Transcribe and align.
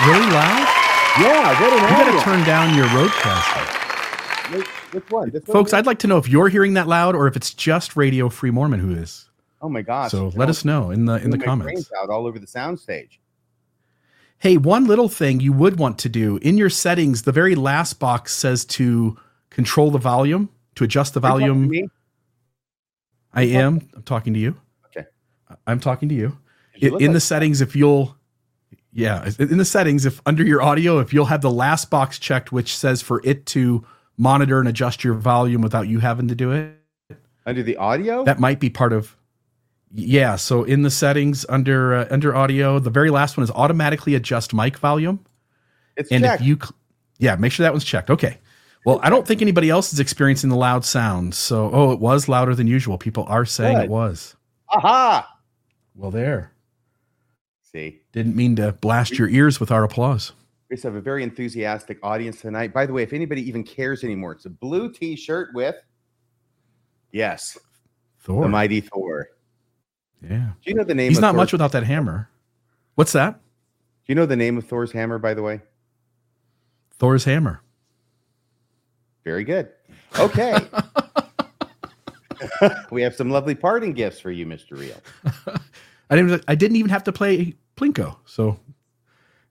that 0.00 0.08
really 0.08 0.32
loud? 0.32 0.66
Yeah, 1.20 1.60
what 1.60 1.72
an 1.72 2.08
You 2.08 2.12
gotta 2.12 2.24
turn 2.24 2.44
down 2.46 2.76
your 2.76 2.86
RODECaster. 2.86 4.56
Which, 4.56 4.66
which 4.92 5.10
one? 5.10 5.30
This 5.30 5.42
one? 5.46 5.52
Folks, 5.54 5.72
I'd 5.72 5.86
like 5.86 5.98
to 6.00 6.06
know 6.06 6.18
if 6.18 6.28
you're 6.28 6.48
hearing 6.48 6.74
that 6.74 6.86
loud 6.88 7.14
or 7.14 7.26
if 7.26 7.36
it's 7.36 7.52
just 7.54 7.96
Radio 7.96 8.28
Free 8.28 8.50
Mormon 8.50 8.80
who 8.80 8.92
is. 8.94 9.28
Oh 9.62 9.68
my 9.68 9.82
gosh. 9.82 10.10
So 10.10 10.28
let 10.36 10.48
us 10.48 10.64
know 10.64 10.90
in 10.90 11.04
the 11.04 11.14
in 11.22 11.30
the 11.30 11.38
comments. 11.38 11.90
out 12.00 12.08
all 12.10 12.26
over 12.26 12.38
the 12.38 12.46
soundstage. 12.46 13.18
Hey, 14.38 14.56
one 14.56 14.86
little 14.86 15.08
thing 15.10 15.40
you 15.40 15.52
would 15.52 15.78
want 15.78 15.98
to 15.98 16.08
do 16.08 16.38
in 16.38 16.56
your 16.56 16.70
settings, 16.70 17.22
the 17.22 17.32
very 17.32 17.54
last 17.54 17.98
box 18.00 18.32
says 18.34 18.64
to 18.66 19.18
control 19.50 19.90
the 19.90 19.98
volume, 19.98 20.48
to 20.76 20.84
adjust 20.84 21.12
the 21.12 21.20
Are 21.20 21.38
you 21.40 21.46
to 21.48 21.52
volume. 21.52 21.68
me? 21.68 21.88
I 23.34 23.42
am. 23.42 23.86
I'm 23.94 24.02
talking 24.02 24.32
to 24.32 24.40
you. 24.40 24.56
Okay. 24.86 25.06
I'm 25.66 25.78
talking 25.78 26.08
to 26.08 26.14
you. 26.14 26.38
You 26.74 26.96
In, 26.96 27.02
in 27.02 27.06
like- 27.08 27.14
the 27.16 27.20
settings, 27.20 27.60
if 27.60 27.76
you'll, 27.76 28.16
yeah, 28.92 29.28
in 29.38 29.58
the 29.58 29.64
settings, 29.64 30.04
if 30.06 30.20
under 30.26 30.42
your 30.44 30.62
audio, 30.62 30.98
if 30.98 31.12
you'll 31.12 31.26
have 31.26 31.42
the 31.42 31.50
last 31.50 31.90
box 31.90 32.18
checked, 32.18 32.50
which 32.52 32.76
says 32.76 33.02
for 33.02 33.20
it 33.24 33.46
to 33.46 33.84
monitor 34.16 34.58
and 34.58 34.68
adjust 34.68 35.04
your 35.04 35.14
volume 35.14 35.62
without 35.62 35.88
you 35.88 36.00
having 36.00 36.28
to 36.28 36.34
do 36.34 36.52
it, 36.52 36.74
Under 37.46 37.62
the 37.62 37.76
audio? 37.76 38.24
that 38.24 38.38
might 38.40 38.60
be 38.60 38.68
part 38.70 38.92
of. 38.92 39.16
Yeah. 39.92 40.36
So 40.36 40.62
in 40.64 40.82
the 40.82 40.90
settings 40.90 41.44
under 41.48 41.94
uh, 41.94 42.08
under 42.10 42.34
audio, 42.34 42.78
the 42.78 42.90
very 42.90 43.10
last 43.10 43.36
one 43.36 43.44
is 43.44 43.50
automatically 43.50 44.14
adjust 44.14 44.52
mic 44.54 44.76
volume. 44.78 45.24
it's 45.96 46.10
And 46.12 46.22
checked. 46.22 46.42
if 46.42 46.46
you, 46.46 46.58
yeah, 47.18 47.36
make 47.36 47.52
sure 47.52 47.64
that 47.64 47.72
one's 47.72 47.84
checked. 47.84 48.10
Okay. 48.10 48.38
Well, 48.86 48.98
I 49.02 49.10
don't 49.10 49.26
think 49.26 49.42
anybody 49.42 49.68
else 49.68 49.92
is 49.92 50.00
experiencing 50.00 50.48
the 50.48 50.56
loud 50.56 50.84
sound. 50.86 51.34
So, 51.34 51.70
oh, 51.72 51.92
it 51.92 51.98
was 52.00 52.28
louder 52.28 52.54
than 52.54 52.66
usual. 52.66 52.96
People 52.98 53.24
are 53.28 53.44
saying 53.44 53.76
Good. 53.76 53.84
it 53.84 53.90
was. 53.90 54.36
Aha! 54.70 55.28
Well, 55.94 56.10
there. 56.10 56.52
See, 57.72 58.00
Didn't 58.12 58.34
mean 58.34 58.56
to 58.56 58.72
blast 58.72 59.16
your 59.18 59.28
ears 59.28 59.60
with 59.60 59.70
our 59.70 59.84
applause. 59.84 60.32
we 60.68 60.74
just 60.76 60.82
have 60.84 60.96
a 60.96 61.00
very 61.00 61.22
enthusiastic 61.22 61.98
audience 62.02 62.40
tonight. 62.40 62.72
By 62.72 62.84
the 62.86 62.92
way, 62.92 63.02
if 63.04 63.12
anybody 63.12 63.46
even 63.48 63.62
cares 63.62 64.02
anymore, 64.02 64.32
it's 64.32 64.44
a 64.46 64.50
blue 64.50 64.92
t-shirt 64.92 65.50
with 65.54 65.76
yes, 67.12 67.56
Thor. 68.20 68.42
the 68.42 68.48
mighty 68.48 68.80
Thor. 68.80 69.28
yeah. 70.22 70.50
Do 70.64 70.70
you 70.70 70.74
know 70.74 70.82
the 70.84 70.94
name? 70.94 71.10
He's 71.10 71.20
not 71.20 71.32
Thor's- 71.34 71.36
much 71.36 71.52
without 71.52 71.72
that 71.72 71.84
hammer. 71.84 72.28
What's 72.96 73.12
that? 73.12 73.34
Do 73.34 73.40
you 74.08 74.14
know 74.16 74.26
the 74.26 74.36
name 74.36 74.58
of 74.58 74.66
Thor's 74.66 74.90
hammer? 74.90 75.18
By 75.18 75.34
the 75.34 75.42
way, 75.42 75.60
Thor's 76.98 77.24
hammer. 77.24 77.62
very 79.24 79.44
good. 79.44 79.68
Okay. 80.18 80.58
we 82.90 83.00
have 83.02 83.14
some 83.14 83.30
lovely 83.30 83.54
parting 83.54 83.92
gifts 83.92 84.18
for 84.18 84.30
you, 84.32 84.44
Mr. 84.46 84.72
Reel. 84.72 84.96
I 86.10 86.16
didn't. 86.16 86.44
I 86.48 86.54
didn't 86.54 86.76
even 86.76 86.90
have 86.90 87.04
to 87.04 87.12
play 87.12 87.54
Plinko, 87.76 88.16
so 88.24 88.58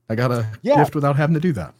I 0.09 0.15
got 0.15 0.31
a 0.31 0.45
Yeah. 0.61 0.75
gift 0.75 0.93
without 0.93 1.15
having 1.15 1.33
to 1.33 1.39
do 1.39 1.53
that. 1.53 1.73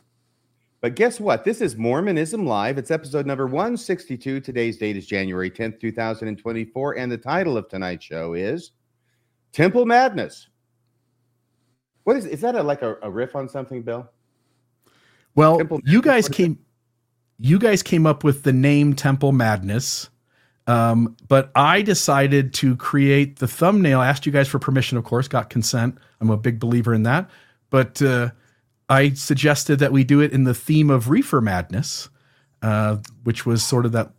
But 0.81 0.95
guess 0.95 1.19
what? 1.19 1.43
This 1.43 1.59
is 1.59 1.75
Mormonism 1.75 2.45
Live. 2.45 2.77
It's 2.77 2.89
episode 2.89 3.25
number 3.25 3.45
162. 3.45 4.39
Today's 4.39 4.77
date 4.77 4.95
is 4.95 5.05
January 5.05 5.51
10th, 5.51 5.77
2024. 5.81 6.97
And 6.97 7.11
the 7.11 7.17
title 7.17 7.57
of 7.57 7.67
tonight's 7.67 8.05
show 8.05 8.33
is 8.33 8.71
Temple 9.51 9.85
Madness. 9.85 10.47
What 12.05 12.15
is 12.15 12.25
is 12.25 12.39
that 12.41 12.55
a, 12.55 12.63
like 12.63 12.81
a, 12.81 12.95
a 13.01 13.11
riff 13.11 13.35
on 13.35 13.49
something, 13.49 13.81
Bill? 13.81 14.09
Well, 15.35 15.57
Temple 15.57 15.81
you 15.83 16.01
guys 16.01 16.29
came. 16.29 16.57
You 17.37 17.59
guys 17.59 17.83
came 17.83 18.05
up 18.05 18.23
with 18.23 18.43
the 18.43 18.53
name 18.53 18.93
Temple 18.93 19.31
Madness, 19.31 20.09
um, 20.69 21.15
but 21.27 21.51
I 21.55 21.81
decided 21.81 22.53
to 22.55 22.75
create 22.75 23.39
the 23.39 23.47
thumbnail. 23.47 23.99
I 23.99 24.07
asked 24.07 24.25
you 24.25 24.31
guys 24.31 24.47
for 24.47 24.59
permission, 24.59 24.97
of 24.97 25.03
course, 25.03 25.27
got 25.27 25.49
consent. 25.49 25.97
I'm 26.21 26.29
a 26.29 26.37
big 26.37 26.59
believer 26.59 26.93
in 26.93 27.03
that, 27.03 27.29
but 27.71 28.01
uh, 28.01 28.29
I 28.87 29.09
suggested 29.13 29.79
that 29.79 29.91
we 29.91 30.03
do 30.03 30.19
it 30.21 30.31
in 30.31 30.43
the 30.43 30.53
theme 30.53 30.89
of 30.91 31.09
reefer 31.09 31.41
madness, 31.41 32.09
uh, 32.61 32.97
which 33.23 33.45
was 33.47 33.63
sort 33.63 33.85
of 33.85 33.93
that 33.93 34.11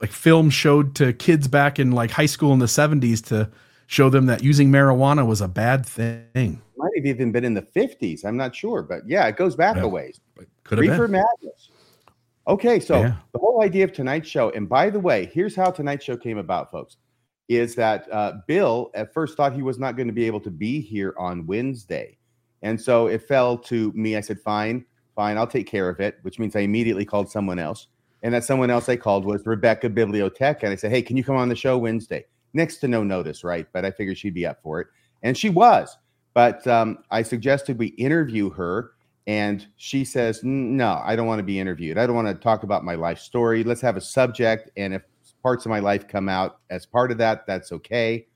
like 0.00 0.10
film 0.12 0.48
showed 0.48 0.94
to 0.94 1.12
kids 1.12 1.46
back 1.46 1.78
in 1.78 1.90
like 1.92 2.10
high 2.10 2.26
school 2.26 2.52
in 2.52 2.58
the 2.58 2.66
70s 2.66 3.22
to 3.26 3.50
show 3.86 4.08
them 4.08 4.26
that 4.26 4.42
using 4.42 4.70
marijuana 4.70 5.26
was 5.26 5.40
a 5.40 5.48
bad 5.48 5.84
thing. 5.84 6.62
Might 6.76 6.90
have 6.96 7.06
even 7.06 7.32
been 7.32 7.44
in 7.44 7.54
the 7.54 7.62
50s. 7.62 8.24
I'm 8.24 8.36
not 8.36 8.54
sure, 8.54 8.82
but 8.82 9.00
yeah, 9.06 9.26
it 9.26 9.36
goes 9.36 9.56
back 9.56 9.76
Yeah. 9.76 9.82
a 9.82 9.88
ways. 9.88 10.20
Could 10.64 10.78
have 10.78 10.88
Reefer 10.88 11.08
been. 11.08 11.22
Madness. 11.42 11.70
Okay, 12.48 12.80
so 12.80 13.02
Yeah. 13.02 13.16
the 13.32 13.38
whole 13.38 13.62
idea 13.62 13.84
of 13.84 13.92
tonight's 13.92 14.28
show, 14.28 14.50
and 14.50 14.68
by 14.68 14.88
the 14.88 14.98
way, 14.98 15.30
here's 15.32 15.54
how 15.54 15.70
tonight's 15.70 16.04
show 16.04 16.16
came 16.16 16.38
about, 16.38 16.70
folks, 16.70 16.96
is 17.48 17.74
that 17.74 18.06
uh, 18.10 18.32
Bill 18.46 18.90
at 18.94 19.12
first 19.12 19.36
thought 19.36 19.52
he 19.52 19.62
was 19.62 19.78
not 19.78 19.96
going 19.96 20.06
to 20.06 20.14
be 20.14 20.24
able 20.24 20.40
to 20.40 20.50
be 20.50 20.80
here 20.80 21.14
on 21.18 21.46
Wednesday. 21.46 22.16
And 22.62 22.80
so 22.80 23.06
it 23.06 23.22
fell 23.22 23.56
to 23.58 23.92
me. 23.94 24.16
I 24.16 24.20
said, 24.20 24.40
fine, 24.40 24.84
fine, 25.14 25.36
I'll 25.38 25.46
take 25.46 25.66
care 25.66 25.88
of 25.88 26.00
it, 26.00 26.18
which 26.22 26.38
means 26.38 26.56
I 26.56 26.60
immediately 26.60 27.04
called 27.04 27.30
someone 27.30 27.58
else. 27.58 27.88
And 28.22 28.34
that 28.34 28.44
someone 28.44 28.70
else 28.70 28.88
I 28.88 28.96
called 28.96 29.24
was 29.24 29.46
Rebecca 29.46 29.88
Bibliotheca. 29.88 30.64
And 30.64 30.72
I 30.72 30.76
said, 30.76 30.90
hey, 30.90 31.02
can 31.02 31.16
you 31.16 31.22
come 31.22 31.36
on 31.36 31.48
the 31.48 31.54
show 31.54 31.78
Wednesday? 31.78 32.24
Next 32.52 32.78
to 32.78 32.88
no 32.88 33.04
notice, 33.04 33.44
right? 33.44 33.66
But 33.72 33.84
I 33.84 33.90
figured 33.92 34.18
she'd 34.18 34.34
be 34.34 34.46
up 34.46 34.60
for 34.62 34.80
it. 34.80 34.88
And 35.22 35.36
she 35.36 35.50
was. 35.50 35.96
But 36.34 36.66
um, 36.66 36.98
I 37.10 37.22
suggested 37.22 37.78
we 37.78 37.88
interview 37.88 38.50
her 38.50 38.92
and 39.28 39.66
she 39.76 40.06
says, 40.06 40.40
No, 40.42 41.02
I 41.04 41.14
don't 41.14 41.26
want 41.26 41.38
to 41.38 41.44
be 41.44 41.60
interviewed. 41.60 41.98
I 41.98 42.06
don't 42.06 42.16
want 42.16 42.28
to 42.28 42.34
talk 42.34 42.62
about 42.62 42.82
my 42.82 42.94
life 42.94 43.18
story. 43.18 43.62
Let's 43.62 43.82
have 43.82 43.98
a 43.98 44.00
subject. 44.00 44.70
And 44.78 44.94
if 44.94 45.02
parts 45.42 45.66
of 45.66 45.70
my 45.70 45.80
life 45.80 46.08
come 46.08 46.30
out 46.30 46.60
as 46.70 46.86
part 46.86 47.12
of 47.12 47.18
that, 47.18 47.46
that's 47.46 47.70
okay. 47.70 48.26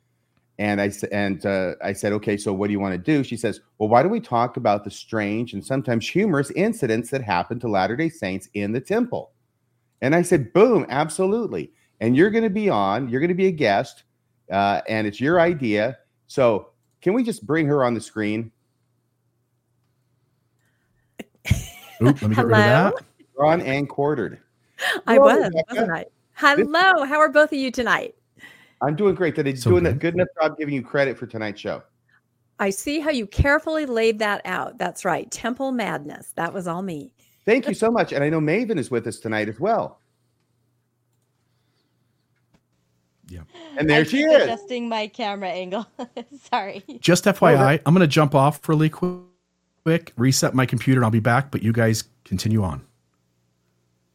And 0.58 0.82
I 0.82 0.92
and 1.10 1.44
uh, 1.46 1.76
I 1.82 1.94
said, 1.94 2.12
okay, 2.12 2.36
so 2.36 2.52
what 2.52 2.66
do 2.66 2.72
you 2.72 2.78
want 2.78 2.92
to 2.92 2.98
do? 2.98 3.24
She 3.24 3.38
says, 3.38 3.62
well, 3.78 3.88
why 3.88 4.02
don't 4.02 4.12
we 4.12 4.20
talk 4.20 4.58
about 4.58 4.84
the 4.84 4.90
strange 4.90 5.54
and 5.54 5.64
sometimes 5.64 6.06
humorous 6.06 6.50
incidents 6.50 7.08
that 7.10 7.22
happen 7.22 7.58
to 7.60 7.68
Latter 7.68 7.96
Day 7.96 8.10
Saints 8.10 8.50
in 8.52 8.72
the 8.72 8.80
temple? 8.80 9.32
And 10.02 10.14
I 10.14 10.20
said, 10.20 10.52
boom, 10.52 10.84
absolutely. 10.90 11.72
And 12.00 12.14
you're 12.14 12.30
going 12.30 12.44
to 12.44 12.50
be 12.50 12.68
on. 12.68 13.08
You're 13.08 13.20
going 13.20 13.28
to 13.28 13.34
be 13.34 13.46
a 13.46 13.52
guest, 13.52 14.04
uh, 14.50 14.82
and 14.86 15.06
it's 15.06 15.20
your 15.22 15.40
idea. 15.40 15.96
So 16.26 16.68
can 17.00 17.14
we 17.14 17.24
just 17.24 17.46
bring 17.46 17.66
her 17.66 17.82
on 17.82 17.94
the 17.94 18.00
screen? 18.00 18.52
Oop, 21.50 21.56
let 22.00 22.06
me 22.06 22.12
get 22.12 22.20
rid 22.20 22.30
of 22.30 22.36
Hello? 22.36 22.50
that. 22.56 22.94
Ron 23.36 23.60
and 23.62 23.88
quartered. 23.88 24.38
I 25.06 25.14
Hello, 25.14 25.26
was, 25.26 25.38
Rebecca. 25.44 25.64
wasn't 25.70 25.90
I? 25.92 26.04
Hello. 26.34 27.04
How 27.04 27.18
are 27.18 27.28
both 27.28 27.52
of 27.52 27.58
you 27.58 27.70
tonight? 27.70 28.14
I'm 28.80 28.96
doing 28.96 29.14
great. 29.14 29.34
Did 29.36 29.46
I 29.46 29.54
So 29.54 29.70
doing 29.70 29.84
good. 29.84 29.92
a 29.92 29.96
good 29.96 30.14
enough 30.14 30.28
job 30.40 30.58
giving 30.58 30.74
you 30.74 30.82
credit 30.82 31.16
for 31.16 31.26
tonight's 31.26 31.60
show? 31.60 31.82
I 32.58 32.70
see 32.70 32.98
how 33.00 33.10
you 33.10 33.26
carefully 33.26 33.86
laid 33.86 34.18
that 34.20 34.42
out. 34.44 34.78
That's 34.78 35.04
right. 35.04 35.30
Temple 35.30 35.72
Madness. 35.72 36.32
That 36.36 36.52
was 36.52 36.66
all 36.66 36.82
me. 36.82 37.12
Thank 37.44 37.66
you 37.68 37.74
so 37.74 37.90
much. 37.92 38.12
And 38.12 38.22
I 38.24 38.28
know 38.28 38.40
Maven 38.40 38.78
is 38.78 38.90
with 38.90 39.06
us 39.06 39.18
tonight 39.18 39.48
as 39.48 39.58
well. 39.60 40.00
Yeah. 43.28 43.42
And 43.78 43.88
there 43.88 44.00
I 44.00 44.04
she 44.04 44.22
is. 44.22 44.42
Adjusting 44.42 44.88
my 44.88 45.06
camera 45.06 45.48
angle. 45.48 45.86
Sorry. 46.52 46.84
Just 47.00 47.24
FYI, 47.24 47.80
I'm 47.86 47.94
going 47.94 48.00
to 48.06 48.06
jump 48.12 48.34
off 48.34 48.68
really 48.68 48.90
quick, 48.90 49.20
quick, 49.84 50.12
reset 50.16 50.54
my 50.54 50.66
computer, 50.66 51.00
and 51.00 51.04
I'll 51.04 51.10
be 51.10 51.20
back. 51.20 51.50
But 51.50 51.62
you 51.62 51.72
guys 51.72 52.04
continue 52.24 52.62
on. 52.62 52.82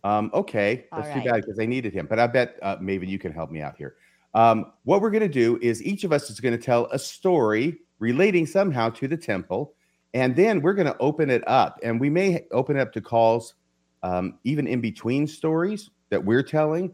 Um, 0.04 0.32
okay, 0.34 0.86
All 0.92 1.02
that's 1.02 1.14
too 1.14 1.30
bad 1.30 1.42
because 1.42 1.60
I 1.60 1.66
needed 1.66 1.94
him. 1.94 2.06
But 2.06 2.20
I 2.20 2.28
bet 2.28 2.58
uh, 2.62 2.78
Maven, 2.78 3.08
you 3.08 3.20
can 3.20 3.34
help 3.34 3.52
me 3.52 3.62
out 3.62 3.76
here. 3.78 3.96
Um, 4.34 4.72
what 4.84 5.02
we're 5.02 5.10
going 5.10 5.22
to 5.22 5.28
do 5.28 5.58
is 5.62 5.84
each 5.84 6.04
of 6.04 6.12
us 6.14 6.30
is 6.30 6.40
going 6.40 6.58
to 6.58 6.64
tell 6.64 6.86
a 6.92 7.00
story 7.00 7.80
relating 8.00 8.46
somehow 8.46 8.90
to 8.92 9.08
the 9.08 9.18
temple, 9.18 9.74
and 10.14 10.36
then 10.36 10.62
we're 10.62 10.74
going 10.74 10.88
to 10.88 10.98
open 11.00 11.30
it 11.30 11.46
up, 11.48 11.80
and 11.84 12.00
we 12.00 12.10
may 12.10 12.46
open 12.52 12.78
it 12.78 12.80
up 12.80 12.94
to 12.94 13.02
calls, 13.02 13.56
um, 14.04 14.38
even 14.44 14.68
in 14.68 14.80
between 14.80 15.28
stories 15.28 15.90
that 16.10 16.24
we're 16.24 16.44
telling. 16.44 16.94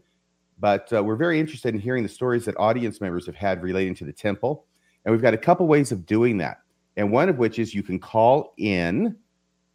But 0.58 0.92
uh, 0.92 1.02
we're 1.02 1.16
very 1.16 1.38
interested 1.38 1.74
in 1.74 1.80
hearing 1.80 2.02
the 2.02 2.08
stories 2.08 2.44
that 2.46 2.56
audience 2.56 3.00
members 3.00 3.26
have 3.26 3.34
had 3.34 3.62
relating 3.62 3.94
to 3.96 4.04
the 4.04 4.12
temple, 4.12 4.66
and 5.04 5.12
we've 5.12 5.22
got 5.22 5.34
a 5.34 5.38
couple 5.38 5.66
ways 5.66 5.92
of 5.92 6.06
doing 6.06 6.38
that. 6.38 6.60
And 6.96 7.10
one 7.10 7.28
of 7.28 7.38
which 7.38 7.58
is 7.58 7.74
you 7.74 7.82
can 7.82 7.98
call 7.98 8.54
in. 8.56 9.16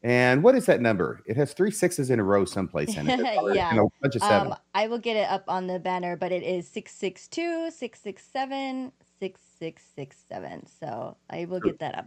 And 0.01 0.41
what 0.41 0.55
is 0.55 0.65
that 0.67 0.79
number? 0.79 1.21
It 1.25 1.35
has 1.35 1.53
three 1.53 1.71
sixes 1.71 2.09
in 2.09 2.19
a 2.19 2.23
row 2.23 2.45
someplace 2.45 2.95
in 2.95 3.09
it. 3.09 3.19
Yeah. 3.53 3.71
And 3.71 3.79
a 3.79 3.83
bunch 4.01 4.15
of 4.15 4.21
seven. 4.21 4.51
Um, 4.53 4.57
I 4.73 4.87
will 4.87 4.99
get 4.99 5.17
it 5.17 5.29
up 5.29 5.43
on 5.47 5.67
the 5.67 5.79
banner, 5.79 6.15
but 6.15 6.31
it 6.31 6.43
is 6.43 6.67
662 6.69 7.71
667 7.71 8.91
6667. 9.19 10.67
So 10.79 11.17
I 11.29 11.45
will 11.45 11.59
get 11.59 11.79
that 11.79 11.95
up. 11.95 12.05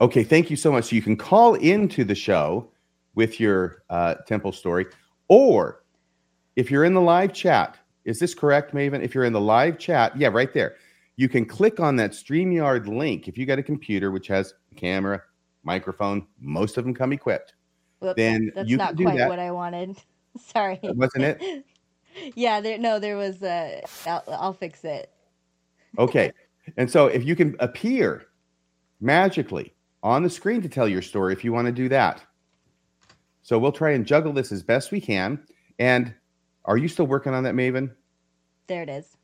Okay, 0.00 0.24
thank 0.24 0.50
you 0.50 0.56
so 0.56 0.72
much. 0.72 0.86
So 0.86 0.96
you 0.96 1.02
can 1.02 1.16
call 1.16 1.54
into 1.54 2.04
the 2.04 2.14
show 2.14 2.70
with 3.14 3.40
your 3.40 3.82
uh, 3.90 4.14
temple 4.26 4.52
story, 4.52 4.86
or 5.28 5.82
if 6.54 6.70
you're 6.70 6.84
in 6.84 6.94
the 6.94 7.00
live 7.00 7.32
chat, 7.32 7.78
is 8.04 8.18
this 8.18 8.34
correct, 8.34 8.74
Maven? 8.74 9.02
If 9.02 9.14
you're 9.14 9.24
in 9.24 9.32
the 9.32 9.40
live 9.40 9.78
chat, 9.78 10.16
yeah, 10.16 10.28
right 10.28 10.52
there, 10.52 10.76
you 11.16 11.28
can 11.28 11.44
click 11.44 11.80
on 11.80 11.96
that 11.96 12.12
StreamYard 12.12 12.86
link. 12.86 13.28
If 13.28 13.38
you 13.38 13.46
got 13.46 13.58
a 13.58 13.62
computer 13.62 14.10
which 14.10 14.26
has 14.28 14.54
camera, 14.76 15.22
microphone, 15.64 16.26
most 16.40 16.76
of 16.76 16.84
them 16.84 16.94
come 16.94 17.12
equipped. 17.12 17.54
Whoops, 18.00 18.16
Then 18.16 18.52
that's 18.54 18.68
you 18.68 18.76
not 18.76 18.88
can 18.88 18.96
do 18.96 19.04
quite 19.04 19.18
that. 19.18 19.28
what 19.28 19.38
I 19.38 19.50
wanted. 19.50 19.96
Sorry. 20.38 20.78
Wasn't 20.82 21.24
it? 21.24 21.64
yeah, 22.34 22.60
there 22.60 22.78
no, 22.78 22.98
there 22.98 23.16
was 23.16 23.42
a 23.42 23.82
I'll, 24.06 24.24
I'll 24.28 24.52
fix 24.52 24.84
it. 24.84 25.10
Okay. 25.98 26.30
and 26.76 26.90
so 26.90 27.06
if 27.06 27.24
you 27.24 27.34
can 27.34 27.56
appear 27.58 28.26
magically 29.00 29.72
on 30.02 30.22
the 30.22 30.28
screen 30.28 30.60
to 30.60 30.68
tell 30.68 30.86
your 30.86 31.00
story 31.00 31.32
if 31.32 31.42
you 31.42 31.54
want 31.54 31.64
to 31.64 31.72
do 31.72 31.88
that. 31.88 32.22
So 33.40 33.58
we'll 33.58 33.72
try 33.72 33.92
and 33.92 34.04
juggle 34.04 34.34
this 34.34 34.52
as 34.52 34.62
best 34.62 34.92
we 34.92 35.00
can. 35.00 35.42
And 35.78 36.14
are 36.66 36.76
you 36.76 36.86
still 36.86 37.06
working 37.06 37.32
on 37.32 37.44
that, 37.44 37.54
Maven? 37.54 37.94
There 38.66 38.82
it 38.82 38.90
is. 38.90 39.16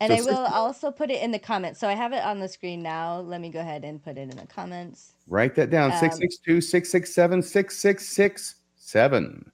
And 0.00 0.12
I 0.12 0.20
will 0.20 0.46
also 0.46 0.90
put 0.90 1.10
it 1.10 1.22
in 1.22 1.30
the 1.30 1.38
comments. 1.38 1.80
So 1.80 1.88
I 1.88 1.94
have 1.94 2.12
it 2.12 2.22
on 2.24 2.40
the 2.40 2.48
screen 2.48 2.82
now. 2.82 3.20
Let 3.20 3.40
me 3.40 3.48
go 3.48 3.60
ahead 3.60 3.84
and 3.84 4.02
put 4.02 4.18
it 4.18 4.22
in 4.22 4.36
the 4.36 4.46
comments. 4.46 5.12
Write 5.28 5.54
that 5.54 5.70
down 5.70 5.92
Um, 5.92 5.98
662 5.98 6.60
667 6.60 7.42
6667. 7.42 9.50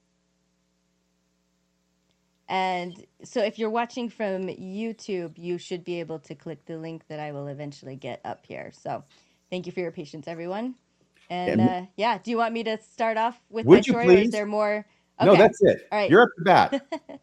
And 2.49 3.05
so 3.23 3.41
if 3.41 3.57
you're 3.57 3.69
watching 3.69 4.09
from 4.09 4.47
YouTube, 4.47 5.37
you 5.37 5.57
should 5.57 5.85
be 5.85 6.01
able 6.01 6.19
to 6.19 6.35
click 6.35 6.65
the 6.65 6.77
link 6.77 7.03
that 7.07 7.19
I 7.19 7.31
will 7.31 7.47
eventually 7.47 7.95
get 7.95 8.19
up 8.25 8.45
here. 8.45 8.71
So 8.73 9.05
thank 9.49 9.65
you 9.65 9.71
for 9.71 9.79
your 9.79 9.91
patience, 9.91 10.27
everyone. 10.27 10.75
And 11.29 11.61
uh, 11.61 11.85
yeah, 11.95 12.17
do 12.17 12.29
you 12.29 12.35
want 12.35 12.53
me 12.53 12.63
to 12.65 12.77
start 12.81 13.15
off 13.15 13.39
with 13.49 13.65
Would 13.65 13.77
my 13.77 13.81
story 13.81 14.07
or 14.07 14.19
is 14.19 14.31
there 14.31 14.45
more? 14.45 14.85
No, 15.23 15.35
that's 15.35 15.61
it. 15.61 15.87
All 15.91 15.99
right. 15.99 16.09
You're 16.09 16.23
up 16.23 16.29
to 16.37 16.43
bat. 16.43 16.85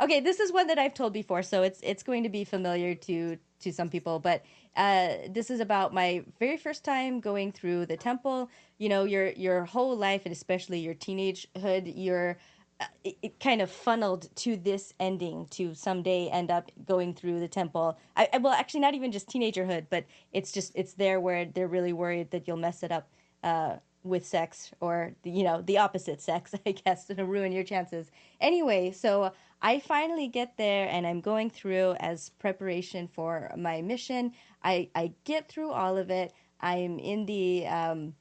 okay 0.00 0.20
this 0.20 0.40
is 0.40 0.52
one 0.52 0.66
that 0.66 0.78
i've 0.78 0.94
told 0.94 1.12
before 1.12 1.42
so 1.42 1.62
it's 1.62 1.80
it's 1.82 2.02
going 2.02 2.22
to 2.22 2.28
be 2.28 2.44
familiar 2.44 2.94
to 2.94 3.38
to 3.60 3.72
some 3.72 3.88
people 3.88 4.18
but 4.18 4.42
uh 4.76 5.14
this 5.30 5.50
is 5.50 5.60
about 5.60 5.94
my 5.94 6.24
very 6.38 6.56
first 6.56 6.84
time 6.84 7.20
going 7.20 7.50
through 7.52 7.86
the 7.86 7.96
temple. 7.96 8.50
You 8.78 8.88
know 8.88 9.04
your 9.04 9.28
your 9.30 9.64
whole 9.64 9.96
life 9.96 10.22
and 10.24 10.32
especially 10.32 10.80
your 10.80 10.94
teenagehood 10.94 11.92
you're 11.96 12.36
uh, 12.78 12.84
it, 13.04 13.16
it 13.22 13.40
kind 13.40 13.62
of 13.62 13.70
funneled 13.70 14.28
to 14.36 14.54
this 14.54 14.92
ending 15.00 15.46
to 15.48 15.74
someday 15.74 16.28
end 16.28 16.50
up 16.50 16.70
going 16.86 17.14
through 17.14 17.40
the 17.40 17.48
temple. 17.48 17.98
I, 18.16 18.28
I 18.34 18.38
well 18.38 18.52
actually 18.52 18.80
not 18.80 18.94
even 18.94 19.12
just 19.12 19.28
teenagerhood 19.28 19.86
but 19.88 20.04
it's 20.32 20.52
just 20.52 20.72
it's 20.74 20.94
there 20.94 21.20
where 21.20 21.46
they're 21.46 21.68
really 21.68 21.94
worried 21.94 22.30
that 22.32 22.46
you'll 22.46 22.58
mess 22.58 22.82
it 22.82 22.92
up 22.92 23.08
uh 23.42 23.76
with 24.02 24.24
sex 24.24 24.70
or 24.80 25.12
you 25.24 25.42
know 25.42 25.62
the 25.62 25.78
opposite 25.78 26.20
sex 26.20 26.54
i 26.66 26.72
guess 26.72 27.06
to 27.06 27.24
ruin 27.24 27.50
your 27.52 27.64
chances. 27.64 28.10
Anyway 28.40 28.90
so 28.90 29.32
i 29.62 29.78
finally 29.78 30.28
get 30.28 30.56
there 30.56 30.88
and 30.90 31.06
i'm 31.06 31.20
going 31.20 31.50
through 31.50 31.94
as 32.00 32.30
preparation 32.38 33.08
for 33.08 33.50
my 33.56 33.82
mission. 33.82 34.32
I 34.62 34.90
i 34.94 35.12
get 35.24 35.48
through 35.48 35.70
all 35.70 35.96
of 35.96 36.10
it. 36.10 36.32
I'm 36.60 36.98
in 36.98 37.26
the 37.26 37.66
um 37.66 38.14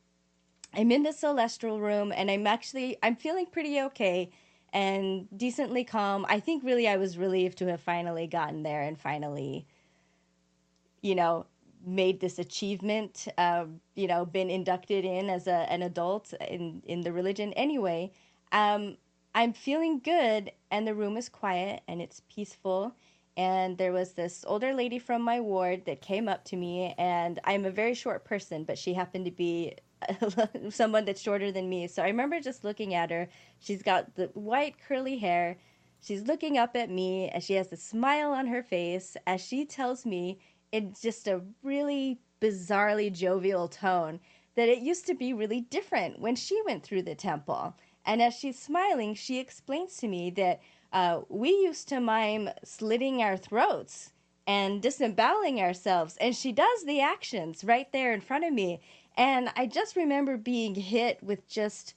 i'm 0.73 0.91
in 0.91 1.03
the 1.03 1.13
celestial 1.13 1.79
room 1.79 2.11
and 2.15 2.29
i'm 2.29 2.47
actually 2.47 2.97
i'm 3.03 3.15
feeling 3.15 3.45
pretty 3.45 3.79
okay 3.81 4.29
and 4.73 5.27
decently 5.37 5.85
calm. 5.85 6.25
I 6.29 6.39
think 6.39 6.63
really 6.63 6.87
i 6.87 6.97
was 6.97 7.17
relieved 7.17 7.57
to 7.59 7.67
have 7.69 7.81
finally 7.81 8.27
gotten 8.27 8.63
there 8.63 8.81
and 8.81 8.99
finally 8.99 9.67
you 11.01 11.15
know 11.15 11.45
made 11.85 12.19
this 12.19 12.39
achievement 12.39 13.27
um, 13.37 13.79
you 13.95 14.07
know 14.07 14.25
been 14.25 14.49
inducted 14.49 15.05
in 15.05 15.29
as 15.29 15.47
a, 15.47 15.71
an 15.71 15.81
adult 15.83 16.33
in 16.49 16.81
in 16.85 17.01
the 17.01 17.11
religion. 17.13 17.53
Anyway 17.53 18.11
um, 18.51 18.97
i'm 19.35 19.53
feeling 19.53 19.99
good 19.99 20.51
and 20.71 20.87
the 20.87 20.95
room 20.95 21.17
is 21.17 21.29
quiet 21.29 21.83
and 21.87 22.01
it's 22.01 22.21
peaceful. 22.33 22.95
And 23.37 23.77
there 23.77 23.91
was 23.91 24.13
this 24.13 24.45
older 24.47 24.73
lady 24.73 24.97
from 24.97 25.21
my 25.21 25.41
ward 25.41 25.83
that 25.85 26.01
came 26.01 26.29
up 26.29 26.45
to 26.45 26.55
me 26.55 26.95
and 26.97 27.39
i'm 27.43 27.65
a 27.65 27.71
very 27.71 27.93
short 27.93 28.23
person 28.25 28.63
but 28.63 28.77
she 28.77 28.93
happened 28.93 29.25
to 29.25 29.31
be 29.31 29.75
someone 30.69 31.05
that's 31.05 31.21
shorter 31.21 31.51
than 31.51 31.69
me. 31.69 31.87
So 31.87 32.01
i 32.01 32.07
remember 32.07 32.39
just 32.39 32.63
looking 32.63 32.93
at 32.93 33.11
her. 33.11 33.27
She's 33.59 33.83
got 33.83 34.15
the 34.15 34.27
white 34.33 34.75
curly 34.87 35.17
hair. 35.17 35.57
She's 36.01 36.27
looking 36.27 36.57
up 36.57 36.75
at 36.75 36.89
me 36.89 37.29
and 37.29 37.43
she 37.43 37.55
has 37.55 37.71
a 37.71 37.77
smile 37.77 38.31
on 38.31 38.47
her 38.47 38.63
face 38.63 39.17
as 39.27 39.41
she 39.41 39.65
tells 39.65 40.05
me 40.05 40.39
in 40.71 40.93
just 41.01 41.27
a 41.27 41.41
really 41.63 42.21
bizarrely 42.41 43.11
jovial 43.11 43.67
tone 43.67 44.19
that 44.55 44.69
it 44.69 44.79
used 44.79 45.05
to 45.07 45.13
be 45.13 45.33
really 45.33 45.61
different 45.61 46.19
when 46.19 46.35
she 46.35 46.61
went 46.65 46.83
through 46.83 47.01
the 47.03 47.15
temple. 47.15 47.75
And 48.05 48.21
as 48.21 48.35
she's 48.35 48.59
smiling, 48.59 49.15
she 49.15 49.39
explains 49.39 49.97
to 49.97 50.07
me 50.07 50.29
that 50.31 50.61
uh, 50.93 51.21
we 51.29 51.49
used 51.49 51.89
to 51.89 51.99
mime 51.99 52.49
slitting 52.63 53.21
our 53.21 53.37
throats 53.37 54.11
and 54.47 54.81
disemboweling 54.81 55.59
ourselves. 55.59 56.15
And 56.17 56.35
she 56.35 56.51
does 56.51 56.85
the 56.85 57.01
actions 57.01 57.63
right 57.63 57.91
there 57.91 58.13
in 58.13 58.21
front 58.21 58.45
of 58.45 58.53
me. 58.53 58.81
And 59.17 59.49
I 59.55 59.65
just 59.65 59.95
remember 59.95 60.37
being 60.37 60.75
hit 60.75 61.21
with 61.23 61.47
just 61.47 61.95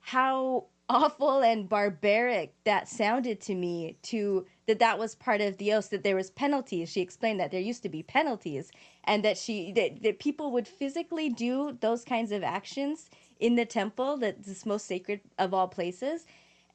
how 0.00 0.66
awful 0.90 1.40
and 1.40 1.68
barbaric 1.68 2.52
that 2.64 2.88
sounded 2.88 3.40
to 3.40 3.54
me 3.54 3.96
to 4.02 4.44
that 4.66 4.80
that 4.80 4.98
was 4.98 5.14
part 5.14 5.40
of 5.40 5.56
the 5.58 5.72
oath 5.72 5.90
that 5.90 6.02
there 6.02 6.16
was 6.16 6.30
penalties 6.30 6.90
she 6.90 7.00
explained 7.00 7.38
that 7.38 7.52
there 7.52 7.60
used 7.60 7.84
to 7.84 7.88
be 7.88 8.02
penalties 8.02 8.72
and 9.04 9.24
that 9.24 9.38
she 9.38 9.70
that, 9.70 10.02
that 10.02 10.18
people 10.18 10.50
would 10.50 10.66
physically 10.66 11.28
do 11.28 11.78
those 11.80 12.04
kinds 12.04 12.32
of 12.32 12.42
actions 12.42 13.08
in 13.40 13.56
the 13.56 13.66
temple 13.66 14.18
that's 14.18 14.46
this 14.46 14.66
most 14.66 14.86
sacred 14.86 15.20
of 15.38 15.54
all 15.54 15.68
places 15.68 16.26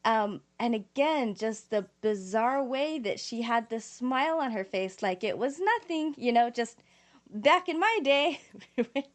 um, 0.06 0.42
and 0.60 0.76
again 0.76 1.36
just 1.36 1.70
the 1.72 1.88
bizarre 2.02 2.64
way 2.64 3.00
that 3.00 3.20
she 3.20 3.42
had 3.44 3.70
this 3.70 3.86
smile 3.86 4.40
on 4.40 4.52
her 4.52 4.66
face 4.66 5.02
like 5.02 5.24
it 5.24 5.38
was 5.38 5.60
nothing 5.60 6.16
you 6.18 6.34
know 6.34 6.50
just 6.50 6.84
back 7.32 7.70
in 7.70 7.80
my 7.80 8.00
day 8.04 8.40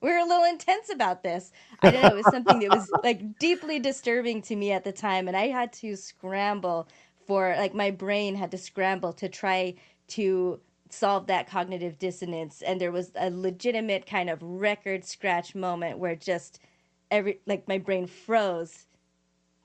we 0.00 0.10
were 0.10 0.18
a 0.18 0.24
little 0.24 0.44
intense 0.44 0.90
about 0.92 1.22
this. 1.22 1.52
I 1.82 1.90
don't 1.90 2.02
know. 2.02 2.08
It 2.10 2.16
was 2.16 2.30
something 2.30 2.60
that 2.60 2.70
was 2.70 2.90
like 3.04 3.38
deeply 3.38 3.80
disturbing 3.80 4.42
to 4.42 4.56
me 4.56 4.72
at 4.72 4.84
the 4.84 4.92
time, 4.92 5.28
and 5.28 5.36
I 5.36 5.48
had 5.48 5.72
to 5.74 5.96
scramble 5.96 6.88
for 7.26 7.54
like 7.58 7.74
my 7.74 7.90
brain 7.90 8.36
had 8.36 8.50
to 8.52 8.58
scramble 8.58 9.12
to 9.14 9.28
try 9.28 9.74
to 10.08 10.60
solve 10.90 11.26
that 11.26 11.48
cognitive 11.50 11.98
dissonance. 11.98 12.62
And 12.62 12.80
there 12.80 12.92
was 12.92 13.12
a 13.16 13.30
legitimate 13.30 14.06
kind 14.06 14.30
of 14.30 14.42
record 14.42 15.04
scratch 15.04 15.54
moment 15.54 15.98
where 15.98 16.16
just 16.16 16.60
every 17.10 17.40
like 17.46 17.68
my 17.68 17.78
brain 17.78 18.06
froze 18.06 18.86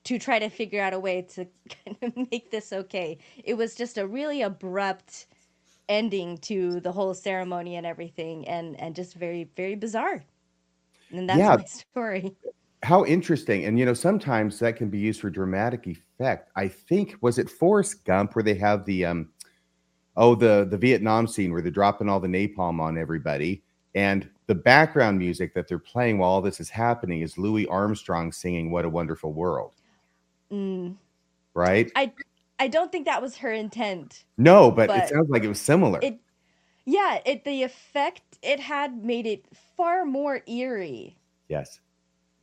to 0.06 0.20
try 0.20 0.40
to 0.40 0.50
figure 0.50 0.82
out 0.82 0.94
a 0.94 1.00
way 1.00 1.22
to 1.24 1.46
kind 1.86 1.98
of 2.02 2.32
make 2.32 2.52
this 2.52 2.74
okay. 2.74 3.18
It 3.44 3.56
was 3.56 3.76
just 3.76 3.98
a 3.98 4.08
really 4.08 4.42
abrupt 4.42 5.28
ending 5.90 6.38
to 6.40 6.80
the 6.82 6.92
whole 6.92 7.14
ceremony 7.14 7.76
and 7.76 7.86
everything 7.86 8.48
and 8.48 8.80
and 8.80 8.96
just 8.96 9.16
very 9.16 9.50
very 9.58 9.76
bizarre 9.76 10.24
and 11.12 11.30
that's 11.30 11.40
Yeah. 11.40 11.54
my 11.54 11.64
story 11.68 12.36
How 12.84 13.06
interesting. 13.06 13.66
And, 13.66 13.80
you 13.80 13.86
know, 13.86 13.94
sometimes 13.94 14.60
that 14.60 14.76
can 14.76 14.90
be 14.90 15.00
used 15.00 15.22
for 15.22 15.30
dramatic 15.30 15.88
effect. 15.88 16.52
I 16.56 16.68
think, 16.68 17.16
was 17.22 17.40
it 17.40 17.50
Forrest 17.50 18.04
Gump 18.04 18.36
where 18.36 18.44
they 18.44 18.56
have 18.56 18.84
the, 18.86 19.06
um, 19.06 19.30
oh, 20.18 20.36
the, 20.36 20.68
the 20.70 20.78
Vietnam 20.78 21.28
scene 21.28 21.52
where 21.54 21.62
they're 21.62 21.72
dropping 21.72 22.10
all 22.10 22.20
the 22.20 22.28
napalm 22.28 22.82
on 22.82 22.98
everybody. 22.98 23.64
And 23.96 24.30
the 24.48 24.56
background 24.56 25.18
music 25.20 25.54
that 25.54 25.68
they're 25.68 25.80
playing 25.80 26.18
while 26.18 26.30
all 26.30 26.42
this 26.42 26.60
is 26.60 26.70
happening 26.70 27.22
is 27.22 27.38
Louis 27.38 27.66
Armstrong 27.68 28.32
singing 28.32 28.72
What 28.72 28.86
a 28.86 28.90
Wonderful 28.90 29.34
World, 29.34 29.74
mm. 30.52 30.96
right? 31.54 31.92
i 31.96 32.12
i 32.60 32.68
don't 32.68 32.92
think 32.92 33.06
that 33.06 33.22
was 33.22 33.38
her 33.38 33.52
intent 33.54 34.26
No, 34.38 34.70
but, 34.72 34.90
it 34.90 35.10
sounds 35.10 35.30
like 35.30 35.44
it 35.44 35.48
was 35.50 35.60
similar. 35.62 36.00
it 36.02 36.20
yeah 36.86 37.20
it 37.26 37.44
the 37.46 37.64
effect 37.64 38.22
it 38.42 38.60
had 38.60 39.04
made 39.04 39.26
it 39.26 39.46
far 39.78 40.06
more 40.06 40.42
eerie 40.48 41.18
yes. 41.48 41.80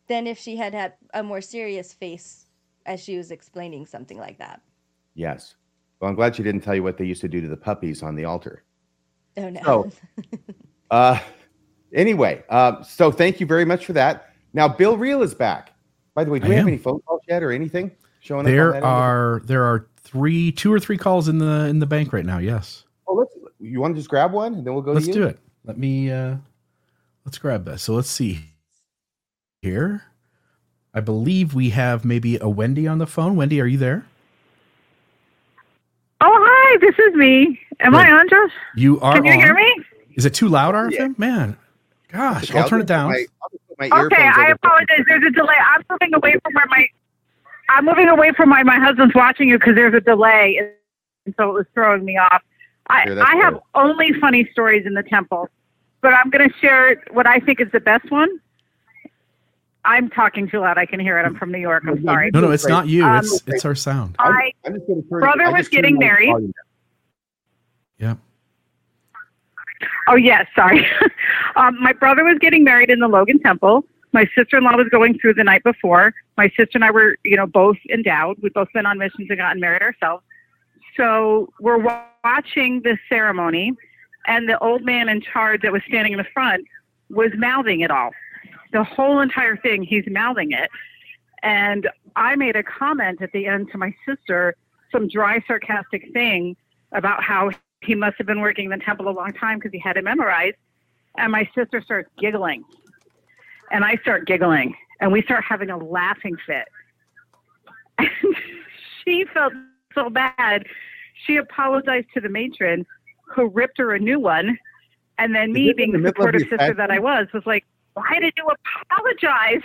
than 0.09 0.27
if 0.27 0.39
she 0.39 0.57
had 0.57 0.73
had 0.75 0.95
a 1.15 1.23
more 1.23 1.41
serious 1.43 1.93
face 1.93 2.47
as 2.87 3.01
she 3.01 3.17
was 3.19 3.31
explaining 3.31 3.87
something 3.87 4.19
like 4.19 4.39
that 4.39 4.61
Yes. 5.15 5.57
Well, 5.99 6.09
I'm 6.09 6.15
glad 6.17 6.35
she 6.37 6.43
didn't 6.43 6.63
tell 6.63 6.75
you 6.75 6.83
what 6.85 6.97
they 6.97 7.05
used 7.05 7.21
to 7.21 7.29
do 7.29 7.41
to 7.43 7.49
the 7.49 7.57
puppies 7.57 8.03
on 8.03 8.15
the 8.15 8.25
altar. 8.25 8.63
oh 9.37 9.51
no 9.51 9.61
So- 9.63 9.91
Uh, 10.91 11.19
anyway, 11.95 12.43
uh, 12.49 12.83
so 12.83 13.11
thank 13.11 13.41
you 13.41 13.47
very 13.47 13.65
much 13.65 13.87
for 13.87 13.93
that. 13.95 14.31
Now, 14.53 14.69
Bill 14.69 14.97
Reel 14.97 15.23
is 15.23 15.35
back. 15.35 15.73
By 16.15 16.25
the 16.25 16.31
way, 16.31 16.39
do 16.41 16.47
I 16.47 16.49
we 16.49 16.55
have 16.57 16.63
am. 16.63 16.69
any 16.69 16.79
phone 16.79 17.01
calls 17.01 17.21
yet 17.29 17.43
or 17.43 17.53
anything 17.53 17.91
showing 18.21 18.41
up? 18.41 18.47
There 18.47 18.71
that 18.73 18.77
end? 18.77 18.85
are 18.85 19.43
there 19.45 19.63
are 19.65 19.87
three, 20.03 20.51
two 20.53 20.73
or 20.73 20.81
three 20.81 20.99
calls 20.99 21.29
in 21.29 21.39
the 21.39 21.67
in 21.67 21.79
the 21.79 21.87
bank 21.87 22.13
right 22.13 22.25
now. 22.27 22.39
Yes, 22.39 22.85
Oh, 23.07 23.15
let's. 23.15 23.35
You 23.61 23.81
want 23.81 23.95
to 23.95 24.01
just 24.01 24.09
grab 24.09 24.33
one 24.33 24.55
and 24.55 24.67
then 24.67 24.73
we'll 24.75 24.83
go. 24.83 24.93
let's 24.93 25.07
to 25.07 25.13
you? 25.13 25.19
do 25.21 25.27
it. 25.27 25.39
Let 25.65 25.77
me 25.79 26.11
uh 26.11 26.37
let's 27.25 27.39
grab 27.39 27.65
that. 27.67 27.79
So 27.81 27.95
let's 27.95 28.11
see 28.11 28.41
here. 29.63 30.03
I 30.95 31.01
believe 31.01 31.55
we 31.55 31.71
have 31.71 32.05
maybe 32.05 32.37
a 32.39 32.49
Wendy 32.49 32.89
on 32.89 32.99
the 32.99 33.07
phone. 33.07 33.37
Wendy, 33.37 33.61
are 33.61 33.67
you 33.67 33.79
there? 33.79 34.05
Oh, 36.23 36.37
hi, 36.43 36.79
this 36.81 36.95
is 36.99 37.15
me. 37.15 37.59
Am 37.81 37.93
Great. 37.93 38.07
I 38.07 38.11
on, 38.13 38.29
Josh? 38.29 38.51
You 38.77 39.01
are. 39.01 39.15
Can 39.15 39.25
you 39.25 39.33
on. 39.33 39.39
hear 39.39 39.55
me? 39.55 39.85
Is 40.15 40.25
it 40.27 40.35
too 40.35 40.49
loud, 40.49 40.75
RFM? 40.75 40.91
Yeah. 40.93 41.09
Man, 41.17 41.57
gosh, 42.13 42.51
Okay, 42.51 42.59
I'll 42.59 42.69
turn 42.69 42.81
it 42.81 42.87
just 42.87 42.89
put 42.89 42.95
down. 42.95 43.09
my- 43.11 43.27
I'll 43.43 43.49
just 43.51 43.69
put 43.69 43.79
my 43.79 43.87
Okay, 44.05 44.23
I 44.23 44.51
apologize. 44.51 45.05
There's 45.07 45.25
a 45.25 45.31
delay. 45.31 45.55
I'm 45.75 45.83
moving 45.91 46.15
away 46.15 46.37
from 46.43 46.53
where 46.55 46.67
my 46.67 46.87
I'm 47.71 47.85
moving 47.85 48.09
away 48.09 48.33
from 48.33 48.49
my 48.49 48.63
my 48.63 48.79
husband's 48.79 49.15
watching 49.15 49.49
you 49.49 49.59
because 49.59 49.75
there's 49.77 49.95
a 49.95 50.01
delay, 50.01 50.59
and 51.25 51.35
so 51.37 51.51
it 51.51 51.55
was 51.55 51.67
throwing 51.75 52.05
me 52.05 52.17
off. 52.19 52.43
I 52.89 53.05
Sure, 53.07 53.15
that's 53.15 53.31
I 53.31 53.37
have 53.37 53.55
good. 53.55 53.63
only 53.75 54.13
funny 54.15 54.49
stories 54.53 54.85
in 54.87 54.95
the 54.95 55.03
temple, 55.05 55.49
but 56.01 56.13
I'm 56.13 56.29
going 56.31 56.49
to 56.51 56.55
share 56.59 57.03
what 57.13 57.27
I 57.29 57.39
think 57.39 57.61
is 57.61 57.69
the 57.73 57.79
best 57.81 58.11
one. 58.11 58.29
I'm 59.85 60.11
talking 60.11 60.49
too 60.51 60.59
loud. 60.59 60.77
I 60.77 60.85
can 60.85 60.99
hear 61.01 61.19
it. 61.19 61.23
I'm 61.25 61.37
from 61.37 61.53
New 61.53 61.59
York. 61.59 61.85
I'm 61.87 62.03
sorry. 62.05 62.31
No, 62.35 62.41
no, 62.41 62.51
it's 62.51 62.67
not 62.67 62.87
you. 62.89 63.05
Um, 63.05 63.19
it's 63.21 63.43
it's 63.47 63.65
our 63.65 63.75
sound. 63.77 64.17
I'm, 64.19 64.33
I 64.35 64.53
I'm 64.67 64.75
just 64.75 64.87
going 64.89 65.03
to 65.03 65.09
turn. 65.09 65.21
Brother 65.21 65.51
was 65.53 65.69
getting 65.69 65.97
married. 65.99 66.31
volume. 66.31 66.53
Yeah. 67.99 68.15
Oh 70.09 70.17
yes, 70.17 70.47
sorry. 70.55 70.87
Um, 71.57 71.77
my 71.83 71.93
brother 71.93 72.23
was 72.23 72.39
getting 72.39 72.63
married 72.63 72.91
in 72.91 73.01
the 73.01 73.09
Logan 73.09 73.41
Temple. 73.41 73.85
My 74.13 74.25
sister-in-law 74.37 74.77
was 74.77 74.89
going 74.89 75.19
through 75.19 75.35
the 75.35 75.43
night 75.43 75.65
before. 75.65 76.15
My 76.37 76.49
sister 76.51 76.71
and 76.75 76.85
I 76.85 76.93
were, 76.93 77.17
you 77.25 77.37
know, 77.37 77.47
both 77.47 77.77
endowed. 77.93 78.39
We'd 78.41 78.55
both 78.55 78.69
been 78.73 78.87
on 78.87 78.99
missions 78.99 79.27
and 79.29 79.37
gotten 79.37 79.61
married 79.61 79.83
ourselves. 79.83 80.23
So 80.97 81.53
we're 81.61 81.85
watching 82.25 82.83
this 82.83 82.99
ceremony, 83.09 83.75
and 84.27 84.49
the 84.49 84.59
old 84.61 84.85
man 84.85 85.09
in 85.09 85.21
charge 85.21 85.63
that 85.63 85.73
was 85.73 85.83
standing 85.89 86.13
in 86.13 86.19
the 86.19 86.27
front 86.33 86.65
was 87.09 87.31
mouthing 87.37 87.81
it 87.81 87.91
all. 87.91 88.11
The 88.73 88.85
whole 88.85 89.21
entire 89.21 89.57
thing, 89.57 89.83
he's 89.83 90.05
mouthing 90.07 90.53
it. 90.53 90.71
And 91.43 91.89
I 92.17 92.37
made 92.37 92.57
a 92.57 92.63
comment 92.63 93.23
at 93.23 93.33
the 93.33 93.47
end 93.47 93.71
to 93.73 93.79
my 93.79 93.95
sister, 94.07 94.55
some 94.93 95.09
dry, 95.09 95.43
sarcastic 95.47 96.13
thing 96.13 96.57
about 96.93 97.23
how 97.23 97.51
he 97.83 97.95
must 97.95 98.17
have 98.19 98.27
been 98.27 98.41
working 98.41 98.67
in 98.67 98.79
the 98.79 98.85
temple 98.85 99.09
a 99.09 99.11
long 99.11 99.33
time 99.33 99.59
because 99.59 99.73
he 99.73 99.79
had 99.79 99.97
it 99.97 100.05
memorized. 100.05 100.57
And 101.17 101.33
my 101.33 101.49
sister 101.55 101.83
starts 101.83 102.11
giggling. 102.19 102.65
And 103.71 103.85
I 103.85 103.97
start 103.97 104.27
giggling. 104.27 104.75
And 105.01 105.13
we 105.13 105.23
start 105.23 105.45
having 105.45 105.71
a 105.71 105.77
laughing 105.77 106.37
fit. 106.47 106.69
And 108.23 108.37
she 109.05 109.25
felt 109.33 109.53
so 109.95 110.11
bad. 110.11 110.67
She 111.27 111.37
apologized 111.37 112.09
to 112.15 112.21
the 112.21 112.29
matron 112.29 112.87
who 113.35 113.49
ripped 113.49 113.79
her 113.79 113.95
a 113.95 113.99
new 113.99 114.21
one. 114.21 114.59
And 115.19 115.35
then 115.35 115.53
me, 115.53 115.73
being 115.73 115.93
the 115.93 115.99
the 115.99 116.05
middle 116.05 116.25
of 116.25 116.35
supportive 116.35 116.49
sister 116.49 116.75
that 116.75 116.91
I 116.91 116.99
was, 116.99 117.27
was 117.33 117.45
like, 117.45 117.65
why 117.95 118.19
did 118.21 118.33
you 118.37 118.49
apologize? 118.91 119.63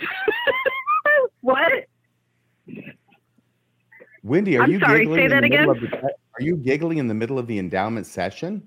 what? 1.40 1.86
Wendy, 4.22 4.58
are 4.58 4.62
I'm 4.62 4.72
you 4.72 4.80
sorry, 4.80 5.00
giggling 5.00 5.20
say 5.20 5.28
that 5.28 5.44
again? 5.44 5.66
Are 6.38 6.42
you 6.42 6.56
giggling 6.56 6.98
in 6.98 7.08
the 7.08 7.14
middle 7.14 7.38
of 7.38 7.46
the 7.46 7.58
endowment 7.58 8.06
session? 8.06 8.66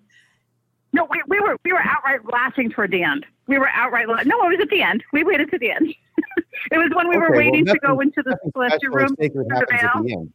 No, 0.91 1.07
we, 1.11 1.21
we 1.27 1.39
were 1.39 1.55
we 1.63 1.71
were 1.71 1.81
outright 1.83 2.21
laughing 2.31 2.69
toward 2.71 2.91
the 2.91 3.03
end. 3.03 3.25
We 3.47 3.59
were 3.59 3.69
outright 3.73 4.07
la- 4.07 4.23
no, 4.23 4.43
it 4.45 4.57
was 4.57 4.59
at 4.61 4.69
the 4.69 4.81
end. 4.81 5.03
We 5.13 5.23
waited 5.23 5.51
to 5.51 5.59
the 5.59 5.69
end. 5.71 5.93
it 6.71 6.77
was 6.77 6.89
when 6.95 7.07
we 7.09 7.17
were 7.17 7.27
Okay, 7.27 7.37
well, 7.37 7.51
waiting 7.51 7.65
to 7.65 7.77
go 7.79 7.99
into 7.99 8.23
the 8.23 8.31
Nothing 8.31 8.51
celestial 8.53 8.93
room. 8.93 9.15
sacred 9.19 9.47
the 9.49 9.55
happens 9.55 9.83
at 9.83 10.03
the 10.03 10.13
end. 10.13 10.33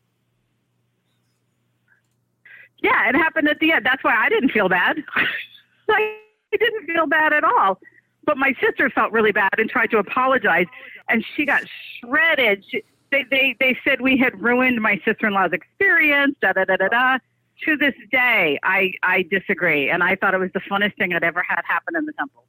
Yeah, 2.79 3.09
it 3.09 3.14
happened 3.17 3.49
at 3.49 3.59
the 3.61 3.73
end. 3.73 3.85
That's 3.87 4.05
why 4.05 4.14
I 4.14 4.29
didn't 4.29 4.50
feel 4.50 4.69
bad. 4.69 5.03
I 5.88 6.19
didn't 6.53 6.87
feel 6.87 7.07
bad 7.07 7.33
at 7.33 7.43
all. 7.43 7.81
But 8.25 8.37
my 8.38 8.55
sister 8.61 8.88
felt 8.91 9.12
really 9.12 9.33
bad 9.33 9.53
and 9.59 9.69
tried 9.69 9.91
to 9.91 9.99
apologize, 9.99 10.67
and 11.09 11.25
she 11.35 11.45
got 11.45 11.62
shredded. 12.00 12.64
She, 12.69 12.83
they, 13.14 13.25
they 13.30 13.56
they 13.61 13.78
said 13.85 14.00
we 14.00 14.16
had 14.16 14.40
ruined 14.40 14.80
my 14.80 15.00
sister-in-law's 15.04 15.52
experience. 15.52 16.35
Da 16.42 16.52
da 16.52 16.64
da 16.64 16.76
da 16.76 16.88
da. 16.88 17.18
To 17.66 17.76
this 17.76 17.94
day, 18.11 18.59
I 18.64 18.92
I 19.02 19.23
disagree, 19.30 19.88
and 19.90 20.02
I 20.02 20.16
thought 20.16 20.35
it 20.35 20.38
was 20.38 20.50
the 20.54 20.61
funnest 20.61 20.97
thing 20.97 21.14
I'd 21.14 21.23
ever 21.23 21.42
had 21.49 21.62
happen 21.64 21.94
in 21.97 22.04
the 22.04 22.12
temple. 22.12 22.44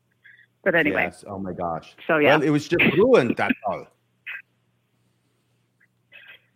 But 0.63 0.73
anyway, 0.73 1.03
Yes. 1.03 1.23
Oh 1.27 1.37
my 1.37 1.53
gosh. 1.53 1.95
so 2.07 2.17
yeah, 2.17 2.37
Well, 2.37 2.41
it 2.43 2.49
was 2.49 2.67
just 2.67 2.83
ruined. 2.97 3.35
That's 3.37 3.53
all. 3.67 3.85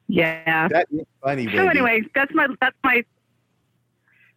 yeah. 0.07 0.67
That 0.69 0.87
is 0.91 1.05
funny, 1.23 1.45
Wendy. 1.45 1.57
So 1.57 1.67
anyway, 1.67 2.01
that's 2.15 2.33
my 2.33 2.47
that's 2.59 2.75
my 2.83 3.03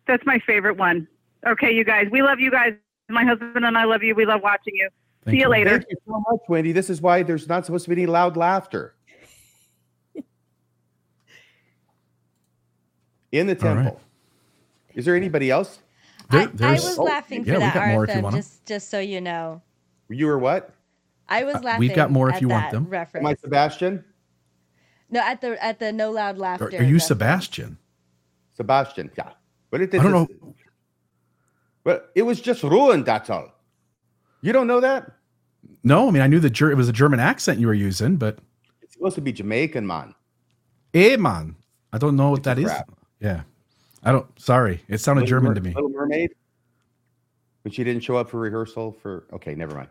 that's 0.07 0.27
my 0.27 0.39
favorite 0.47 0.77
one. 0.77 1.09
Okay, 1.47 1.73
you 1.75 1.85
guys, 1.85 2.09
we 2.11 2.23
love 2.23 2.39
you 2.39 2.51
guys. 2.51 2.75
My 3.09 3.25
husband 3.25 3.65
and 3.65 3.77
I 3.77 3.85
love 3.85 4.03
you. 4.03 4.15
We 4.15 4.27
love 4.27 4.43
watching 4.43 4.75
you. 4.77 4.89
Thank 5.25 5.35
See 5.37 5.41
you 5.41 5.49
later. 5.49 5.71
Thank 5.79 5.87
you 5.91 5.97
so 6.07 6.23
much, 6.31 6.41
Wendy. 6.49 6.73
This 6.73 6.91
is 6.91 7.01
why 7.01 7.23
there's 7.23 7.49
not 7.49 7.65
supposed 7.67 7.85
to 7.85 7.91
be 7.91 8.03
any 8.03 8.07
loud 8.07 8.37
laughter 8.37 8.95
in 13.33 13.47
the 13.47 13.59
All 13.69 13.75
right. 13.75 13.83
temple. 13.85 14.01
Is 14.95 15.05
there 15.07 15.17
anybody 15.17 15.51
else? 15.51 15.81
There- 16.31 16.41
I, 16.61 16.67
I 16.69 16.73
was 16.73 16.99
Oh, 16.99 17.03
laughing 17.05 17.45
yeah, 17.45 17.55
for 17.55 17.61
that 17.61 17.75
got 17.75 17.89
more 17.89 18.05
if 18.05 18.11
you 18.11 18.15
RFM, 18.17 18.23
want 18.23 18.35
'em. 18.37 18.41
just 18.43 18.67
just 18.67 18.91
so 18.91 18.99
you 19.01 19.21
know. 19.21 19.63
You 20.09 20.27
were 20.27 20.39
what? 20.39 20.75
I 21.29 21.45
was 21.45 21.57
Uh, 21.57 21.61
laughing. 21.61 21.81
we've 21.81 21.95
got 21.95 22.11
more 22.11 22.29
if 22.31 22.41
you 22.41 22.49
want 22.49 22.71
them. 22.71 22.87
Reference. 22.89 23.23
Am 23.25 23.27
I 23.27 23.35
Sebastian? 23.35 24.05
no, 25.11 25.21
at 25.21 25.41
the 25.41 25.63
at 25.63 25.79
the 25.79 25.93
no 25.93 26.11
loud 26.11 26.39
laughter. 26.39 26.65
Are, 26.67 26.69
are 26.69 26.73
you 26.73 26.79
reference. 26.81 27.05
Sebastian? 27.07 27.79
Sebastian. 28.55 29.11
Yeah. 29.17 29.31
But 29.71 29.81
it, 29.81 29.95
I 29.95 29.99
don't 30.03 30.13
know. 30.13 30.55
But 31.85 32.11
it 32.15 32.23
was 32.23 32.41
just 32.41 32.63
ruined. 32.63 33.07
That's 33.07 33.31
all. 33.31 33.49
You 34.43 34.53
don't 34.53 34.67
know 34.67 34.81
that? 34.81 35.11
No, 35.83 36.09
I 36.09 36.11
mean 36.11 36.23
I 36.23 36.27
knew 36.27 36.39
the 36.41 36.51
ger- 36.51 36.71
it 36.71 36.77
was 36.77 36.89
a 36.89 36.93
German 36.93 37.19
accent 37.21 37.59
you 37.59 37.67
were 37.67 37.75
using, 37.75 38.17
but 38.17 38.39
It's 38.83 38.93
supposed 38.95 39.15
to 39.17 39.21
be 39.21 39.33
Jamaican, 39.33 39.87
man. 39.87 40.15
eh, 40.95 41.17
man, 41.17 41.57
I 41.93 41.99
don't 41.99 42.17
know 42.17 42.31
what 42.31 42.43
that 42.45 42.59
is. 42.59 42.67
crap. 42.67 42.91
Yeah, 43.23 43.43
I 44.03 44.11
don't. 44.11 44.27
Sorry, 44.39 44.83
it 44.89 44.99
sounded 44.99 45.23
Little 45.23 45.39
German 45.39 45.51
Mer- 45.51 45.55
to 45.55 45.61
me. 45.61 45.75
Little 45.75 45.91
Mermaid. 45.91 46.33
But 47.63 47.73
she 47.73 47.85
didn't 47.85 48.03
show 48.03 48.17
up 48.17 48.29
for 48.29 48.41
rehearsal 48.41 48.91
for. 49.01 49.25
Okay, 49.33 49.55
never 49.55 49.75
mind. 49.77 49.89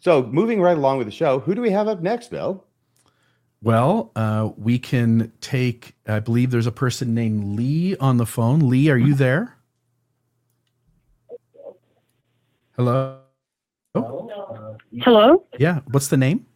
So 0.00 0.24
moving 0.24 0.60
right 0.60 0.76
along 0.76 0.98
with 0.98 1.06
the 1.06 1.12
show, 1.12 1.38
who 1.38 1.54
do 1.54 1.60
we 1.62 1.70
have 1.70 1.86
up 1.86 2.02
next, 2.02 2.32
Bill? 2.32 2.64
Well, 3.62 4.10
uh, 4.16 4.50
we 4.56 4.80
can 4.80 5.32
take. 5.40 5.94
I 6.08 6.18
believe 6.18 6.50
there's 6.50 6.66
a 6.66 6.72
person 6.72 7.14
named 7.14 7.56
Lee 7.56 7.96
on 7.98 8.16
the 8.16 8.26
phone. 8.26 8.68
Lee, 8.68 8.90
are 8.90 8.98
you 8.98 9.14
there? 9.14 9.56
Hello. 12.76 13.18
Oh, 13.94 14.76
Hello. 15.02 15.44
yeah. 15.58 15.80
What's 15.90 16.08
the 16.08 16.16
name? 16.16 16.46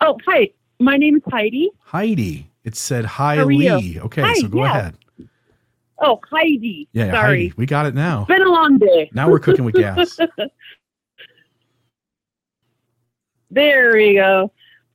Oh, 0.00 0.16
hi. 0.26 0.50
My 0.78 0.96
name 0.96 1.16
is 1.16 1.22
Heidi. 1.30 1.70
Heidi. 1.80 2.49
It 2.64 2.76
said 2.76 3.04
hi, 3.04 3.36
How 3.36 3.44
are 3.44 3.50
you? 3.50 3.76
Lee. 3.76 4.00
Okay, 4.00 4.22
Hi, 4.22 4.34
so 4.34 4.48
go 4.48 4.58
yeah. 4.64 4.78
ahead. 4.78 4.98
Oh, 5.98 6.20
Heidi. 6.30 6.88
Yeah, 6.92 7.06
yeah, 7.06 7.12
Sorry. 7.12 7.28
Heidi. 7.28 7.54
We 7.56 7.66
got 7.66 7.86
it 7.86 7.94
now. 7.94 8.20
It's 8.22 8.28
been 8.28 8.42
a 8.42 8.50
long 8.50 8.78
day. 8.78 9.10
Now 9.12 9.28
we're 9.28 9.38
cooking 9.38 9.64
with 9.64 9.74
gas. 9.74 10.18
There 13.52 13.94
we 13.94 14.14
go. 14.14 14.52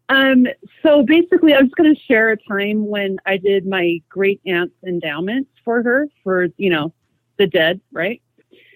Um, 0.07 0.47
so 0.81 1.03
basically, 1.03 1.53
I 1.53 1.61
was 1.61 1.71
going 1.75 1.93
to 1.93 2.01
share 2.03 2.29
a 2.29 2.37
time 2.37 2.87
when 2.87 3.17
I 3.25 3.35
did 3.37 3.65
my 3.65 4.01
great 4.07 4.39
aunt's 4.45 4.75
endowments 4.85 5.49
for 5.65 5.83
her 5.83 6.07
for 6.23 6.47
you 6.57 6.69
know 6.69 6.93
the 7.37 7.47
dead, 7.47 7.81
right? 7.91 8.21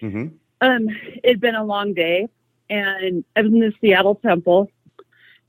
hmm 0.00 0.26
Um, 0.60 0.88
it'd 1.24 1.40
been 1.40 1.54
a 1.54 1.64
long 1.64 1.94
day, 1.94 2.28
and 2.68 3.24
I 3.36 3.40
was 3.42 3.52
in 3.52 3.60
the 3.60 3.72
Seattle 3.80 4.16
Temple, 4.16 4.70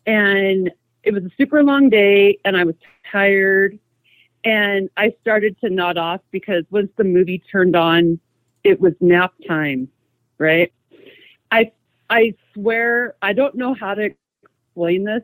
and 0.06 0.72
it 1.03 1.13
was 1.13 1.24
a 1.24 1.31
super 1.38 1.63
long 1.63 1.89
day, 1.89 2.38
and 2.46 2.55
I 2.55 2.63
was 2.63 2.75
tired, 3.12 3.77
and 4.43 4.89
I 4.98 5.13
started 5.22 5.60
to 5.62 5.70
nod 5.70 5.98
off 5.98 6.22
because 6.31 6.63
once 6.72 6.89
the 6.98 7.03
movie 7.03 7.41
turned 7.51 7.75
on, 7.75 8.20
it 8.63 8.79
was 8.79 8.93
nap 9.01 9.34
time, 9.48 9.88
right? 10.38 10.72
I 11.51 11.72
I 12.10 12.34
swear 12.53 13.15
I 13.22 13.34
don't 13.34 13.55
know 13.55 13.74
how 13.74 13.93
to 13.96 14.12
explain 14.74 15.03
this 15.03 15.24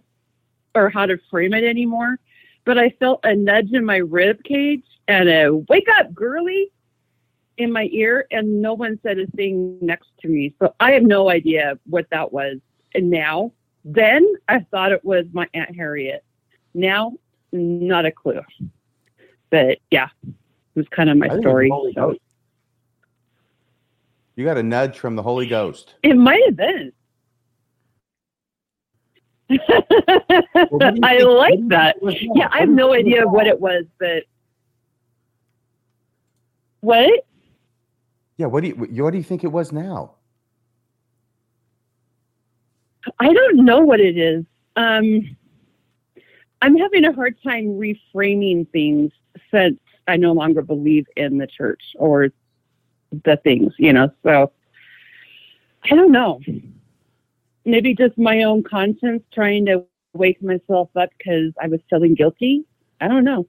or 0.76 0.90
how 0.90 1.06
to 1.06 1.18
frame 1.30 1.54
it 1.54 1.64
anymore, 1.64 2.20
but 2.66 2.78
I 2.78 2.90
felt 2.92 3.20
a 3.24 3.36
nudge 3.36 3.72
in 3.74 3.86
my 3.86 3.98
rib 3.98 4.44
cage 4.44 4.84
and 5.08 5.30
a 5.30 5.56
wake 5.70 5.88
up, 5.98 6.14
girly 6.14 6.72
in 7.58 7.72
my 7.72 7.90
ear, 7.92 8.28
and 8.32 8.62
no 8.62 8.74
one 8.74 9.00
said 9.02 9.18
a 9.18 9.28
thing 9.28 9.78
next 9.82 10.10
to 10.22 10.28
me. 10.28 10.54
So 10.60 10.76
I 10.80 10.92
have 10.92 11.04
no 11.04 11.30
idea 11.30 11.80
what 11.86 12.08
that 12.12 12.32
was. 12.32 12.58
And 12.94 13.10
now, 13.10 13.52
then 13.90 14.28
I 14.50 14.60
thought 14.70 14.92
it 14.92 15.04
was 15.06 15.26
my 15.32 15.48
Aunt 15.54 15.74
Harriet. 15.76 16.24
Now, 16.74 17.14
not 17.54 18.06
a 18.06 18.12
clue. 18.12 18.42
But 19.50 19.80
yeah, 19.90 20.10
it 20.26 20.34
was 20.76 20.88
kind 20.90 21.10
of 21.10 21.16
my 21.18 21.28
I 21.28 21.30
think 21.30 21.46
it 21.46 21.48
was 21.48 21.68
story. 21.68 21.94
So 21.96 22.16
You 24.36 24.44
got 24.46 24.58
a 24.58 24.64
nudge 24.64 25.00
from 25.00 25.16
the 25.16 25.24
Holy 25.24 25.48
Ghost. 25.48 25.96
it 26.04 26.16
might 26.18 26.44
have 26.46 26.58
been. 26.58 26.92
I 29.50 31.20
like 31.20 31.66
that. 31.70 31.96
think 31.96 31.96
it 31.96 32.04
was 32.04 32.16
now? 32.22 32.34
Yeah, 32.36 32.50
I 32.52 32.60
have 32.60 32.70
no 32.70 32.94
idea 32.94 33.26
what 33.26 33.48
it 33.48 33.58
was, 33.58 33.86
but 33.98 34.24
what? 36.82 37.10
Yeah, 38.36 38.48
what 38.48 38.62
do 38.62 38.68
you 38.68 38.74
what 38.76 39.12
do 39.12 39.18
you 39.18 39.24
think 39.24 39.46
it 39.46 39.52
was 39.52 39.72
now? 39.72 40.16
I 43.20 43.34
don't 43.34 43.66
know 43.66 43.80
what 43.80 44.00
it 44.00 44.18
is. 44.18 44.46
Um, 44.76 45.36
I'm 46.62 46.78
having 46.78 47.06
a 47.06 47.14
hard 47.14 47.38
time 47.44 47.66
reframing 47.78 48.70
things 48.72 49.12
since 49.52 49.80
I 50.08 50.18
no 50.18 50.34
longer 50.34 50.62
believe 50.62 51.06
in 51.16 51.38
the 51.38 51.48
church 51.48 51.84
or 51.98 52.30
the 53.24 53.38
things, 53.38 53.74
you 53.78 53.94
know. 53.94 54.12
So 54.24 54.52
I 55.84 55.96
don't 55.96 56.12
know. 56.12 56.42
Maybe 57.66 57.94
just 57.94 58.18
my 58.18 58.44
own 58.44 58.64
conscience 58.64 59.24
trying 59.34 59.66
to 59.66 59.86
wake 60.14 60.42
myself 60.42 60.90
up 60.96 61.10
because 61.18 61.54
I 61.62 61.68
was 61.68 61.80
feeling 61.90 62.16
guilty. 62.16 62.66
I 63.00 63.08
don't 63.08 63.24
know 63.24 63.48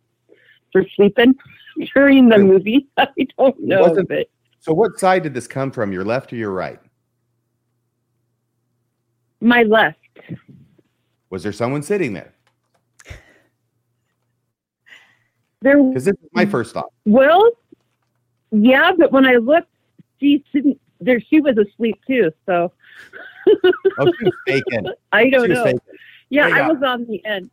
for 0.73 0.85
sleeping 0.97 1.35
during 1.95 2.29
the 2.29 2.39
movie. 2.39 2.89
I 2.97 3.09
don't 3.39 3.61
know. 3.61 3.97
So 4.61 4.73
what 4.75 4.99
side 4.99 5.23
did 5.23 5.35
this 5.35 5.47
come 5.47 5.71
from? 5.71 5.93
Your 5.93 6.05
left 6.05 6.33
or 6.33 6.37
your 6.37 6.51
right? 6.51 6.81
My 9.41 9.63
left. 9.63 9.99
Was 11.31 11.43
there 11.43 11.53
someone 11.53 11.83
sitting 11.83 12.13
there? 12.13 12.35
There 15.61 15.83
Because 15.83 16.05
this 16.05 16.15
is 16.15 16.29
my 16.33 16.47
first 16.47 16.73
thought. 16.73 16.93
Well, 17.05 17.51
yeah, 18.51 18.93
but 18.97 19.13
when 19.13 19.27
I 19.27 19.37
looked, 19.37 19.69
she 20.21 20.45
didn't 20.53 20.81
there 21.01 21.21
she 21.21 21.41
was 21.41 21.57
asleep 21.59 22.01
too. 22.07 22.33
So 22.47 22.73
Oh, 23.99 24.13
she 24.19 24.25
was 24.25 24.35
faking. 24.47 24.93
I 25.13 25.31
don't 25.31 25.49
know. 25.49 25.65
faking. 25.65 25.81
Yeah, 26.29 26.49
I 26.49 26.69
was 26.69 26.83
on 26.83 27.07
the 27.07 27.25
end. 27.25 27.51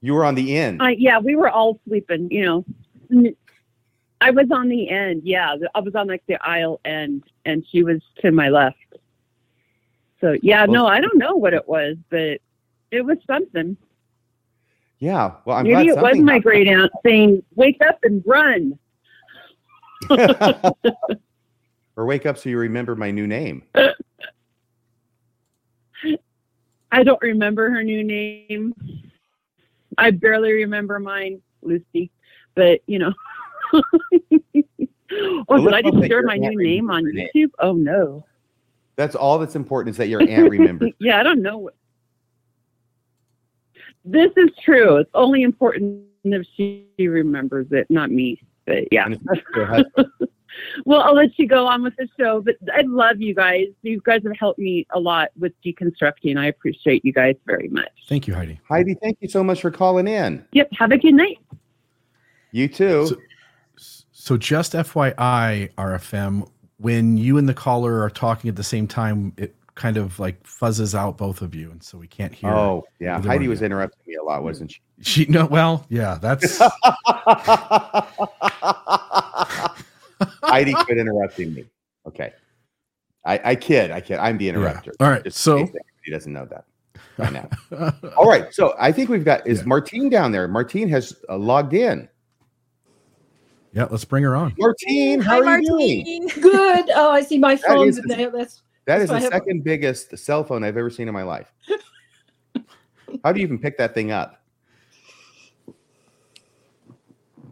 You 0.00 0.14
were 0.14 0.24
on 0.24 0.34
the 0.34 0.56
end. 0.56 0.82
I 0.82 0.92
yeah, 0.92 1.18
we 1.18 1.36
were 1.36 1.50
all 1.50 1.80
sleeping. 1.86 2.30
You 2.30 2.64
know, 3.10 3.34
I 4.20 4.30
was 4.30 4.46
on 4.50 4.68
the 4.68 4.88
end. 4.88 5.22
Yeah, 5.24 5.56
I 5.74 5.80
was 5.80 5.94
on 5.94 6.06
like 6.06 6.22
the 6.26 6.42
aisle 6.46 6.80
end, 6.84 7.24
and 7.44 7.64
she 7.68 7.82
was 7.82 8.00
to 8.20 8.30
my 8.30 8.48
left. 8.48 8.76
So 10.20 10.36
yeah, 10.42 10.64
Well- 10.64 10.72
no, 10.72 10.86
I 10.86 11.00
don't 11.00 11.18
know 11.18 11.36
what 11.36 11.54
it 11.54 11.68
was, 11.68 11.96
but 12.10 12.40
it 12.90 13.02
was 13.04 13.18
something. 13.26 13.76
Yeah. 14.98 15.34
Well, 15.44 15.58
I'm 15.58 15.64
Maybe 15.64 15.88
it 15.88 15.96
was 15.96 16.18
my 16.18 16.38
great 16.40 16.66
aunt 16.66 16.90
saying, 17.04 17.44
"Wake 17.54 17.80
up 17.86 17.98
and 18.02 18.22
run." 18.26 18.78
or 21.96 22.06
wake 22.06 22.26
up 22.26 22.38
so 22.38 22.48
you 22.48 22.58
remember 22.58 22.96
my 22.96 23.10
new 23.10 23.26
name. 23.26 23.62
I 26.90 27.02
don't 27.02 27.20
remember 27.20 27.70
her 27.70 27.82
new 27.82 28.02
name. 28.02 28.74
I 29.98 30.10
barely 30.10 30.52
remember 30.52 30.98
mine, 30.98 31.42
Lucy. 31.62 32.10
But 32.54 32.80
you 32.86 32.98
know. 32.98 33.12
oh, 33.72 33.82
Well, 35.48 35.62
did 35.62 35.74
I 35.74 35.82
just 35.82 36.06
share 36.08 36.22
my 36.22 36.36
new 36.36 36.56
name 36.56 36.90
on 36.90 37.04
YouTube? 37.04 37.50
Oh 37.58 37.72
no. 37.72 38.24
That's 38.98 39.14
all 39.14 39.38
that's 39.38 39.54
important 39.56 39.94
is 39.94 39.96
that 39.98 40.08
your 40.08 40.20
aunt 40.28 40.50
remembers. 40.50 40.90
yeah, 40.98 41.18
I 41.20 41.22
don't 41.22 41.40
know. 41.40 41.70
This 44.04 44.32
is 44.36 44.50
true. 44.62 44.96
It's 44.96 45.10
only 45.14 45.42
important 45.42 46.04
if 46.24 46.46
she 46.56 46.84
remembers 46.98 47.68
it, 47.70 47.86
not 47.88 48.10
me. 48.10 48.42
But 48.66 48.84
yeah. 48.92 49.06
and 49.06 49.14
especially 49.14 49.44
your 49.54 49.66
husband. 49.66 50.08
Well, 50.84 51.02
I'll 51.02 51.14
let 51.14 51.38
you 51.38 51.46
go 51.46 51.68
on 51.68 51.84
with 51.84 51.94
the 51.96 52.08
show, 52.18 52.40
but 52.40 52.56
I 52.74 52.80
love 52.80 53.20
you 53.20 53.32
guys. 53.32 53.66
You 53.82 54.00
guys 54.04 54.22
have 54.24 54.36
helped 54.36 54.58
me 54.58 54.88
a 54.92 54.98
lot 54.98 55.28
with 55.38 55.52
deconstructing. 55.64 56.36
I 56.36 56.46
appreciate 56.46 57.04
you 57.04 57.12
guys 57.12 57.36
very 57.46 57.68
much. 57.68 57.90
Thank 58.08 58.26
you, 58.26 58.34
Heidi. 58.34 58.58
Heidi, 58.68 58.94
thank 59.00 59.18
you 59.20 59.28
so 59.28 59.44
much 59.44 59.60
for 59.60 59.70
calling 59.70 60.08
in. 60.08 60.44
Yep. 60.52 60.70
Have 60.72 60.90
a 60.90 60.98
good 60.98 61.14
night. 61.14 61.38
You 62.50 62.66
too. 62.66 63.06
So- 63.06 63.16
So 64.10 64.36
just 64.36 64.72
FYI, 64.72 65.70
RFM, 65.78 66.50
when 66.78 67.16
you 67.16 67.38
and 67.38 67.48
the 67.48 67.54
caller 67.54 68.02
are 68.02 68.10
talking 68.10 68.48
at 68.48 68.56
the 68.56 68.64
same 68.64 68.86
time, 68.86 69.32
it 69.36 69.54
kind 69.74 69.96
of 69.96 70.18
like 70.18 70.42
fuzzes 70.42 70.94
out 70.94 71.16
both 71.16 71.42
of 71.42 71.54
you, 71.54 71.70
and 71.70 71.82
so 71.82 71.98
we 71.98 72.08
can't 72.08 72.34
hear. 72.34 72.50
oh, 72.50 72.84
yeah. 72.98 73.20
Heidi 73.22 73.48
was 73.48 73.60
yeah. 73.60 73.66
interrupting 73.66 74.00
me 74.06 74.14
a 74.14 74.22
lot, 74.22 74.42
wasn't 74.42 74.72
she? 74.72 74.80
She 75.00 75.26
no, 75.26 75.46
well, 75.46 75.86
yeah, 75.88 76.18
that's 76.20 76.58
Heidi 80.42 80.72
quit 80.72 80.98
interrupting 80.98 81.54
me. 81.54 81.66
Okay. 82.06 82.32
I, 83.24 83.40
I 83.50 83.54
kid. 83.54 83.92
I 83.92 84.00
kid. 84.00 84.18
I'm 84.18 84.38
the 84.38 84.48
interrupter. 84.48 84.92
All 84.98 85.08
right, 85.08 85.22
Just 85.22 85.38
so- 85.38 85.68
he 86.02 86.10
doesn't 86.10 86.32
know 86.32 86.46
that 86.46 86.64
by 87.16 87.30
now. 87.30 87.48
All 88.16 88.28
right. 88.28 88.52
So 88.52 88.74
I 88.80 88.90
think 88.90 89.08
we've 89.10 89.24
got 89.24 89.46
is 89.46 89.60
Yeah. 89.60 89.66
Martine 89.66 90.08
down 90.08 90.32
there. 90.32 90.48
Martine 90.48 90.88
has 90.88 91.14
uh, 91.28 91.36
logged 91.36 91.74
in. 91.74 92.08
Yeah. 93.78 93.86
Let's 93.90 94.04
bring 94.04 94.24
her 94.24 94.34
on. 94.34 94.54
Martine, 94.58 95.20
how 95.20 95.40
Hi, 95.42 95.52
are 95.52 95.60
you 95.60 96.04
doing? 96.04 96.28
Good. 96.40 96.90
Oh, 96.94 97.12
I 97.12 97.22
see 97.22 97.38
my 97.38 97.54
phone. 97.54 97.88
is- 97.88 98.00
there. 98.04 98.30
That's 98.30 98.62
That 98.86 99.00
is 99.02 99.08
So 99.08 99.14
the 99.14 99.20
second 99.20 99.62
biggest 99.62 100.18
cell 100.18 100.42
phone 100.42 100.64
I've 100.64 100.76
ever 100.76 100.90
seen 100.90 101.06
in 101.06 101.14
my 101.14 101.22
life. 101.22 101.52
How 103.24 103.32
do 103.32 103.40
you 103.40 103.46
even 103.46 103.58
pick 103.58 103.78
that 103.78 103.94
thing 103.94 104.10
up? 104.10 104.42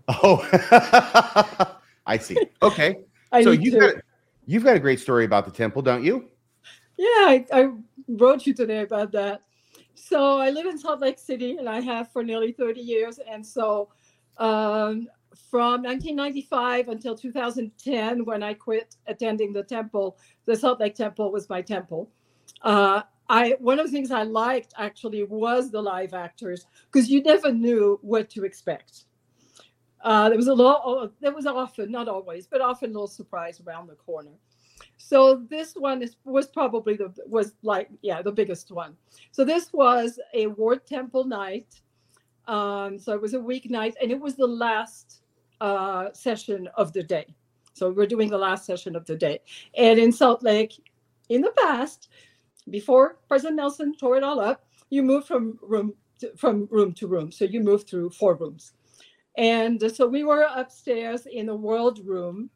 Oh, 0.08 0.46
I 2.06 2.18
see. 2.18 2.36
Okay. 2.60 2.96
I 3.32 3.42
so 3.42 3.52
you've 3.52 3.78
got 3.80 3.94
you've 4.46 4.64
got 4.64 4.76
a 4.76 4.80
great 4.80 5.00
story 5.00 5.24
about 5.24 5.44
the 5.44 5.50
temple, 5.52 5.82
don't 5.82 6.04
you? 6.04 6.28
Yeah, 6.96 7.06
I, 7.06 7.46
I 7.52 7.68
wrote 8.08 8.46
you 8.46 8.54
today 8.54 8.82
about 8.82 9.12
that. 9.12 9.42
So 9.94 10.38
I 10.38 10.50
live 10.50 10.66
in 10.66 10.78
Salt 10.78 11.00
Lake 11.00 11.18
City, 11.18 11.56
and 11.56 11.68
I 11.68 11.80
have 11.80 12.12
for 12.12 12.22
nearly 12.22 12.52
30 12.52 12.80
years. 12.80 13.18
And 13.18 13.44
so, 13.44 13.88
um, 14.38 15.08
from 15.50 15.82
1995 15.82 16.88
until 16.88 17.16
2010, 17.16 18.24
when 18.24 18.42
I 18.42 18.54
quit 18.54 18.96
attending 19.06 19.52
the 19.52 19.62
temple, 19.62 20.18
the 20.44 20.56
Salt 20.56 20.80
Lake 20.80 20.94
Temple 20.94 21.30
was 21.30 21.48
my 21.48 21.62
temple. 21.62 22.11
Uh, 22.62 23.02
I 23.28 23.56
one 23.59 23.78
of 23.78 23.87
the 23.87 23.92
things 23.92 24.11
I 24.11 24.22
liked 24.22 24.72
actually 24.78 25.24
was 25.24 25.70
the 25.70 25.82
live 25.82 26.14
actors 26.14 26.66
because 26.90 27.11
you 27.11 27.22
never 27.22 27.52
knew 27.52 27.98
what 28.02 28.30
to 28.30 28.44
expect. 28.44 29.04
Uh, 30.02 30.28
there 30.28 30.37
was 30.37 30.46
a 30.46 30.54
lot. 30.54 31.12
There 31.20 31.35
was 31.35 31.46
often, 31.46 31.90
not 31.90 32.09
always, 32.09 32.46
but 32.46 32.61
often 32.61 32.90
a 32.90 32.92
little 32.92 33.09
surprise 33.09 33.61
around 33.66 33.88
the 33.88 33.96
corner. 33.96 34.30
So 34.96 35.44
this 35.50 35.74
one 35.74 36.02
is 36.02 36.16
was 36.24 36.46
probably 36.46 36.94
the 36.94 37.12
was 37.26 37.54
like 37.62 37.88
yeah 38.02 38.22
the 38.22 38.32
biggest 38.32 38.70
one. 38.70 38.96
So 39.32 39.44
this 39.44 39.72
was 39.72 40.20
a 40.35 40.46
Ward 40.46 40.87
Temple 40.87 41.24
night. 41.24 41.80
Um, 42.46 42.98
so 42.98 43.12
it 43.12 43.20
was 43.20 43.35
a 43.35 43.38
weeknight, 43.38 43.94
and 44.00 44.12
it 44.12 44.20
was 44.20 44.37
the 44.37 44.46
last 44.46 45.22
uh, 45.61 46.12
session 46.12 46.69
of 46.77 46.92
the 46.92 47.03
day. 47.03 47.27
So 47.75 47.90
we're 47.90 48.07
doing 48.07 48.31
the 48.31 48.38
last 48.38 48.64
session 48.64 48.97
of 48.97 49.05
the 49.05 49.16
day, 49.16 49.40
and 49.77 49.99
in 49.99 50.12
Salt 50.12 50.42
Lake, 50.42 50.73
in 51.29 51.42
the 51.42 51.53
past, 51.59 52.09
before 52.71 53.19
President 53.29 53.57
Nelson 53.57 53.95
tore 53.97 54.16
it 54.16 54.23
all 54.23 54.40
up, 54.40 54.64
you 54.90 55.03
moved 55.03 55.27
from 55.27 55.59
room 55.62 55.95
to, 56.21 56.33
from 56.37 56.66
room 56.71 56.92
to 56.95 57.07
room. 57.07 57.31
So 57.31 57.45
you 57.45 57.61
moved 57.61 57.88
through 57.88 58.11
four 58.11 58.35
rooms, 58.37 58.73
and 59.37 59.83
so 59.95 60.07
we 60.07 60.25
were 60.25 60.49
upstairs 60.55 61.27
in 61.27 61.47
the 61.47 61.57
World 61.57 62.01
Room 62.05 62.51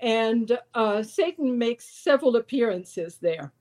and 0.00 0.58
uh, 0.74 1.02
Satan 1.02 1.56
makes 1.56 1.86
several 1.86 2.36
appearances 2.36 3.16
there. 3.20 3.52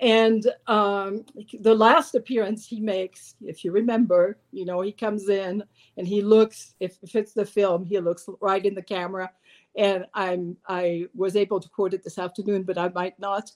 And 0.00 0.46
um, 0.66 1.26
the 1.60 1.74
last 1.74 2.14
appearance 2.14 2.66
he 2.66 2.80
makes, 2.80 3.34
if 3.42 3.64
you 3.64 3.70
remember, 3.70 4.38
you 4.50 4.64
know, 4.64 4.80
he 4.80 4.92
comes 4.92 5.28
in 5.28 5.62
and 5.98 6.08
he 6.08 6.22
looks. 6.22 6.74
If, 6.80 6.96
if 7.02 7.14
it's 7.14 7.34
the 7.34 7.44
film, 7.44 7.84
he 7.84 7.98
looks 7.98 8.26
right 8.40 8.64
in 8.64 8.74
the 8.74 8.82
camera. 8.82 9.30
And 9.76 10.06
I'm 10.14 10.56
I 10.66 11.06
was 11.14 11.36
able 11.36 11.60
to 11.60 11.68
quote 11.68 11.94
it 11.94 12.02
this 12.02 12.18
afternoon, 12.18 12.62
but 12.62 12.78
I 12.78 12.88
might 12.88 13.18
not. 13.20 13.52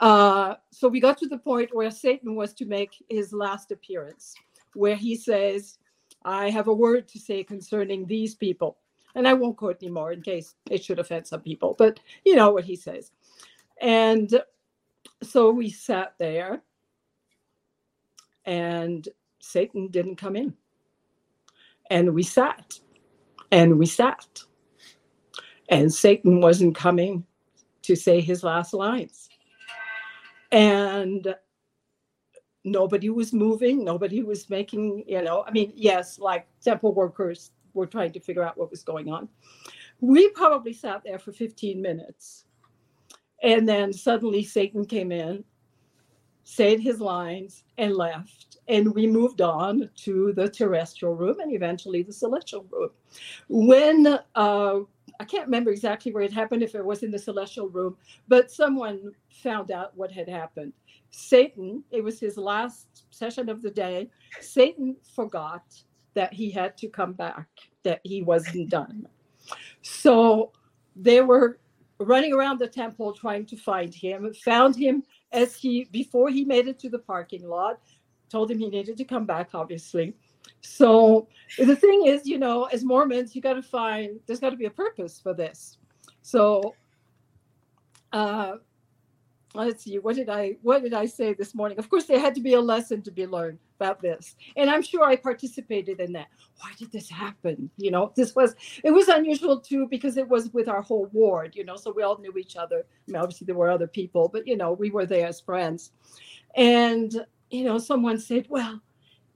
Uh, 0.00 0.54
so 0.70 0.88
we 0.88 1.00
got 1.00 1.18
to 1.18 1.28
the 1.28 1.38
point 1.38 1.74
where 1.74 1.90
Satan 1.90 2.34
was 2.34 2.54
to 2.54 2.64
make 2.64 2.90
his 3.08 3.32
last 3.32 3.70
appearance, 3.70 4.34
where 4.72 4.96
he 4.96 5.14
says, 5.14 5.78
"I 6.24 6.50
have 6.50 6.66
a 6.66 6.74
word 6.74 7.06
to 7.08 7.18
say 7.18 7.44
concerning 7.44 8.06
these 8.06 8.34
people." 8.34 8.78
and 9.14 9.28
I 9.28 9.34
won't 9.34 9.56
quote 9.56 9.82
anymore 9.82 10.12
in 10.12 10.22
case 10.22 10.54
it 10.70 10.82
should 10.82 10.98
offend 10.98 11.26
some 11.26 11.40
people, 11.40 11.74
but 11.78 12.00
you 12.24 12.34
know 12.34 12.50
what 12.50 12.64
he 12.64 12.76
says. 12.76 13.12
And 13.80 14.40
so 15.22 15.50
we 15.50 15.70
sat 15.70 16.14
there, 16.18 16.62
and 18.44 19.08
Satan 19.40 19.88
didn't 19.88 20.16
come 20.16 20.36
in. 20.36 20.54
And 21.90 22.14
we 22.14 22.22
sat, 22.22 22.78
and 23.50 23.78
we 23.78 23.86
sat, 23.86 24.40
and 25.68 25.92
Satan 25.92 26.40
wasn't 26.40 26.74
coming 26.74 27.24
to 27.82 27.94
say 27.94 28.20
his 28.20 28.42
last 28.42 28.72
lines. 28.72 29.28
And 30.50 31.34
nobody 32.64 33.10
was 33.10 33.32
moving, 33.32 33.84
nobody 33.84 34.22
was 34.22 34.48
making, 34.48 35.04
you 35.06 35.22
know, 35.22 35.44
I 35.46 35.50
mean, 35.50 35.72
yes, 35.74 36.18
like 36.18 36.46
temple 36.62 36.94
workers 36.94 37.50
were 37.74 37.86
trying 37.86 38.12
to 38.12 38.20
figure 38.20 38.42
out 38.42 38.56
what 38.56 38.70
was 38.70 38.82
going 38.82 39.10
on. 39.10 39.28
We 40.00 40.30
probably 40.30 40.72
sat 40.72 41.02
there 41.04 41.18
for 41.18 41.32
15 41.32 41.80
minutes. 41.80 42.46
And 43.44 43.68
then 43.68 43.92
suddenly 43.92 44.42
Satan 44.42 44.86
came 44.86 45.12
in, 45.12 45.44
said 46.44 46.80
his 46.80 46.98
lines, 46.98 47.62
and 47.76 47.94
left. 47.94 48.56
And 48.68 48.94
we 48.94 49.06
moved 49.06 49.42
on 49.42 49.90
to 49.96 50.32
the 50.32 50.48
terrestrial 50.48 51.14
room 51.14 51.40
and 51.40 51.52
eventually 51.52 52.02
the 52.02 52.12
celestial 52.12 52.66
room. 52.70 52.88
When 53.48 54.18
uh, 54.34 54.78
I 55.20 55.24
can't 55.24 55.44
remember 55.44 55.70
exactly 55.70 56.10
where 56.10 56.22
it 56.22 56.32
happened, 56.32 56.62
if 56.62 56.74
it 56.74 56.84
was 56.84 57.02
in 57.02 57.10
the 57.10 57.18
celestial 57.18 57.68
room, 57.68 57.98
but 58.28 58.50
someone 58.50 59.12
found 59.28 59.70
out 59.70 59.94
what 59.94 60.10
had 60.10 60.28
happened. 60.28 60.72
Satan, 61.10 61.84
it 61.90 62.02
was 62.02 62.18
his 62.18 62.38
last 62.38 63.04
session 63.10 63.50
of 63.50 63.60
the 63.60 63.70
day, 63.70 64.08
Satan 64.40 64.96
forgot 65.14 65.62
that 66.14 66.32
he 66.32 66.50
had 66.50 66.78
to 66.78 66.88
come 66.88 67.12
back, 67.12 67.46
that 67.82 68.00
he 68.04 68.22
wasn't 68.22 68.70
done. 68.70 69.06
So 69.82 70.52
they 70.96 71.20
were 71.20 71.58
running 71.98 72.32
around 72.32 72.58
the 72.58 72.66
temple 72.66 73.12
trying 73.12 73.46
to 73.46 73.56
find 73.56 73.94
him, 73.94 74.32
found 74.44 74.76
him 74.76 75.02
as 75.32 75.56
he, 75.56 75.84
before 75.90 76.28
he 76.28 76.44
made 76.44 76.68
it 76.68 76.78
to 76.80 76.88
the 76.88 76.98
parking 76.98 77.46
lot, 77.48 77.80
told 78.28 78.50
him 78.50 78.58
he 78.58 78.68
needed 78.68 78.96
to 78.96 79.04
come 79.04 79.26
back, 79.26 79.50
obviously. 79.54 80.14
So 80.60 81.28
the 81.58 81.76
thing 81.76 82.06
is, 82.06 82.26
you 82.26 82.38
know, 82.38 82.64
as 82.64 82.84
Mormons, 82.84 83.34
you 83.34 83.42
got 83.42 83.54
to 83.54 83.62
find, 83.62 84.18
there's 84.26 84.40
got 84.40 84.50
to 84.50 84.56
be 84.56 84.66
a 84.66 84.70
purpose 84.70 85.20
for 85.20 85.34
this. 85.34 85.78
So 86.22 86.74
uh, 88.12 88.56
let's 89.54 89.84
see 89.84 89.98
what 89.98 90.16
did 90.16 90.28
i 90.28 90.56
what 90.62 90.82
did 90.82 90.92
i 90.92 91.06
say 91.06 91.32
this 91.32 91.54
morning? 91.54 91.78
Of 91.78 91.88
course 91.88 92.04
there 92.06 92.18
had 92.18 92.34
to 92.34 92.40
be 92.40 92.54
a 92.54 92.60
lesson 92.60 93.02
to 93.02 93.10
be 93.10 93.26
learned 93.26 93.58
about 93.78 94.00
this 94.00 94.36
and 94.56 94.68
i'm 94.68 94.82
sure 94.82 95.04
i 95.04 95.16
participated 95.16 96.00
in 96.00 96.12
that. 96.12 96.26
Why 96.58 96.70
did 96.78 96.90
this 96.90 97.08
happen? 97.08 97.70
You 97.76 97.90
know 97.90 98.12
this 98.16 98.34
was 98.34 98.56
it 98.82 98.90
was 98.90 99.08
unusual 99.08 99.60
too 99.60 99.86
because 99.88 100.16
it 100.16 100.28
was 100.28 100.52
with 100.52 100.68
our 100.68 100.82
whole 100.82 101.08
ward 101.12 101.54
you 101.54 101.64
know 101.64 101.76
so 101.76 101.92
we 101.92 102.02
all 102.02 102.18
knew 102.18 102.36
each 102.36 102.56
other. 102.56 102.84
I 102.86 103.10
mean, 103.10 103.20
obviously 103.20 103.44
there 103.44 103.54
were 103.54 103.70
other 103.70 103.86
people 103.86 104.28
but 104.32 104.46
you 104.46 104.56
know 104.56 104.72
we 104.72 104.90
were 104.90 105.06
there 105.06 105.28
as 105.28 105.40
friends. 105.40 105.92
And 106.56 107.24
you 107.50 107.64
know 107.64 107.78
someone 107.78 108.18
said 108.18 108.46
well 108.48 108.80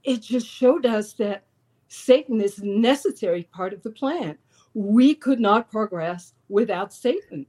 it 0.02 0.22
just 0.22 0.46
showed 0.46 0.86
us 0.86 1.12
that 1.14 1.44
satan 1.88 2.40
is 2.40 2.62
necessary 2.62 3.44
part 3.52 3.72
of 3.72 3.82
the 3.82 3.90
plan. 3.90 4.36
We 4.74 5.14
could 5.14 5.40
not 5.40 5.70
progress 5.70 6.34
without 6.48 6.92
satan 6.92 7.46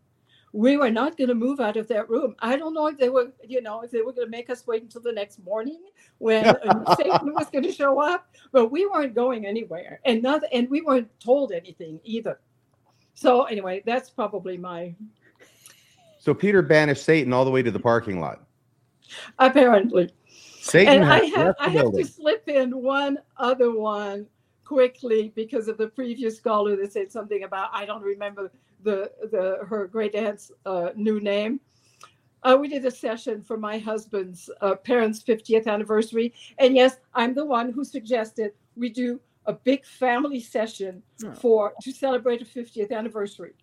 we 0.53 0.77
were 0.77 0.89
not 0.89 1.17
going 1.17 1.27
to 1.27 1.35
move 1.35 1.59
out 1.59 1.77
of 1.77 1.87
that 1.89 2.09
room. 2.09 2.35
I 2.39 2.55
don't 2.55 2.73
know 2.73 2.87
if 2.87 2.97
they 2.97 3.09
were, 3.09 3.31
you 3.47 3.61
know, 3.61 3.81
if 3.81 3.91
they 3.91 4.01
were 4.01 4.13
going 4.13 4.27
to 4.27 4.31
make 4.31 4.49
us 4.49 4.65
wait 4.65 4.81
until 4.81 5.01
the 5.01 5.11
next 5.11 5.43
morning 5.43 5.81
when 6.17 6.43
Satan 6.97 7.33
was 7.33 7.49
going 7.51 7.63
to 7.63 7.71
show 7.71 8.01
up, 8.01 8.35
but 8.51 8.71
we 8.71 8.85
weren't 8.87 9.13
going 9.13 9.45
anywhere, 9.45 9.99
and 10.05 10.23
not, 10.23 10.41
and 10.51 10.69
we 10.69 10.81
weren't 10.81 11.09
told 11.19 11.51
anything 11.51 11.99
either. 12.03 12.39
So 13.13 13.43
anyway, 13.43 13.83
that's 13.85 14.09
probably 14.09 14.57
my 14.57 14.95
So 16.19 16.33
Peter 16.33 16.61
banished 16.61 17.03
Satan 17.03 17.33
all 17.33 17.45
the 17.45 17.51
way 17.51 17.61
to 17.61 17.71
the 17.71 17.79
parking 17.79 18.19
lot. 18.19 18.41
apparently. 19.37 20.09
Satan 20.61 20.95
and 20.95 21.05
I 21.05 21.25
have 21.25 21.55
I 21.59 21.69
have 21.69 21.91
to 21.93 22.05
slip 22.05 22.47
in 22.47 22.81
one 22.81 23.17
other 23.37 23.71
one 23.71 24.27
quickly 24.65 25.31
because 25.35 25.67
of 25.67 25.77
the 25.77 25.87
previous 25.87 26.37
scholar 26.37 26.75
that 26.75 26.93
said 26.93 27.11
something 27.11 27.43
about 27.43 27.69
I 27.73 27.85
don't 27.85 28.03
remember 28.03 28.51
the 28.83 29.11
the 29.31 29.65
her 29.65 29.87
great 29.87 30.15
aunt's 30.15 30.51
uh, 30.65 30.89
new 30.95 31.19
name. 31.19 31.59
Uh, 32.43 32.57
we 32.59 32.69
did 32.69 32.85
a 32.85 32.91
session 32.91 33.41
for 33.41 33.57
my 33.57 33.77
husband's 33.77 34.49
uh, 34.61 34.73
parents' 34.75 35.21
50th 35.21 35.67
anniversary, 35.67 36.33
and 36.57 36.73
yes, 36.75 36.97
I'm 37.13 37.33
the 37.33 37.45
one 37.45 37.69
who 37.71 37.83
suggested 37.83 38.53
we 38.77 38.89
do 38.89 39.19
a 39.45 39.53
big 39.53 39.85
family 39.85 40.39
session 40.39 41.03
Oh. 41.25 41.33
for 41.33 41.73
to 41.81 41.91
celebrate 41.91 42.41
a 42.41 42.45
50th 42.45 42.91
anniversary, 42.93 43.53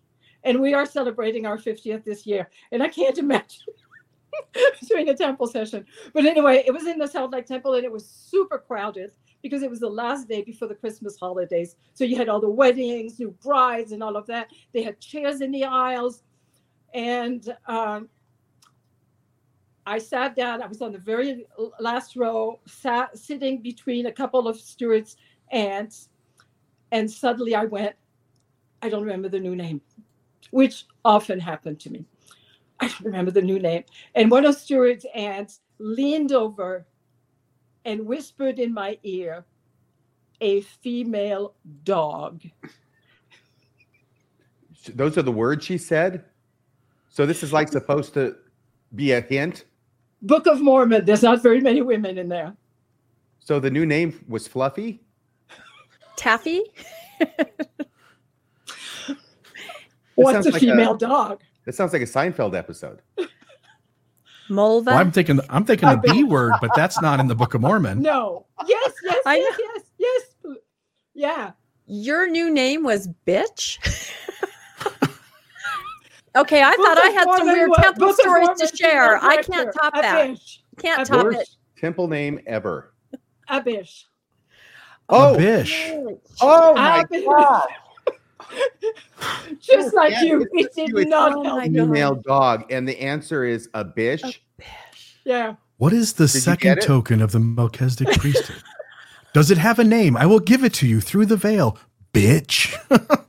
and 0.43 0.61
we 0.61 0.75
are 0.75 0.85
celebrating 0.85 1.47
our 1.47 1.57
50th 1.57 2.03
this 2.03 2.27
year, 2.27 2.49
and 2.71 2.83
I 2.83 2.87
can't 2.89 3.17
imagine 3.17 3.65
doing 4.87 5.09
a 5.09 5.15
temple 5.17 5.47
session. 5.47 5.85
But 6.13 6.25
anyway, 6.25 6.63
it 6.67 6.71
was 6.71 6.85
in 6.85 6.99
the 6.99 7.07
Salt 7.07 7.31
Lake 7.31 7.47
Temple 7.47 7.73
and 7.73 7.83
it 7.83 7.91
was 7.91 8.05
super 8.07 8.59
crowded 8.59 9.11
because 9.41 9.63
it 9.63 9.69
was 9.69 9.79
the 9.79 9.89
last 9.89 10.27
day 10.27 10.41
before 10.41 10.67
the 10.67 10.75
Christmas 10.75 11.17
holidays. 11.19 11.75
So 11.93 12.03
you 12.03 12.17
had 12.17 12.29
all 12.29 12.39
the 12.39 12.49
weddings, 12.49 13.19
new 13.19 13.31
brides, 13.43 13.91
and 13.91 14.03
all 14.03 14.15
of 14.15 14.25
that. 14.27 14.51
They 14.73 14.83
had 14.83 14.99
chairs 14.99 15.41
in 15.41 15.51
the 15.51 15.65
aisles. 15.65 16.23
And 16.93 17.55
um, 17.67 18.09
I 19.85 19.99
sat 19.99 20.35
down, 20.35 20.61
I 20.61 20.67
was 20.67 20.81
on 20.81 20.91
the 20.91 20.97
very 20.97 21.45
last 21.79 22.15
row, 22.15 22.59
sat 22.65 23.17
sitting 23.17 23.61
between 23.61 24.07
a 24.07 24.11
couple 24.11 24.47
of 24.47 24.59
Stuart's 24.59 25.15
aunts. 25.51 26.09
And 26.91 27.09
suddenly 27.09 27.55
I 27.55 27.65
went, 27.65 27.95
I 28.81 28.89
don't 28.89 29.03
remember 29.03 29.29
the 29.29 29.39
new 29.39 29.55
name, 29.55 29.81
which 30.51 30.85
often 31.05 31.39
happened 31.39 31.79
to 31.81 31.89
me. 31.89 32.05
I 32.79 32.87
don't 32.87 33.05
remember 33.05 33.31
the 33.31 33.41
new 33.41 33.59
name. 33.59 33.83
And 34.15 34.29
one 34.29 34.45
of 34.45 34.55
Stuart's 34.55 35.05
aunts 35.15 35.61
leaned 35.79 36.31
over 36.31 36.85
and 37.85 38.05
whispered 38.05 38.59
in 38.59 38.73
my 38.73 38.97
ear, 39.03 39.45
a 40.41 40.61
female 40.61 41.53
dog. 41.83 42.41
Those 44.93 45.17
are 45.17 45.21
the 45.23 45.31
words 45.31 45.65
she 45.65 45.77
said. 45.77 46.23
So 47.09 47.25
this 47.25 47.43
is 47.43 47.51
like 47.51 47.69
supposed 47.69 48.13
to 48.13 48.35
be 48.95 49.11
a 49.13 49.21
hint. 49.21 49.65
Book 50.21 50.47
of 50.47 50.61
Mormon, 50.61 51.05
there's 51.05 51.23
not 51.23 51.41
very 51.43 51.61
many 51.61 51.81
women 51.81 52.17
in 52.17 52.29
there. 52.29 52.55
So 53.39 53.59
the 53.59 53.71
new 53.71 53.85
name 53.85 54.23
was 54.27 54.47
Fluffy. 54.47 55.01
Taffy? 56.15 56.63
What's 60.15 60.47
a 60.47 60.51
like 60.51 60.61
a- 60.61 60.65
female 60.65 60.95
dog? 60.95 61.41
That 61.65 61.75
sounds 61.75 61.93
like 61.93 62.01
a 62.01 62.05
Seinfeld 62.05 62.55
episode. 62.55 63.01
Mulva? 64.49 64.85
Well, 64.87 64.97
I'm 64.97 65.11
thinking 65.11 65.39
I'm 65.49 65.65
thinking 65.65 65.89
the 65.89 65.97
B 66.03 66.23
word, 66.23 66.53
but 66.61 66.71
that's 66.75 67.01
not 67.01 67.19
in 67.19 67.27
the 67.27 67.35
Book 67.35 67.53
of 67.53 67.61
Mormon. 67.61 68.01
No. 68.01 68.45
Yes, 68.65 68.93
yes, 69.03 69.21
I 69.25 69.35
yes, 69.37 69.59
yes, 69.59 69.83
yes. 70.43 70.55
Yeah. 71.13 71.51
Your 71.85 72.27
new 72.29 72.51
name 72.51 72.83
was 72.83 73.07
bitch? 73.25 73.79
okay, 76.35 76.61
I 76.61 76.75
Book 76.75 76.85
thought 76.85 76.97
I 76.97 77.07
of 77.07 77.13
had 77.13 77.27
some 77.37 77.47
weird 77.47 77.69
wa- 77.69 77.81
temple 77.81 78.07
Book 78.07 78.15
stories 78.19 78.47
Mormon 78.47 78.67
to 78.67 78.75
share. 78.77 79.17
I 79.23 79.35
can't 79.37 79.47
director, 79.47 79.71
top 79.81 79.93
that. 79.93 80.29
Abish. 80.29 80.57
Can't 80.79 81.01
Abish. 81.01 81.07
top 81.07 81.25
it. 81.25 81.37
Worst 81.37 81.57
temple 81.77 82.07
name 82.07 82.39
ever. 82.45 82.93
Abish. 83.49 84.03
Oh, 85.09 85.37
Bish. 85.37 85.89
oh 86.41 86.73
my 86.75 87.03
Abish. 87.05 87.25
God! 87.25 87.67
Just 89.59 89.93
like 89.93 90.11
Yeah, 90.13 90.23
you, 90.23 90.47
it 90.53 90.73
did 90.75 90.89
you. 90.89 90.97
It's 90.97 91.09
not 91.09 91.33
Oh 91.33 91.43
help. 91.43 91.63
Female 91.63 92.15
dog, 92.15 92.71
and 92.71 92.87
the 92.87 92.99
answer 92.99 93.43
is 93.45 93.69
a 93.73 93.83
bish. 93.83 94.41
Yeah. 95.25 95.55
What 95.77 95.93
is 95.93 96.13
the 96.13 96.23
you 96.23 96.27
second 96.29 96.81
token 96.81 97.21
of 97.21 97.31
the 97.31 97.39
Melchizedek 97.39 98.17
priesthood? 98.17 98.63
Does 99.33 99.51
it 99.51 99.57
have 99.57 99.77
a 99.79 99.83
name? 99.83 100.15
I 100.17 100.25
will 100.25 100.39
give 100.39 100.63
it 100.63 100.73
to 100.75 100.87
you 100.87 101.01
through 101.01 101.25
the 101.27 101.37
veil, 101.37 101.77
bitch. 102.13 102.73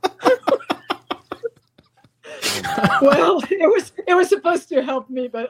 Well, 3.01 3.41
it 3.49 3.67
was 3.69 3.91
it 4.07 4.13
was 4.13 4.29
supposed 4.29 4.69
to 4.69 4.81
help 4.83 5.09
me, 5.09 5.27
but 5.27 5.49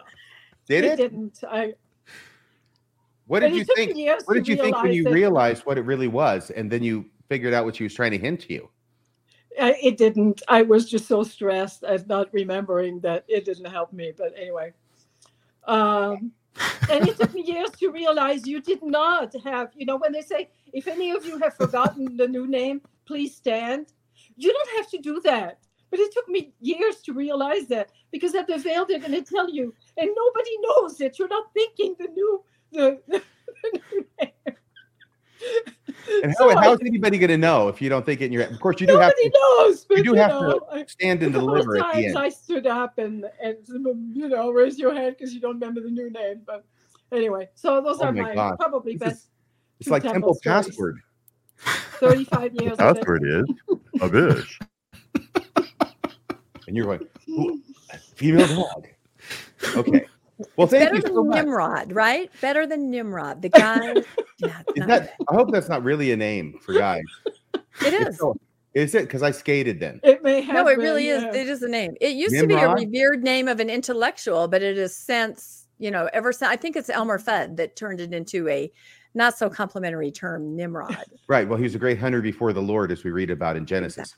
Did 0.67 0.84
it, 0.84 0.93
it? 0.93 0.97
didn't. 0.97 1.43
I 1.49 1.73
What 3.27 3.41
did 3.41 3.55
you 3.55 3.63
think? 3.63 3.95
What 4.25 4.34
did 4.34 4.47
you 4.47 4.55
think 4.55 4.82
when 4.82 4.91
you 4.93 5.03
that- 5.03 5.13
realized 5.13 5.65
what 5.65 5.77
it 5.77 5.82
really 5.86 6.08
was, 6.08 6.49
and 6.51 6.71
then 6.71 6.82
you 6.84 7.05
figured 7.27 7.53
out 7.53 7.65
what 7.65 7.75
she 7.75 7.84
was 7.84 7.93
trying 7.93 8.12
to 8.12 8.17
hint 8.17 8.41
to 8.41 8.53
you? 8.53 8.69
I, 9.60 9.76
it 9.82 9.98
didn't. 9.98 10.41
I 10.48 10.62
was 10.62 10.89
just 10.89 11.08
so 11.08 11.24
stressed 11.24 11.84
at 11.84 12.08
not 12.08 12.34
remembering 12.34 13.00
that 13.02 13.26
it 13.28 13.45
didn't 13.45 13.69
help 13.69 13.93
me. 13.93 14.13
But 14.15 14.34
anyway, 14.38 14.74
um, 15.65 16.32
and 16.89 17.08
it 17.08 17.17
took 17.17 17.34
me 17.34 17.43
years 17.43 17.69
to 17.80 17.89
realize 17.89 18.48
you 18.48 18.62
did 18.62 18.84
not 18.84 19.34
have. 19.43 19.72
You 19.76 19.86
know, 19.86 19.98
when 19.98 20.12
they 20.12 20.22
say, 20.22 20.50
if 20.74 20.88
any 20.88 21.12
of 21.12 21.26
you 21.26 21.38
have 21.39 21.56
forgotten 21.56 22.17
the 22.17 22.28
new 22.28 22.48
name, 22.48 22.82
please 23.06 23.36
stand. 23.36 23.93
You 24.36 24.54
don't 24.54 24.78
have 24.78 24.89
to 24.91 24.98
do 24.98 25.22
that. 25.22 25.60
But 25.91 26.00
it 26.00 26.13
took 26.13 26.28
me 26.30 26.54
years 26.60 26.98
to 27.02 27.13
realize 27.13 27.67
that 27.67 27.91
because 28.12 28.36
at 28.36 28.48
the 28.48 28.58
veil 28.58 28.86
they're 28.86 29.00
going 29.00 29.12
to 29.12 29.24
tell 29.24 29.50
you, 29.50 29.74
and 29.98 30.10
nobody 30.15 30.52
knows 30.62 30.98
that 30.98 31.17
you're 31.17 31.28
not 31.28 31.52
thinking 31.54 31.95
the 32.00 32.08
new 32.08 32.43
the, 32.72 33.02
the 33.08 33.22
new 33.91 34.06
name. 34.22 34.56
And 36.23 36.34
how, 36.38 36.49
I- 36.49 36.63
how's 36.63 36.80
anybody 36.82 37.17
going 37.19 37.30
to 37.30 37.38
know 37.38 37.67
if 37.67 37.82
you 37.82 37.88
don't 37.89 38.06
think 38.06 38.21
it 38.21 38.25
in 38.25 38.32
your? 38.34 38.43
Head? 38.43 38.52
Of 38.52 38.60
course, 38.60 38.82
you 38.82 38.88
do 38.88 38.97
have 38.97 39.13
Nobody 39.15 39.30
to 39.30 39.39
knows. 39.60 39.86
But, 39.86 40.04
do 40.04 40.13
have 40.15 40.32
to 40.32 40.39
know, 40.41 40.67
I- 40.71 40.86
stand 40.86 41.21
and 41.23 41.32
deliver 41.39 41.78
at 41.78 41.93
the 41.93 42.06
end. 42.08 42.17
I 42.17 42.30
stood 42.30 42.65
up 42.67 42.97
and 42.97 43.25
and 43.41 43.58
you 44.15 44.28
know 44.28 44.49
raise 44.52 44.80
your 44.80 44.93
hand 44.93 45.15
because 45.17 45.34
you 45.34 45.39
don't 45.39 45.54
remember 45.56 45.82
the 45.82 45.89
new 45.91 46.10
name. 46.10 46.41
But 46.45 46.65
anyway, 47.12 47.49
so 47.54 47.80
those 47.82 48.02
Oh 48.02 48.06
are 48.06 48.12
my 48.12 48.34
my, 48.34 48.56
probably 48.56 48.97
This 48.97 49.08
is- 49.08 49.13
best 49.13 49.28
It's 49.82 49.89
like 49.89 50.04
temple 50.04 50.34
stories. 50.34 50.65
password. 50.67 50.99
Thirty-five 51.99 52.54
years. 52.62 52.73
of 52.80 52.97
it. 52.97 52.97
Password 52.97 53.23
is 53.25 53.45
a 54.02 54.10
bitch. 54.10 54.60
and 56.67 56.75
you're 56.75 56.86
like 56.88 57.02
female 58.15 58.47
dog. 58.47 58.88
Okay. 59.75 60.06
Well, 60.56 60.67
thank 60.67 60.86
Better 60.86 60.95
you 60.95 61.02
than 61.02 61.13
so 61.13 61.23
much. 61.23 61.45
Nimrod, 61.45 61.91
right? 61.91 62.32
Better 62.41 62.65
than 62.65 62.89
Nimrod. 62.89 63.41
The 63.41 63.49
guy. 63.49 63.93
yeah, 64.38 64.62
not 64.78 64.88
that? 64.88 65.13
I 65.30 65.36
hope 65.36 65.52
that's 65.52 65.69
not 65.69 65.84
really 65.84 66.12
a 66.12 66.17
name 66.17 66.60
for 66.62 66.73
guys. 66.73 67.04
it 67.54 67.93
is. 67.93 68.17
So, 68.17 68.36
Is 68.73 68.95
it? 68.95 69.04
Because 69.04 69.23
I 69.23 69.32
skated 69.32 69.80
then. 69.80 69.99
It 70.04 70.23
may 70.23 70.41
have. 70.41 70.56
No, 70.56 70.67
it 70.67 70.78
been, 70.78 70.86
really 70.86 71.08
is. 71.10 71.23
It 71.23 71.47
is 71.47 71.62
a 71.63 71.67
name. 71.67 71.95
It 71.99 72.15
used 72.15 72.36
to 72.38 72.47
be 72.47 72.54
a 72.54 72.73
revered 72.73 73.23
name 73.23 73.47
of 73.47 73.60
an 73.60 73.69
intellectual, 73.69 74.47
but 74.47 74.62
it 74.62 74.78
has 74.78 74.95
since, 74.95 75.67
you 75.78 75.91
know, 75.91 76.10
ever 76.13 76.32
since 76.32 76.49
I 76.49 76.56
think 76.56 76.75
it's 76.75 76.89
Elmer 76.89 77.19
Fudd 77.19 77.58
that 77.58 77.75
turned 77.75 77.99
it 77.99 78.13
into 78.13 78.47
a 78.47 78.71
not 79.13 79.38
so 79.38 79.49
complimentary 79.49 80.12
term, 80.12 80.56
Nimrod. 80.56 81.04
Right. 81.28 81.47
Well, 81.47 81.58
he 81.58 81.63
was 81.63 81.75
a 81.75 81.80
great 81.80 81.97
hunter 81.99 82.21
before 82.21 82.54
the 82.54 82.62
Lord, 82.62 82.91
as 82.91 83.04
we 83.04 83.12
read 83.12 83.30
about 83.32 83.58
in 83.58 83.65
Genesis. 83.65 84.15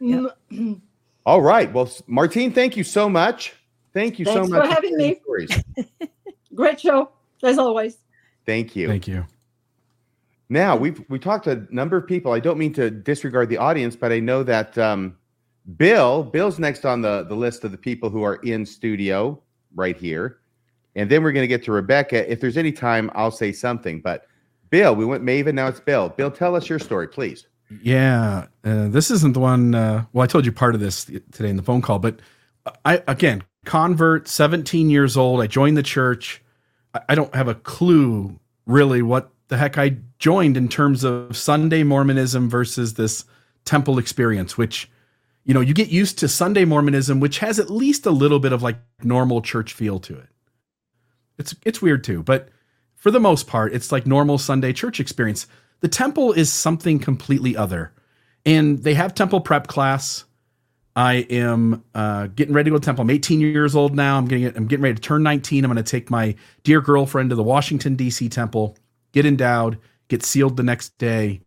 Mm, 0.00 0.30
All 1.26 1.40
right. 1.40 1.72
Well, 1.72 1.90
Martine, 2.06 2.52
thank 2.52 2.76
you 2.76 2.84
so 2.84 3.08
much. 3.08 3.54
Thank 3.94 4.18
you 4.18 4.24
so 4.24 4.44
much 4.44 4.60
for 4.60 4.66
having 4.66 4.96
me. 4.96 5.20
Stories. 5.22 5.62
Great 6.54 6.80
show 6.80 7.10
as 7.42 7.58
always. 7.58 7.98
Thank 8.44 8.76
you. 8.76 8.88
Thank 8.88 9.08
you. 9.08 9.24
Now 10.48 10.76
we've 10.76 11.02
we 11.08 11.18
talked 11.18 11.44
to 11.44 11.52
a 11.52 11.74
number 11.74 11.96
of 11.96 12.06
people. 12.06 12.32
I 12.32 12.40
don't 12.40 12.58
mean 12.58 12.72
to 12.74 12.90
disregard 12.90 13.48
the 13.48 13.56
audience, 13.56 13.96
but 13.96 14.12
I 14.12 14.20
know 14.20 14.42
that 14.42 14.76
um, 14.76 15.16
Bill 15.76 16.24
Bill's 16.24 16.58
next 16.58 16.84
on 16.84 17.00
the 17.00 17.24
the 17.24 17.36
list 17.36 17.64
of 17.64 17.70
the 17.70 17.78
people 17.78 18.10
who 18.10 18.22
are 18.22 18.36
in 18.36 18.66
studio 18.66 19.40
right 19.74 19.96
here, 19.96 20.38
and 20.96 21.10
then 21.10 21.22
we're 21.22 21.32
going 21.32 21.44
to 21.44 21.48
get 21.48 21.62
to 21.64 21.72
Rebecca. 21.72 22.30
If 22.30 22.40
there's 22.40 22.56
any 22.56 22.72
time, 22.72 23.10
I'll 23.14 23.30
say 23.30 23.52
something. 23.52 24.00
But 24.00 24.26
Bill, 24.70 24.94
we 24.94 25.04
went 25.04 25.24
Maven. 25.24 25.54
Now 25.54 25.68
it's 25.68 25.80
Bill. 25.80 26.08
Bill, 26.10 26.30
tell 26.30 26.56
us 26.56 26.68
your 26.68 26.78
story, 26.78 27.08
please. 27.08 27.46
Yeah, 27.82 28.46
uh, 28.64 28.88
this 28.88 29.10
isn't 29.10 29.32
the 29.32 29.40
one. 29.40 29.74
Uh, 29.74 30.04
well, 30.12 30.24
I 30.24 30.26
told 30.26 30.44
you 30.44 30.52
part 30.52 30.74
of 30.74 30.80
this 30.80 31.04
today 31.04 31.48
in 31.48 31.56
the 31.56 31.62
phone 31.62 31.80
call, 31.80 31.98
but 31.98 32.20
I 32.84 33.02
again 33.08 33.42
convert, 33.64 34.28
17 34.28 34.90
years 34.90 35.16
old. 35.16 35.40
I 35.40 35.46
joined 35.46 35.76
the 35.76 35.82
church. 35.82 36.42
I, 37.08 37.14
don't 37.14 37.34
have 37.34 37.48
a 37.48 37.54
clue 37.54 38.38
really 38.66 39.02
what 39.02 39.30
the 39.48 39.56
heck 39.56 39.78
I 39.78 39.96
joined 40.18 40.56
in 40.56 40.68
terms 40.68 41.04
of 41.04 41.36
Sunday 41.36 41.82
Mormonism 41.82 42.48
versus 42.48 42.94
this 42.94 43.24
temple 43.64 43.98
experience, 43.98 44.56
which, 44.56 44.88
you 45.44 45.52
know, 45.52 45.60
you 45.60 45.74
get 45.74 45.88
used 45.88 46.18
to 46.20 46.28
Sunday 46.28 46.64
Mormonism, 46.64 47.20
which 47.20 47.38
has 47.38 47.58
at 47.58 47.70
least 47.70 48.06
a 48.06 48.10
little 48.10 48.38
bit 48.38 48.52
of 48.52 48.62
like 48.62 48.78
normal 49.02 49.42
church 49.42 49.72
feel 49.72 49.98
to 50.00 50.16
it. 50.16 50.28
It's 51.36 51.54
it's 51.64 51.82
weird 51.82 52.04
too, 52.04 52.22
but 52.22 52.48
for 52.94 53.10
the 53.10 53.20
most 53.20 53.46
part, 53.46 53.74
it's 53.74 53.92
like 53.92 54.06
normal 54.06 54.38
Sunday 54.38 54.72
church 54.72 55.00
experience. 55.00 55.46
The 55.80 55.88
temple 55.88 56.32
is 56.32 56.50
something 56.50 56.98
completely 56.98 57.54
other. 57.54 57.92
And 58.46 58.82
they 58.82 58.94
have 58.94 59.14
temple 59.14 59.40
prep 59.40 59.66
class. 59.66 60.24
I 60.96 61.14
am 61.28 61.82
uh, 61.94 62.28
getting 62.28 62.54
ready 62.54 62.70
to 62.70 62.74
go 62.74 62.78
to 62.78 62.84
temple. 62.84 63.02
I'm 63.02 63.10
18 63.10 63.40
years 63.40 63.74
old 63.74 63.96
now. 63.96 64.16
I'm 64.16 64.26
getting 64.26 64.46
I'm 64.56 64.66
getting 64.66 64.82
ready 64.82 64.94
to 64.94 65.00
turn 65.00 65.22
19. 65.22 65.64
I'm 65.64 65.72
going 65.72 65.82
to 65.82 65.90
take 65.90 66.10
my 66.10 66.36
dear 66.62 66.80
girlfriend 66.80 67.30
to 67.30 67.36
the 67.36 67.42
Washington 67.42 67.96
D.C. 67.96 68.28
temple, 68.28 68.76
get 69.12 69.26
endowed, 69.26 69.78
get 70.08 70.22
sealed 70.22 70.56
the 70.56 70.62
next 70.62 70.96
day. 70.98 71.40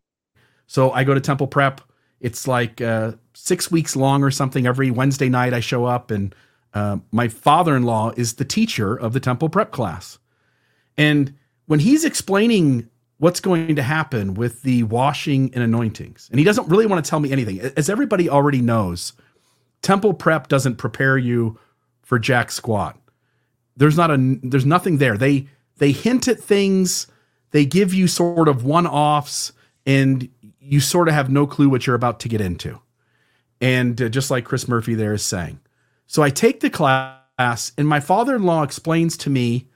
So 0.67 0.91
I 0.91 1.05
go 1.05 1.13
to 1.13 1.21
temple 1.21 1.47
prep. 1.47 1.81
It's 2.19 2.47
like 2.47 2.81
uh, 2.81 3.13
six 3.33 3.71
weeks 3.71 3.95
long 3.95 4.23
or 4.23 4.31
something. 4.31 4.67
Every 4.67 4.91
Wednesday 4.91 5.29
night 5.29 5.53
I 5.53 5.61
show 5.61 5.85
up, 5.85 6.11
and 6.11 6.35
uh, 6.73 6.97
my 7.11 7.29
father-in-law 7.29 8.13
is 8.17 8.33
the 8.33 8.45
teacher 8.45 8.95
of 8.95 9.13
the 9.13 9.19
temple 9.19 9.47
prep 9.47 9.71
class. 9.71 10.19
And 10.97 11.33
when 11.67 11.79
he's 11.79 12.03
explaining 12.03 12.89
what's 13.19 13.39
going 13.39 13.75
to 13.75 13.83
happen 13.83 14.33
with 14.33 14.63
the 14.63 14.83
washing 14.83 15.53
and 15.53 15.63
anointings, 15.63 16.27
and 16.31 16.39
he 16.39 16.43
doesn't 16.43 16.67
really 16.67 16.85
want 16.85 17.03
to 17.05 17.09
tell 17.09 17.19
me 17.19 17.31
anything, 17.31 17.59
as 17.59 17.89
everybody 17.89 18.29
already 18.29 18.61
knows, 18.61 19.13
temple 19.81 20.13
prep 20.13 20.47
doesn't 20.47 20.75
prepare 20.75 21.17
you 21.17 21.59
for 22.01 22.19
jack 22.19 22.51
squat. 22.51 22.97
There's 23.75 23.97
not 23.97 24.11
a 24.11 24.39
there's 24.43 24.65
nothing 24.65 24.97
there. 24.97 25.17
They 25.17 25.47
they 25.77 25.91
hint 25.91 26.27
at 26.27 26.39
things, 26.39 27.07
they 27.51 27.65
give 27.65 27.93
you 27.93 28.07
sort 28.07 28.47
of 28.47 28.63
one-offs, 28.63 29.53
and 29.85 30.29
you 30.59 30.79
sort 30.79 31.07
of 31.07 31.13
have 31.13 31.29
no 31.29 31.45
clue 31.45 31.69
what 31.69 31.85
you're 31.85 31.95
about 31.95 32.19
to 32.21 32.29
get 32.29 32.41
into. 32.41 32.79
And 33.61 34.01
uh, 34.01 34.09
just 34.09 34.31
like 34.31 34.45
Chris 34.45 34.67
Murphy 34.67 34.95
there 34.95 35.13
is 35.13 35.23
saying. 35.23 35.59
So 36.07 36.23
I 36.23 36.29
take 36.29 36.59
the 36.61 36.69
class, 36.69 37.71
and 37.77 37.87
my 37.87 37.99
father 37.99 38.35
in 38.35 38.43
law 38.43 38.63
explains 38.63 39.17
to 39.17 39.29
me 39.29 39.67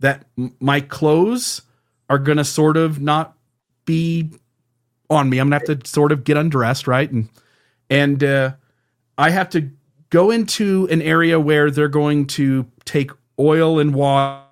that 0.00 0.24
m- 0.36 0.54
my 0.60 0.80
clothes 0.80 1.62
are 2.08 2.18
going 2.18 2.38
to 2.38 2.44
sort 2.44 2.76
of 2.76 3.00
not 3.00 3.36
be 3.84 4.30
on 5.08 5.30
me. 5.30 5.38
I'm 5.38 5.48
going 5.50 5.60
to 5.60 5.72
have 5.72 5.80
to 5.80 5.88
sort 5.88 6.12
of 6.12 6.24
get 6.24 6.36
undressed, 6.36 6.86
right? 6.86 7.10
And, 7.10 7.28
and, 7.88 8.24
uh, 8.24 8.52
I 9.22 9.30
have 9.30 9.48
to 9.50 9.70
go 10.10 10.32
into 10.32 10.88
an 10.90 11.00
area 11.00 11.38
where 11.38 11.70
they're 11.70 11.86
going 11.86 12.26
to 12.26 12.66
take 12.84 13.12
oil 13.38 13.78
and 13.78 13.94
water. 13.94 14.42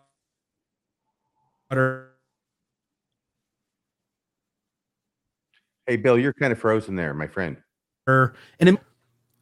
Hey, 5.89 5.97
Bill, 5.97 6.17
you're 6.17 6.33
kind 6.33 6.53
of 6.53 6.61
frozen 6.61 6.95
there, 6.95 7.13
my 7.15 7.27
friend. 7.27 7.57
And 8.07 8.33
in, 8.61 8.79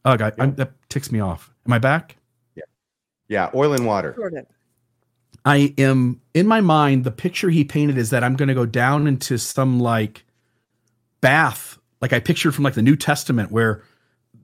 oh, 0.07 0.17
God, 0.17 0.33
I'm, 0.39 0.55
that 0.55 0.73
ticks 0.89 1.13
me 1.13 1.21
off. 1.21 1.53
Am 1.67 1.75
I 1.75 1.79
back? 1.79 2.17
Yeah. 2.55 2.63
Yeah, 3.29 3.51
oil 3.55 3.75
and 3.75 3.85
water. 3.85 4.15
Sort 4.17 4.33
of. 4.33 4.47
I 5.45 5.75
am 5.77 6.23
in 6.33 6.47
my 6.47 6.63
mind. 6.63 7.05
The 7.05 7.11
picture 7.11 7.51
he 7.51 7.65
painted 7.65 7.99
is 7.99 8.09
that 8.11 8.25
I'm 8.25 8.35
going 8.35 8.49
to 8.49 8.55
go 8.55 8.65
down 8.65 9.07
into 9.07 9.37
some 9.37 9.79
like 9.79 10.25
bath, 11.21 11.79
like 12.01 12.15
I 12.15 12.21
pictured 12.21 12.55
from 12.55 12.65
like 12.65 12.75
the 12.75 12.83
New 12.83 12.97
Testament, 12.97 13.53
where 13.53 13.83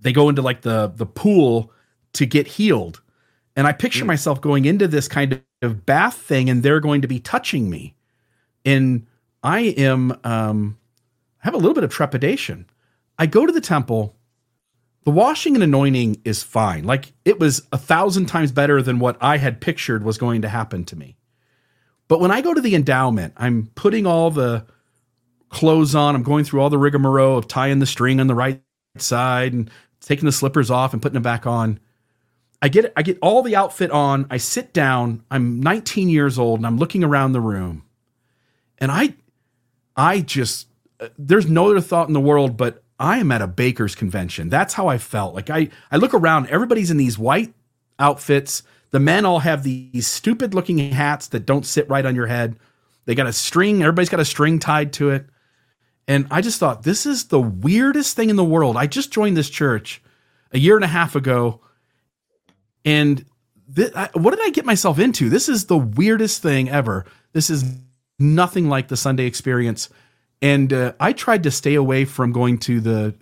they 0.05 0.13
go 0.15 0.31
into 0.31 0.43
like 0.43 0.63
the 0.63 0.93
the 0.97 1.07
pool 1.07 1.73
to 2.15 2.27
get 2.27 2.49
healed. 2.49 3.03
And 3.57 3.67
I 3.69 3.73
picture 3.73 4.05
Mm. 4.05 4.09
myself 4.09 4.41
going 4.43 4.67
into 4.67 4.89
this 4.89 5.09
kind 5.09 5.43
of 5.63 5.87
bath 5.87 6.17
thing, 6.17 6.51
and 6.51 6.63
they're 6.65 6.81
going 6.81 7.03
to 7.03 7.09
be 7.09 7.21
touching 7.21 7.71
me, 7.71 7.97
and 8.65 9.07
I 9.43 9.61
am 9.79 10.19
um, 10.25 10.79
I 11.43 11.47
have 11.49 11.55
a 11.55 11.59
little 11.59 11.75
bit 11.75 11.85
of 11.85 11.91
trepidation. 11.93 12.67
I 13.19 13.27
go 13.27 13.47
to 13.47 13.53
the 13.53 13.61
temple. 13.63 14.17
The 15.05 15.13
washing 15.13 15.55
and 15.57 15.65
anointing 15.65 16.23
is 16.25 16.43
fine. 16.45 16.85
Like 16.85 17.13
it 17.25 17.41
was 17.41 17.67
a 17.73 17.79
thousand 17.79 18.27
times 18.27 18.53
better 18.53 18.83
than 18.83 19.01
what 19.01 19.19
I 19.21 19.39
had 19.39 19.61
pictured 19.61 20.05
was 20.05 20.19
going 20.19 20.43
to 20.43 20.49
happen 20.51 20.85
to 20.87 20.97
me. 20.97 21.17
But 22.09 22.21
when 22.21 22.31
I 22.33 22.43
go 22.43 22.55
to 22.55 22.61
the 22.63 22.75
endowment, 22.75 23.35
I'm 23.37 23.69
putting 23.77 24.07
all 24.07 24.31
the 24.31 24.67
clothes 25.51 25.95
on. 25.95 26.17
I'm 26.17 26.23
going 26.25 26.45
through 26.45 26.61
all 26.63 26.71
the 26.71 26.79
rigmarole 26.79 27.39
of 27.39 27.49
tying 27.49 27.81
the 27.81 27.87
string 27.87 28.21
on 28.21 28.29
the 28.29 28.35
right 28.35 28.63
side 28.99 29.53
and 29.55 29.71
taking 30.05 30.27
the 30.27 30.33
slippers 30.33 30.71
off 30.71 30.93
and 30.93 31.01
putting 31.01 31.15
them 31.15 31.23
back 31.23 31.47
on. 31.47 31.81
I 32.61 32.69
get 32.69 32.93
I 32.97 33.03
get 33.03 33.19
all 33.21 33.43
the 33.43 33.57
outfit 33.57 33.91
on. 33.91 34.27
I 34.31 34.37
sit 34.37 34.73
down. 34.73 35.25
I'm 35.31 35.61
19 35.61 36.09
years 36.09 36.39
old 36.39 36.61
and 36.61 36.67
I'm 36.67 36.79
looking 36.79 37.03
around 37.03 37.33
the 37.33 37.41
room. 37.41 37.85
And 38.79 38.93
I 38.93 39.15
I 39.97 40.21
just 40.21 40.69
uh, 41.01 41.09
there's 41.19 41.47
no 41.47 41.71
other 41.71 41.81
thought 41.81 42.09
in 42.09 42.15
the 42.15 42.21
world 42.21 42.57
but 42.57 42.83
I 42.99 43.19
am 43.19 43.33
at 43.33 43.43
a 43.43 43.47
baker's 43.47 43.95
convention. 43.95 44.49
That's 44.49 44.75
how 44.75 44.87
I 44.87 44.99
felt. 44.99 45.35
Like 45.35 45.51
I 45.51 45.71
I 45.91 45.97
look 45.97 46.15
around, 46.15 46.47
everybody's 46.49 46.91
in 46.91 46.97
these 46.97 47.19
white 47.19 47.53
outfits. 47.99 48.63
The 48.91 49.01
men 49.01 49.25
all 49.25 49.41
have 49.41 49.63
these 49.63 50.07
stupid 50.07 50.55
looking 50.55 50.79
hats 50.93 51.29
that 51.29 51.47
don't 51.47 51.67
sit 51.67 51.89
right 51.89 52.07
on 52.07 52.15
your 52.15 52.27
head. 52.27 52.57
They 53.07 53.15
got 53.15 53.27
a 53.27 53.33
string, 53.33 53.83
everybody's 53.83 54.09
got 54.09 54.21
a 54.21 54.25
string 54.25 54.59
tied 54.59 54.93
to 54.95 55.11
it. 55.11 55.27
And 56.07 56.27
I 56.31 56.41
just 56.41 56.59
thought, 56.61 56.83
this 56.83 57.07
is 57.07 57.25
the 57.25 57.41
weirdest 57.41 58.15
thing 58.15 58.31
in 58.31 58.37
the 58.37 58.45
world. 58.45 58.77
I 58.77 58.87
just 58.87 59.11
joined 59.11 59.37
this 59.37 59.49
church 59.49 60.03
a 60.53 60.59
year 60.59 60.77
and 60.77 60.85
a 60.85 60.89
half 60.89 61.17
ago. 61.17 61.61
And 62.85 63.25
thi- 63.73 63.91
I, 63.95 64.11
what 64.13 64.31
did 64.31 64.45
I 64.45 64.51
get 64.51 64.67
myself 64.67 64.99
into? 64.99 65.31
This 65.31 65.49
is 65.49 65.67
the 65.67 65.79
weirdest 65.79 66.43
thing 66.43 66.69
ever. 66.69 67.07
This 67.33 67.49
is 67.49 67.65
nothing 68.19 68.69
like 68.69 68.89
the 68.89 68.97
Sunday 68.97 69.25
experience. 69.25 69.89
And 70.43 70.73
uh, 70.73 70.93
I 71.01 71.13
tried 71.13 71.43
to 71.45 71.51
stay 71.51 71.75
away 71.75 72.05
from 72.05 72.33
going 72.33 72.59
to 72.59 72.81
the 72.81 73.15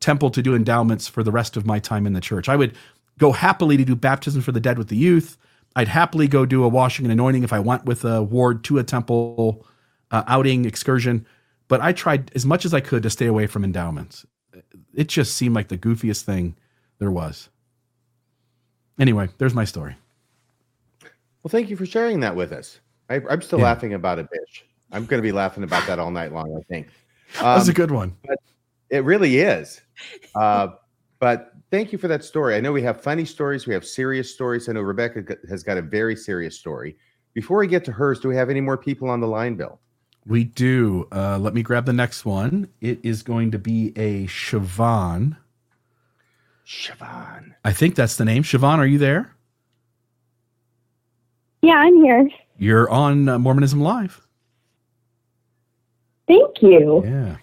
temple 0.00 0.30
to 0.30 0.42
do 0.42 0.54
endowments 0.54 1.08
for 1.08 1.22
the 1.22 1.30
rest 1.30 1.56
of 1.56 1.66
my 1.66 1.78
time 1.78 2.06
in 2.06 2.14
the 2.14 2.20
church. 2.20 2.48
I 2.48 2.56
would 2.56 2.74
go 3.18 3.32
happily 3.32 3.76
to 3.76 3.84
do 3.84 3.94
baptism 3.94 4.40
for 4.40 4.52
the 4.52 4.60
dead 4.60 4.78
with 4.78 4.88
the 4.88 4.96
youth. 4.96 5.36
I'd 5.76 5.88
happily 5.88 6.26
go 6.26 6.46
do 6.46 6.64
a 6.64 6.68
washing 6.68 7.04
and 7.04 7.12
anointing 7.12 7.44
if 7.44 7.52
I 7.52 7.60
went 7.60 7.84
with 7.84 8.04
a 8.04 8.22
ward 8.22 8.64
to 8.64 8.78
a 8.78 8.82
temple 8.82 9.66
uh, 10.10 10.24
outing 10.26 10.64
excursion. 10.64 11.26
But 11.70 11.80
I 11.80 11.92
tried 11.92 12.32
as 12.34 12.44
much 12.44 12.64
as 12.64 12.74
I 12.74 12.80
could 12.80 13.04
to 13.04 13.10
stay 13.10 13.26
away 13.26 13.46
from 13.46 13.62
endowments. 13.62 14.26
It 14.92 15.06
just 15.06 15.36
seemed 15.36 15.54
like 15.54 15.68
the 15.68 15.78
goofiest 15.78 16.22
thing 16.22 16.56
there 16.98 17.12
was. 17.12 17.48
Anyway, 18.98 19.28
there's 19.38 19.54
my 19.54 19.64
story. 19.64 19.94
Well, 21.44 21.48
thank 21.48 21.70
you 21.70 21.76
for 21.76 21.86
sharing 21.86 22.18
that 22.20 22.34
with 22.34 22.50
us. 22.50 22.80
I, 23.08 23.20
I'm 23.30 23.40
still 23.40 23.60
Yeah. 23.60 23.66
laughing 23.66 23.94
about 23.94 24.18
it, 24.18 24.26
bitch. 24.26 24.62
I'm 24.90 25.06
going 25.06 25.18
to 25.18 25.22
be 25.22 25.30
laughing 25.30 25.62
about 25.62 25.86
that 25.86 26.00
all 26.00 26.10
night 26.10 26.32
long. 26.32 26.54
I 26.56 26.60
think 26.68 26.88
That 27.40 27.54
was 27.54 27.68
a 27.68 27.70
Um, 27.70 27.74
good 27.76 27.92
one. 27.92 28.16
it 28.90 29.04
really 29.04 29.38
is. 29.38 29.80
Uh, 30.34 30.70
but 31.20 31.52
thank 31.70 31.92
you 31.92 31.98
for 31.98 32.08
that 32.08 32.24
story. 32.24 32.56
I 32.56 32.60
know 32.60 32.72
we 32.72 32.82
have 32.82 33.00
funny 33.00 33.24
stories, 33.24 33.68
we 33.68 33.74
have 33.74 33.86
serious 33.86 34.34
stories. 34.34 34.68
I 34.68 34.72
know 34.72 34.80
Rebecca 34.82 35.36
has 35.48 35.62
got 35.62 35.78
a 35.78 35.82
very 35.82 36.16
serious 36.16 36.58
story. 36.58 36.96
Before 37.32 37.58
we 37.58 37.68
get 37.68 37.84
to 37.84 37.92
hers, 37.92 38.18
do 38.18 38.26
we 38.28 38.34
have 38.34 38.50
any 38.50 38.60
more 38.60 38.76
people 38.76 39.08
on 39.08 39.20
the 39.20 39.28
line, 39.28 39.54
Bill? 39.54 39.78
We 40.30 40.44
do. 40.44 41.08
Uh, 41.10 41.38
let 41.38 41.54
me 41.54 41.62
grab 41.64 41.86
the 41.86 41.92
next 41.92 42.24
one. 42.24 42.68
It 42.80 43.00
is 43.02 43.24
going 43.24 43.50
to 43.50 43.58
be 43.58 43.92
a 43.96 44.28
Siobhan. 44.28 45.36
Siobhan. 46.64 47.54
I 47.64 47.72
think 47.72 47.96
that's 47.96 48.14
the 48.14 48.24
name. 48.24 48.44
Siobhan, 48.44 48.78
are 48.78 48.86
you 48.86 48.96
there? 48.96 49.34
Yeah, 51.62 51.74
I'm 51.74 51.96
here. 51.96 52.28
You're 52.58 52.88
on 52.88 53.28
uh, 53.28 53.40
Mormonism 53.40 53.80
Live. 53.80 54.20
Thank 56.28 56.62
you. 56.62 57.02
Yeah. 57.04 57.36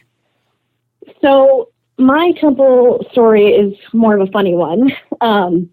So, 1.22 1.72
my 1.98 2.32
temple 2.40 3.06
story 3.12 3.48
is 3.50 3.74
more 3.92 4.16
of 4.18 4.26
a 4.26 4.32
funny 4.32 4.56
one. 4.56 4.94
Um, 5.20 5.70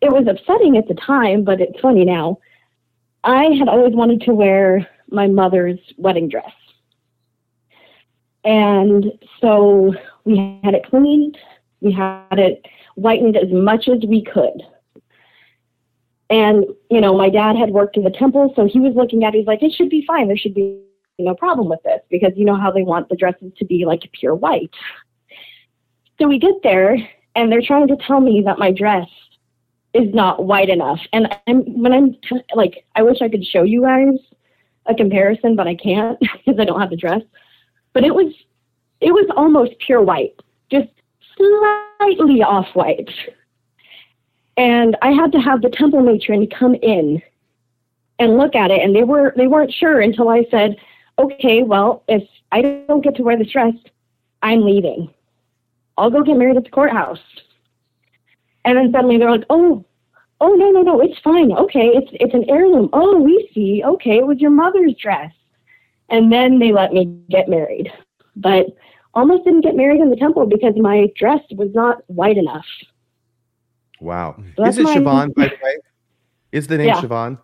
it 0.00 0.10
was 0.10 0.26
upsetting 0.26 0.76
at 0.76 0.88
the 0.88 0.94
time, 0.94 1.44
but 1.44 1.60
it's 1.60 1.78
funny 1.78 2.04
now. 2.04 2.38
I 3.22 3.44
had 3.56 3.68
always 3.68 3.94
wanted 3.94 4.22
to 4.22 4.34
wear 4.34 4.88
my 5.12 5.26
mother's 5.26 5.78
wedding 5.96 6.28
dress. 6.28 6.52
And 8.44 9.12
so 9.40 9.94
we 10.24 10.60
had 10.64 10.74
it 10.74 10.86
cleaned, 10.86 11.38
we 11.80 11.92
had 11.92 12.38
it 12.38 12.66
whitened 12.96 13.36
as 13.36 13.50
much 13.50 13.88
as 13.88 14.00
we 14.06 14.24
could. 14.24 14.62
And, 16.30 16.64
you 16.90 17.00
know, 17.00 17.16
my 17.16 17.28
dad 17.28 17.56
had 17.56 17.70
worked 17.70 17.96
in 17.96 18.04
the 18.04 18.10
temple, 18.10 18.52
so 18.56 18.66
he 18.66 18.80
was 18.80 18.94
looking 18.96 19.22
at 19.24 19.34
it, 19.34 19.38
he's 19.38 19.46
like, 19.46 19.62
it 19.62 19.72
should 19.72 19.90
be 19.90 20.04
fine. 20.06 20.28
There 20.28 20.36
should 20.36 20.54
be 20.54 20.80
no 21.18 21.34
problem 21.34 21.68
with 21.68 21.82
this 21.84 22.00
because 22.10 22.32
you 22.36 22.44
know 22.44 22.56
how 22.56 22.70
they 22.70 22.82
want 22.82 23.08
the 23.08 23.16
dresses 23.16 23.52
to 23.58 23.64
be 23.64 23.84
like 23.84 24.02
pure 24.12 24.34
white. 24.34 24.70
So 26.18 26.26
we 26.26 26.38
get 26.38 26.54
there 26.62 26.96
and 27.34 27.50
they're 27.50 27.62
trying 27.62 27.88
to 27.88 27.96
tell 27.96 28.20
me 28.20 28.42
that 28.46 28.58
my 28.58 28.72
dress 28.72 29.08
is 29.94 30.12
not 30.14 30.44
white 30.44 30.70
enough. 30.70 31.00
And 31.12 31.34
I'm 31.46 31.82
when 31.82 31.92
I'm 31.92 32.16
like, 32.54 32.84
I 32.94 33.02
wish 33.02 33.20
I 33.20 33.28
could 33.28 33.44
show 33.44 33.62
you 33.62 33.82
guys 33.82 34.18
a 34.86 34.94
comparison, 34.94 35.56
but 35.56 35.66
I 35.66 35.74
can't 35.74 36.18
because 36.46 36.58
I 36.58 36.64
don't 36.64 36.80
have 36.80 36.90
the 36.90 36.96
dress. 36.96 37.22
But 37.92 38.04
it 38.04 38.14
was 38.14 38.32
it 39.00 39.12
was 39.12 39.26
almost 39.36 39.78
pure 39.78 40.00
white, 40.00 40.34
just 40.70 40.88
slightly 41.36 42.42
off 42.42 42.68
white. 42.74 43.10
and 44.56 44.96
I 45.02 45.10
had 45.10 45.32
to 45.32 45.40
have 45.40 45.62
the 45.62 45.70
temple 45.70 46.02
matron 46.02 46.46
come 46.46 46.74
in 46.76 47.20
and 48.18 48.36
look 48.36 48.54
at 48.54 48.70
it, 48.70 48.80
and 48.80 48.94
they 48.94 49.04
were 49.04 49.34
they 49.36 49.46
weren't 49.46 49.72
sure 49.72 50.00
until 50.00 50.28
I 50.28 50.46
said, 50.50 50.76
"Okay, 51.18 51.62
well, 51.62 52.04
if 52.08 52.22
I 52.52 52.62
don't 52.88 53.02
get 53.02 53.16
to 53.16 53.22
wear 53.22 53.36
this 53.36 53.50
dress, 53.50 53.74
I'm 54.42 54.62
leaving. 54.64 55.12
I'll 55.98 56.10
go 56.10 56.22
get 56.22 56.36
married 56.36 56.56
at 56.56 56.64
the 56.64 56.70
courthouse." 56.70 57.20
And 58.64 58.78
then 58.78 58.92
suddenly 58.92 59.18
they're 59.18 59.30
like, 59.30 59.44
"Oh, 59.50 59.84
oh 60.44 60.52
no 60.54 60.70
no 60.70 60.82
no, 60.82 61.00
it's 61.00 61.18
fine. 61.20 61.52
Okay, 61.52 61.86
it's 61.98 62.10
it's 62.22 62.34
an 62.34 62.44
heirloom. 62.48 62.90
Oh, 62.92 63.18
we 63.18 63.48
see. 63.54 63.82
Okay, 63.84 64.16
it 64.18 64.26
was 64.26 64.38
your 64.40 64.50
mother's 64.50 64.94
dress." 65.00 65.32
And 66.10 66.30
then 66.30 66.58
they 66.58 66.72
let 66.72 66.92
me 66.92 67.04
get 67.30 67.48
married, 67.48 67.90
but 68.36 68.66
almost 69.14 69.44
didn't 69.44 69.62
get 69.62 69.76
married 69.76 70.00
in 70.00 70.10
the 70.10 70.16
temple 70.16 70.44
because 70.46 70.74
my 70.76 71.08
dress 71.16 71.40
was 71.52 71.70
not 71.74 71.98
white 72.08 72.36
enough. 72.36 72.66
Wow. 74.00 74.36
So 74.56 74.64
Is 74.66 74.78
it 74.78 74.82
my- 74.84 74.96
Siobhan, 74.96 75.34
by 75.34 75.46
the 75.52 75.58
way? 75.62 75.76
Is 76.50 76.66
the 76.66 76.76
name 76.76 76.88
Yeah. 76.88 77.00
Siobhan? 77.00 77.38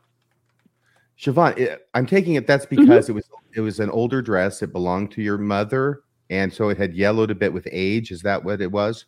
Siobhan, 1.19 1.53
i- 1.61 1.79
I'm 1.95 2.05
taking 2.07 2.35
it 2.35 2.47
that's 2.47 2.67
Mm-hmm. 2.67 2.83
because 2.85 3.09
it 3.09 3.13
was 3.15 3.29
it 3.57 3.61
was 3.61 3.81
an 3.81 3.91
older 3.91 4.21
dress. 4.21 4.61
It 4.63 4.73
belonged 4.73 5.11
to 5.13 5.23
your 5.23 5.39
mother, 5.39 6.03
and 6.31 6.53
so 6.53 6.69
it 6.69 6.77
had 6.77 6.95
yellowed 6.95 7.31
a 7.31 7.35
bit 7.35 7.53
with 7.53 7.67
age. 7.71 8.11
Is 8.11 8.21
that 8.23 8.45
what 8.45 8.61
it 8.61 8.71
was? 8.71 9.07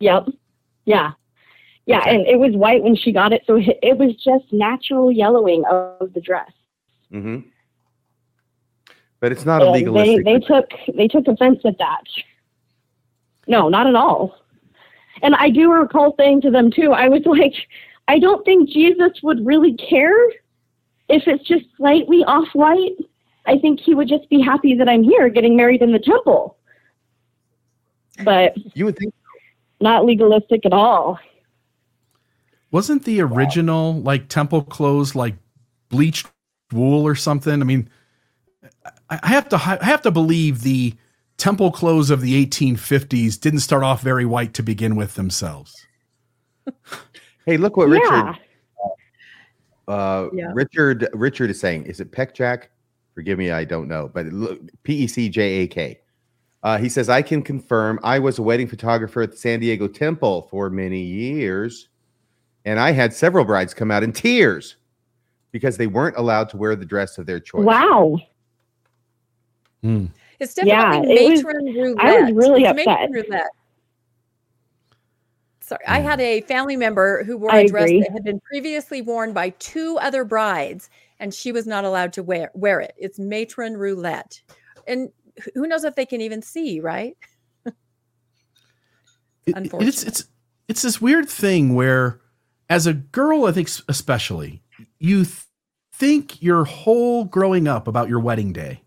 Yep. 0.00 0.26
Yeah. 0.84 1.12
Yeah, 1.86 1.98
Okay. 2.00 2.14
and 2.16 2.26
it 2.26 2.38
was 2.38 2.54
white 2.56 2.82
when 2.82 2.96
she 2.96 3.12
got 3.12 3.32
it, 3.32 3.42
so 3.46 3.56
it 3.60 3.98
was 3.98 4.14
just 4.16 4.50
natural 4.52 5.12
yellowing 5.12 5.64
of 5.70 6.12
the 6.14 6.20
dress. 6.20 6.50
hmm 7.10 7.40
But 9.20 9.32
it's 9.32 9.44
not 9.44 9.62
a 9.62 9.70
And 9.70 9.94
they 9.94 10.18
they 10.18 10.38
took 10.40 10.70
they 10.96 11.08
took 11.08 11.28
offense 11.28 11.60
at 11.64 11.78
that. 11.78 12.04
No, 13.46 13.68
not 13.68 13.86
at 13.86 13.94
all. 13.94 14.36
And 15.22 15.34
I 15.34 15.50
do 15.50 15.70
recall 15.72 16.14
saying 16.18 16.40
to 16.42 16.50
them 16.50 16.70
too. 16.70 16.92
I 16.92 17.08
was 17.08 17.22
like, 17.26 17.54
I 18.08 18.18
don't 18.18 18.44
think 18.44 18.68
Jesus 18.70 19.12
would 19.22 19.44
really 19.44 19.74
care 19.74 20.18
if 21.08 21.26
it's 21.26 21.46
just 21.46 21.66
slightly 21.76 22.24
off 22.24 22.48
white. 22.54 22.96
I 23.46 23.58
think 23.58 23.78
he 23.80 23.94
would 23.94 24.08
just 24.08 24.28
be 24.30 24.40
happy 24.40 24.74
that 24.74 24.88
I'm 24.88 25.02
here 25.02 25.28
getting 25.28 25.54
married 25.54 25.82
in 25.82 25.92
the 25.92 25.98
temple. 25.98 26.56
But 28.24 28.54
you 28.74 28.86
would 28.86 28.96
think 28.96 29.12
not 29.80 30.06
legalistic 30.06 30.64
at 30.64 30.72
all. 30.72 31.18
Wasn't 32.74 33.04
the 33.04 33.20
original 33.20 34.02
like 34.02 34.26
temple 34.26 34.60
clothes 34.62 35.14
like 35.14 35.36
bleached 35.90 36.26
wool 36.72 37.06
or 37.06 37.14
something? 37.14 37.60
I 37.60 37.64
mean, 37.64 37.88
I 39.08 39.20
I 39.22 39.28
have 39.28 39.48
to 39.50 39.56
I 39.56 39.78
have 39.84 40.02
to 40.02 40.10
believe 40.10 40.62
the 40.62 40.92
temple 41.36 41.70
clothes 41.70 42.10
of 42.10 42.20
the 42.20 42.44
1850s 42.44 43.40
didn't 43.40 43.60
start 43.60 43.84
off 43.84 44.02
very 44.02 44.24
white 44.24 44.54
to 44.54 44.64
begin 44.64 44.96
with 44.96 45.14
themselves. 45.14 45.72
Hey, 47.46 47.58
look 47.58 47.76
what 47.76 47.90
Yeah. 47.90 47.98
Richard 48.00 48.38
uh 49.86 50.26
Yeah. 50.32 50.50
Richard 50.52 51.08
Richard 51.12 51.50
is 51.50 51.60
saying. 51.60 51.84
Is 51.84 52.00
it 52.00 52.10
Peck 52.10 52.34
Jack? 52.34 52.70
Forgive 53.14 53.38
me, 53.38 53.52
I 53.52 53.62
don't 53.62 53.86
know, 53.86 54.10
but 54.12 54.26
look, 54.26 54.58
P 54.82 54.94
E 55.04 55.06
C 55.06 55.28
J 55.28 55.42
A 55.62 55.66
K. 55.68 56.00
Uh, 56.64 56.78
he 56.78 56.88
says, 56.88 57.08
I 57.08 57.22
can 57.22 57.40
confirm 57.40 58.00
I 58.02 58.18
was 58.18 58.40
a 58.40 58.42
wedding 58.42 58.66
photographer 58.66 59.22
at 59.22 59.30
the 59.30 59.36
San 59.36 59.60
Diego 59.60 59.86
Temple 59.86 60.48
for 60.50 60.70
many 60.70 61.02
years, 61.02 61.88
and 62.64 62.78
I 62.80 62.92
had 62.92 63.12
several 63.12 63.44
brides 63.44 63.74
come 63.74 63.90
out 63.90 64.02
in 64.02 64.12
tears 64.12 64.76
because 65.52 65.76
they 65.76 65.86
weren't 65.86 66.16
allowed 66.16 66.48
to 66.50 66.56
wear 66.56 66.74
the 66.76 66.84
dress 66.84 67.18
of 67.18 67.26
their 67.26 67.40
choice. 67.40 67.64
Wow. 67.64 68.18
Hmm. 69.82 70.06
It's 70.40 70.56
Yeah, 70.62 70.92
definitely 70.92 71.14
it 71.26 71.30
was- 71.30 71.44
matron 71.44 71.64
roulette. 71.66 71.98
I 72.04 72.20
was 72.22 72.32
really 72.34 72.64
It's 72.64 72.74
matron 72.76 72.96
upset. 72.96 73.10
roulette. 73.28 73.50
Sorry, 75.60 75.84
I 75.86 76.00
had 76.00 76.20
a 76.20 76.42
family 76.42 76.76
member 76.76 77.24
who 77.24 77.38
wore 77.38 77.52
I 77.52 77.60
a 77.60 77.68
dress 77.68 77.84
agree. 77.88 78.00
that 78.02 78.12
had 78.12 78.24
been 78.24 78.40
previously 78.40 79.00
worn 79.00 79.32
by 79.32 79.50
two 79.50 79.96
other 80.02 80.22
brides, 80.24 80.90
and 81.20 81.32
she 81.32 81.52
was 81.52 81.66
not 81.66 81.84
allowed 81.84 82.12
to 82.14 82.22
wear 82.22 82.50
wear 82.54 82.80
it. 82.80 82.94
It's 82.98 83.18
matron 83.18 83.74
roulette, 83.78 84.42
and 84.86 85.10
who 85.54 85.66
knows 85.66 85.84
if 85.84 85.94
they 85.94 86.04
can 86.04 86.20
even 86.20 86.42
see, 86.42 86.80
right? 86.80 87.16
Unfortunately, 89.46 89.86
it- 89.86 89.88
it's 89.88 90.02
it's 90.02 90.24
it's 90.68 90.82
this 90.82 91.00
weird 91.00 91.28
thing 91.30 91.74
where 91.74 92.20
as 92.68 92.86
a 92.86 92.94
girl 92.94 93.46
i 93.46 93.52
think 93.52 93.68
especially 93.88 94.62
you 94.98 95.24
th- 95.24 95.44
think 95.94 96.42
your 96.42 96.64
whole 96.64 97.24
growing 97.24 97.68
up 97.68 97.86
about 97.86 98.08
your 98.08 98.18
wedding 98.18 98.52
day. 98.52 98.82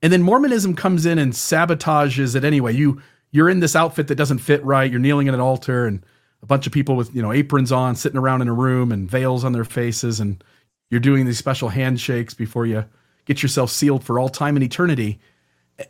And 0.00 0.12
then 0.12 0.22
mormonism 0.22 0.76
comes 0.76 1.04
in 1.04 1.18
and 1.18 1.32
sabotages 1.32 2.36
it 2.36 2.44
anyway. 2.44 2.72
You 2.72 3.02
you're 3.32 3.50
in 3.50 3.60
this 3.60 3.74
outfit 3.74 4.06
that 4.08 4.14
doesn't 4.14 4.38
fit 4.38 4.64
right. 4.64 4.90
You're 4.90 5.00
kneeling 5.00 5.26
at 5.26 5.34
an 5.34 5.40
altar 5.40 5.86
and 5.86 6.04
a 6.42 6.46
bunch 6.46 6.66
of 6.66 6.72
people 6.72 6.94
with 6.94 7.14
you 7.14 7.20
know 7.20 7.32
aprons 7.32 7.72
on 7.72 7.96
sitting 7.96 8.18
around 8.18 8.42
in 8.42 8.48
a 8.48 8.54
room 8.54 8.92
and 8.92 9.10
veils 9.10 9.44
on 9.44 9.52
their 9.52 9.64
faces 9.64 10.20
and 10.20 10.42
you're 10.90 11.00
doing 11.00 11.26
these 11.26 11.38
special 11.38 11.70
handshakes 11.70 12.34
before 12.34 12.64
you 12.64 12.84
get 13.24 13.42
yourself 13.42 13.70
sealed 13.70 14.04
for 14.04 14.20
all 14.20 14.28
time 14.28 14.54
and 14.56 14.62
eternity. 14.62 15.18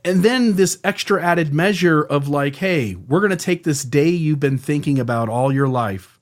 And 0.04 0.22
then 0.22 0.56
this 0.56 0.80
extra 0.82 1.22
added 1.22 1.52
measure 1.52 2.02
of 2.02 2.28
like 2.28 2.56
hey 2.56 2.94
we're 2.94 3.20
going 3.20 3.30
to 3.30 3.36
take 3.36 3.64
this 3.64 3.82
day 3.82 4.08
you've 4.08 4.40
been 4.40 4.58
thinking 4.58 4.98
about 4.98 5.28
all 5.28 5.52
your 5.52 5.68
life 5.68 6.15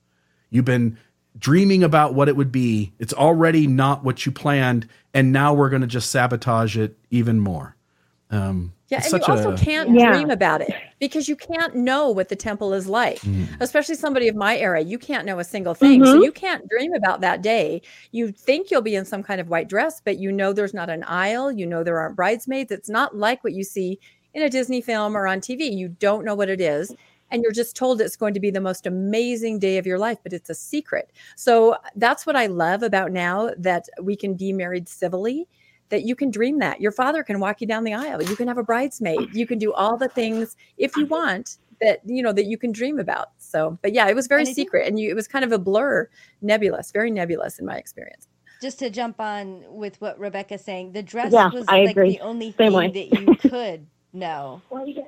you've 0.49 0.65
been 0.65 0.97
dreaming 1.37 1.83
about 1.83 2.13
what 2.13 2.29
it 2.29 2.35
would 2.35 2.51
be 2.51 2.93
it's 2.99 3.13
already 3.13 3.67
not 3.67 4.03
what 4.03 4.25
you 4.25 4.31
planned 4.31 4.87
and 5.13 5.31
now 5.33 5.53
we're 5.53 5.69
going 5.69 5.81
to 5.81 5.87
just 5.87 6.09
sabotage 6.09 6.77
it 6.77 6.95
even 7.11 7.39
more 7.39 7.75
um 8.31 8.71
Yeah, 8.89 8.99
it's 8.99 9.11
and 9.11 9.21
you 9.27 9.33
also 9.33 9.51
a- 9.53 9.57
can't 9.57 9.89
Yeah. 9.91 10.11
dream 10.13 10.29
about 10.29 10.61
it 10.61 10.73
because 10.99 11.27
you 11.27 11.35
can't 11.35 11.75
know 11.75 12.09
what 12.09 12.29
the 12.29 12.35
temple 12.35 12.73
is 12.73 12.87
like. 12.87 13.19
Mm. 13.19 13.47
Especially 13.59 13.95
somebody 13.95 14.27
of 14.29 14.35
my 14.35 14.57
era, 14.57 14.81
you 14.81 14.97
can't 14.97 15.25
know 15.25 15.39
a 15.39 15.43
single 15.43 15.73
thing. 15.73 16.05
So 16.05 16.17
Mhm. 16.17 16.23
you 16.23 16.31
can't 16.31 16.67
dream 16.69 16.93
about 16.93 17.21
that 17.21 17.41
day. 17.41 17.81
You 18.11 18.31
think 18.31 18.71
you'll 18.71 18.81
be 18.81 18.95
in 18.95 19.03
some 19.05 19.21
kind 19.23 19.41
of 19.41 19.49
white 19.49 19.67
dress, 19.67 20.01
but 20.03 20.17
you 20.19 20.31
know 20.31 20.53
there's 20.53 20.73
not 20.73 20.89
an 20.89 21.03
aisle, 21.03 21.51
you 21.51 21.65
know 21.65 21.83
there 21.83 21.99
aren't 21.99 22.15
bridesmaids. 22.15 22.71
It's 22.71 22.89
not 22.89 23.15
like 23.17 23.43
what 23.43 23.53
you 23.53 23.63
see 23.63 23.99
in 24.33 24.41
a 24.43 24.49
Disney 24.49 24.81
film 24.81 25.15
or 25.17 25.27
on 25.27 25.39
TV. 25.41 25.65
You 25.75 25.89
don't 25.89 26.23
know 26.25 26.35
what 26.35 26.49
it 26.49 26.61
is. 26.61 26.93
And 27.35 27.43
you're 27.43 27.51
just 27.51 27.75
told 27.75 27.99
it's 27.99 28.15
going 28.15 28.33
to 28.33 28.39
be 28.39 28.49
the 28.49 28.61
most 28.61 28.87
amazing 28.87 29.59
day 29.59 29.77
of 29.77 29.85
your 29.85 29.99
life, 29.99 30.19
but 30.23 30.31
it's 30.31 30.49
a 30.49 30.55
secret. 30.55 31.11
So 31.35 31.75
that's 31.97 32.25
what 32.25 32.37
I 32.37 32.45
love 32.45 32.81
about 32.81 33.11
now 33.11 33.51
that 33.57 33.89
we 34.01 34.15
can 34.15 34.35
be 34.35 34.53
married 34.53 34.87
civilly 34.87 35.49
that 35.89 36.03
you 36.03 36.15
can 36.15 36.31
dream 36.31 36.59
that 36.59 36.79
your 36.79 36.93
father 36.93 37.23
can 37.23 37.41
walk 37.41 37.59
you 37.59 37.67
down 37.67 37.83
the 37.83 37.93
aisle 37.93 38.23
you 38.23 38.35
can 38.35 38.47
have 38.47 38.57
a 38.57 38.63
bridesmaid 38.63 39.29
you 39.35 39.45
can 39.45 39.59
do 39.59 39.71
all 39.73 39.97
the 39.97 40.07
things 40.07 40.55
if 40.77 40.95
you 40.97 41.05
want 41.05 41.57
that 41.79 41.99
you 42.05 42.23
know 42.23 42.33
that 42.33 42.45
you 42.45 42.57
can 42.57 42.71
dream 42.71 42.97
about 42.99 43.27
so 43.37 43.77
but 43.83 43.93
yeah 43.93 44.07
it 44.07 44.15
was 44.15 44.25
very 44.25 44.41
And 44.41 44.49
I 44.49 44.53
think- 44.53 44.67
secret 44.69 44.87
and 44.87 44.99
you 44.99 45.11
it 45.11 45.13
was 45.15 45.27
kind 45.27 45.45
of 45.45 45.51
a 45.51 45.59
blur 45.59 46.09
nebulous 46.41 46.91
very 46.91 47.11
nebulous 47.11 47.59
in 47.59 47.65
my 47.67 47.75
experience 47.77 48.27
just 48.63 48.79
to 48.79 48.89
jump 48.89 49.19
on 49.19 49.63
with 49.67 49.99
what 50.01 50.17
Rebecca's 50.17 50.63
saying, 50.63 50.93
the 50.93 51.03
dress 51.03 51.31
Yeah, 51.33 51.49
was 51.51 51.65
I 51.67 51.81
like 51.81 51.91
agree. 51.91 52.11
the 52.13 52.21
only 52.21 52.47
Same 52.47 52.57
thing 52.57 52.73
way. 52.73 52.87
that 52.89 53.19
you 53.21 53.35
could 53.35 53.85
know. 54.13 54.61
yeah 54.87 55.03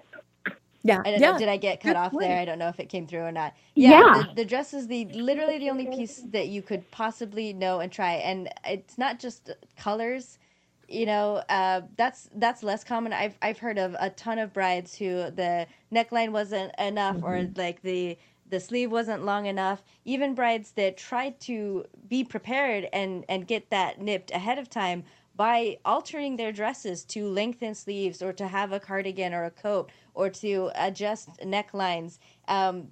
I 1.05 1.11
don't 1.11 1.21
yeah 1.21 1.21
know. 1.21 1.33
Did 1.33 1.49
I 1.49 1.57
get 1.57 1.81
cut 1.81 1.95
good 1.95 1.97
off 1.97 2.17
point. 2.17 2.19
there? 2.19 2.39
I 2.39 2.45
don't 2.45 2.59
know 2.59 2.69
if 2.69 2.79
it 2.79 2.89
came 2.89 3.07
through 3.07 3.21
or 3.23 3.31
not. 3.31 3.53
Yeah. 3.75 4.03
Yeah, 4.05 4.13
The, 4.13 4.29
the 4.33 4.45
dress 4.45 4.73
is 4.73 4.87
the 4.87 5.05
literally 5.07 5.59
the 5.59 5.69
only 5.69 5.87
piece 5.87 6.21
that 6.31 6.49
you 6.49 6.61
could 6.61 6.89
possibly 6.91 7.53
know 7.53 7.79
and 7.79 7.91
try, 7.91 8.13
and 8.15 8.49
it's 8.65 8.97
not 8.97 9.19
just 9.19 9.51
colors. 9.77 10.39
You 10.87 11.05
know, 11.07 11.43
uh, 11.49 11.81
that's 11.97 12.29
that's 12.35 12.63
less 12.63 12.83
common. 12.83 13.13
I've 13.13 13.37
I've 13.41 13.59
heard 13.59 13.79
of 13.79 13.95
a 13.99 14.11
ton 14.11 14.39
of 14.39 14.53
brides 14.53 14.95
who 14.97 15.31
the 15.31 15.67
neckline 15.93 16.31
wasn't 16.31 16.73
enough, 16.79 17.19
or 17.23 17.49
like 17.55 17.81
the 17.83 18.17
the 18.49 18.59
sleeve 18.59 18.91
wasn't 18.91 19.25
long 19.25 19.47
enough. 19.47 19.83
Even 20.05 20.35
brides 20.35 20.73
that 20.73 20.97
tried 20.97 21.39
to 21.41 21.85
be 22.09 22.23
prepared 22.23 22.87
and 22.93 23.25
and 23.29 23.47
get 23.47 23.69
that 23.71 24.01
nipped 24.01 24.31
ahead 24.31 24.59
of 24.59 24.69
time 24.69 25.03
by 25.35 25.79
altering 25.85 26.37
their 26.37 26.51
dresses 26.51 27.05
to 27.05 27.27
lengthen 27.27 27.75
sleeves 27.75 28.21
or 28.21 28.33
to 28.33 28.47
have 28.49 28.71
a 28.73 28.79
cardigan 28.79 29.33
or 29.33 29.45
a 29.45 29.51
coat 29.51 29.91
or 30.17 30.31
to 30.31 30.71
adjust 30.75 31.29
necklines 31.41 32.17
um, 32.47 32.87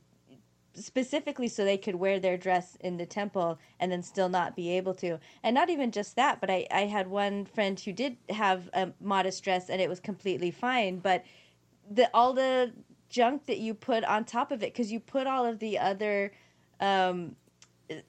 specifically 0.75 1.47
so 1.47 1.65
they 1.65 1.77
could 1.77 1.95
wear 1.95 2.19
their 2.19 2.37
dress 2.37 2.77
in 2.81 2.97
the 2.97 3.05
temple 3.05 3.57
and 3.79 3.91
then 3.91 4.03
still 4.03 4.29
not 4.29 4.55
be 4.55 4.69
able 4.69 4.93
to 4.93 5.17
and 5.43 5.55
not 5.55 5.69
even 5.69 5.89
just 5.91 6.15
that 6.15 6.39
but 6.39 6.49
i, 6.51 6.67
I 6.69 6.81
had 6.81 7.07
one 7.07 7.45
friend 7.45 7.79
who 7.79 7.91
did 7.91 8.17
have 8.29 8.69
a 8.73 8.91
modest 9.01 9.43
dress 9.43 9.69
and 9.69 9.81
it 9.81 9.89
was 9.89 9.99
completely 9.99 10.51
fine 10.51 10.99
but 10.99 11.23
the 11.89 12.09
all 12.13 12.33
the 12.33 12.71
junk 13.09 13.45
that 13.47 13.57
you 13.57 13.73
put 13.73 14.03
on 14.03 14.23
top 14.23 14.51
of 14.51 14.61
it 14.61 14.73
because 14.73 14.91
you 14.91 14.99
put 14.99 15.25
all 15.25 15.45
of 15.45 15.59
the 15.59 15.79
other 15.79 16.31
um, 16.79 17.35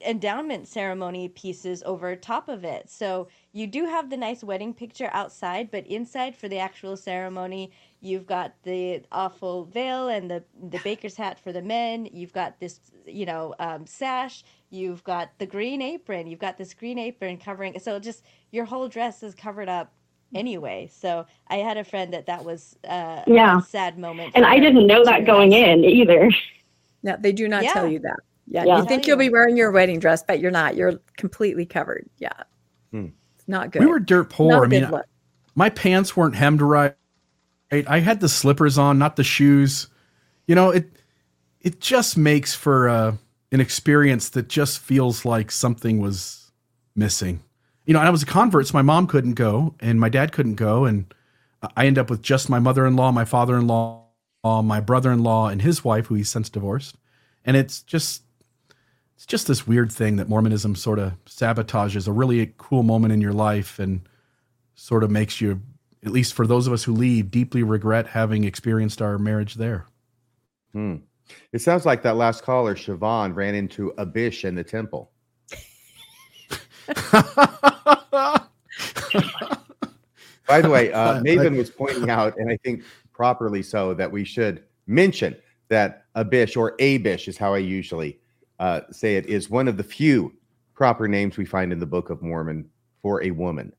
endowment 0.01 0.67
ceremony 0.67 1.29
pieces 1.29 1.83
over 1.85 2.15
top 2.15 2.49
of 2.49 2.63
it. 2.63 2.89
So 2.89 3.27
you 3.53 3.67
do 3.67 3.85
have 3.85 4.09
the 4.09 4.17
nice 4.17 4.43
wedding 4.43 4.73
picture 4.73 5.09
outside, 5.13 5.69
but 5.71 5.85
inside 5.87 6.35
for 6.35 6.47
the 6.47 6.59
actual 6.59 6.97
ceremony, 6.97 7.71
you've 8.01 8.25
got 8.27 8.53
the 8.63 9.01
awful 9.11 9.65
veil 9.65 10.07
and 10.09 10.29
the 10.29 10.43
the 10.69 10.79
baker's 10.83 11.15
hat 11.15 11.39
for 11.39 11.51
the 11.51 11.61
men. 11.61 12.07
You've 12.11 12.33
got 12.33 12.59
this, 12.59 12.79
you 13.05 13.25
know, 13.25 13.55
um, 13.59 13.85
sash. 13.87 14.43
You've 14.69 15.03
got 15.03 15.29
the 15.39 15.45
green 15.45 15.81
apron. 15.81 16.27
You've 16.27 16.39
got 16.39 16.57
this 16.57 16.73
green 16.73 16.99
apron 16.99 17.37
covering. 17.37 17.79
So 17.79 17.99
just 17.99 18.23
your 18.51 18.65
whole 18.65 18.87
dress 18.87 19.23
is 19.23 19.33
covered 19.33 19.69
up 19.69 19.91
anyway. 20.35 20.89
So 20.93 21.25
I 21.47 21.57
had 21.57 21.77
a 21.77 21.83
friend 21.83 22.13
that 22.13 22.25
that 22.27 22.43
was 22.43 22.77
uh, 22.87 23.23
Yeah. 23.27 23.59
a 23.59 23.61
sad 23.61 23.97
moment. 23.97 24.33
And 24.35 24.45
I 24.45 24.59
didn't 24.59 24.85
know 24.87 25.03
that 25.05 25.25
going 25.25 25.51
realize. 25.51 25.69
in 25.79 25.85
either. 25.85 26.29
No, 27.03 27.15
they 27.19 27.31
do 27.31 27.47
not 27.47 27.63
tell 27.63 27.87
you 27.87 27.99
that. 27.99 28.17
Yeah, 28.47 28.65
Yeah. 28.65 28.77
you 28.79 28.85
think 28.85 29.03
Tell 29.03 29.09
you'll 29.09 29.17
be 29.19 29.29
wearing 29.29 29.55
your 29.57 29.71
wedding 29.71 29.99
dress, 29.99 30.23
but 30.27 30.39
you're 30.39 30.51
not. 30.51 30.75
You're 30.75 30.99
completely 31.17 31.65
covered. 31.65 32.09
Yeah, 32.17 32.31
Hmm. 32.91 33.07
it's 33.35 33.47
not 33.47 33.71
good. 33.71 33.81
We 33.81 33.85
were 33.85 33.99
dirt 33.99 34.29
Not 34.47 34.61
poor. 34.61 34.63
a 34.63 34.65
I 34.65 34.67
mean, 34.67 34.81
good 34.81 34.91
look. 34.91 35.05
my 35.55 35.69
pants 35.69 36.17
weren't 36.17 36.35
hemmed 36.35 36.61
right. 36.61 36.95
I 37.71 37.99
had 37.99 38.19
the 38.19 38.29
slippers 38.29 38.77
on, 38.77 38.97
not 38.97 39.15
the 39.15 39.23
shoes. 39.23 39.87
You 40.47 40.55
know, 40.55 40.69
it 40.69 40.89
it 41.61 41.81
just 41.81 42.17
makes 42.17 42.53
for 42.53 42.87
uh, 42.87 43.15
an 43.51 43.59
experience 43.59 44.29
that 44.29 44.47
just 44.47 44.79
feels 44.79 45.25
like 45.25 45.51
something 45.51 45.99
was 45.99 46.51
missing. 46.95 47.41
You 47.85 47.93
know, 47.93 47.99
I 47.99 48.09
was 48.09 48.23
a 48.23 48.25
convert, 48.25 48.67
so 48.67 48.73
my 48.73 48.81
mom 48.81 49.07
couldn't 49.07 49.33
go, 49.33 49.75
and 49.79 49.99
my 49.99 50.09
dad 50.09 50.31
couldn't 50.31 50.55
go, 50.55 50.85
and 50.85 51.13
I 51.75 51.85
end 51.85 51.97
up 51.97 52.09
with 52.09 52.21
just 52.21 52.49
my 52.49 52.59
mother-in-law, 52.59 53.11
my 53.11 53.25
father-in-law, 53.25 54.05
my 54.43 54.79
brother-in-law, 54.79 55.49
and 55.49 55.61
his 55.61 55.83
wife, 55.83 56.07
who 56.07 56.15
he's 56.15 56.29
since 56.29 56.49
divorced. 56.49 56.95
And 57.43 57.57
it's 57.57 57.81
just 57.81 58.23
it's 59.15 59.25
just 59.25 59.47
this 59.47 59.65
weird 59.65 59.91
thing 59.91 60.17
that 60.17 60.29
Mormonism 60.29 60.75
sort 60.75 60.99
of 60.99 61.13
sabotages 61.25 62.07
a 62.07 62.11
really 62.11 62.53
cool 62.57 62.83
moment 62.83 63.13
in 63.13 63.19
your 63.19 63.33
life 63.33 63.79
and 63.79 64.07
sort 64.75 65.03
of 65.03 65.09
makes 65.09 65.41
you, 65.41 65.59
at 66.07 66.13
least 66.13 66.33
for 66.33 66.47
those 66.47 66.65
of 66.65 66.73
us 66.73 66.85
who 66.85 66.93
leave, 66.93 67.29
deeply 67.29 67.61
regret 67.61 68.07
having 68.07 68.45
experienced 68.45 69.01
our 69.01 69.19
marriage 69.19 69.55
there. 69.55 69.85
Hmm. 70.71 70.95
It 71.51 71.59
sounds 71.59 71.85
like 71.85 72.01
that 72.03 72.15
last 72.15 72.43
caller, 72.43 72.75
Siobhan, 72.75 73.35
ran 73.35 73.53
into 73.53 73.93
Abish 73.97 74.45
in 74.45 74.55
the 74.55 74.63
temple. 74.63 75.11
By 80.47 80.61
the 80.61 80.69
way, 80.69 80.93
uh, 80.93 81.21
Maven 81.21 81.57
was 81.57 81.69
pointing 81.69 82.09
out, 82.09 82.37
and 82.37 82.49
I 82.49 82.55
think 82.63 82.83
properly 83.11 83.61
so, 83.61 83.93
that 83.95 84.09
we 84.09 84.23
should 84.23 84.63
mention 84.87 85.35
that 85.67 86.05
Abish 86.15 86.55
or 86.55 86.77
Abish 86.77 87.27
is 87.27 87.37
how 87.37 87.53
I 87.53 87.57
usually 87.57 88.17
uh, 88.59 88.81
say 88.91 89.17
it, 89.17 89.25
is 89.25 89.49
one 89.49 89.67
of 89.67 89.75
the 89.75 89.83
few 89.83 90.33
proper 90.73 91.09
names 91.09 91.35
we 91.35 91.43
find 91.43 91.73
in 91.73 91.79
the 91.79 91.85
Book 91.85 92.09
of 92.09 92.21
Mormon 92.21 92.69
for 93.01 93.21
a 93.23 93.31
woman. 93.31 93.73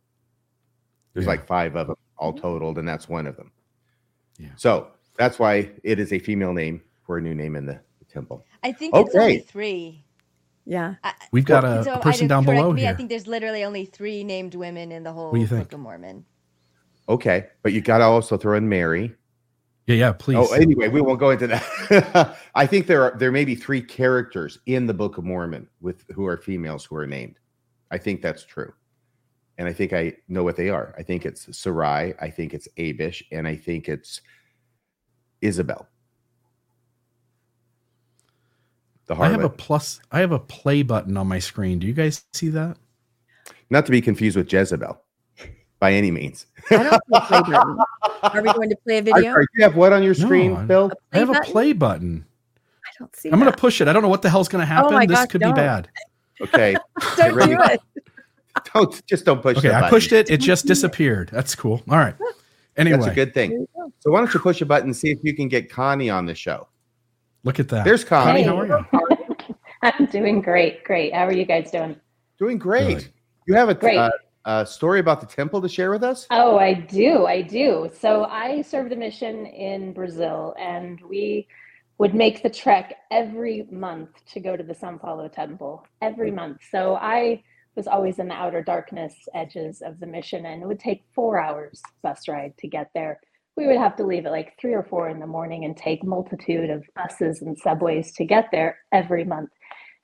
There's 1.15 1.25
Yeah. 1.25 1.31
like 1.31 1.47
five 1.47 1.75
of 1.75 1.87
them 1.87 1.97
all 2.19 2.33
mm-hmm. 2.33 2.43
totaled, 2.43 2.79
and 2.79 2.87
that's 2.87 3.09
one 3.09 3.27
of 3.27 3.37
them. 3.37 3.51
Yeah. 4.39 4.49
So 4.57 4.89
that's 5.17 5.39
why 5.39 5.71
it 5.83 5.99
is 5.99 6.13
a 6.13 6.19
female 6.19 6.53
name 6.53 6.83
for 7.05 7.19
a 7.19 7.21
new 7.21 7.35
name 7.35 7.57
in 7.57 7.67
the, 7.67 7.81
the 7.99 8.05
temple. 8.05 8.45
I 8.63 8.73
think 8.73 8.95
it's 8.95 9.15
only 9.15 9.39
three. 9.39 10.05
Yeah, 10.65 10.97
I, 11.03 11.15
We've 11.33 11.47
got 11.47 11.65
a, 11.65 11.83
so 11.83 11.95
a 11.95 12.01
person 12.01 12.27
I, 12.27 12.29
down 12.29 12.45
below 12.45 12.73
me, 12.73 12.83
here. 12.83 12.91
I 12.91 12.95
think 12.95 13.09
there's 13.09 13.27
literally 13.27 13.65
only 13.65 13.87
three 13.87 14.23
named 14.23 14.55
women 14.55 14.93
in 14.93 15.03
the 15.03 15.13
whole 15.13 15.33
do 15.33 15.41
you 15.41 15.47
Book 15.47 15.59
think? 15.59 15.73
of 15.73 15.81
Mormon. 15.81 16.27
Okay, 17.09 17.47
but 17.63 17.73
you 17.73 17.81
got 17.81 17.99
to 17.99 18.05
also 18.05 18.37
throw 18.37 18.55
in 18.55 18.69
Mary. 18.69 19.15
yeah, 19.87 19.95
yeah, 19.95 20.13
please. 20.13 20.37
Oh, 20.37 20.53
anyway, 20.53 20.89
we 20.89 21.01
won't 21.01 21.19
go 21.19 21.31
into 21.31 21.47
that. 21.47 22.37
I 22.55 22.67
think 22.67 22.87
there 22.87 23.03
are 23.03 23.17
there 23.17 23.33
may 23.33 23.47
be 23.47 23.55
three 23.55 23.81
characters 23.81 24.59
in 24.67 24.87
the 24.87 24.93
Book 24.93 25.17
of 25.17 25.25
Mormon 25.25 25.67
with 25.81 26.05
who 26.15 26.27
are 26.27 26.37
females 26.37 26.85
who 26.85 26.97
are 26.97 27.07
named. 27.07 27.39
I 27.91 27.97
think 27.97 28.21
that's 28.21 28.45
true, 28.45 28.75
and 29.59 29.69
I 29.69 29.73
think 29.73 29.93
I 29.93 30.15
know 30.29 30.43
what 30.45 30.57
they 30.57 30.71
are. 30.71 30.95
I 30.97 31.03
think 31.03 31.27
it's 31.27 31.47
Sariah, 31.47 32.15
I 32.21 32.31
think 32.31 32.55
it's 32.55 32.69
Abish, 32.79 33.23
and 33.33 33.47
I 33.47 33.57
think 33.57 33.89
it's 33.89 34.21
Isabel. 35.43 35.87
The 39.07 39.15
I 39.15 39.29
have 39.31 39.43
a 39.45 39.49
plus. 39.51 40.01
I 40.13 40.21
have 40.21 40.33
a 40.33 40.39
play 40.39 40.83
button 40.83 41.17
on 41.17 41.27
my 41.29 41.39
screen. 41.39 41.79
Do 41.79 41.87
you 41.87 41.95
guys 41.95 42.25
see 42.33 42.49
that? 42.51 42.77
not 43.71 43.85
to 43.87 43.93
be 43.93 44.01
confused 44.01 44.37
with 44.37 44.51
Jezebel, 44.51 44.99
by 45.79 45.93
any 45.93 46.11
means. 46.11 46.47
I 46.71 46.83
don't 46.83 46.93
see 46.93 47.17
a 47.17 47.21
play 47.21 47.41
button. 47.43 47.79
Are 48.23 48.43
we 48.43 48.53
going 48.53 48.71
to 48.71 48.77
play 48.77 48.95
a 48.97 48.99
I'm 48.99 49.05
video? 49.05 49.33
sorry, 49.33 49.47
you 49.57 49.63
have 49.65 49.77
what 49.77 49.93
on 49.93 50.03
your 50.03 50.15
screen, 50.15 50.53
No, 50.55 50.65
Bill? 50.67 50.93
I 51.13 51.19
have 51.19 51.31
a 51.31 51.41
play 51.43 51.73
button. 51.75 52.25
I 52.85 52.91
don't 52.99 53.15
see. 53.17 53.31
I'm 53.31 53.39
going 53.39 53.51
to 53.51 53.57
push 53.57 53.81
it. 53.81 53.89
I 53.89 53.93
don't 53.93 54.03
know 54.03 54.09
what 54.09 54.23
the 54.23 54.31
hell's 54.31 54.49
going 54.49 54.67
to 54.67 54.73
oh 54.73 54.75
happen. 54.75 54.95
my 54.95 55.05
this 55.07 55.19
gosh, 55.19 55.29
could 55.29 55.41
don't. 55.43 55.55
be 55.55 55.61
bad. 55.61 55.89
Okay, 56.41 56.77
Don't 57.17 57.35
ready. 57.35 57.55
do 57.55 57.63
it. 57.63 57.81
Don't 58.75 59.07
just 59.07 59.25
don't 59.25 59.43
push. 59.43 59.57
It. 59.57 59.59
Okay, 59.59 59.69
the 59.69 59.75
I 59.77 59.81
button. 59.81 59.91
pushed 59.91 60.13
it. 60.13 60.31
It 60.31 60.39
just 60.39 60.67
disappeared. 60.67 61.31
That's 61.33 61.55
cool. 61.55 61.83
All 61.89 61.99
right. 61.99 62.15
Anyway, 62.77 62.99
That's 62.99 63.11
a 63.11 63.15
good 63.15 63.35
thing. 63.35 63.67
So 64.01 64.11
why 64.11 64.21
don't 64.21 64.33
you 64.33 64.41
push 64.41 64.61
a 64.61 64.67
button 64.67 64.89
and 64.89 64.97
see 64.97 65.11
if 65.11 65.19
you 65.23 65.35
can 65.35 65.49
get 65.49 65.71
Connie 65.71 66.11
on 66.11 66.27
the 66.27 66.35
show? 66.35 66.69
look 67.45 67.59
at 67.61 67.69
that. 67.69 67.85
There's 67.85 68.05
Connie. 68.05 68.45
Connie, 68.45 68.67
how 68.69 68.77
are 68.77 69.01
you? 69.01 69.57
I'm 69.83 70.07
doing 70.07 70.41
great. 70.41 70.85
Great. 70.85 71.15
How 71.15 71.25
are 71.25 71.33
you 71.33 71.45
guys 71.45 71.71
doing? 71.71 71.97
Doing 72.39 72.59
great. 72.59 72.99
Good. 72.99 73.09
You 73.47 73.55
have 73.55 73.69
a, 73.69 73.75
Great. 73.75 73.97
uh, 73.97 74.11
a 74.45 74.67
story 74.67 75.01
about 75.01 75.21
the 75.21 75.27
temple 75.27 75.63
to 75.63 75.69
share 75.69 75.91
with 75.91 76.05
us? 76.05 76.27
Oh, 76.31 76.59
I 76.59 76.75
do. 76.75 77.27
I 77.27 77.41
do. 77.43 77.91
So 77.99 78.25
I 78.25 78.61
served 78.63 78.93
a 78.93 78.97
mission 78.97 79.47
in 79.47 79.93
Brazil, 79.93 80.55
and 80.59 81.01
we 81.01 81.49
would 81.99 82.15
make 82.15 82.43
the 82.43 82.51
trek 82.51 82.97
every 83.11 83.67
month 83.71 84.11
to 84.33 84.41
go 84.41 84.57
to 84.57 84.63
the 84.63 84.75
São 84.75 85.01
Paulo 85.01 85.29
temple 85.29 85.87
every 86.03 86.31
month. 86.31 86.59
So 86.71 86.97
I 86.97 87.43
was 87.79 87.87
always 87.87 88.19
in 88.19 88.27
the 88.27 88.35
outer 88.35 88.61
darkness 88.61 89.15
edges 89.35 89.83
of 89.83 90.01
the 90.01 90.07
mission, 90.07 90.45
and 90.45 90.63
it 90.63 90.67
would 90.67 90.81
take 90.81 91.05
four 91.15 91.41
hours 91.41 91.81
bus 92.03 92.27
ride 92.29 92.53
to 92.59 92.67
get 92.67 92.91
there. 92.93 93.21
We 93.57 93.69
would 93.69 93.79
have 93.79 93.97
to 93.97 94.05
leave 94.05 94.27
at 94.27 94.33
like 94.33 94.55
three 94.61 94.75
or 94.75 94.83
four 94.83 95.09
in 95.09 95.21
the 95.21 95.27
morning 95.27 95.65
and 95.65 95.77
take 95.77 96.05
multitude 96.05 96.71
of 96.71 96.85
buses 96.97 97.41
and 97.41 97.57
subways 97.57 98.13
to 98.17 98.25
get 98.25 98.49
there 98.51 98.79
every 98.93 99.25
month. 99.25 99.51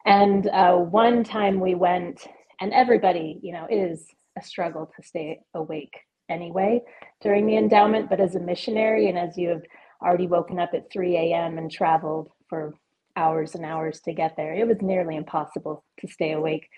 And 0.07 0.47
uh, 0.49 0.77
one 0.77 1.25
time 1.25 1.59
we 1.59 1.75
went, 1.75 2.27
and 2.61 2.73
everybody, 2.73 3.41
you 3.43 3.53
know, 3.53 3.67
is 3.69 4.07
a 4.39 4.43
struggle 4.43 4.89
to 4.95 5.07
stay 5.07 5.41
awake 5.55 5.95
anyway 6.29 6.81
during 7.23 7.47
the 7.47 7.57
endowment. 7.57 8.09
But 8.09 8.21
as 8.21 8.37
a 8.37 8.41
missionary, 8.41 9.09
and 9.09 9.19
as 9.19 9.37
you 9.37 9.49
have 9.49 9.63
already 10.01 10.29
woken 10.29 10.61
up 10.61 10.71
at 10.75 10.93
3 10.93 11.17
a.m. 11.17 11.59
and 11.59 11.71
traveled 11.71 12.31
for 12.49 12.75
hours 13.17 13.57
and 13.57 13.65
hours 13.65 14.01
to 14.03 14.13
get 14.13 14.37
there, 14.37 14.55
it 14.55 14.69
was 14.69 14.79
nearly 14.81 15.17
impossible 15.17 15.85
to 15.99 16.07
stay 16.07 16.33
awake. 16.33 16.69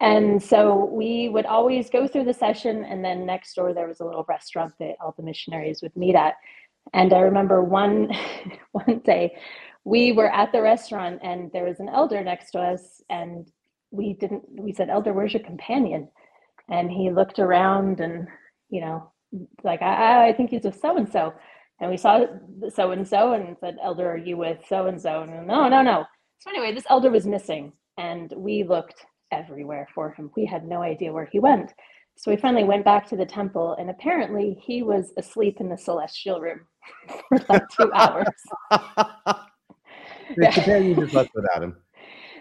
And 0.00 0.42
so 0.42 0.86
we 0.86 1.28
would 1.28 1.44
always 1.44 1.90
go 1.90 2.08
through 2.08 2.24
the 2.24 2.32
session, 2.34 2.84
and 2.84 3.04
then 3.04 3.26
next 3.26 3.54
door 3.54 3.74
there 3.74 3.86
was 3.86 4.00
a 4.00 4.04
little 4.04 4.24
restaurant 4.28 4.72
that 4.80 4.96
all 5.00 5.14
the 5.16 5.22
missionaries 5.22 5.82
would 5.82 5.94
meet 5.94 6.14
at. 6.14 6.34
And 6.94 7.12
I 7.12 7.20
remember 7.20 7.62
one 7.62 8.10
one 8.72 9.00
day 9.04 9.36
we 9.84 10.12
were 10.12 10.32
at 10.32 10.52
the 10.52 10.62
restaurant, 10.62 11.20
and 11.22 11.50
there 11.52 11.64
was 11.64 11.80
an 11.80 11.88
elder 11.88 12.22
next 12.24 12.52
to 12.52 12.60
us, 12.60 13.02
and 13.10 13.46
we 13.90 14.14
didn't. 14.14 14.44
We 14.48 14.72
said, 14.72 14.88
"Elder, 14.88 15.12
where's 15.12 15.34
your 15.34 15.42
companion?" 15.42 16.08
And 16.70 16.90
he 16.90 17.10
looked 17.10 17.38
around, 17.38 18.00
and 18.00 18.26
you 18.70 18.80
know, 18.80 19.12
like 19.64 19.82
I, 19.82 20.28
I 20.28 20.32
think 20.32 20.50
he's 20.50 20.64
with 20.64 20.80
so 20.80 20.96
and 20.96 21.10
so. 21.10 21.34
And 21.80 21.90
we 21.90 21.96
saw 21.96 22.24
so 22.74 22.92
and 22.92 23.06
so, 23.06 23.32
and 23.32 23.56
said, 23.60 23.76
"Elder, 23.82 24.10
are 24.10 24.16
you 24.16 24.38
with 24.38 24.58
so 24.66 24.86
and 24.86 25.00
so?" 25.00 25.22
And 25.22 25.46
no, 25.46 25.68
no, 25.68 25.82
no. 25.82 26.04
So 26.38 26.50
anyway, 26.50 26.72
this 26.74 26.86
elder 26.88 27.10
was 27.10 27.26
missing, 27.26 27.72
and 27.98 28.32
we 28.36 28.64
looked 28.64 29.04
everywhere 29.32 29.88
for 29.94 30.12
him. 30.12 30.30
We 30.36 30.44
had 30.44 30.66
no 30.66 30.82
idea 30.82 31.12
where 31.12 31.28
he 31.30 31.38
went. 31.38 31.72
So 32.16 32.30
we 32.30 32.36
finally 32.36 32.64
went 32.64 32.84
back 32.84 33.08
to 33.08 33.16
the 33.16 33.24
temple, 33.24 33.76
and 33.78 33.88
apparently 33.88 34.58
he 34.62 34.82
was 34.82 35.12
asleep 35.16 35.58
in 35.60 35.68
the 35.68 35.78
celestial 35.78 36.40
room 36.40 36.60
for 37.28 37.38
like 37.48 37.68
two 37.68 37.90
hours. 37.94 38.26
Companion 40.52 41.00
just 41.00 41.14
left 41.14 41.30
without 41.34 41.62
him. 41.62 41.76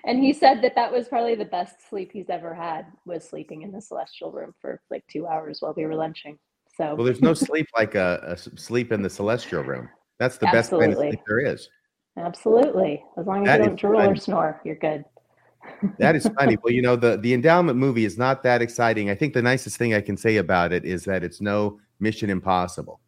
And 0.06 0.20
he 0.20 0.34
said 0.34 0.62
that 0.64 0.76
that 0.76 0.92
was 0.92 1.08
probably 1.08 1.36
the 1.36 1.46
best 1.46 1.88
sleep 1.90 2.12
he's 2.12 2.30
ever 2.30 2.54
had 2.54 2.86
was 3.06 3.28
sleeping 3.28 3.64
in 3.64 3.72
the 3.72 3.82
celestial 3.82 4.32
room 4.32 4.54
for 4.60 4.82
like 4.90 5.04
two 5.08 5.28
hours 5.28 5.62
while 5.62 5.74
we 5.76 5.86
were 5.86 5.96
lunching. 5.96 6.38
So 6.78 6.96
Well, 6.96 7.06
there's 7.06 7.22
no 7.22 7.34
sleep 7.34 7.68
like 7.76 7.96
a 7.96 8.38
sleep 8.38 8.92
in 8.92 9.02
the 9.02 9.10
celestial 9.10 9.64
room. 9.64 9.90
That's 10.18 10.38
the 10.38 10.48
best 10.48 10.72
kind 10.72 10.92
of 10.92 10.98
sleep 10.98 11.20
there 11.28 11.40
is. 11.40 11.70
absolutely, 12.18 13.04
as 13.18 13.26
long 13.26 13.44
as 13.44 13.48
That 13.48 13.60
you 13.60 13.66
don't 13.68 13.80
drool 13.80 14.02
or 14.02 14.16
snore, 14.16 14.62
you're 14.64 14.76
good. 14.76 15.04
That 15.98 16.16
is 16.16 16.28
funny. 16.38 16.58
well, 16.64 16.74
you 16.74 16.82
know, 16.82 16.96
the, 16.96 17.18
the 17.18 17.34
endowment 17.34 17.78
movie 17.78 18.06
is 18.06 18.18
not 18.18 18.44
that 18.44 18.62
exciting. 18.62 19.10
I 19.10 19.16
think 19.16 19.34
the 19.34 19.42
nicest 19.42 19.78
thing 19.78 19.94
I 19.94 20.02
can 20.02 20.18
say 20.18 20.38
about 20.38 20.72
it 20.74 20.84
is 20.86 21.04
that 21.06 21.24
it's 21.24 21.40
no 21.42 21.80
Mission 22.00 22.30
Impossible. 22.30 23.00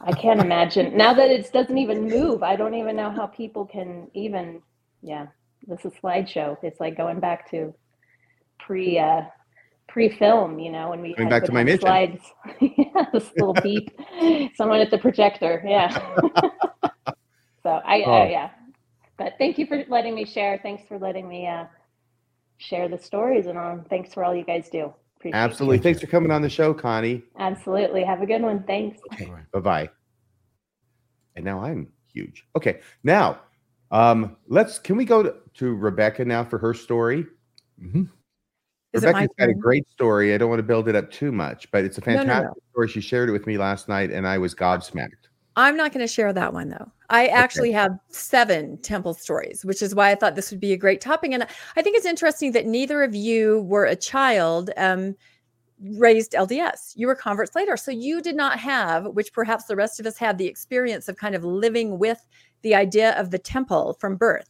I 0.00 0.12
can't 0.12 0.40
imagine 0.40 0.96
now 0.96 1.12
that 1.14 1.30
it 1.30 1.50
doesn't 1.52 1.76
even 1.78 2.08
move. 2.08 2.42
I 2.44 2.54
don't 2.54 2.74
even 2.74 2.94
know 2.96 3.10
how 3.10 3.26
people 3.26 3.64
can 3.66 4.08
even. 4.14 4.62
Yeah, 5.02 5.26
this 5.66 5.84
is 5.84 5.92
slideshow. 6.02 6.56
It's 6.62 6.78
like 6.80 6.96
going 6.96 7.18
back 7.20 7.50
to 7.50 7.74
pre 8.60 8.98
uh, 9.00 9.22
pre 9.88 10.08
film. 10.10 10.60
You 10.60 10.70
know, 10.70 10.90
when 10.90 11.00
we 11.00 11.14
Going 11.14 11.28
back 11.28 11.44
to 11.46 11.52
my 11.52 11.64
mission. 11.64 11.80
slides. 11.80 12.22
yeah, 12.60 13.06
this 13.12 13.30
little 13.36 13.54
beep. 13.62 13.90
Someone 14.54 14.80
at 14.80 14.90
the 14.92 14.98
projector. 14.98 15.62
Yeah. 15.66 15.88
so 17.64 17.80
I 17.84 18.02
Oh. 18.06 18.22
uh, 18.22 18.24
yeah, 18.26 18.50
but 19.16 19.34
thank 19.38 19.58
you 19.58 19.66
for 19.66 19.84
letting 19.88 20.14
me 20.14 20.24
share. 20.24 20.58
Thanks 20.62 20.82
for 20.88 20.98
letting 20.98 21.28
me 21.28 21.46
uh, 21.46 21.64
share 22.58 22.88
the 22.88 22.98
stories 22.98 23.46
and 23.46 23.58
um, 23.58 23.84
thanks 23.88 24.12
for 24.12 24.24
all 24.24 24.34
you 24.34 24.44
guys 24.44 24.68
do. 24.70 24.92
Appreciate 25.16 25.38
it. 25.38 25.42
Absolutely. 25.42 25.78
Thanks 25.78 26.00
for 26.00 26.06
coming 26.06 26.30
on 26.30 26.42
the 26.42 26.50
show, 26.50 26.74
Connie. 26.74 27.22
Absolutely. 27.38 28.04
Have 28.04 28.20
a 28.22 28.26
good 28.26 28.42
one. 28.42 28.62
Thanks. 28.64 29.00
Bye 29.52 29.60
bye. 29.60 29.90
And 31.36 31.44
now 31.44 31.60
I'm 31.62 31.88
huge. 32.12 32.46
Okay. 32.56 32.80
Now, 33.02 33.40
um, 33.90 34.36
let's 34.48 34.78
can 34.78 34.96
we 34.96 35.04
go 35.04 35.22
to, 35.22 35.34
to 35.54 35.74
Rebecca 35.74 36.24
now 36.24 36.44
for 36.44 36.58
her 36.58 36.74
story? 36.74 37.26
Mhm. 37.80 38.08
Is 38.92 39.02
it 39.02 39.06
my 39.06 39.22
Rebecca's 39.22 39.34
got 39.38 39.48
a 39.48 39.54
great 39.54 39.90
story. 39.90 40.34
I 40.34 40.38
don't 40.38 40.48
want 40.48 40.60
to 40.60 40.64
build 40.64 40.88
it 40.88 40.94
up 40.94 41.10
too 41.10 41.32
much, 41.32 41.68
but 41.72 41.84
it's 41.84 41.98
a 41.98 42.00
No, 42.06 42.14
no, 42.14 42.22
no. 42.22 42.26
fantastic 42.26 42.62
story. 42.70 42.88
She 42.88 43.00
shared 43.00 43.28
it 43.28 43.32
with 43.32 43.46
me 43.46 43.58
last 43.58 43.88
night, 43.88 44.10
and 44.10 44.26
I 44.26 44.38
was 44.38 44.54
gobsmacked. 44.54 45.28
I'm 45.56 45.76
not 45.76 45.92
going 45.92 46.04
to 46.04 46.12
share 46.12 46.32
that 46.32 46.52
one 46.52 46.68
though. 46.68 46.90
I 47.10 47.26
actually 47.26 47.70
okay. 47.70 47.78
have 47.78 47.98
seven 48.08 48.76
temple 48.78 49.14
stories, 49.14 49.64
which 49.64 49.82
is 49.82 49.94
why 49.94 50.10
I 50.10 50.14
thought 50.14 50.34
this 50.34 50.50
would 50.50 50.60
be 50.60 50.72
a 50.72 50.76
great 50.76 51.00
topic. 51.00 51.32
And 51.32 51.46
I 51.76 51.82
think 51.82 51.96
it's 51.96 52.06
interesting 52.06 52.52
that 52.52 52.66
neither 52.66 53.02
of 53.02 53.14
you 53.14 53.60
were 53.62 53.84
a 53.84 53.94
child 53.94 54.70
um, 54.76 55.14
raised 55.80 56.32
LDS. 56.32 56.94
You 56.96 57.06
were 57.06 57.14
converts 57.14 57.54
later. 57.54 57.76
So 57.76 57.90
you 57.90 58.20
did 58.20 58.36
not 58.36 58.58
have, 58.58 59.06
which 59.06 59.32
perhaps 59.32 59.64
the 59.64 59.76
rest 59.76 60.00
of 60.00 60.06
us 60.06 60.16
had, 60.16 60.38
the 60.38 60.46
experience 60.46 61.08
of 61.08 61.16
kind 61.16 61.34
of 61.34 61.44
living 61.44 61.98
with 61.98 62.26
the 62.62 62.74
idea 62.74 63.12
of 63.18 63.30
the 63.30 63.38
temple 63.38 63.96
from 64.00 64.16
birth. 64.16 64.48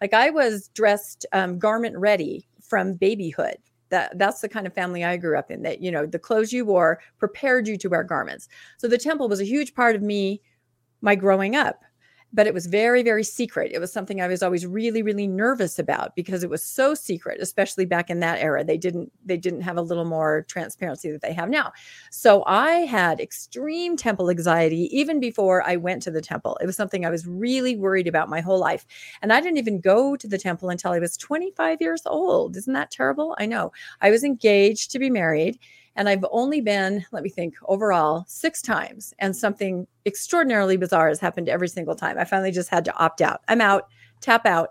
Like 0.00 0.14
I 0.14 0.30
was 0.30 0.68
dressed 0.68 1.26
um, 1.32 1.58
garment 1.58 1.96
ready 1.98 2.48
from 2.60 2.94
babyhood 2.94 3.56
that 3.90 4.18
that's 4.18 4.40
the 4.40 4.48
kind 4.48 4.66
of 4.66 4.74
family 4.74 5.04
I 5.04 5.16
grew 5.16 5.38
up 5.38 5.50
in 5.50 5.62
that 5.62 5.80
you 5.80 5.90
know 5.90 6.06
the 6.06 6.18
clothes 6.18 6.52
you 6.52 6.64
wore 6.64 7.00
prepared 7.18 7.68
you 7.68 7.76
to 7.78 7.88
wear 7.88 8.02
garments. 8.02 8.48
So 8.78 8.88
the 8.88 8.98
temple 8.98 9.28
was 9.28 9.40
a 9.40 9.44
huge 9.44 9.74
part 9.74 9.96
of 9.96 10.02
me 10.02 10.40
my 11.00 11.14
growing 11.14 11.54
up 11.56 11.82
but 12.32 12.46
it 12.46 12.54
was 12.54 12.66
very 12.66 13.02
very 13.02 13.24
secret. 13.24 13.72
It 13.72 13.78
was 13.80 13.92
something 13.92 14.20
i 14.20 14.26
was 14.26 14.42
always 14.42 14.66
really 14.66 15.02
really 15.02 15.26
nervous 15.26 15.78
about 15.78 16.14
because 16.16 16.42
it 16.42 16.50
was 16.50 16.62
so 16.64 16.94
secret 16.94 17.40
especially 17.40 17.86
back 17.86 18.10
in 18.10 18.20
that 18.20 18.38
era. 18.40 18.64
They 18.64 18.76
didn't 18.78 19.12
they 19.24 19.36
didn't 19.36 19.62
have 19.62 19.76
a 19.76 19.82
little 19.82 20.04
more 20.04 20.44
transparency 20.48 21.10
that 21.10 21.22
they 21.22 21.32
have 21.32 21.48
now. 21.48 21.72
So 22.10 22.44
i 22.46 22.70
had 22.86 23.20
extreme 23.20 23.96
temple 23.96 24.30
anxiety 24.30 24.88
even 24.96 25.20
before 25.20 25.62
i 25.66 25.76
went 25.76 26.02
to 26.02 26.10
the 26.10 26.20
temple. 26.20 26.58
It 26.60 26.66
was 26.66 26.76
something 26.76 27.04
i 27.04 27.10
was 27.10 27.26
really 27.26 27.76
worried 27.76 28.06
about 28.08 28.28
my 28.28 28.40
whole 28.40 28.58
life. 28.58 28.86
And 29.22 29.32
i 29.32 29.40
didn't 29.40 29.58
even 29.58 29.80
go 29.80 30.16
to 30.16 30.28
the 30.28 30.38
temple 30.38 30.68
until 30.70 30.92
i 30.92 30.98
was 30.98 31.16
25 31.16 31.78
years 31.80 32.02
old. 32.06 32.56
Isn't 32.56 32.72
that 32.74 32.90
terrible? 32.90 33.36
I 33.38 33.46
know. 33.46 33.72
I 34.00 34.10
was 34.10 34.24
engaged 34.24 34.90
to 34.92 34.98
be 34.98 35.10
married 35.10 35.58
and 35.96 36.08
I've 36.08 36.24
only 36.30 36.60
been, 36.60 37.04
let 37.12 37.22
me 37.22 37.30
think, 37.30 37.54
overall 37.66 38.24
six 38.28 38.62
times. 38.62 39.12
And 39.18 39.34
something 39.34 39.86
extraordinarily 40.04 40.76
bizarre 40.76 41.08
has 41.08 41.20
happened 41.20 41.48
every 41.48 41.68
single 41.68 41.94
time. 41.94 42.18
I 42.18 42.24
finally 42.24 42.52
just 42.52 42.68
had 42.68 42.84
to 42.84 42.96
opt 42.96 43.20
out. 43.20 43.40
I'm 43.48 43.60
out, 43.60 43.88
tap 44.20 44.46
out. 44.46 44.70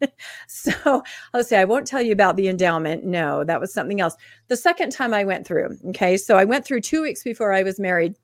so 0.48 1.02
I'll 1.32 1.44
say 1.44 1.58
I 1.58 1.64
won't 1.64 1.86
tell 1.86 2.02
you 2.02 2.12
about 2.12 2.36
the 2.36 2.48
endowment. 2.48 3.04
No, 3.04 3.44
that 3.44 3.60
was 3.60 3.72
something 3.72 4.00
else. 4.00 4.14
The 4.48 4.56
second 4.56 4.90
time 4.92 5.14
I 5.14 5.24
went 5.24 5.46
through, 5.46 5.76
okay, 5.88 6.16
so 6.16 6.36
I 6.36 6.44
went 6.44 6.64
through 6.64 6.80
two 6.82 7.02
weeks 7.02 7.22
before 7.22 7.52
I 7.52 7.62
was 7.62 7.80
married 7.80 8.14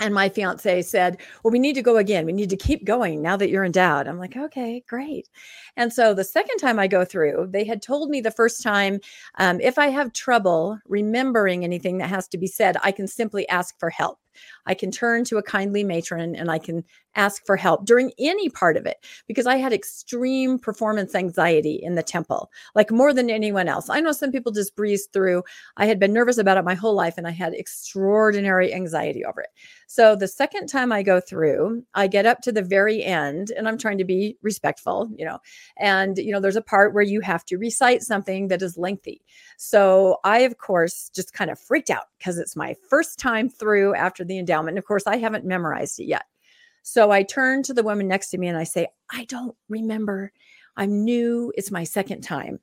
and 0.00 0.14
my 0.14 0.28
fiance 0.28 0.82
said, 0.82 1.18
Well, 1.42 1.52
we 1.52 1.58
need 1.58 1.74
to 1.74 1.82
go 1.82 1.96
again. 1.96 2.26
We 2.26 2.32
need 2.32 2.50
to 2.50 2.56
keep 2.56 2.84
going 2.84 3.22
now 3.22 3.36
that 3.36 3.50
you're 3.50 3.64
endowed. 3.64 4.08
I'm 4.08 4.18
like, 4.18 4.36
Okay, 4.36 4.82
great. 4.88 5.28
And 5.76 5.92
so 5.92 6.14
the 6.14 6.24
second 6.24 6.58
time 6.58 6.78
I 6.78 6.86
go 6.86 7.04
through, 7.04 7.48
they 7.50 7.64
had 7.64 7.82
told 7.82 8.10
me 8.10 8.20
the 8.20 8.30
first 8.30 8.62
time 8.62 9.00
um, 9.38 9.60
if 9.60 9.78
I 9.78 9.88
have 9.88 10.12
trouble 10.12 10.78
remembering 10.88 11.64
anything 11.64 11.98
that 11.98 12.08
has 12.10 12.28
to 12.28 12.38
be 12.38 12.46
said, 12.46 12.76
I 12.82 12.92
can 12.92 13.06
simply 13.06 13.48
ask 13.48 13.78
for 13.78 13.90
help. 13.90 14.18
I 14.66 14.74
can 14.74 14.90
turn 14.90 15.24
to 15.24 15.38
a 15.38 15.42
kindly 15.42 15.84
matron 15.84 16.34
and 16.34 16.50
I 16.50 16.58
can 16.58 16.84
ask 17.16 17.44
for 17.46 17.56
help 17.56 17.84
during 17.84 18.12
any 18.18 18.48
part 18.48 18.76
of 18.76 18.86
it 18.86 18.96
because 19.26 19.46
I 19.46 19.56
had 19.56 19.72
extreme 19.72 20.58
performance 20.58 21.14
anxiety 21.14 21.78
in 21.82 21.94
the 21.94 22.02
temple, 22.02 22.50
like 22.74 22.90
more 22.90 23.12
than 23.12 23.30
anyone 23.30 23.68
else. 23.68 23.88
I 23.88 24.00
know 24.00 24.12
some 24.12 24.32
people 24.32 24.52
just 24.52 24.76
breeze 24.76 25.08
through. 25.12 25.42
I 25.76 25.86
had 25.86 25.98
been 25.98 26.12
nervous 26.12 26.38
about 26.38 26.56
it 26.56 26.64
my 26.64 26.74
whole 26.74 26.94
life 26.94 27.14
and 27.16 27.26
I 27.26 27.30
had 27.30 27.54
extraordinary 27.54 28.74
anxiety 28.74 29.24
over 29.24 29.42
it. 29.42 29.50
So 29.86 30.16
the 30.16 30.28
second 30.28 30.66
time 30.66 30.90
I 30.90 31.02
go 31.02 31.20
through, 31.20 31.84
I 31.94 32.06
get 32.06 32.26
up 32.26 32.40
to 32.42 32.52
the 32.52 32.62
very 32.62 33.04
end 33.04 33.52
and 33.56 33.68
I'm 33.68 33.78
trying 33.78 33.98
to 33.98 34.04
be 34.04 34.36
respectful, 34.42 35.08
you 35.16 35.24
know, 35.24 35.38
and, 35.78 36.18
you 36.18 36.32
know, 36.32 36.40
there's 36.40 36.56
a 36.56 36.62
part 36.62 36.94
where 36.94 37.04
you 37.04 37.20
have 37.20 37.44
to 37.46 37.58
recite 37.58 38.02
something 38.02 38.48
that 38.48 38.62
is 38.62 38.76
lengthy. 38.76 39.22
So 39.56 40.18
I, 40.24 40.40
of 40.40 40.58
course, 40.58 41.10
just 41.14 41.32
kind 41.32 41.50
of 41.50 41.58
freaked 41.60 41.90
out 41.90 42.06
because 42.24 42.38
it's 42.38 42.56
my 42.56 42.74
first 42.88 43.18
time 43.18 43.50
through 43.50 43.94
after 43.94 44.24
the 44.24 44.38
endowment. 44.38 44.70
And 44.70 44.78
of 44.78 44.86
course, 44.86 45.06
I 45.06 45.18
haven't 45.18 45.44
memorized 45.44 46.00
it 46.00 46.04
yet. 46.04 46.24
So 46.82 47.10
I 47.10 47.22
turn 47.22 47.62
to 47.64 47.74
the 47.74 47.82
woman 47.82 48.08
next 48.08 48.30
to 48.30 48.38
me 48.38 48.48
and 48.48 48.56
I 48.56 48.64
say, 48.64 48.88
I 49.12 49.26
don't 49.26 49.54
remember. 49.68 50.32
I'm 50.76 51.04
new. 51.04 51.52
It's 51.56 51.70
my 51.70 51.84
second 51.84 52.22
time. 52.22 52.60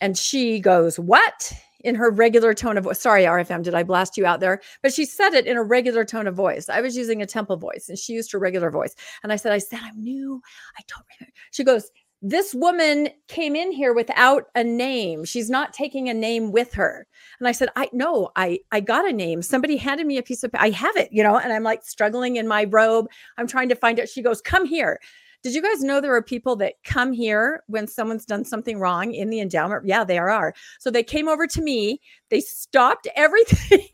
And 0.00 0.18
she 0.18 0.58
goes, 0.58 0.98
What? 0.98 1.52
In 1.82 1.94
her 1.94 2.10
regular 2.10 2.52
tone 2.52 2.76
of 2.76 2.84
voice. 2.84 3.00
Sorry, 3.00 3.24
RFM, 3.24 3.62
did 3.62 3.74
I 3.74 3.84
blast 3.84 4.18
you 4.18 4.26
out 4.26 4.40
there? 4.40 4.60
But 4.82 4.92
she 4.92 5.06
said 5.06 5.34
it 5.34 5.46
in 5.46 5.56
a 5.56 5.62
regular 5.62 6.04
tone 6.04 6.26
of 6.26 6.34
voice. 6.34 6.68
I 6.68 6.80
was 6.80 6.96
using 6.96 7.22
a 7.22 7.26
temple 7.26 7.56
voice 7.56 7.88
and 7.88 7.98
she 7.98 8.12
used 8.12 8.32
her 8.32 8.38
regular 8.38 8.70
voice. 8.70 8.94
And 9.22 9.32
I 9.32 9.36
said, 9.36 9.52
I 9.52 9.58
said, 9.58 9.78
I'm 9.82 10.02
new. 10.02 10.42
I 10.78 10.82
don't 10.88 11.06
remember. 11.18 11.32
She 11.52 11.64
goes, 11.64 11.90
this 12.22 12.54
woman 12.54 13.08
came 13.28 13.56
in 13.56 13.72
here 13.72 13.94
without 13.94 14.44
a 14.54 14.62
name. 14.62 15.24
She's 15.24 15.48
not 15.48 15.72
taking 15.72 16.08
a 16.08 16.14
name 16.14 16.52
with 16.52 16.74
her. 16.74 17.06
And 17.38 17.48
i 17.48 17.52
said 17.52 17.70
i 17.76 17.88
no 17.92 18.30
i 18.36 18.58
i 18.72 18.80
got 18.80 19.08
a 19.08 19.12
name. 19.12 19.42
Somebody 19.42 19.76
handed 19.76 20.06
me 20.06 20.18
a 20.18 20.22
piece 20.22 20.42
of 20.42 20.50
i 20.54 20.70
have 20.70 20.96
it 20.96 21.08
you 21.10 21.22
know 21.22 21.38
and 21.38 21.52
i'm 21.52 21.62
like 21.62 21.82
struggling 21.84 22.36
in 22.36 22.46
my 22.46 22.64
robe. 22.64 23.08
I'm 23.38 23.46
trying 23.46 23.70
to 23.70 23.74
find 23.74 23.98
it. 23.98 24.08
She 24.08 24.22
goes 24.22 24.42
come 24.42 24.66
here. 24.66 25.00
Did 25.42 25.54
you 25.54 25.62
guys 25.62 25.82
know 25.82 26.02
there 26.02 26.14
are 26.14 26.22
people 26.22 26.54
that 26.56 26.74
come 26.84 27.12
here 27.12 27.62
when 27.68 27.86
someone's 27.86 28.26
done 28.26 28.44
something 28.44 28.78
wrong 28.78 29.14
in 29.14 29.30
the 29.30 29.40
endowment? 29.40 29.86
Yeah 29.86 30.04
there 30.04 30.28
are. 30.28 30.52
So 30.78 30.90
they 30.90 31.02
came 31.02 31.28
over 31.28 31.46
to 31.46 31.62
me. 31.62 32.00
They 32.28 32.40
stopped 32.40 33.08
everything. 33.16 33.88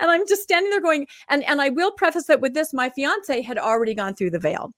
And 0.00 0.10
i'm 0.10 0.26
just 0.26 0.42
standing 0.42 0.70
there 0.70 0.80
going 0.80 1.06
and 1.28 1.44
and 1.44 1.60
i 1.60 1.68
will 1.68 1.92
preface 1.92 2.28
it 2.28 2.40
with 2.40 2.54
this. 2.54 2.74
My 2.74 2.90
fiance 2.90 3.40
had 3.42 3.58
already 3.58 3.94
gone 3.94 4.14
through 4.14 4.30
the 4.30 4.40
veil 4.40 4.72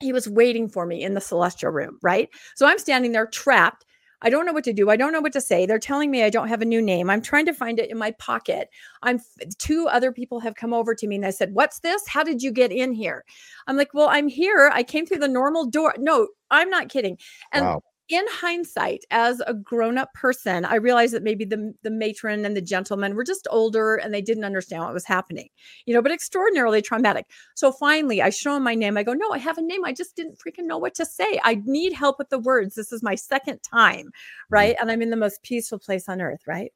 he 0.00 0.12
was 0.12 0.28
waiting 0.28 0.68
for 0.68 0.86
me 0.86 1.02
in 1.02 1.14
the 1.14 1.20
celestial 1.20 1.70
room, 1.70 1.98
right? 2.02 2.28
So 2.56 2.66
I'm 2.66 2.78
standing 2.78 3.12
there 3.12 3.26
trapped. 3.26 3.84
I 4.20 4.30
don't 4.30 4.46
know 4.46 4.52
what 4.52 4.64
to 4.64 4.72
do. 4.72 4.90
I 4.90 4.96
don't 4.96 5.12
know 5.12 5.20
what 5.20 5.32
to 5.34 5.40
say. 5.40 5.64
They're 5.64 5.78
telling 5.78 6.10
me 6.10 6.24
I 6.24 6.30
don't 6.30 6.48
have 6.48 6.60
a 6.60 6.64
new 6.64 6.82
name. 6.82 7.08
I'm 7.08 7.22
trying 7.22 7.46
to 7.46 7.52
find 7.52 7.78
it 7.78 7.90
in 7.90 7.96
my 7.96 8.10
pocket. 8.12 8.68
I'm 9.02 9.20
two 9.58 9.86
other 9.88 10.10
people 10.10 10.40
have 10.40 10.56
come 10.56 10.74
over 10.74 10.92
to 10.96 11.06
me 11.06 11.14
and 11.16 11.24
they 11.24 11.30
said, 11.30 11.54
"What's 11.54 11.78
this? 11.80 12.02
How 12.08 12.24
did 12.24 12.42
you 12.42 12.50
get 12.50 12.72
in 12.72 12.92
here?" 12.92 13.24
I'm 13.68 13.76
like, 13.76 13.94
"Well, 13.94 14.08
I'm 14.08 14.26
here. 14.26 14.72
I 14.74 14.82
came 14.82 15.06
through 15.06 15.18
the 15.18 15.28
normal 15.28 15.66
door." 15.66 15.94
No, 15.98 16.26
I'm 16.50 16.68
not 16.68 16.88
kidding. 16.88 17.16
And 17.52 17.64
wow 17.64 17.82
in 18.08 18.24
hindsight, 18.30 19.04
as 19.10 19.42
a 19.46 19.52
grown-up 19.52 20.12
person, 20.14 20.64
I 20.64 20.76
realized 20.76 21.12
that 21.12 21.22
maybe 21.22 21.44
the 21.44 21.74
the 21.82 21.90
matron 21.90 22.44
and 22.46 22.56
the 22.56 22.62
gentleman 22.62 23.14
were 23.14 23.24
just 23.24 23.46
older 23.50 23.96
and 23.96 24.14
they 24.14 24.22
didn't 24.22 24.44
understand 24.44 24.82
what 24.82 24.94
was 24.94 25.04
happening, 25.04 25.48
you 25.84 25.92
know, 25.92 26.00
but 26.00 26.12
extraordinarily 26.12 26.80
traumatic. 26.80 27.26
So 27.54 27.70
finally, 27.70 28.22
I 28.22 28.30
show 28.30 28.56
him 28.56 28.62
my 28.62 28.74
name. 28.74 28.96
I 28.96 29.02
go, 29.02 29.12
"No, 29.12 29.30
I 29.30 29.38
have 29.38 29.58
a 29.58 29.62
name. 29.62 29.84
I 29.84 29.92
just 29.92 30.16
didn't 30.16 30.38
freaking 30.38 30.64
know 30.64 30.78
what 30.78 30.94
to 30.94 31.04
say. 31.04 31.38
I 31.44 31.60
need 31.66 31.92
help 31.92 32.18
with 32.18 32.30
the 32.30 32.38
words. 32.38 32.74
This 32.74 32.92
is 32.92 33.02
my 33.02 33.14
second 33.14 33.60
time, 33.62 34.06
mm. 34.06 34.10
right? 34.48 34.76
And 34.80 34.90
I'm 34.90 35.02
in 35.02 35.10
the 35.10 35.16
most 35.16 35.42
peaceful 35.42 35.78
place 35.78 36.08
on 36.08 36.20
earth, 36.20 36.40
right?" 36.46 36.72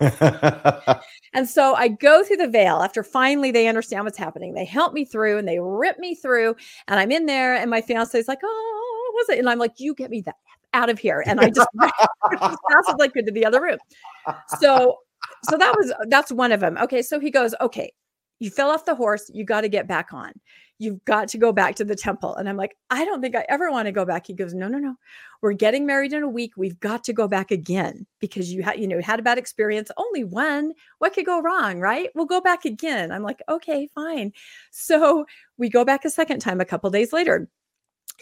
and 1.34 1.48
so 1.48 1.74
I 1.74 1.88
go 1.88 2.22
through 2.22 2.36
the 2.36 2.46
veil 2.46 2.76
after 2.76 3.02
finally 3.02 3.50
they 3.50 3.66
understand 3.66 4.04
what's 4.04 4.16
happening. 4.16 4.54
They 4.54 4.64
help 4.64 4.92
me 4.92 5.04
through 5.04 5.38
and 5.38 5.48
they 5.48 5.58
rip 5.58 5.98
me 5.98 6.14
through, 6.14 6.54
and 6.86 7.00
I'm 7.00 7.10
in 7.10 7.26
there, 7.26 7.56
and 7.56 7.68
my 7.68 7.80
fiance 7.80 8.16
is 8.16 8.28
like, 8.28 8.38
"Oh, 8.44 9.10
what 9.10 9.22
was 9.22 9.36
it?" 9.36 9.40
And 9.40 9.50
I'm 9.50 9.58
like, 9.58 9.80
"You 9.80 9.92
get 9.94 10.10
me 10.10 10.20
that 10.20 10.36
out 10.74 10.90
of 10.90 10.98
here. 10.98 11.22
And 11.26 11.40
I 11.40 11.50
just 11.50 11.68
as 11.80 11.90
fast 12.40 13.00
as 13.00 13.12
to 13.24 13.32
the 13.32 13.44
other 13.44 13.62
room. 13.62 13.78
So, 14.60 14.98
so 15.48 15.56
that 15.56 15.74
was, 15.76 15.92
that's 16.08 16.30
one 16.32 16.52
of 16.52 16.60
them. 16.60 16.76
Okay. 16.78 17.02
So 17.02 17.18
he 17.18 17.30
goes, 17.30 17.54
okay, 17.60 17.92
you 18.38 18.50
fell 18.50 18.70
off 18.70 18.84
the 18.84 18.94
horse. 18.94 19.30
You 19.32 19.44
got 19.44 19.62
to 19.62 19.68
get 19.68 19.88
back 19.88 20.12
on. 20.12 20.32
You've 20.80 21.04
got 21.06 21.26
to 21.30 21.38
go 21.38 21.50
back 21.52 21.74
to 21.76 21.84
the 21.84 21.96
temple. 21.96 22.36
And 22.36 22.48
I'm 22.48 22.56
like, 22.56 22.76
I 22.88 23.04
don't 23.04 23.20
think 23.20 23.34
I 23.34 23.44
ever 23.48 23.68
want 23.72 23.86
to 23.86 23.92
go 23.92 24.04
back. 24.04 24.28
He 24.28 24.32
goes, 24.32 24.54
no, 24.54 24.68
no, 24.68 24.78
no. 24.78 24.94
We're 25.42 25.52
getting 25.52 25.86
married 25.86 26.12
in 26.12 26.22
a 26.22 26.28
week. 26.28 26.52
We've 26.56 26.78
got 26.78 27.02
to 27.04 27.12
go 27.12 27.26
back 27.26 27.50
again 27.50 28.06
because 28.20 28.52
you 28.52 28.62
had, 28.62 28.78
you 28.78 28.86
know, 28.86 29.00
had 29.00 29.18
a 29.18 29.24
bad 29.24 29.38
experience. 29.38 29.90
Only 29.96 30.22
one. 30.22 30.72
What 30.98 31.14
could 31.14 31.26
go 31.26 31.42
wrong? 31.42 31.80
Right. 31.80 32.10
We'll 32.14 32.26
go 32.26 32.40
back 32.40 32.64
again. 32.64 33.10
I'm 33.10 33.24
like, 33.24 33.42
okay, 33.48 33.88
fine. 33.92 34.32
So 34.70 35.26
we 35.56 35.68
go 35.68 35.84
back 35.84 36.04
a 36.04 36.10
second 36.10 36.38
time 36.38 36.60
a 36.60 36.64
couple 36.64 36.90
days 36.90 37.12
later 37.12 37.48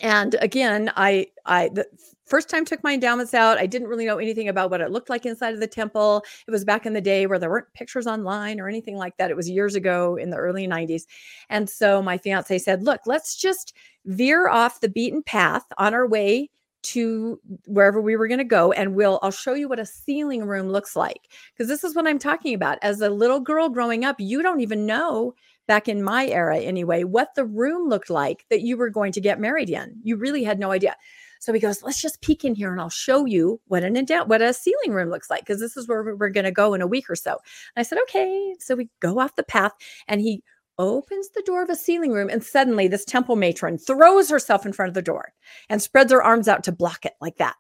and 0.03 0.37
again 0.41 0.91
i 0.97 1.27
i 1.47 1.69
the 1.71 1.87
first 2.27 2.49
time 2.49 2.65
took 2.65 2.83
my 2.83 2.95
endowments 2.95 3.35
out 3.35 3.59
i 3.59 3.67
didn't 3.67 3.89
really 3.89 4.05
know 4.05 4.19
anything 4.19 4.49
about 4.49 4.71
what 4.71 4.81
it 4.81 4.91
looked 4.91 5.09
like 5.09 5.25
inside 5.25 5.55
of 5.55 5.61
the 5.61 5.67
temple. 5.67 6.25
It 6.47 6.51
was 6.51 6.65
back 6.65 6.85
in 6.87 6.93
the 6.93 7.01
day 7.01 7.27
where 7.27 7.39
there 7.39 7.51
weren't 7.51 7.73
pictures 7.73 8.07
online 8.07 8.61
or 8.61 8.69
anything 8.69 8.97
like 8.97 9.17
that. 9.17 9.31
It 9.31 9.37
was 9.37 9.49
years 9.49 9.75
ago 9.75 10.17
in 10.17 10.31
the 10.31 10.37
early 10.37 10.67
90s 10.67 11.05
and 11.51 11.69
so 11.71 12.03
my 12.03 12.19
fiance 12.19 12.59
said 12.59 12.83
look 12.83 13.01
let's 13.07 13.37
just 13.37 13.75
veer 14.07 14.49
off 14.49 14.81
the 14.81 14.89
beaten 14.89 15.23
path 15.23 15.65
on 15.79 15.95
our 15.95 16.07
way 16.07 16.51
to 16.83 17.41
wherever 17.67 18.01
we 18.01 18.17
were 18.17 18.29
going 18.29 18.39
to 18.39 18.45
go 18.45 18.71
and 18.73 18.95
we'll 18.95 19.19
I'll 19.23 19.31
show 19.31 19.55
you 19.55 19.69
what 19.69 19.81
a 19.81 19.87
sealing 19.87 20.45
room 20.45 20.69
looks 20.69 20.95
like. 20.95 21.33
Because 21.53 21.69
this 21.69 21.83
is 21.83 21.97
what 21.97 22.07
I'm 22.07 22.19
talking 22.19 22.55
about. 22.55 22.79
As 22.83 23.01
a 23.01 23.11
little 23.11 23.41
girl 23.41 23.69
growing 23.69 24.05
up 24.05 24.17
you 24.21 24.43
don't 24.43 24.61
even 24.61 24.87
know 24.87 25.35
back 25.67 25.89
in 25.89 26.03
my 26.03 26.27
era 26.27 26.59
anyway, 26.59 27.05
what 27.05 27.35
the 27.35 27.45
room 27.45 27.89
looked 27.89 28.11
like 28.11 28.47
that 28.51 28.63
you 28.63 28.77
were 28.77 28.91
going 28.91 29.13
to 29.13 29.21
get 29.21 29.41
married 29.41 29.71
in. 29.71 30.01
You 30.03 30.17
really 30.17 30.45
had 30.45 30.59
no 30.59 30.71
idea. 30.71 30.97
So 31.41 31.53
he 31.53 31.61
goes, 31.61 31.83
let's 31.83 32.01
just 32.01 32.23
peek 32.23 32.45
in 32.45 32.55
here 32.55 32.73
and 32.73 32.81
I'll 32.81 32.91
show 32.91 33.25
you 33.25 33.61
what 33.67 33.85
an 33.85 33.97
endowment, 33.97 34.29
what 34.29 34.43
a 34.43 34.53
sealing 34.53 34.93
room 34.93 35.11
looks 35.11 35.31
like, 35.31 35.41
because 35.41 35.61
this 35.61 35.77
is 35.77 35.87
where 35.87 36.17
we're 36.17 36.31
going 36.31 36.45
to 36.45 36.51
go 36.51 36.75
in 36.75 36.81
a 36.81 36.87
week 36.87 37.11
or 37.11 37.17
so. 37.17 37.33
And 37.33 37.39
I 37.77 37.83
said, 37.83 37.99
okay. 38.03 38.55
So 38.59 38.75
we 38.75 38.89
go 39.01 39.19
off 39.19 39.37
the 39.37 39.43
path 39.43 39.73
and 40.09 40.21
he 40.21 40.43
opens 40.79 41.31
the 41.31 41.43
door 41.47 41.63
of 41.63 41.71
a 41.71 41.77
sealing 41.77 42.13
room 42.13 42.29
and 42.29 42.45
suddenly 42.45 42.87
this 42.89 43.05
temple 43.05 43.37
matron 43.37 43.79
throws 43.79 44.29
herself 44.29 44.67
in 44.67 44.73
front 44.73 44.89
of 44.89 44.95
the 44.95 45.03
door 45.03 45.33
and 45.71 45.81
spreads 45.81 46.13
her 46.13 46.23
arms 46.23 46.49
out 46.49 46.65
to 46.65 46.73
block 46.73 47.05
it 47.07 47.15
like 47.21 47.37
that. 47.37 47.57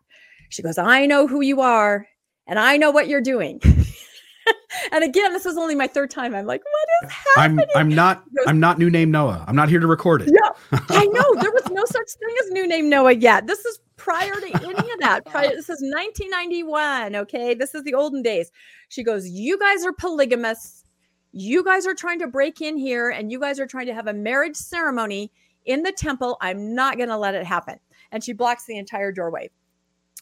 She 0.50 0.62
goes, 0.62 0.78
I 0.78 1.06
know 1.06 1.26
who 1.26 1.40
you 1.40 1.60
are 1.60 2.06
and 2.46 2.58
I 2.58 2.76
know 2.76 2.90
what 2.90 3.08
you're 3.08 3.20
doing. 3.20 3.60
and 4.92 5.04
again, 5.04 5.32
this 5.32 5.46
is 5.46 5.56
only 5.56 5.74
my 5.74 5.86
third 5.86 6.10
time. 6.10 6.34
I'm 6.34 6.46
like, 6.46 6.62
what 6.64 7.08
is 7.08 7.16
I'm 7.36 7.56
happening? 7.56 7.74
I'm 7.74 7.88
not 7.88 8.24
He 8.32 8.40
I'm 8.46 8.60
not 8.60 8.78
new 8.78 8.90
name 8.90 9.10
Noah. 9.10 9.44
I'm 9.46 9.56
not 9.56 9.68
here 9.68 9.80
to 9.80 9.86
record 9.86 10.22
it. 10.22 10.30
Yeah, 10.32 10.78
I 10.90 11.06
know 11.12 11.34
there 11.40 11.52
was 11.52 11.68
no 11.70 11.84
such 11.84 12.08
thing 12.18 12.34
as 12.42 12.50
new 12.50 12.66
name 12.66 12.88
Noah 12.88 13.12
yet. 13.12 13.46
This 13.46 13.64
is 13.64 13.80
prior 13.96 14.34
to 14.34 14.46
any 14.46 14.92
of 14.92 15.00
that. 15.00 15.24
Prior, 15.26 15.48
this 15.48 15.70
is 15.70 15.82
1991. 15.82 17.16
Okay, 17.16 17.54
this 17.54 17.74
is 17.74 17.82
the 17.84 17.94
olden 17.94 18.22
days. 18.22 18.50
She 18.88 19.02
goes, 19.02 19.28
"You 19.28 19.58
guys 19.58 19.84
are 19.84 19.92
polygamists. 19.92 20.84
You 21.32 21.64
guys 21.64 21.86
are 21.86 21.94
trying 21.94 22.18
to 22.20 22.26
break 22.26 22.60
in 22.60 22.76
here, 22.76 23.10
and 23.10 23.30
you 23.30 23.40
guys 23.40 23.60
are 23.60 23.66
trying 23.66 23.86
to 23.86 23.94
have 23.94 24.06
a 24.06 24.14
marriage 24.14 24.56
ceremony 24.56 25.32
in 25.64 25.82
the 25.82 25.92
temple. 25.92 26.38
I'm 26.40 26.74
not 26.74 26.96
going 26.96 27.08
to 27.08 27.18
let 27.18 27.34
it 27.34 27.46
happen." 27.46 27.78
And 28.12 28.22
she 28.22 28.32
blocks 28.32 28.66
the 28.66 28.78
entire 28.78 29.12
doorway. 29.12 29.50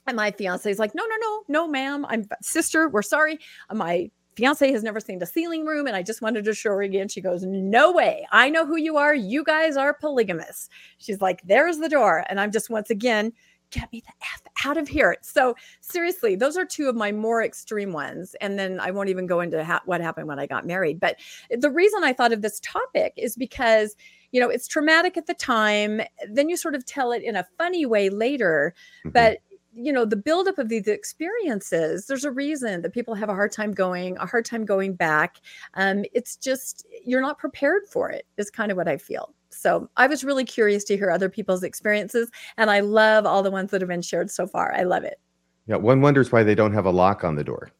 And 0.07 0.16
my 0.16 0.30
fiance 0.30 0.70
is 0.70 0.78
like, 0.78 0.94
"No, 0.94 1.05
no, 1.05 1.16
no, 1.20 1.42
no, 1.48 1.68
ma'am. 1.68 2.05
I'm 2.07 2.26
sister. 2.42 2.88
We're 2.88 3.02
sorry. 3.02 3.38
My 3.72 4.11
fiance 4.36 4.70
has 4.72 4.82
never 4.82 5.00
seen 5.00 5.18
the 5.18 5.26
sealing 5.26 5.64
room 5.64 5.86
and 5.86 5.96
I 5.96 6.02
just 6.02 6.20
wanted 6.20 6.44
to 6.44 6.55
show 6.55 6.70
her 6.70 6.82
again. 6.82 7.09
She 7.09 7.20
goes, 7.20 7.44
No 7.44 7.92
way. 7.92 8.26
I 8.32 8.50
know 8.50 8.66
who 8.66 8.76
you 8.76 8.96
are. 8.96 9.14
You 9.14 9.44
guys 9.44 9.76
are 9.76 9.94
polygamous. 9.94 10.68
She's 10.98 11.20
like, 11.20 11.40
There's 11.44 11.78
the 11.78 11.88
door. 11.88 12.24
And 12.28 12.40
I'm 12.40 12.50
just 12.50 12.70
once 12.70 12.90
again, 12.90 13.32
get 13.70 13.90
me 13.92 14.02
the 14.05 14.12
F 14.22 14.42
out 14.66 14.76
of 14.76 14.88
here. 14.88 15.16
So, 15.22 15.55
seriously, 15.80 16.36
those 16.36 16.57
are 16.57 16.64
two 16.64 16.88
of 16.88 16.96
my 16.96 17.12
more 17.12 17.42
extreme 17.42 17.92
ones. 17.92 18.34
And 18.40 18.59
then 18.59 18.80
I 18.80 18.90
won't 18.90 19.09
even 19.09 19.26
go 19.26 19.40
into 19.40 19.64
ha- 19.64 19.82
what 19.84 20.00
happened 20.00 20.28
when 20.28 20.38
I 20.38 20.46
got 20.46 20.66
married. 20.66 21.00
But 21.00 21.16
the 21.50 21.70
reason 21.70 22.05
I 22.05 22.12
thought 22.12 22.32
of 22.32 22.42
this 22.42 22.61
topic 22.61 23.12
is 23.16 23.36
because, 23.36 23.96
you 24.32 24.40
know, 24.40 24.48
it's 24.48 24.68
traumatic 24.68 25.16
at 25.16 25.26
the 25.26 25.34
time. 25.34 26.00
Then 26.28 26.48
you 26.48 26.57
sort 26.57 26.74
of 26.74 26.84
tell 26.84 27.12
it 27.12 27.22
in 27.22 27.36
a 27.36 27.46
funny 27.57 27.86
way 27.86 28.11
later. 28.11 28.74
Mhm. 29.07 29.12
But 29.12 29.38
you 29.77 29.93
know 29.93 30.05
the 30.05 30.16
buildup 30.16 30.59
of 30.59 30.68
these 30.68 30.87
experiences 30.87 32.07
there's 32.07 32.25
a 32.25 32.31
reason 32.31 32.83
that 32.83 32.93
people 32.93 33.14
have 33.14 33.29
a 33.29 33.35
hard 33.35 33.53
time 33.53 33.72
going 33.72 34.16
a 34.18 34.27
hard 34.27 34.45
time 34.45 34.64
going 34.64 34.95
back. 34.95 35.41
Um, 35.75 36.05
it's 36.12 36.37
just 36.37 36.87
you're 37.05 37.20
not 37.20 37.39
prepared 37.39 37.83
for 37.91 38.11
it 38.11 38.27
is 38.37 38.51
kind 38.51 38.70
of 38.70 38.77
what 38.77 38.89
i 38.89 38.97
feel. 38.97 39.35
So 39.51 39.89
i 39.97 40.07
was 40.07 40.25
really 40.25 40.45
curious 40.45 40.85
to 40.85 40.97
hear 40.97 41.11
other 41.11 41.29
people's 41.29 41.62
experiences 41.62 42.31
and 42.57 42.70
i 42.70 42.81
love 42.81 43.27
all 43.27 43.43
the 43.43 43.51
ones 43.51 43.70
that 43.70 43.81
have 43.81 43.89
been 43.89 44.03
shared 44.03 44.31
so 44.31 44.47
far. 44.47 44.75
I 44.75 44.83
love 44.83 45.05
it. 45.05 45.20
Yeah, 45.66 45.77
one 45.77 46.01
wonders 46.03 46.31
why 46.31 46.43
they 46.43 46.55
don't 46.55 46.75
have 46.75 46.87
a 46.87 46.91
lock 46.91 47.25
on 47.25 47.37
the 47.37 47.45
door. 47.45 47.70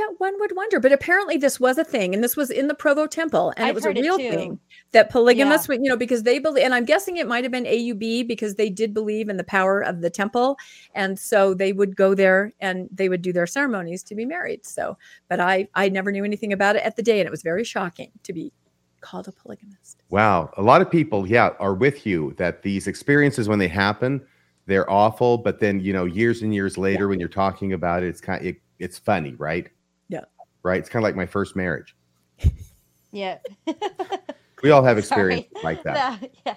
Yeah 0.00 0.14
one 0.18 0.38
would 0.40 0.54
wonder 0.56 0.80
but 0.80 0.92
apparently 0.92 1.36
this 1.36 1.58
was 1.58 1.78
a 1.78 1.84
thing 1.84 2.14
and 2.14 2.22
this 2.22 2.36
was 2.36 2.50
in 2.50 2.68
the 2.68 2.74
provo 2.74 3.06
temple 3.06 3.52
and 3.56 3.66
I've 3.66 3.70
it 3.70 3.74
was 3.74 3.84
a 3.86 3.92
real 3.92 4.16
thing 4.16 4.58
that 4.92 5.10
polygamists 5.10 5.68
would 5.68 5.82
you 5.82 5.88
know 5.88 5.96
because 5.96 6.22
they 6.22 6.38
believe 6.38 6.64
and 6.64 6.74
i'm 6.74 6.84
guessing 6.84 7.16
it 7.16 7.28
might 7.28 7.44
have 7.44 7.52
been 7.52 7.64
aub 7.64 8.26
because 8.26 8.54
they 8.54 8.70
did 8.70 8.94
believe 8.94 9.28
in 9.28 9.36
the 9.36 9.44
power 9.44 9.80
of 9.80 10.00
the 10.00 10.10
temple 10.10 10.56
and 10.94 11.18
so 11.18 11.54
they 11.54 11.72
would 11.72 11.96
go 11.96 12.14
there 12.14 12.52
and 12.60 12.88
they 12.92 13.08
would 13.08 13.22
do 13.22 13.32
their 13.32 13.46
ceremonies 13.46 14.02
to 14.02 14.14
be 14.14 14.24
married 14.24 14.64
so 14.64 14.96
but 15.28 15.40
i 15.40 15.68
i 15.74 15.88
never 15.88 16.10
knew 16.10 16.24
anything 16.24 16.52
about 16.52 16.76
it 16.76 16.82
at 16.82 16.96
the 16.96 17.02
day 17.02 17.20
and 17.20 17.26
it 17.26 17.30
was 17.30 17.42
very 17.42 17.64
shocking 17.64 18.10
to 18.22 18.32
be 18.32 18.52
called 19.00 19.28
a 19.28 19.32
polygamist. 19.32 20.02
Wow, 20.10 20.50
a 20.56 20.62
lot 20.62 20.80
of 20.80 20.90
people, 20.90 21.26
yeah, 21.26 21.50
are 21.58 21.74
with 21.74 22.06
you 22.06 22.34
that 22.36 22.62
these 22.62 22.86
experiences 22.86 23.48
when 23.48 23.58
they 23.58 23.68
happen, 23.68 24.20
they're 24.66 24.90
awful, 24.90 25.38
but 25.38 25.60
then 25.60 25.80
you 25.80 25.92
know, 25.92 26.04
years 26.04 26.42
and 26.42 26.54
years 26.54 26.78
later, 26.78 27.08
when 27.08 27.18
you're 27.18 27.28
talking 27.28 27.72
about 27.72 28.02
it, 28.02 28.08
it's 28.08 28.20
kind, 28.20 28.44
it, 28.44 28.60
it's 28.78 28.98
funny, 28.98 29.34
right? 29.34 29.68
Yeah. 30.64 30.70
Right. 30.70 30.78
It's 30.80 30.88
kind 30.88 31.02
of 31.02 31.04
like 31.04 31.16
my 31.16 31.26
first 31.26 31.56
marriage. 31.56 31.96
Yeah. 33.12 33.38
We 34.62 34.70
all 34.70 34.82
have 34.82 35.04
Sorry. 35.04 35.40
experience 35.40 35.64
like 35.64 35.82
that. 35.84 36.20
No, 36.22 36.28
yeah. 36.46 36.54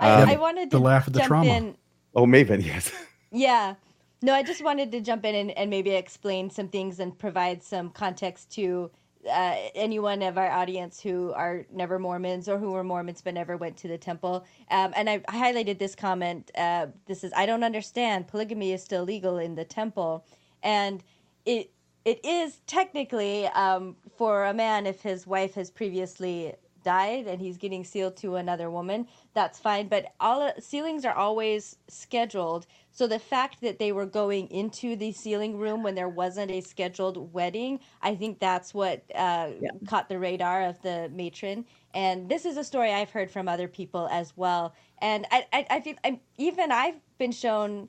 Um, 0.00 0.28
I, 0.28 0.34
I 0.34 0.36
wanted 0.36 0.70
the 0.70 0.78
to 0.78 0.82
laugh 0.84 1.06
of 1.06 1.12
the 1.12 1.20
jump 1.20 1.28
trauma. 1.28 1.50
in. 1.50 1.76
Oh, 2.14 2.26
Maven, 2.26 2.64
yes. 2.64 2.90
Yeah. 3.30 3.74
No, 4.22 4.34
I 4.34 4.42
just 4.42 4.62
wanted 4.64 4.90
to 4.92 5.00
jump 5.00 5.24
in 5.24 5.34
and, 5.34 5.50
and 5.52 5.70
maybe 5.70 5.90
explain 5.90 6.50
some 6.50 6.68
things 6.68 6.98
and 7.00 7.16
provide 7.18 7.62
some 7.62 7.90
context 7.90 8.50
to 8.52 8.90
uh, 9.28 9.56
anyone 9.74 10.22
of 10.22 10.38
our 10.38 10.50
audience 10.50 11.00
who 11.00 11.32
are 11.34 11.66
never 11.72 11.98
Mormons 11.98 12.48
or 12.48 12.58
who 12.58 12.72
were 12.72 12.82
Mormons 12.82 13.20
but 13.20 13.34
never 13.34 13.56
went 13.56 13.76
to 13.78 13.88
the 13.88 13.98
temple. 13.98 14.44
Um, 14.70 14.92
and 14.96 15.08
I 15.10 15.18
highlighted 15.20 15.78
this 15.78 15.94
comment. 15.94 16.50
Uh, 16.56 16.86
this 17.06 17.22
is 17.22 17.32
I 17.36 17.46
don't 17.46 17.62
understand. 17.64 18.26
Polygamy 18.28 18.72
is 18.72 18.82
still 18.82 19.04
legal 19.04 19.38
in 19.38 19.54
the 19.54 19.64
temple, 19.64 20.24
and 20.62 21.02
it 21.44 21.70
it 22.08 22.24
is 22.24 22.60
technically 22.66 23.46
um, 23.48 23.96
for 24.16 24.44
a 24.46 24.54
man 24.54 24.86
if 24.86 25.02
his 25.02 25.26
wife 25.26 25.54
has 25.54 25.70
previously 25.70 26.54
died 26.84 27.26
and 27.26 27.40
he's 27.40 27.58
getting 27.58 27.84
sealed 27.84 28.16
to 28.18 28.36
another 28.36 28.70
woman 28.70 29.06
that's 29.34 29.58
fine. 29.60 29.88
But 29.88 30.06
all 30.20 30.52
sealings 30.60 31.04
are 31.04 31.14
always 31.14 31.76
scheduled. 31.88 32.66
So 32.92 33.06
the 33.06 33.18
fact 33.18 33.60
that 33.62 33.78
they 33.78 33.92
were 33.92 34.06
going 34.06 34.48
into 34.50 34.96
the 34.96 35.12
sealing 35.12 35.56
room 35.58 35.82
when 35.82 35.94
there 35.94 36.08
wasn't 36.08 36.50
a 36.50 36.60
scheduled 36.60 37.32
wedding 37.32 37.80
i 38.02 38.14
think 38.14 38.40
that's 38.40 38.74
what 38.74 39.04
uh, 39.14 39.50
Yeah. 39.60 39.70
caught 39.86 40.08
the 40.08 40.18
radar 40.18 40.64
of 40.64 40.80
the 40.82 41.10
matron. 41.14 41.66
And 41.94 42.28
this 42.28 42.44
is 42.46 42.56
a 42.56 42.64
story 42.64 42.92
i've 42.92 43.10
heard 43.10 43.30
from 43.30 43.48
other 43.48 43.68
people 43.68 44.08
as 44.10 44.36
well. 44.36 44.74
And 45.00 45.26
i 45.30 45.46
i, 45.52 45.66
I 45.70 45.80
feel 45.80 45.96
I'm, 46.04 46.20
even 46.38 46.72
i've 46.72 46.96
been 47.18 47.32
shown 47.32 47.88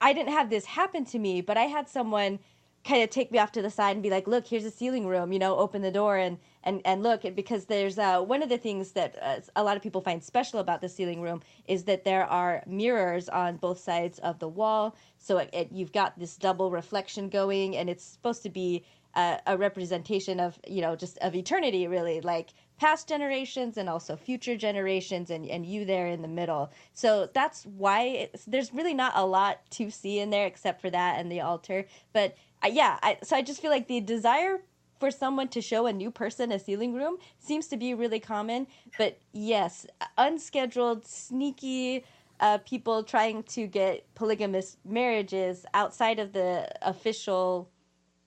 i 0.00 0.12
didn't 0.12 0.32
have 0.32 0.50
this 0.50 0.64
happen 0.66 1.04
to 1.06 1.18
me 1.18 1.40
but 1.42 1.56
i 1.56 1.64
had 1.64 1.88
someone 1.88 2.38
kind 2.84 3.02
of 3.02 3.10
take 3.10 3.30
me 3.30 3.38
off 3.38 3.52
to 3.52 3.62
the 3.62 3.70
side 3.70 3.96
and 3.96 4.02
be 4.02 4.10
like, 4.10 4.26
"Look, 4.26 4.46
here's 4.46 4.64
a 4.64 4.70
sealing 4.70 5.06
room. 5.06 5.32
You 5.32 5.38
know, 5.38 5.56
open 5.56 5.82
the 5.82 5.90
door 5.90 6.16
and 6.16 6.38
and 6.64 6.80
and 6.84 7.02
look." 7.02 7.22
Because 7.34 7.66
there's 7.66 7.98
uh, 7.98 8.20
one 8.20 8.42
of 8.42 8.48
the 8.48 8.58
things 8.58 8.92
that 8.92 9.16
uh, 9.20 9.40
a 9.56 9.62
lot 9.62 9.76
of 9.76 9.82
people 9.82 10.00
find 10.00 10.22
special 10.22 10.60
about 10.60 10.80
the 10.80 10.88
sealing 10.88 11.20
room 11.20 11.40
is 11.66 11.84
that 11.84 12.04
there 12.04 12.24
are 12.26 12.62
mirrors 12.66 13.28
on 13.28 13.56
both 13.56 13.78
sides 13.78 14.18
of 14.20 14.38
the 14.38 14.48
wall, 14.48 14.96
so 15.18 15.38
it, 15.38 15.50
it, 15.52 15.68
you've 15.72 15.92
got 15.92 16.18
this 16.18 16.36
double 16.36 16.70
reflection 16.70 17.28
going, 17.28 17.76
and 17.76 17.90
it's 17.90 18.04
supposed 18.04 18.42
to 18.42 18.50
be 18.50 18.84
uh, 19.14 19.38
a 19.46 19.56
representation 19.56 20.40
of 20.40 20.58
you 20.66 20.80
know 20.80 20.96
just 20.96 21.18
of 21.18 21.34
eternity, 21.34 21.86
really, 21.86 22.20
like 22.20 22.50
past 22.78 23.08
generations 23.08 23.76
and 23.76 23.88
also 23.88 24.16
future 24.16 24.56
generations 24.56 25.30
and, 25.30 25.46
and 25.46 25.66
you 25.66 25.84
there 25.84 26.06
in 26.06 26.22
the 26.22 26.28
middle 26.28 26.70
so 26.94 27.28
that's 27.34 27.64
why 27.64 28.28
there's 28.46 28.72
really 28.72 28.94
not 28.94 29.12
a 29.16 29.26
lot 29.26 29.58
to 29.70 29.90
see 29.90 30.20
in 30.20 30.30
there 30.30 30.46
except 30.46 30.80
for 30.80 30.88
that 30.88 31.18
and 31.18 31.30
the 31.30 31.40
altar 31.40 31.84
but 32.12 32.36
uh, 32.64 32.68
yeah 32.68 32.98
I, 33.02 33.18
so 33.22 33.36
i 33.36 33.42
just 33.42 33.60
feel 33.60 33.70
like 33.70 33.88
the 33.88 34.00
desire 34.00 34.60
for 35.00 35.10
someone 35.10 35.48
to 35.48 35.60
show 35.60 35.86
a 35.86 35.92
new 35.92 36.10
person 36.10 36.52
a 36.52 36.58
sealing 36.58 36.94
room 36.94 37.18
seems 37.38 37.68
to 37.68 37.76
be 37.76 37.94
really 37.94 38.20
common 38.20 38.66
but 38.96 39.18
yes 39.32 39.86
unscheduled 40.16 41.06
sneaky 41.06 42.04
uh, 42.40 42.58
people 42.58 43.02
trying 43.02 43.42
to 43.42 43.66
get 43.66 44.06
polygamous 44.14 44.76
marriages 44.84 45.66
outside 45.74 46.20
of 46.20 46.32
the 46.32 46.68
official 46.82 47.68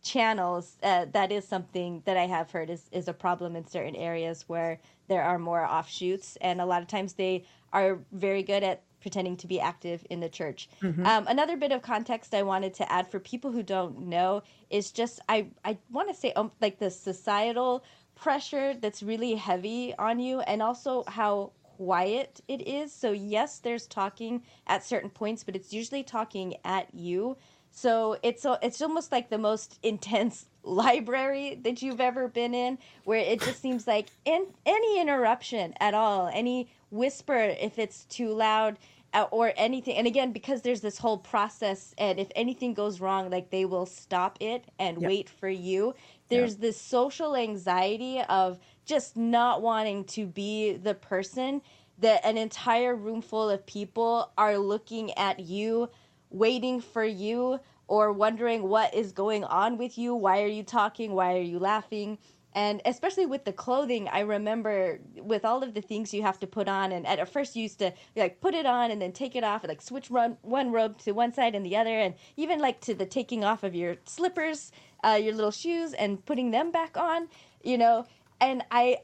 channels 0.02 0.78
uh, 0.84 1.06
that 1.14 1.32
is 1.32 1.48
something 1.48 2.02
that 2.06 2.18
i 2.18 2.26
have 2.26 2.52
heard 2.52 2.70
is, 2.70 2.90
is 2.92 3.08
a 3.08 3.14
problem 3.14 3.56
in 3.56 3.66
certain 3.68 3.96
areas 3.96 4.46
where 4.48 4.80
there 5.08 5.24
are 5.24 5.38
more 5.38 5.64
offshoots 5.64 6.38
and 6.42 6.60
a 6.60 6.66
lot 6.66 6.82
of 6.82 6.88
times 6.88 7.14
they 7.14 7.44
are 7.74 8.00
very 8.12 8.44
good 8.44 8.64
at 8.64 8.82
pretending 9.02 9.36
to 9.38 9.48
be 9.48 9.60
active 9.60 10.06
in 10.10 10.20
the 10.20 10.30
church. 10.30 10.70
Mhm. 10.82 11.06
um, 11.06 11.26
another 11.28 11.58
bit 11.58 11.72
of 11.72 11.82
context 11.82 12.34
i 12.34 12.44
wanted 12.44 12.74
to 12.74 12.92
add 12.92 13.10
for 13.10 13.20
people 13.20 13.52
who 13.52 13.64
don't 13.64 14.00
know 14.00 14.42
is 14.70 14.92
just 14.92 15.20
i, 15.30 15.52
I 15.66 15.80
want 15.90 16.10
to 16.10 16.16
say 16.16 16.32
um, 16.34 16.52
like 16.62 16.80
the 16.80 16.90
societal 16.92 17.84
pressure 18.16 18.74
that's 18.76 19.02
really 19.04 19.36
heavy 19.36 19.96
on 19.98 20.20
you 20.20 20.42
and 20.42 20.62
also 20.62 21.04
how 21.08 21.54
quiet 21.64 22.42
it 22.48 22.62
is. 22.68 22.94
So 22.94 23.12
yes 23.12 23.60
there's 23.60 23.88
talking 23.88 24.44
at 24.68 24.84
certain 24.84 25.10
points 25.10 25.44
but 25.44 25.56
it's 25.56 25.74
usually 25.74 26.04
talking 26.04 26.56
at 26.64 26.94
you 26.94 27.38
so 27.72 28.18
it's 28.24 28.46
it's 28.62 28.82
almost 28.82 29.12
like 29.12 29.30
the 29.30 29.40
most 29.40 29.80
intense 29.84 30.48
library 30.64 31.60
that 31.64 31.82
you've 31.82 32.02
ever 32.02 32.28
been 32.30 32.54
in, 32.54 32.80
where 33.06 33.20
it 33.20 33.42
just 33.42 33.62
seems 33.62 33.88
like 33.88 34.12
in, 34.26 34.48
any 34.66 35.02
interruption 35.02 35.74
at 35.80 35.94
all, 35.96 36.30
any 36.34 36.70
whisper 36.92 37.36
if 37.38 37.80
it's 37.80 38.06
too 38.06 38.34
loud, 38.34 38.78
uh, 39.14 39.28
or 39.32 39.54
anything. 39.58 39.98
And 39.98 40.08
again, 40.08 40.32
because 40.34 40.62
there's 40.62 40.82
this 40.82 41.00
whole 41.00 41.18
process, 41.20 41.94
and 41.98 42.20
if 42.20 42.30
anything 42.36 42.74
goes 42.74 43.02
wrong, 43.02 43.30
like 43.30 43.50
they 43.52 43.66
will 43.66 43.88
stop 43.88 44.38
it 44.42 44.66
and 44.80 45.00
Yep. 45.00 45.06
wait 45.06 45.30
for 45.30 45.50
you. 45.50 45.96
There's 46.30 46.58
this 46.58 46.80
social 46.80 47.36
anxiety 47.36 48.22
of 48.30 48.60
just 48.86 49.18
not 49.18 49.62
wanting 49.62 50.06
to 50.06 50.26
be 50.28 50.74
the 50.78 50.96
person 50.96 51.62
that 52.00 52.26
an 52.26 52.38
entire 52.38 52.96
room 52.96 53.22
full 53.22 53.50
of 53.50 53.66
people 53.66 54.32
are 54.38 54.58
looking 54.58 55.12
at 55.18 55.40
you 55.40 55.90
waiting 56.32 56.82
for 56.82 57.06
you 57.06 57.60
or 57.88 58.12
wondering 58.12 58.64
what 58.64 58.94
is 58.94 59.12
going 59.12 59.44
on 59.44 59.78
with 59.78 59.98
you. 59.98 60.16
Why 60.16 60.42
are 60.44 60.48
you 60.48 60.64
talking? 60.64 61.12
Why 61.14 61.36
are 61.36 61.42
you 61.42 61.60
laughing? 61.60 62.18
And 62.54 62.82
especially 62.86 63.26
with 63.26 63.46
the 63.46 63.54
clothing, 63.54 64.10
I 64.10 64.22
remember 64.22 65.00
with 65.16 65.46
all 65.46 65.64
of 65.64 65.74
the 65.74 65.82
things 65.82 66.14
you 66.14 66.22
have 66.24 66.38
to 66.40 66.48
put 66.48 66.68
on, 66.68 66.92
and 66.92 67.08
at 67.08 67.32
first 67.32 67.56
you 67.56 67.64
used 67.64 67.80
to 67.80 67.94
like 68.16 68.42
put 68.42 68.54
it 68.54 68.66
on 68.66 68.92
and 68.92 69.02
then 69.02 69.14
take 69.14 69.38
it 69.38 69.44
off, 69.44 69.64
and 69.64 69.70
like 69.70 69.82
switch 69.82 70.12
run, 70.12 70.38
one 70.42 70.72
robe 70.74 70.98
to 71.00 71.14
one 71.14 71.34
side 71.34 71.56
and 71.56 71.66
the 71.66 71.78
other, 71.78 71.98
and 71.98 72.14
even 72.36 72.60
like 72.60 72.82
to 72.82 72.94
the 72.94 73.06
taking 73.06 73.46
off 73.46 73.64
of 73.64 73.74
your 73.74 73.96
slippers, 74.04 74.74
uh, 75.06 75.18
your 75.22 75.34
little 75.34 75.52
shoes, 75.52 75.94
and 75.94 76.26
putting 76.26 76.52
them 76.52 76.72
back 76.72 76.98
on, 76.98 77.30
you 77.64 77.78
know. 77.78 78.06
And 78.42 78.64
I, 78.70 78.98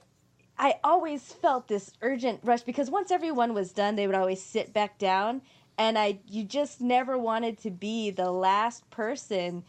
I 0.58 0.80
always 0.84 1.32
felt 1.32 1.70
this 1.70 1.94
urgent 2.02 2.42
rush 2.44 2.64
because 2.64 2.90
once 2.90 3.12
everyone 3.12 3.54
was 3.54 3.72
done, 3.72 3.96
they 3.96 4.08
would 4.08 4.16
always 4.16 4.42
sit 4.42 4.74
back 4.74 4.98
down, 4.98 5.42
and 5.78 5.98
I 5.98 6.20
you 6.28 6.44
just 6.44 6.82
never 6.82 7.18
wanted 7.18 7.58
to 7.60 7.72
be 7.72 8.12
the 8.12 8.32
last 8.32 8.90
person 8.90 9.64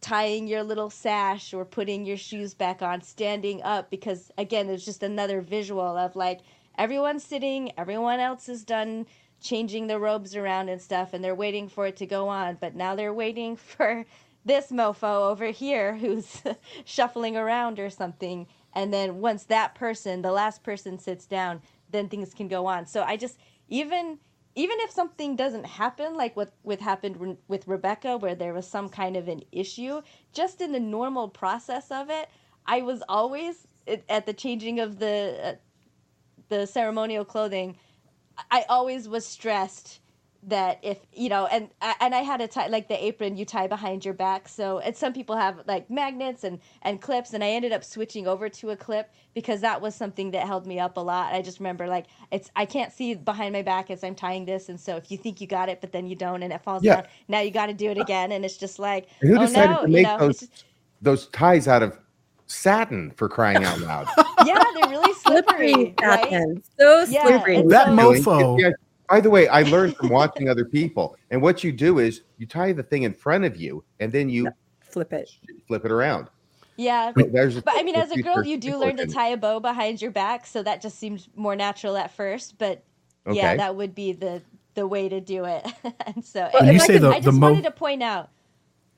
tying 0.00 0.46
your 0.46 0.62
little 0.62 0.90
sash 0.90 1.52
or 1.52 1.64
putting 1.64 2.04
your 2.04 2.16
shoes 2.16 2.54
back 2.54 2.82
on, 2.82 3.02
standing 3.02 3.62
up, 3.62 3.90
because 3.90 4.30
again, 4.38 4.68
it's 4.68 4.84
just 4.84 5.02
another 5.02 5.40
visual 5.40 5.96
of 5.96 6.14
like 6.16 6.40
everyone's 6.78 7.24
sitting, 7.24 7.72
everyone 7.76 8.20
else 8.20 8.48
is 8.48 8.64
done 8.64 9.06
changing 9.40 9.86
the 9.86 9.98
robes 9.98 10.36
around 10.36 10.68
and 10.68 10.80
stuff, 10.80 11.12
and 11.12 11.22
they're 11.22 11.34
waiting 11.34 11.68
for 11.68 11.86
it 11.86 11.96
to 11.96 12.06
go 12.06 12.28
on. 12.28 12.56
But 12.60 12.74
now 12.74 12.94
they're 12.94 13.12
waiting 13.12 13.56
for 13.56 14.06
this 14.44 14.70
mofo 14.70 15.30
over 15.30 15.46
here 15.46 15.96
who's 15.96 16.42
shuffling 16.84 17.36
around 17.36 17.80
or 17.80 17.90
something. 17.90 18.46
And 18.74 18.92
then 18.92 19.20
once 19.20 19.44
that 19.44 19.74
person, 19.74 20.22
the 20.22 20.30
last 20.30 20.62
person 20.62 20.98
sits 20.98 21.26
down, 21.26 21.62
then 21.90 22.08
things 22.08 22.32
can 22.32 22.46
go 22.46 22.66
on. 22.66 22.86
So 22.86 23.02
I 23.02 23.16
just, 23.16 23.38
even 23.68 24.18
even 24.56 24.78
if 24.80 24.90
something 24.90 25.36
doesn't 25.36 25.66
happen 25.66 26.16
like 26.16 26.34
what 26.36 26.52
with 26.64 26.80
happened 26.80 27.38
with 27.46 27.68
Rebecca 27.68 28.16
where 28.16 28.34
there 28.34 28.54
was 28.54 28.66
some 28.66 28.88
kind 28.88 29.16
of 29.16 29.28
an 29.28 29.42
issue 29.52 30.02
just 30.32 30.60
in 30.60 30.72
the 30.72 30.80
normal 30.80 31.28
process 31.28 31.90
of 31.90 32.10
it 32.10 32.28
I 32.66 32.82
was 32.82 33.02
always 33.08 33.68
at 34.08 34.26
the 34.26 34.34
changing 34.34 34.80
of 34.80 34.98
the 34.98 35.38
uh, 35.44 35.54
the 36.48 36.66
ceremonial 36.66 37.24
clothing 37.24 37.76
I 38.50 38.64
always 38.68 39.08
was 39.08 39.26
stressed 39.26 40.00
that 40.46 40.78
if 40.82 40.98
you 41.12 41.28
know 41.28 41.46
and 41.46 41.68
uh, 41.82 41.92
and 42.00 42.14
I 42.14 42.20
had 42.20 42.40
a 42.40 42.46
tie 42.46 42.68
like 42.68 42.88
the 42.88 43.04
apron 43.04 43.36
you 43.36 43.44
tie 43.44 43.66
behind 43.66 44.04
your 44.04 44.14
back. 44.14 44.48
So 44.48 44.78
and 44.78 44.96
some 44.96 45.12
people 45.12 45.36
have 45.36 45.62
like 45.66 45.90
magnets 45.90 46.44
and 46.44 46.60
and 46.82 47.00
clips 47.00 47.32
and 47.34 47.42
I 47.42 47.48
ended 47.48 47.72
up 47.72 47.82
switching 47.82 48.28
over 48.28 48.48
to 48.48 48.70
a 48.70 48.76
clip 48.76 49.10
because 49.34 49.60
that 49.62 49.80
was 49.80 49.94
something 49.94 50.30
that 50.30 50.46
held 50.46 50.66
me 50.66 50.78
up 50.78 50.96
a 50.96 51.00
lot. 51.00 51.34
I 51.34 51.42
just 51.42 51.58
remember 51.58 51.88
like 51.88 52.06
it's 52.30 52.48
I 52.54 52.64
can't 52.64 52.92
see 52.92 53.14
behind 53.14 53.52
my 53.54 53.62
back 53.62 53.90
as 53.90 54.04
I'm 54.04 54.14
tying 54.14 54.44
this. 54.44 54.68
And 54.68 54.78
so 54.78 54.96
if 54.96 55.10
you 55.10 55.18
think 55.18 55.40
you 55.40 55.48
got 55.48 55.68
it 55.68 55.80
but 55.80 55.90
then 55.90 56.06
you 56.06 56.14
don't 56.14 56.42
and 56.42 56.52
it 56.52 56.62
falls 56.62 56.84
yeah. 56.84 56.96
down 56.96 57.06
now 57.28 57.40
you 57.40 57.50
got 57.50 57.66
to 57.66 57.74
do 57.74 57.90
it 57.90 57.98
again. 57.98 58.30
And 58.30 58.44
it's 58.44 58.56
just 58.56 58.78
like 58.78 59.08
and 59.20 59.30
who 59.30 59.36
oh 59.38 59.46
decided 59.46 59.70
no, 59.70 59.82
to 59.82 59.88
make 59.88 59.96
you 59.98 60.02
know, 60.04 60.18
those 60.18 60.40
just, 60.40 60.64
those 61.02 61.26
ties 61.28 61.66
out 61.66 61.82
of 61.82 61.98
satin 62.46 63.10
for 63.16 63.28
crying 63.28 63.64
out 63.64 63.80
loud? 63.80 64.08
Yeah 64.46 64.62
they're 64.74 64.90
really 64.90 65.12
slippery, 65.14 65.94
right? 66.00 66.62
so 66.78 67.04
slippery. 67.04 67.56
yeah, 67.56 67.62
that 67.66 67.88
mofo. 67.88 68.60
yeah, 68.60 68.70
by 69.08 69.20
the 69.20 69.30
way, 69.30 69.48
I 69.48 69.62
learned 69.62 69.96
from 69.96 70.08
watching 70.10 70.48
other 70.48 70.64
people. 70.64 71.16
And 71.30 71.40
what 71.42 71.64
you 71.64 71.72
do 71.72 71.98
is 71.98 72.22
you 72.38 72.46
tie 72.46 72.72
the 72.72 72.82
thing 72.82 73.02
in 73.04 73.12
front 73.12 73.44
of 73.44 73.56
you 73.56 73.84
and 74.00 74.12
then 74.12 74.28
you 74.28 74.48
flip 74.80 75.12
it, 75.12 75.30
flip 75.66 75.84
it 75.84 75.90
around. 75.90 76.28
Yeah. 76.76 77.12
So 77.16 77.60
but 77.62 77.74
I 77.74 77.82
mean, 77.82 77.96
as 77.96 78.10
a 78.10 78.20
girl, 78.20 78.44
you 78.44 78.58
do 78.58 78.76
learn 78.76 78.96
to 78.98 79.06
tie 79.06 79.28
a 79.28 79.36
bow 79.36 79.60
behind 79.60 80.02
your 80.02 80.10
back. 80.10 80.46
So 80.46 80.62
that 80.62 80.82
just 80.82 80.98
seems 80.98 81.28
more 81.34 81.56
natural 81.56 81.96
at 81.96 82.10
first. 82.14 82.58
But 82.58 82.84
okay. 83.26 83.36
yeah, 83.36 83.56
that 83.56 83.76
would 83.76 83.94
be 83.94 84.12
the, 84.12 84.42
the 84.74 84.86
way 84.86 85.08
to 85.08 85.20
do 85.20 85.44
it. 85.44 85.66
and 86.06 86.24
so 86.24 86.50
well, 86.52 86.70
you 86.70 86.78
say 86.78 86.94
could, 86.94 87.02
the, 87.02 87.10
I 87.10 87.20
just 87.20 87.38
mo- 87.38 87.50
wanted 87.50 87.64
to 87.64 87.70
point 87.70 88.02
out 88.02 88.30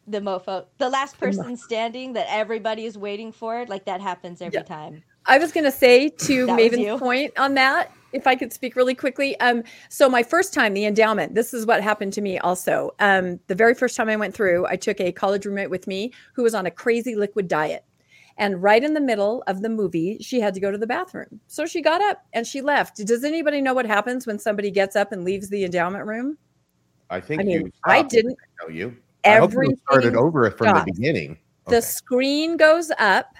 the 0.09 0.21
mofo, 0.21 0.65
the 0.79 0.89
last 0.89 1.19
person 1.19 1.57
standing 1.57 2.15
that 2.15 2.27
everybody 2.29 2.85
is 2.85 2.99
waiting 2.99 3.31
for. 3.31 3.65
Like 3.67 3.85
that 3.85 4.01
happens 4.01 4.43
every 4.43 4.59
yeah. 4.59 4.65
time. 4.65 5.05
I 5.27 5.39
was 5.39 5.53
going 5.53 5.65
to 5.65 5.73
say 5.73 6.09
to 6.09 6.47
that 6.47 6.57
Maven's 6.57 6.99
point 6.99 7.39
on 7.39 7.55
that 7.55 7.93
if 8.13 8.27
I 8.27 8.35
could 8.35 8.53
speak 8.53 8.77
really 8.77 8.95
quickly. 8.95 9.39
Um, 9.41 9.63
so 9.89 10.09
my 10.09 10.23
first 10.23 10.55
time, 10.55 10.75
the 10.75 10.87
endowment, 10.87 11.35
this 11.35 11.53
is 11.53 11.67
what 11.67 11.83
happened 11.83 12.13
to 12.15 12.21
me 12.21 12.39
also. 12.39 12.95
Um, 13.01 13.39
the 13.47 13.55
very 13.55 13.75
first 13.75 13.97
time 13.97 14.09
I 14.09 14.17
went 14.17 14.35
through, 14.35 14.67
I 14.67 14.77
took 14.77 15.01
a 15.01 15.13
college 15.13 15.45
roommate 15.47 15.71
with 15.71 15.87
me 15.87 16.13
who 16.35 16.43
was 16.43 16.55
on 16.55 16.67
a 16.67 16.71
crazy 16.71 17.15
liquid 17.15 17.49
diet. 17.49 17.85
And 18.39 18.63
right 18.63 18.83
in 18.83 18.95
the 18.95 19.01
middle 19.01 19.43
of 19.49 19.63
the 19.63 19.69
movie, 19.69 20.19
she 20.21 20.41
had 20.41 20.55
to 20.55 20.61
go 20.61 20.71
to 20.71 20.79
the 20.79 20.87
bathroom. 20.87 21.41
So 21.49 21.67
she 21.67 21.83
got 21.83 22.01
up 22.03 22.25
and 22.33 22.47
she 22.47 22.61
left. 22.61 23.05
Does 23.05 23.25
anybody 23.25 23.61
know 23.61 23.75
what 23.75 23.85
happens 23.85 24.27
when 24.27 24.39
somebody 24.39 24.71
gets 24.71 24.95
up 24.95 25.11
and 25.11 25.25
leaves 25.25 25.49
the 25.49 25.65
endowment 25.65 26.07
room? 26.07 26.39
I 27.11 27.21
think 27.21 27.41
I 27.41 27.45
mean, 27.45 27.61
you 27.67 27.73
I 27.85 28.03
didn't 28.03 28.37
tell 28.61 28.71
you. 28.71 28.97
Everything 29.25 29.77
I 29.89 29.93
started 29.93 30.15
over 30.15 30.49
from 30.53 30.69
stopped. 30.69 30.87
the 30.87 30.93
beginning. 30.93 31.39
The 31.67 31.83
screen 31.83 32.57
goes 32.57 32.93
up 32.99 33.35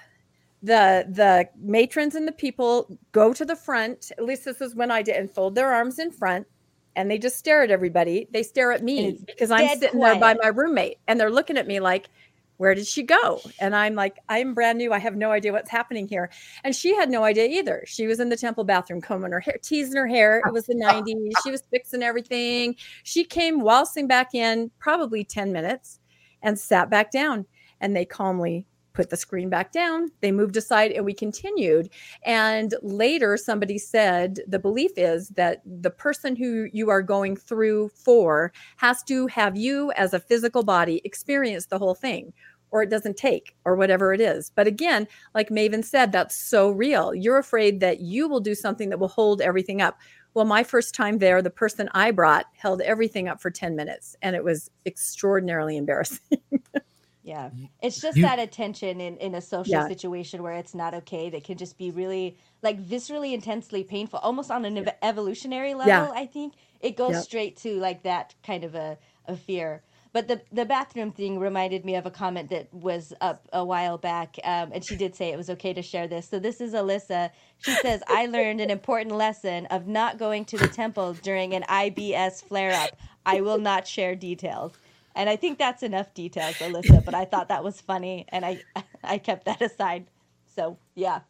the 0.61 1.05
the 1.09 1.47
matrons 1.57 2.15
and 2.15 2.27
the 2.27 2.33
people 2.33 2.97
go 3.11 3.33
to 3.33 3.45
the 3.45 3.55
front. 3.55 4.11
At 4.17 4.25
least 4.25 4.45
this 4.45 4.61
is 4.61 4.75
when 4.75 4.91
i 4.91 5.01
did 5.01 5.15
and 5.15 5.31
fold 5.31 5.55
their 5.55 5.73
arms 5.73 5.99
in 5.99 6.11
front 6.11 6.47
and 6.95 7.09
they 7.09 7.17
just 7.17 7.37
stare 7.37 7.63
at 7.63 7.71
everybody. 7.71 8.27
They 8.31 8.43
stare 8.43 8.71
at 8.71 8.83
me 8.83 9.19
because 9.25 9.51
i'm 9.51 9.67
sitting 9.79 9.99
quiet. 9.99 10.19
there 10.19 10.19
by 10.19 10.35
my 10.41 10.49
roommate 10.49 10.97
and 11.07 11.19
they're 11.19 11.31
looking 11.31 11.57
at 11.57 11.67
me 11.67 11.79
like 11.79 12.09
where 12.57 12.75
did 12.75 12.85
she 12.85 13.03
go? 13.03 13.39
And 13.61 13.73
i'm 13.73 13.95
like 13.95 14.17
i'm 14.27 14.53
brand 14.53 14.77
new. 14.77 14.91
I 14.91 14.99
have 14.99 15.15
no 15.15 15.31
idea 15.31 15.53
what's 15.53 15.69
happening 15.69 16.09
here. 16.09 16.29
And 16.65 16.75
she 16.75 16.93
had 16.93 17.09
no 17.09 17.23
idea 17.23 17.45
either. 17.45 17.83
She 17.87 18.05
was 18.05 18.19
in 18.19 18.27
the 18.27 18.35
temple 18.35 18.65
bathroom 18.65 18.99
combing 18.99 19.31
her 19.31 19.39
hair 19.39 19.57
teasing 19.61 19.95
her 19.95 20.07
hair. 20.07 20.41
It 20.45 20.51
was 20.51 20.65
the 20.65 20.75
90s 20.83 21.31
she 21.43 21.51
was 21.51 21.63
fixing 21.71 22.03
everything. 22.03 22.75
She 23.03 23.23
came 23.23 23.61
waltzing 23.61 24.07
back 24.07 24.35
in 24.35 24.71
probably 24.77 25.23
10 25.23 25.53
minutes 25.53 26.01
and 26.41 26.59
sat 26.59 26.89
back 26.89 27.11
down 27.11 27.45
and 27.79 27.95
they 27.95 28.03
calmly 28.03 28.65
put 28.93 29.09
the 29.09 29.17
screen 29.17 29.49
back 29.49 29.71
down. 29.71 30.09
They 30.21 30.31
moved 30.31 30.57
aside 30.57 30.91
and 30.91 31.05
we 31.05 31.13
continued. 31.13 31.89
And 32.23 32.73
later, 32.81 33.37
somebody 33.37 33.77
said 33.77 34.39
the 34.47 34.59
belief 34.59 34.91
is 34.97 35.29
that 35.29 35.61
the 35.65 35.91
person 35.91 36.35
who 36.35 36.67
you 36.73 36.89
are 36.89 37.01
going 37.01 37.35
through 37.35 37.89
for 37.89 38.51
has 38.77 39.03
to 39.03 39.27
have 39.27 39.57
you 39.57 39.91
as 39.93 40.13
a 40.13 40.19
physical 40.19 40.63
body 40.63 41.01
experience 41.03 41.67
the 41.67 41.79
whole 41.79 41.95
thing. 41.95 42.33
Or 42.71 42.83
it 42.83 42.91
doesn't 42.91 43.17
take, 43.17 43.55
or 43.65 43.75
whatever 43.75 44.13
it 44.13 44.21
is. 44.21 44.51
But 44.53 44.67
again, 44.67 45.07
like 45.33 45.49
Maven 45.49 45.83
said, 45.83 46.11
that's 46.11 46.35
so 46.35 46.69
real. 46.69 47.15
You're 47.15 47.39
afraid 47.39 47.79
that 47.79 48.01
you 48.01 48.27
will 48.27 48.41
do 48.41 48.53
something 48.53 48.89
that 48.89 48.99
will 48.99 49.07
hold 49.07 49.41
everything 49.41 49.81
up. 49.81 49.97
Well, 50.35 50.45
my 50.45 50.63
first 50.63 50.93
time 50.93 51.17
there, 51.17 51.41
the 51.41 51.49
person 51.49 51.89
I 51.93 52.11
brought 52.11 52.45
held 52.55 52.81
everything 52.81 53.27
up 53.27 53.41
for 53.41 53.49
10 53.49 53.75
minutes, 53.75 54.15
and 54.21 54.35
it 54.35 54.43
was 54.43 54.69
extraordinarily 54.85 55.77
embarrassing. 55.77 56.21
Yeah. 57.29 57.51
It's 57.83 58.01
just 58.01 58.17
you, 58.17 58.23
that 58.23 58.39
attention 58.39 58.99
in, 58.99 59.17
in 59.17 59.35
a 59.35 59.41
social 59.41 59.73
yeah. 59.73 59.87
situation 59.87 60.41
where 60.41 60.53
it's 60.53 60.73
not 60.73 60.95
okay 60.95 61.29
that 61.29 61.43
can 61.43 61.57
just 61.57 61.77
be 61.77 61.91
really 61.91 62.37
like 62.63 62.83
viscerally 62.83 63.33
intensely 63.33 63.83
painful, 63.83 64.17
almost 64.19 64.49
on 64.49 64.65
an 64.65 64.79
ev- 64.79 64.95
evolutionary 65.03 65.75
level, 65.75 65.87
yeah. 65.87 66.11
I 66.11 66.25
think. 66.25 66.53
It 66.81 66.95
goes 66.95 67.23
straight 67.23 67.57
to 67.57 67.77
like 67.79 68.03
that 68.03 68.33
kind 68.41 68.63
of 68.63 68.73
a, 68.73 68.97
a 69.27 69.35
fear. 69.35 69.83
But 70.11 70.27
the 70.27 70.41
the 70.51 70.65
bathroom 70.65 71.11
thing 71.11 71.37
reminded 71.37 71.85
me 71.85 71.95
of 71.95 72.05
a 72.07 72.11
comment 72.11 72.49
that 72.49 72.73
was 72.73 73.13
up 73.21 73.47
a 73.53 73.63
while 73.63 73.97
back, 73.99 74.37
um, 74.43 74.71
and 74.73 74.83
she 74.83 74.95
did 74.95 75.13
say 75.13 75.31
it 75.31 75.37
was 75.37 75.51
okay 75.51 75.73
to 75.73 75.83
share 75.83 76.07
this. 76.07 76.27
So 76.27 76.39
this 76.39 76.61
is 76.61 76.73
Alyssa. 76.73 77.29
She 77.59 77.73
says, 77.75 78.01
"I 78.07 78.25
learned 78.25 78.59
an 78.59 78.71
important 78.71 79.15
lesson 79.15 79.67
of 79.67 79.87
not 79.87 80.17
going 80.17 80.45
to 80.45 80.57
the 80.57 80.67
temple 80.67 81.13
during 81.21 81.53
an 81.53 81.63
IBS 81.69 82.43
flare 82.43 82.73
up. 82.73 82.97
I 83.25 83.41
will 83.41 83.59
not 83.59 83.85
share 83.85 84.15
details." 84.15 84.73
And 85.15 85.29
I 85.29 85.35
think 85.35 85.57
that's 85.57 85.83
enough 85.83 86.13
details, 86.13 86.55
Alyssa, 86.55 87.03
but 87.03 87.13
I 87.15 87.25
thought 87.25 87.49
that 87.49 87.63
was 87.63 87.81
funny 87.81 88.25
and 88.29 88.45
I 88.45 88.61
I 89.03 89.17
kept 89.17 89.45
that 89.45 89.61
aside. 89.61 90.07
So 90.55 90.77
yeah. 90.95 91.21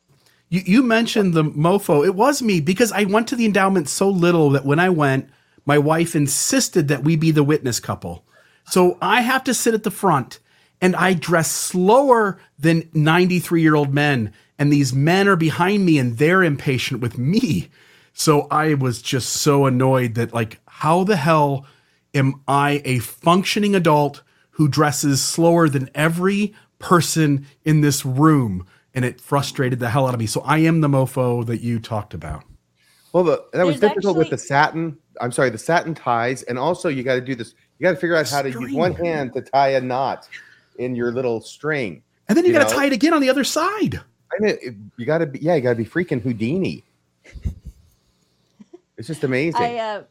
You 0.50 0.62
you 0.66 0.84
mentioned 0.84 1.34
the 1.34 1.44
mofo. 1.44 2.06
It 2.06 2.16
was 2.16 2.42
me 2.42 2.62
because 2.62 2.92
I 2.92 3.04
went 3.06 3.28
to 3.30 3.36
the 3.36 3.46
endowment 3.46 3.90
so 3.90 4.10
little 4.10 4.50
that 4.52 4.66
when 4.66 4.80
I 4.80 4.90
went, 4.90 5.30
my 5.66 5.78
wife 5.78 6.16
insisted 6.16 6.88
that 6.88 7.04
we 7.04 7.16
be 7.16 7.32
the 7.32 7.44
witness 7.44 7.80
couple. 7.80 8.26
So 8.66 8.98
I 9.02 9.22
have 9.22 9.44
to 9.46 9.54
sit 9.54 9.74
at 9.74 9.84
the 9.84 9.92
front 9.92 10.40
and 10.82 10.96
I 10.96 11.14
dress 11.14 11.52
slower 11.52 12.40
than 12.58 12.90
93 12.94 13.62
year 13.62 13.76
old 13.76 13.94
men. 13.94 14.34
And 14.58 14.72
these 14.72 14.94
men 14.94 15.28
are 15.28 15.36
behind 15.36 15.86
me 15.86 15.98
and 15.98 16.18
they're 16.18 16.44
impatient 16.44 17.02
with 17.02 17.18
me. 17.18 17.70
So 18.14 18.48
I 18.52 18.74
was 18.74 19.02
just 19.02 19.30
so 19.30 19.66
annoyed 19.66 20.16
that, 20.16 20.34
like, 20.34 20.60
how 20.68 21.04
the 21.06 21.16
hell 21.16 21.66
am 22.14 22.42
I 22.48 22.82
a 22.86 23.00
functioning 23.00 23.76
adult 23.76 24.24
who 24.52 24.68
dresses 24.68 25.22
slower 25.24 25.70
than 25.70 25.90
every 25.96 26.54
person 26.80 27.46
in 27.64 27.82
this 27.82 28.06
room? 28.06 28.66
And 28.94 29.06
it 29.06 29.22
frustrated 29.22 29.80
the 29.80 29.90
hell 29.90 30.08
out 30.08 30.14
of 30.14 30.20
me. 30.20 30.26
So 30.26 30.42
I 30.42 30.60
am 30.60 30.82
the 30.82 30.88
mofo 30.88 31.46
that 31.46 31.62
you 31.62 31.80
talked 31.80 32.14
about. 32.14 32.44
Well, 33.14 33.24
the, 33.24 33.46
that 33.54 33.66
was 33.66 33.80
difficult 33.80 34.18
actually... 34.18 34.20
with 34.20 34.30
the 34.30 34.38
satin. 34.38 34.98
I'm 35.22 35.32
sorry, 35.32 35.50
the 35.50 35.58
satin 35.58 35.94
ties, 35.94 36.44
and 36.44 36.58
also 36.58 36.90
you 36.90 37.04
got 37.04 37.16
to 37.16 37.22
do 37.22 37.36
this. 37.36 37.54
You 37.78 37.84
got 37.84 37.92
to 37.92 37.98
figure 37.98 38.16
out 38.16 38.30
how 38.30 38.42
to 38.42 38.50
use 38.50 38.74
one 38.74 38.94
hand 38.94 39.34
to 39.34 39.42
tie 39.42 39.70
a 39.70 39.82
knot 39.82 40.28
in 40.78 40.96
your 40.96 41.12
little 41.12 41.42
string, 41.42 42.04
and 42.28 42.38
then 42.38 42.46
you, 42.46 42.52
you 42.52 42.58
got 42.58 42.70
to 42.70 42.76
tie 42.76 42.86
it 42.86 42.94
again 42.94 43.14
on 43.14 43.22
the 43.22 43.30
other 43.30 43.44
side. 43.44 44.00
I 44.32 44.40
mean, 44.40 44.92
you 44.98 45.06
got 45.06 45.20
to 45.20 45.26
be 45.26 45.40
yeah, 45.40 45.56
you 45.56 45.62
got 45.62 45.72
to 45.72 45.76
be 45.76 45.86
freaking 45.86 46.22
Houdini. 46.22 46.84
it's 48.98 49.08
just 49.08 49.24
amazing. 49.24 49.62
I 49.62 49.78
uh, 49.78 50.04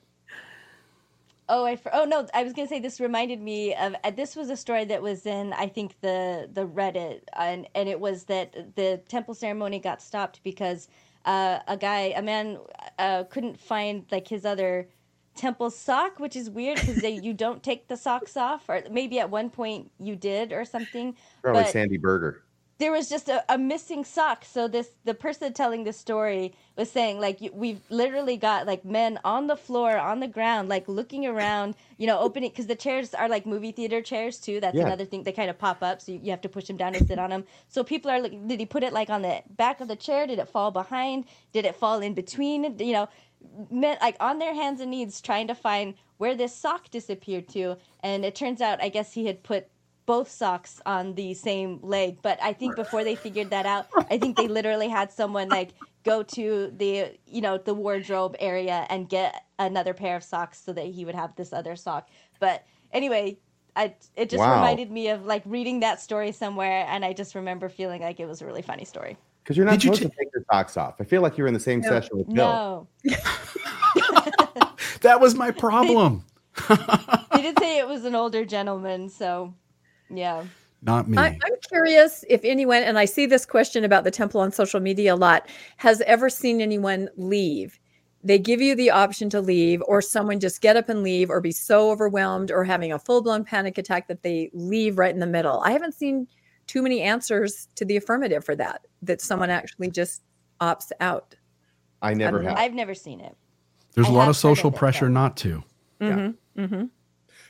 Oh, 1.51 1.65
I 1.65 1.79
oh 1.93 2.05
no, 2.05 2.27
I 2.35 2.43
was 2.45 2.53
gonna 2.53 2.69
say 2.69 2.79
this 2.79 3.01
reminded 3.01 3.41
me 3.41 3.75
of 3.75 3.95
uh, 4.05 4.11
this 4.11 4.37
was 4.37 4.51
a 4.51 4.57
story 4.57 4.85
that 4.87 5.01
was 5.01 5.25
in 5.25 5.53
I 5.55 5.67
think 5.67 5.99
the 6.01 6.49
the 6.53 6.67
Reddit 6.67 7.23
and 7.39 7.67
and 7.75 7.89
it 7.89 7.99
was 7.99 8.25
that 8.25 8.77
the 8.77 9.01
temple 9.09 9.35
ceremony 9.35 9.79
got 9.79 10.03
stopped 10.03 10.43
because 10.43 10.89
uh, 11.25 11.61
a 11.67 11.77
guy 11.77 12.13
a 12.17 12.23
man 12.23 12.59
uh, 12.99 13.25
couldn't 13.25 13.59
find 13.59 14.05
like 14.11 14.29
his 14.29 14.45
other 14.45 14.89
temple 15.39 15.71
sock, 15.71 16.19
which 16.19 16.37
is 16.37 16.51
weird 16.51 16.81
because 16.81 17.03
you 17.03 17.33
don't 17.33 17.63
take 17.63 17.89
the 17.89 17.97
socks 17.97 18.37
off, 18.37 18.69
or 18.69 18.83
maybe 18.91 19.19
at 19.21 19.31
one 19.31 19.49
point 19.49 19.91
you 19.99 20.17
did 20.17 20.53
or 20.53 20.65
something. 20.65 21.17
Probably 21.43 21.63
but, 21.63 21.71
Sandy 21.71 21.97
Berger. 21.97 22.43
There 22.79 22.93
was 22.93 23.09
just 23.09 23.29
a, 23.29 23.45
a 23.53 23.59
missing 23.59 24.05
sock. 24.05 24.45
So 24.45 24.69
this 24.69 24.91
the 25.05 25.15
person 25.15 25.53
telling 25.53 25.85
the 25.85 25.93
story 25.93 26.55
was 26.77 26.91
saying 26.91 27.19
like 27.21 27.39
we've 27.53 27.81
literally 27.91 28.37
got 28.37 28.67
like 28.67 28.85
men 28.85 29.19
on 29.25 29.49
the 29.49 29.57
floor 29.57 29.99
on 29.99 30.21
the 30.21 30.29
ground 30.29 30.69
like 30.69 30.89
looking 30.89 31.27
around, 31.27 31.75
you 31.97 32.07
know, 32.07 32.19
opening 32.21 32.51
because 32.51 32.69
the 32.69 32.77
chairs 32.77 33.15
are 33.15 33.29
like 33.29 33.47
movie 33.47 33.73
theater 33.73 34.01
chairs 34.01 34.39
too. 34.39 34.61
That's 34.61 34.77
Yeah. 34.77 34.87
another 34.87 35.05
thing. 35.05 35.25
They 35.25 35.33
kind 35.33 35.51
of 35.51 35.59
pop 35.59 35.83
up, 35.83 36.01
so 36.01 36.13
you, 36.13 36.21
you 36.23 36.31
have 36.31 36.41
to 36.43 36.49
push 36.49 36.67
them 36.67 36.77
down 36.77 36.93
to 36.93 37.05
sit 37.05 37.19
on 37.19 37.31
them. 37.31 37.45
So 37.69 37.83
people 37.83 38.11
are 38.11 38.21
like, 38.21 38.47
did 38.47 38.61
he 38.61 38.67
put 38.67 38.85
it 38.85 38.93
like 38.93 39.11
on 39.11 39.23
the 39.23 39.43
back 39.51 39.81
of 39.81 39.89
the 39.89 39.97
chair? 39.97 40.27
Did 40.27 40.39
it 40.39 40.49
fall 40.49 40.71
behind? 40.71 41.25
Did 41.53 41.65
it 41.65 41.75
fall 41.75 42.01
in 42.01 42.15
between? 42.15 42.79
You 42.79 42.93
know, 42.93 43.09
men 43.71 43.99
like 44.01 44.17
on 44.21 44.39
their 44.39 44.55
hands 44.55 44.81
and 44.81 44.93
knees 44.93 45.21
trying 45.21 45.49
to 45.49 45.55
find 45.55 45.95
where 46.19 46.37
this 46.37 46.55
sock 46.55 46.91
disappeared 46.91 47.49
to. 47.49 47.77
And 48.01 48.25
it 48.25 48.37
turns 48.37 48.61
out, 48.61 48.81
I 48.83 48.89
guess 48.89 49.13
he 49.15 49.27
had 49.27 49.43
put 49.43 49.69
both 50.09 50.31
socks 50.31 50.81
on 50.87 51.15
the 51.17 51.35
same 51.35 51.79
leg. 51.83 52.19
But 52.23 52.39
I 52.43 52.55
think 52.55 52.75
before 52.75 53.05
they 53.05 53.15
figured 53.15 53.51
that 53.51 53.67
out, 53.67 53.87
I 54.11 54.17
think 54.19 54.39
they 54.39 54.49
literally 54.49 54.89
had 54.89 55.13
someone 55.13 55.51
like 55.51 55.75
go 56.03 56.23
to 56.23 56.73
the 56.75 57.13
you 57.27 57.43
know 57.43 57.59
the 57.59 57.75
wardrobe 57.75 58.35
area 58.41 58.87
and 58.89 59.07
get 59.09 59.45
another 59.59 59.93
pair 59.93 60.17
of 60.17 60.25
socks 60.25 60.59
so 60.65 60.73
that 60.73 60.87
he 60.87 61.05
would 61.05 61.15
have 61.15 61.37
this 61.37 61.53
other 61.53 61.77
sock. 61.77 62.09
But 62.41 62.65
anyway. 62.91 63.39
I, 63.77 63.95
it 64.17 64.29
just 64.29 64.41
Wow. 64.41 64.55
reminded 64.57 64.91
me 64.91 65.09
of 65.11 65.25
like 65.25 65.43
reading 65.47 65.81
that 65.81 66.01
story 66.01 66.33
somewhere, 66.33 66.85
and 66.89 67.05
I 67.05 67.13
just 67.13 67.37
remember 67.37 67.69
feeling 67.69 68.03
like 68.03 68.19
it 68.19 68.27
was 68.27 68.43
a 68.43 68.47
really 68.47 68.63
funny 68.63 68.85
story. 68.85 69.17
Because 69.45 69.57
you're 69.57 69.67
not 69.67 69.73
Did 69.73 69.85
you 69.85 69.95
supposed 69.95 70.03
to 70.03 70.19
take 70.19 70.29
your 70.35 70.43
socks 70.51 70.77
off. 70.77 70.97
I 71.01 71.05
feel 71.05 71.23
like 71.23 71.39
you're 71.39 71.47
in 71.47 71.55
the 71.55 71.61
same 71.61 71.83
No. 71.83 71.89
session 71.89 72.19
with 72.19 72.27
Bill. 72.35 72.89
No, 73.05 73.15
That 75.03 75.21
was 75.21 75.37
my 75.37 75.53
problem. 75.53 76.25
he 77.31 77.43
did 77.43 77.57
say 77.59 77.79
it 77.79 77.87
was 77.87 78.05
an 78.05 78.17
older 78.17 78.45
gentleman, 78.45 79.09
so 79.11 79.55
yeah. 80.11 80.45
Not 80.83 81.09
me. 81.09 81.19
I, 81.19 81.27
I'm 81.27 81.57
curious 81.69 82.25
if 82.29 82.45
anyone, 82.45 82.83
and 82.83 82.99
I 82.99 83.05
see 83.05 83.27
this 83.27 83.45
question 83.45 83.85
about 83.85 84.05
the 84.05 84.11
temple 84.11 84.41
on 84.41 84.53
social 84.53 84.81
media 84.81 85.15
a 85.15 85.17
lot, 85.17 85.49
has 85.79 86.01
ever 86.03 86.31
seen 86.31 86.61
anyone 86.61 87.09
leave. 87.17 87.79
They 88.23 88.39
give 88.39 88.61
you 88.61 88.75
the 88.75 88.91
option 88.91 89.31
to 89.31 89.41
leave, 89.41 89.83
or 89.87 90.01
someone 90.01 90.41
just 90.41 90.61
get 90.61 90.77
up 90.77 90.89
and 90.89 91.03
leave, 91.03 91.31
or 91.31 91.41
be 91.41 91.53
so 91.53 91.91
overwhelmed 91.91 92.51
or 92.51 92.65
having 92.65 92.93
a 92.93 92.99
full 92.99 93.23
blown 93.23 93.45
panic 93.45 93.79
attack 93.79 94.09
that 94.09 94.23
they 94.23 94.51
leave 94.53 94.99
right 94.99 95.13
in 95.13 95.21
the 95.21 95.27
middle. 95.27 95.61
I 95.65 95.73
haven't 95.73 95.95
seen 95.95 96.29
too 96.67 96.83
many 96.83 97.01
answers 97.01 97.69
to 97.77 97.85
the 97.85 97.97
affirmative 97.97 98.45
for 98.45 98.55
that, 98.57 98.87
that 99.03 99.21
someone 99.21 99.51
actually 99.51 99.91
just 99.91 100.23
opts 100.61 100.93
out. 101.01 101.35
I 102.03 102.15
never 102.15 102.39
don't 102.39 102.45
know. 102.45 102.51
have. 102.51 102.59
I've 102.59 102.75
never 102.75 102.95
seen 102.95 103.21
it. 103.21 103.37
There's 103.95 104.09
I 104.09 104.11
a 104.11 104.15
lot 104.15 104.29
of 104.29 104.37
social 104.37 104.71
heard 104.71 104.75
of 104.75 104.75
it, 104.75 104.79
pressure 104.79 105.07
though. 105.07 105.13
not 105.13 105.37
to. 105.39 105.65
Yeah. 106.01 106.31
Mm-hmm. 106.57 106.85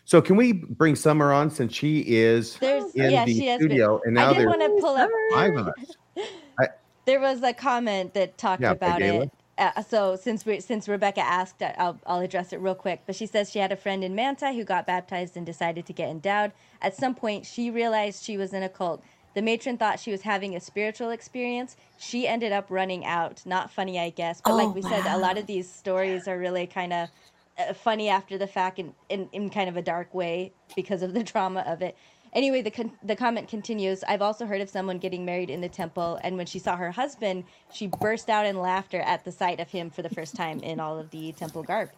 So 0.08 0.22
can 0.22 0.36
we 0.36 0.54
bring 0.54 0.96
Summer 0.96 1.34
on 1.34 1.50
since 1.50 1.74
she 1.74 1.98
is 2.00 2.56
There's 2.56 2.94
in 2.94 3.10
yeah, 3.10 3.26
the 3.26 3.38
she 3.38 3.46
has 3.48 3.58
been. 3.58 3.68
studio 3.68 4.00
and 4.06 4.18
I 4.18 4.22
now 4.22 4.28
did 4.32 4.38
there's 4.38 4.46
want 4.48 4.62
to 4.62 4.80
pull 4.80 4.96
up. 4.96 5.10
five 5.34 5.54
of 5.54 5.68
us. 5.68 5.74
There 7.04 7.20
was 7.20 7.42
a 7.42 7.52
comment 7.54 8.12
that 8.14 8.36
talked 8.38 8.62
Yeah, 8.62 8.70
about 8.72 9.00
it. 9.02 9.30
Uh, 9.58 9.82
so 9.82 10.14
since 10.16 10.46
we 10.46 10.60
since 10.60 10.88
Rebecca 10.88 11.20
asked, 11.20 11.62
I- 11.62 11.74
I'll 11.78 11.98
I'll 12.06 12.20
address 12.20 12.52
it 12.54 12.60
real 12.60 12.74
quick. 12.74 13.02
But 13.06 13.16
she 13.16 13.26
says 13.26 13.50
she 13.50 13.58
had 13.58 13.70
a 13.72 13.76
friend 13.76 14.02
in 14.04 14.14
Manti 14.14 14.54
who 14.56 14.64
got 14.64 14.86
baptized 14.86 15.36
and 15.36 15.44
decided 15.44 15.84
to 15.86 15.92
get 15.92 16.08
endowed. 16.10 16.52
At 16.82 16.94
some 16.96 17.14
point, 17.14 17.44
she 17.46 17.70
realized 17.70 18.22
she 18.24 18.36
was 18.38 18.52
in 18.54 18.62
a 18.62 18.68
cult. 18.68 19.02
The 19.34 19.42
matron 19.42 19.76
thought 19.78 20.00
she 20.00 20.10
was 20.10 20.22
having 20.22 20.54
a 20.56 20.60
spiritual 20.60 21.10
experience. 21.10 21.76
She 21.98 22.26
ended 22.26 22.52
up 22.52 22.66
running 22.70 23.04
out. 23.06 23.44
Not 23.46 23.70
funny, 23.70 23.98
I 23.98 24.10
guess. 24.10 24.40
But 24.42 24.52
Oh, 24.52 24.56
like 24.56 24.74
we 24.74 24.82
said, 24.82 25.06
a 25.06 25.18
lot 25.18 25.36
of 25.38 25.46
these 25.46 25.70
stories 25.70 26.28
are 26.28 26.38
really 26.38 26.66
kind 26.66 26.92
of 26.92 27.08
uh, 27.08 27.12
Uh, 27.58 27.72
funny 27.74 28.08
after 28.08 28.38
the 28.38 28.46
fact 28.46 28.78
in, 28.78 28.94
in, 29.08 29.28
in 29.32 29.50
kind 29.50 29.68
of 29.68 29.76
a 29.76 29.82
dark 29.82 30.14
way 30.14 30.52
because 30.76 31.02
of 31.02 31.12
the 31.12 31.22
drama 31.32 31.64
of 31.66 31.82
it. 31.82 31.96
Anyway, 32.34 32.60
the, 32.62 32.70
con- 32.70 32.92
the 33.02 33.16
comment 33.16 33.48
continues 33.48 34.04
I've 34.04 34.22
also 34.22 34.44
heard 34.46 34.60
of 34.60 34.68
someone 34.68 34.98
getting 34.98 35.24
married 35.24 35.50
in 35.50 35.60
the 35.60 35.68
temple, 35.68 36.20
and 36.22 36.36
when 36.36 36.46
she 36.46 36.58
saw 36.58 36.76
her 36.76 36.90
husband, 36.90 37.44
she 37.72 37.86
burst 37.86 38.28
out 38.28 38.44
in 38.46 38.58
laughter 38.58 39.00
at 39.00 39.24
the 39.24 39.32
sight 39.32 39.60
of 39.60 39.68
him 39.68 39.90
for 39.90 40.02
the 40.02 40.10
first 40.10 40.36
time 40.36 40.60
in 40.60 40.78
all 40.78 40.98
of 40.98 41.10
the 41.10 41.32
temple 41.32 41.62
garb. 41.62 41.90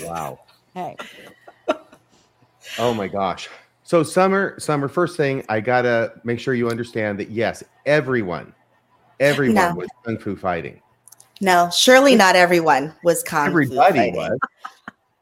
Wow. 0.00 0.40
Hey. 0.74 0.96
Oh 2.78 2.92
my 2.92 3.08
gosh. 3.08 3.48
So 3.82 4.02
Summer, 4.02 4.58
Summer, 4.60 4.88
first 4.88 5.16
thing 5.16 5.42
I 5.48 5.60
gotta 5.60 6.12
make 6.24 6.38
sure 6.38 6.52
you 6.52 6.68
understand 6.68 7.18
that 7.18 7.30
yes, 7.30 7.64
everyone, 7.86 8.52
everyone 9.20 9.54
No. 9.54 9.74
was 9.74 9.88
kung 10.04 10.18
fu 10.18 10.36
fighting. 10.36 10.82
No, 11.40 11.70
surely 11.72 12.14
not 12.14 12.36
everyone 12.36 12.94
was 13.04 13.22
kung 13.22 13.46
fu 13.46 13.50
Everybody 13.50 14.10
was. 14.10 14.38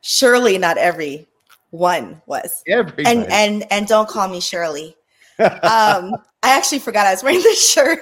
Surely 0.01 0.59
not 0.59 0.79
every 0.79 1.27
one 1.71 2.23
was. 2.27 2.63
Everybody. 2.67 3.07
And 3.07 3.31
and 3.31 3.73
and 3.73 3.87
don't 3.87 4.09
call 4.09 4.29
me 4.29 4.41
Shirley. 4.41 4.97
Um, 5.39 6.15
I 6.43 6.57
actually 6.57 6.79
forgot 6.79 7.07
I 7.07 7.13
was 7.13 7.23
wearing 7.23 7.43
this 7.43 7.71
shirt. 7.71 8.01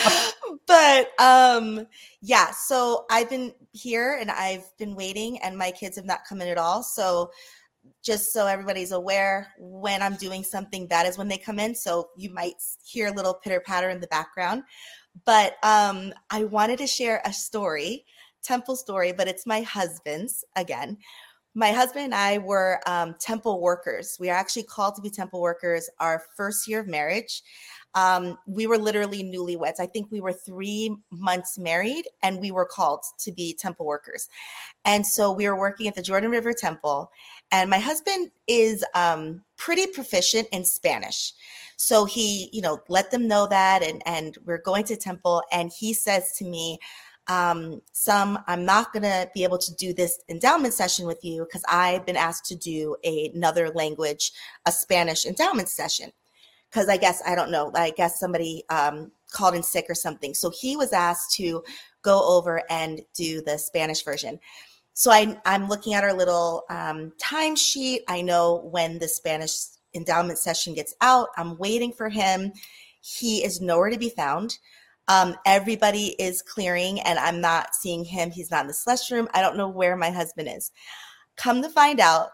but 0.66 1.10
um, 1.20 1.86
yeah, 2.22 2.50
so 2.50 3.04
I've 3.10 3.30
been 3.30 3.52
here 3.72 4.16
and 4.20 4.30
I've 4.30 4.64
been 4.78 4.96
waiting, 4.96 5.38
and 5.42 5.56
my 5.56 5.70
kids 5.70 5.96
have 5.96 6.06
not 6.06 6.20
come 6.28 6.40
in 6.40 6.48
at 6.48 6.58
all. 6.58 6.82
So 6.82 7.30
just 8.02 8.32
so 8.32 8.46
everybody's 8.46 8.92
aware, 8.92 9.52
when 9.58 10.02
I'm 10.02 10.16
doing 10.16 10.42
something, 10.42 10.88
that 10.88 11.06
is 11.06 11.18
when 11.18 11.28
they 11.28 11.38
come 11.38 11.58
in. 11.58 11.74
So 11.74 12.08
you 12.16 12.32
might 12.32 12.54
hear 12.84 13.08
a 13.08 13.12
little 13.12 13.34
pitter 13.34 13.60
patter 13.60 13.90
in 13.90 14.00
the 14.00 14.06
background. 14.08 14.62
But 15.24 15.54
um, 15.62 16.12
I 16.30 16.44
wanted 16.44 16.78
to 16.78 16.86
share 16.86 17.22
a 17.24 17.32
story, 17.32 18.04
temple 18.46 18.76
story, 18.76 19.12
but 19.12 19.28
it's 19.28 19.46
my 19.46 19.62
husband's 19.62 20.44
again. 20.54 20.98
My 21.54 21.72
husband 21.72 22.04
and 22.04 22.14
I 22.14 22.38
were 22.38 22.80
um, 22.86 23.14
temple 23.18 23.60
workers. 23.62 24.18
We 24.20 24.28
are 24.28 24.36
actually 24.36 24.64
called 24.64 24.94
to 24.96 25.02
be 25.02 25.08
temple 25.08 25.40
workers 25.40 25.88
our 25.98 26.22
first 26.36 26.68
year 26.68 26.80
of 26.80 26.86
marriage. 26.86 27.42
Um, 27.94 28.36
we 28.46 28.66
were 28.66 28.76
literally 28.76 29.24
newlyweds. 29.24 29.80
I 29.80 29.86
think 29.86 30.10
we 30.10 30.20
were 30.20 30.34
three 30.34 30.94
months 31.10 31.58
married 31.58 32.04
and 32.22 32.40
we 32.40 32.50
were 32.50 32.66
called 32.66 33.02
to 33.20 33.32
be 33.32 33.54
temple 33.54 33.86
workers. 33.86 34.28
And 34.84 35.06
so 35.06 35.32
we 35.32 35.48
were 35.48 35.58
working 35.58 35.88
at 35.88 35.94
the 35.94 36.02
Jordan 36.02 36.30
River 36.30 36.52
Temple. 36.52 37.10
And 37.50 37.70
my 37.70 37.78
husband 37.78 38.32
is 38.46 38.84
um, 38.94 39.42
pretty 39.56 39.86
proficient 39.86 40.48
in 40.52 40.66
Spanish. 40.66 41.32
So 41.76 42.04
he, 42.04 42.50
you 42.52 42.60
know, 42.60 42.82
let 42.88 43.10
them 43.10 43.26
know 43.26 43.46
that. 43.46 43.82
And, 43.82 44.02
and 44.04 44.36
we're 44.44 44.58
going 44.58 44.84
to 44.84 44.96
temple. 44.96 45.42
And 45.50 45.72
he 45.74 45.94
says 45.94 46.34
to 46.36 46.44
me, 46.44 46.78
um, 47.28 47.80
some 47.92 48.38
I'm 48.46 48.64
not 48.64 48.92
gonna 48.92 49.28
be 49.34 49.44
able 49.44 49.58
to 49.58 49.74
do 49.74 49.92
this 49.92 50.20
endowment 50.28 50.74
session 50.74 51.06
with 51.06 51.24
you 51.24 51.44
because 51.44 51.62
I've 51.68 52.06
been 52.06 52.16
asked 52.16 52.46
to 52.46 52.56
do 52.56 52.96
a, 53.04 53.30
another 53.34 53.70
language, 53.70 54.32
a 54.66 54.72
Spanish 54.72 55.26
endowment 55.26 55.68
session. 55.68 56.12
Because 56.70 56.88
I 56.88 56.96
guess 56.96 57.22
I 57.26 57.34
don't 57.34 57.50
know, 57.50 57.70
I 57.74 57.90
guess 57.90 58.18
somebody 58.18 58.64
um, 58.70 59.12
called 59.32 59.54
in 59.54 59.62
sick 59.62 59.86
or 59.88 59.94
something. 59.94 60.34
So 60.34 60.50
he 60.50 60.76
was 60.76 60.92
asked 60.92 61.34
to 61.36 61.62
go 62.02 62.24
over 62.26 62.62
and 62.70 63.00
do 63.14 63.40
the 63.40 63.56
Spanish 63.56 64.04
version. 64.04 64.38
So 64.94 65.10
I, 65.10 65.38
I'm 65.44 65.68
looking 65.68 65.94
at 65.94 66.04
our 66.04 66.14
little 66.14 66.64
um, 66.70 67.12
timesheet. 67.22 68.00
I 68.08 68.22
know 68.22 68.68
when 68.70 68.98
the 68.98 69.08
Spanish 69.08 69.52
endowment 69.94 70.38
session 70.38 70.74
gets 70.74 70.94
out. 71.00 71.28
I'm 71.36 71.58
waiting 71.58 71.92
for 71.92 72.08
him. 72.08 72.52
He 73.00 73.44
is 73.44 73.60
nowhere 73.60 73.90
to 73.90 73.98
be 73.98 74.10
found. 74.10 74.58
Um, 75.08 75.36
everybody 75.46 76.16
is 76.18 76.42
clearing, 76.42 77.00
and 77.00 77.18
I'm 77.18 77.40
not 77.40 77.74
seeing 77.74 78.04
him. 78.04 78.30
He's 78.30 78.50
not 78.50 78.62
in 78.62 78.66
the 78.66 78.74
slush 78.74 79.10
room. 79.10 79.28
I 79.32 79.40
don't 79.40 79.56
know 79.56 79.68
where 79.68 79.96
my 79.96 80.10
husband 80.10 80.48
is. 80.48 80.72
Come 81.36 81.62
to 81.62 81.68
find 81.68 82.00
out, 82.00 82.30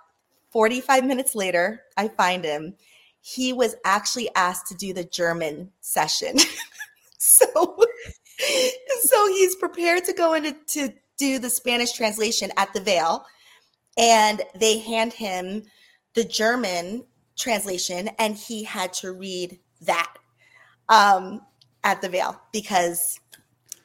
45 0.51 1.05
minutes 1.05 1.35
later, 1.35 1.83
I 1.97 2.09
find 2.09 2.45
him. 2.45 2.75
He 3.21 3.53
was 3.53 3.77
actually 3.85 4.29
asked 4.35 4.67
to 4.69 4.75
do 4.75 4.93
the 4.93 5.05
German 5.05 5.71
session. 5.81 6.37
so, 7.19 7.47
so 9.03 9.29
he's 9.29 9.55
prepared 9.57 10.05
to 10.05 10.13
go 10.13 10.35
into 10.35 10.57
to 10.69 10.93
do 11.19 11.39
the 11.39 11.51
Spanish 11.51 11.93
translation 11.93 12.51
at 12.57 12.73
the 12.73 12.81
Veil, 12.81 13.25
and 13.97 14.43
they 14.55 14.79
hand 14.79 15.13
him 15.13 15.63
the 16.15 16.25
German 16.25 17.05
translation, 17.37 18.09
and 18.19 18.37
he 18.37 18.65
had 18.65 18.93
to 18.95 19.13
read 19.13 19.59
that 19.83 20.13
um, 20.89 21.43
at 21.85 22.01
the 22.03 22.09
Veil 22.09 22.41
because 22.53 23.19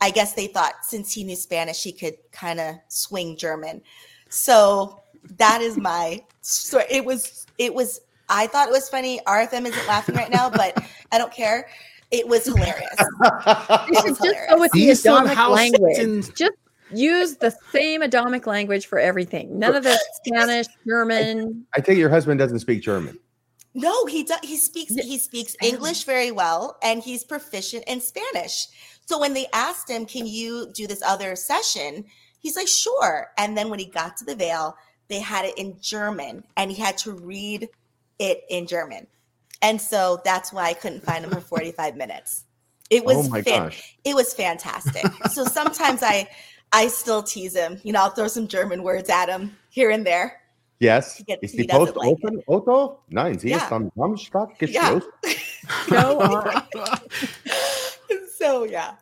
I 0.02 0.12
guess 0.12 0.34
they 0.34 0.48
thought 0.48 0.74
since 0.84 1.12
he 1.12 1.24
knew 1.24 1.36
Spanish, 1.36 1.84
he 1.84 1.92
could 1.92 2.16
kind 2.32 2.60
of 2.60 2.76
swing 2.88 3.36
German. 3.38 3.82
So 4.30 5.00
that 5.38 5.62
is 5.62 5.78
my 5.78 6.24
story. 6.42 6.86
It 6.90 7.04
was, 7.04 7.48
it 7.58 7.74
was, 7.74 8.02
I 8.30 8.48
thought 8.48 8.68
it 8.68 8.72
was 8.72 8.90
funny. 8.90 9.20
RFM 9.26 9.66
isn't 9.66 9.88
laughing 9.88 10.16
right 10.16 10.30
now, 10.30 10.50
but 10.50 10.78
I 11.12 11.18
don't 11.18 11.34
care. 11.34 11.70
It 12.12 12.28
was 12.28 12.46
hilarious. 12.46 12.96
You 13.00 13.08
It 13.90 13.96
should 14.02 14.10
was 14.10 14.20
just 14.20 14.50
go 14.50 14.60
with 14.60 14.72
the 14.72 14.80
These 14.80 15.02
Adamic 15.06 15.38
language. 15.50 15.98
in- 16.00 16.22
Just 16.36 16.54
use 16.94 17.36
the 17.38 17.54
same 17.72 18.02
Adamic 18.02 18.46
language 18.48 18.86
for 18.86 19.00
everything. 19.00 19.58
None 19.60 19.76
of 19.76 19.84
the 19.84 20.00
Spanish, 20.24 20.68
German. 20.88 21.66
I 21.76 21.80
take 21.82 21.98
it 21.98 22.00
your 22.00 22.10
husband 22.10 22.40
doesn't 22.40 22.60
speak 22.60 22.82
German. 22.82 23.18
No, 23.78 24.08
he 24.08 24.24
does. 24.24 24.40
He 24.42 24.58
speaks. 24.58 24.96
He 24.96 25.20
speaks 25.20 25.54
uh-huh. 25.62 25.68
English 25.68 26.04
very 26.04 26.32
well, 26.32 26.78
and 26.82 27.02
he's 27.02 27.24
proficient 27.24 27.84
in 27.86 28.02
Spanish. 28.02 28.66
So 29.06 29.20
when 29.20 29.36
they 29.36 29.46
asked 29.54 29.88
him, 29.88 30.08
"Can 30.08 30.26
you 30.26 30.72
do 30.74 30.88
this 30.88 31.04
other 31.04 31.36
session?" 31.36 32.06
He's 32.40 32.56
like, 32.56 32.68
"Sure." 32.68 33.28
And 33.38 33.56
then 33.56 33.70
when 33.70 33.78
he 33.78 33.86
got 33.86 34.18
to 34.18 34.26
the 34.26 34.36
veil, 34.36 34.76
they 35.10 35.20
had 35.20 35.46
it 35.46 35.60
in 35.60 35.78
German, 35.80 36.44
and 36.58 36.72
he 36.72 36.82
had 36.82 36.98
to 37.00 37.12
read 37.12 37.70
it 38.18 38.42
in 38.50 38.66
German. 38.66 39.06
And 39.62 39.80
so 39.80 40.22
that's 40.26 40.52
why 40.52 40.64
I 40.64 40.74
couldn't 40.74 41.04
find 41.04 41.24
him 41.24 41.30
for 41.30 41.40
45 41.56 41.96
minutes. 41.96 42.46
It 42.90 43.06
was 43.06 43.28
oh 43.28 43.30
my 43.30 43.44
fan- 43.44 43.66
gosh. 43.66 43.96
it 44.04 44.16
was 44.16 44.34
fantastic. 44.34 45.06
so 45.32 45.46
sometimes 45.46 46.02
I 46.02 46.28
I 46.72 46.88
still 46.88 47.22
tease 47.22 47.56
him. 47.56 47.80
You 47.84 47.94
know, 47.94 48.02
I'll 48.02 48.10
throw 48.10 48.28
some 48.28 48.48
German 48.48 48.82
words 48.82 49.08
at 49.12 49.30
him 49.30 49.56
here 49.70 49.92
and 49.92 50.04
there. 50.04 50.42
Yes. 50.80 51.18
He 51.18 51.24
get- 51.24 51.40
Ist 51.42 51.56
he 51.56 51.68
Post 51.68 51.96
doesn't 51.96 51.98
like 51.98 52.10
open, 52.10 52.44
Otto? 52.48 53.00
Nein, 53.10 53.40
sie 53.40 53.50
Yeah. 53.50 53.58
ist 53.58 53.72
am 53.72 53.92
Samstag 53.96 54.58
geschlossen. 54.60 55.02
Go 55.90 56.20
on. 56.20 56.64
so 58.38 58.64
yeah. 58.66 58.96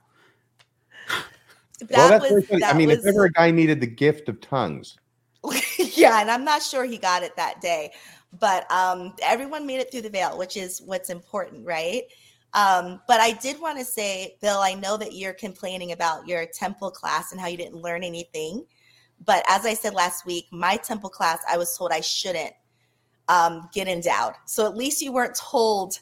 That 1.81 1.89
well, 1.91 2.09
that's 2.09 2.27
very 2.27 2.39
was 2.39 2.47
funny. 2.47 2.63
I 2.63 2.73
mean, 2.73 2.89
was 2.89 2.99
if 2.99 3.05
ever 3.07 3.25
a 3.25 3.31
guy 3.31 3.51
needed 3.51 3.81
the 3.81 3.87
gift 3.87 4.29
of 4.29 4.39
tongues, 4.39 4.97
yeah, 5.77 6.21
and 6.21 6.31
I'm 6.31 6.45
not 6.45 6.63
sure 6.63 6.85
he 6.85 6.97
got 6.97 7.21
it 7.21 7.35
that 7.35 7.59
day, 7.59 7.91
but 8.39 8.69
um, 8.71 9.13
everyone 9.21 9.65
made 9.67 9.79
it 9.79 9.91
through 9.91 10.01
the 10.01 10.09
veil, 10.09 10.37
which 10.37 10.55
is 10.55 10.81
what's 10.85 11.09
important, 11.09 11.65
right? 11.65 12.03
Um, 12.53 13.01
but 13.07 13.19
I 13.19 13.33
did 13.33 13.59
want 13.59 13.77
to 13.77 13.83
say, 13.85 14.37
Bill, 14.41 14.59
I 14.59 14.73
know 14.73 14.95
that 14.95 15.13
you're 15.13 15.33
complaining 15.33 15.91
about 15.91 16.25
your 16.25 16.45
temple 16.45 16.89
class 16.89 17.33
and 17.33 17.41
how 17.41 17.47
you 17.47 17.57
didn't 17.57 17.81
learn 17.81 18.01
anything. 18.03 18.65
But 19.23 19.43
as 19.49 19.65
I 19.65 19.73
said 19.73 19.93
last 19.93 20.25
week, 20.25 20.45
my 20.51 20.77
temple 20.77 21.09
class, 21.09 21.39
I 21.49 21.57
was 21.57 21.75
told 21.77 21.91
I 21.91 22.01
shouldn't 22.01 22.53
um, 23.27 23.69
get 23.73 23.87
endowed. 23.87 24.33
So 24.45 24.65
at 24.65 24.75
least 24.75 25.01
you 25.01 25.11
weren't 25.11 25.35
told 25.35 25.99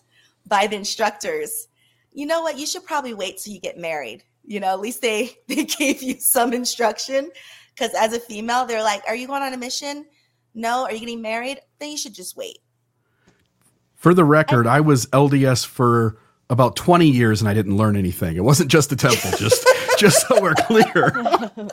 by 0.48 0.68
the 0.68 0.76
instructors, 0.76 1.68
you 2.12 2.26
know 2.26 2.42
what, 2.42 2.58
you 2.58 2.66
should 2.66 2.86
probably 2.86 3.14
wait 3.14 3.38
till 3.38 3.54
you 3.54 3.60
get 3.60 3.78
married. 3.78 4.24
You 4.46 4.60
know, 4.60 4.68
at 4.68 4.80
least 4.80 5.02
they 5.02 5.38
they 5.48 5.66
gave 5.66 6.02
you 6.02 6.20
some 6.20 6.54
instruction. 6.54 7.32
Because 7.74 7.94
as 7.96 8.14
a 8.14 8.20
female, 8.20 8.66
they're 8.66 8.84
like, 8.84 9.04
Are 9.08 9.16
you 9.16 9.28
going 9.28 9.42
on 9.42 9.54
a 9.54 9.58
mission? 9.58 10.06
No. 10.54 10.84
Are 10.84 10.94
you 10.94 11.00
getting 11.00 11.22
married? 11.22 11.60
Then 11.80 11.92
you 11.92 11.98
should 11.98 12.14
just 12.14 12.38
wait. 12.38 12.60
For 13.96 14.14
the 14.14 14.26
record, 14.26 14.68
I 14.68 14.82
was 14.82 15.06
LDS 15.08 15.66
for 15.66 16.20
about 16.50 16.76
20 16.76 17.08
years 17.08 17.42
and 17.42 17.50
I 17.50 17.54
didn't 17.54 17.78
learn 17.78 17.96
anything. 17.96 18.36
It 18.36 18.44
wasn't 18.44 18.70
just 18.70 18.90
the 18.90 18.96
temple, 18.96 19.32
just 19.38 19.66
just 19.98 20.28
so 20.28 20.42
we're 20.42 20.54
clear. 20.54 21.14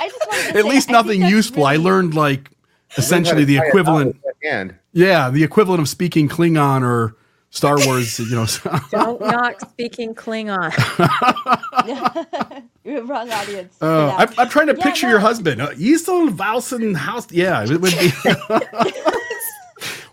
I, 0.00 0.04
I 0.04 0.08
just 0.08 0.26
wanted 0.28 0.46
At 0.56 0.62
say, 0.62 0.62
least 0.62 0.88
I 0.88 0.92
nothing 0.92 1.20
that's 1.20 1.32
useful. 1.32 1.64
I 1.66 1.76
learned 1.76 2.14
like 2.14 2.50
essentially 2.96 3.44
the 3.44 3.58
equivalent. 3.58 4.16
And 4.44 4.74
Yeah, 4.92 5.30
the 5.30 5.42
equivalent 5.44 5.80
of 5.80 5.88
speaking 5.88 6.28
Klingon 6.28 6.82
or 6.82 7.16
Star 7.50 7.76
Wars, 7.86 8.18
you 8.18 8.34
know. 8.36 8.46
Don't 8.90 9.20
knock 9.20 9.60
speaking 9.60 10.14
Klingon. 10.14 10.70
You're 12.84 12.98
a 13.02 13.04
wrong 13.04 13.30
audience. 13.30 13.76
Uh. 13.82 14.14
I'm, 14.16 14.28
I'm 14.38 14.48
trying 14.48 14.68
to 14.68 14.76
Yeah, 14.76 14.82
picture 14.84 15.06
no. 15.06 15.12
your 15.12 15.20
husband. 15.20 15.60
Uh, 15.62 15.70
Yisel 15.72 16.30
Valsen 16.30 16.94
House. 16.96 17.30
Yeah, 17.32 17.64
it 17.64 17.80
would 17.80 17.92
be. 17.92 18.10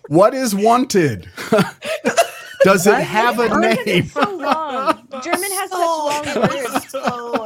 what 0.07 0.33
is 0.33 0.55
wanted? 0.55 1.27
Does 2.63 2.88
it 2.88 2.95
have 2.95 3.39
a 3.39 3.59
name? 3.59 4.05
so 4.07 4.21
long. 4.38 5.07
German 5.23 5.51
has 5.51 5.69
such 5.69 5.79
So- 5.79 6.05
long 6.05 6.49
words. 6.49 6.89
so- 6.89 7.44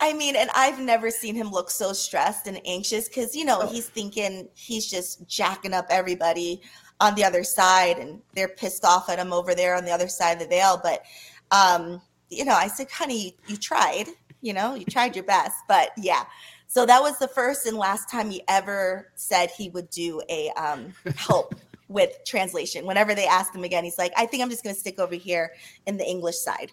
I 0.00 0.14
mean, 0.14 0.34
and 0.34 0.48
I've 0.54 0.80
never 0.80 1.10
seen 1.10 1.34
him 1.34 1.50
look 1.50 1.70
so 1.70 1.92
stressed 1.92 2.46
and 2.46 2.60
anxious 2.64 3.08
because, 3.08 3.36
you 3.36 3.44
know, 3.44 3.66
he's 3.66 3.86
thinking 3.86 4.48
he's 4.54 4.90
just 4.90 5.26
jacking 5.28 5.74
up 5.74 5.86
everybody 5.90 6.62
on 7.00 7.14
the 7.14 7.24
other 7.24 7.44
side 7.44 7.98
and 7.98 8.20
they're 8.34 8.48
pissed 8.48 8.84
off 8.84 9.10
at 9.10 9.18
him 9.18 9.32
over 9.32 9.54
there 9.54 9.76
on 9.76 9.84
the 9.84 9.90
other 9.90 10.08
side 10.08 10.32
of 10.32 10.38
the 10.38 10.46
veil. 10.46 10.80
But, 10.82 11.04
um, 11.50 12.00
you 12.30 12.44
know, 12.44 12.54
I 12.54 12.66
said, 12.66 12.90
honey, 12.90 13.36
you 13.46 13.56
tried, 13.56 14.06
you 14.40 14.54
know, 14.54 14.74
you 14.74 14.86
tried 14.86 15.14
your 15.14 15.24
best. 15.24 15.56
But 15.68 15.90
yeah. 15.98 16.24
So 16.66 16.86
that 16.86 17.02
was 17.02 17.18
the 17.18 17.28
first 17.28 17.66
and 17.66 17.76
last 17.76 18.08
time 18.08 18.30
he 18.30 18.42
ever 18.48 19.10
said 19.16 19.50
he 19.50 19.68
would 19.70 19.90
do 19.90 20.22
a 20.30 20.50
um, 20.50 20.94
help 21.16 21.54
with 21.88 22.16
translation. 22.24 22.86
Whenever 22.86 23.14
they 23.14 23.26
asked 23.26 23.54
him 23.54 23.64
again, 23.64 23.84
he's 23.84 23.98
like, 23.98 24.12
I 24.16 24.24
think 24.24 24.42
I'm 24.42 24.50
just 24.50 24.62
going 24.62 24.74
to 24.74 24.80
stick 24.80 24.98
over 24.98 25.14
here 25.14 25.52
in 25.86 25.96
the 25.98 26.08
English 26.08 26.38
side 26.38 26.72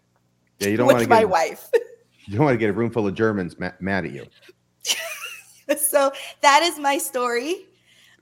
yeah, 0.59 0.69
you 0.69 0.78
don't 0.78 0.88
want 0.88 0.99
to 0.99 1.07
my 1.07 1.19
get 1.19 1.30
wife. 1.30 1.69
you 2.28 2.36
don't 2.36 2.45
want 2.45 2.53
to 2.53 2.59
get 2.59 2.69
a 2.69 2.73
room 2.73 2.91
full 2.91 3.07
of 3.07 3.15
Germans 3.15 3.57
ma- 3.57 3.71
mad 3.80 4.05
at 4.05 4.11
you. 4.11 4.25
so 5.78 6.11
that 6.41 6.61
is 6.63 6.78
my 6.78 6.97
story. 6.97 7.65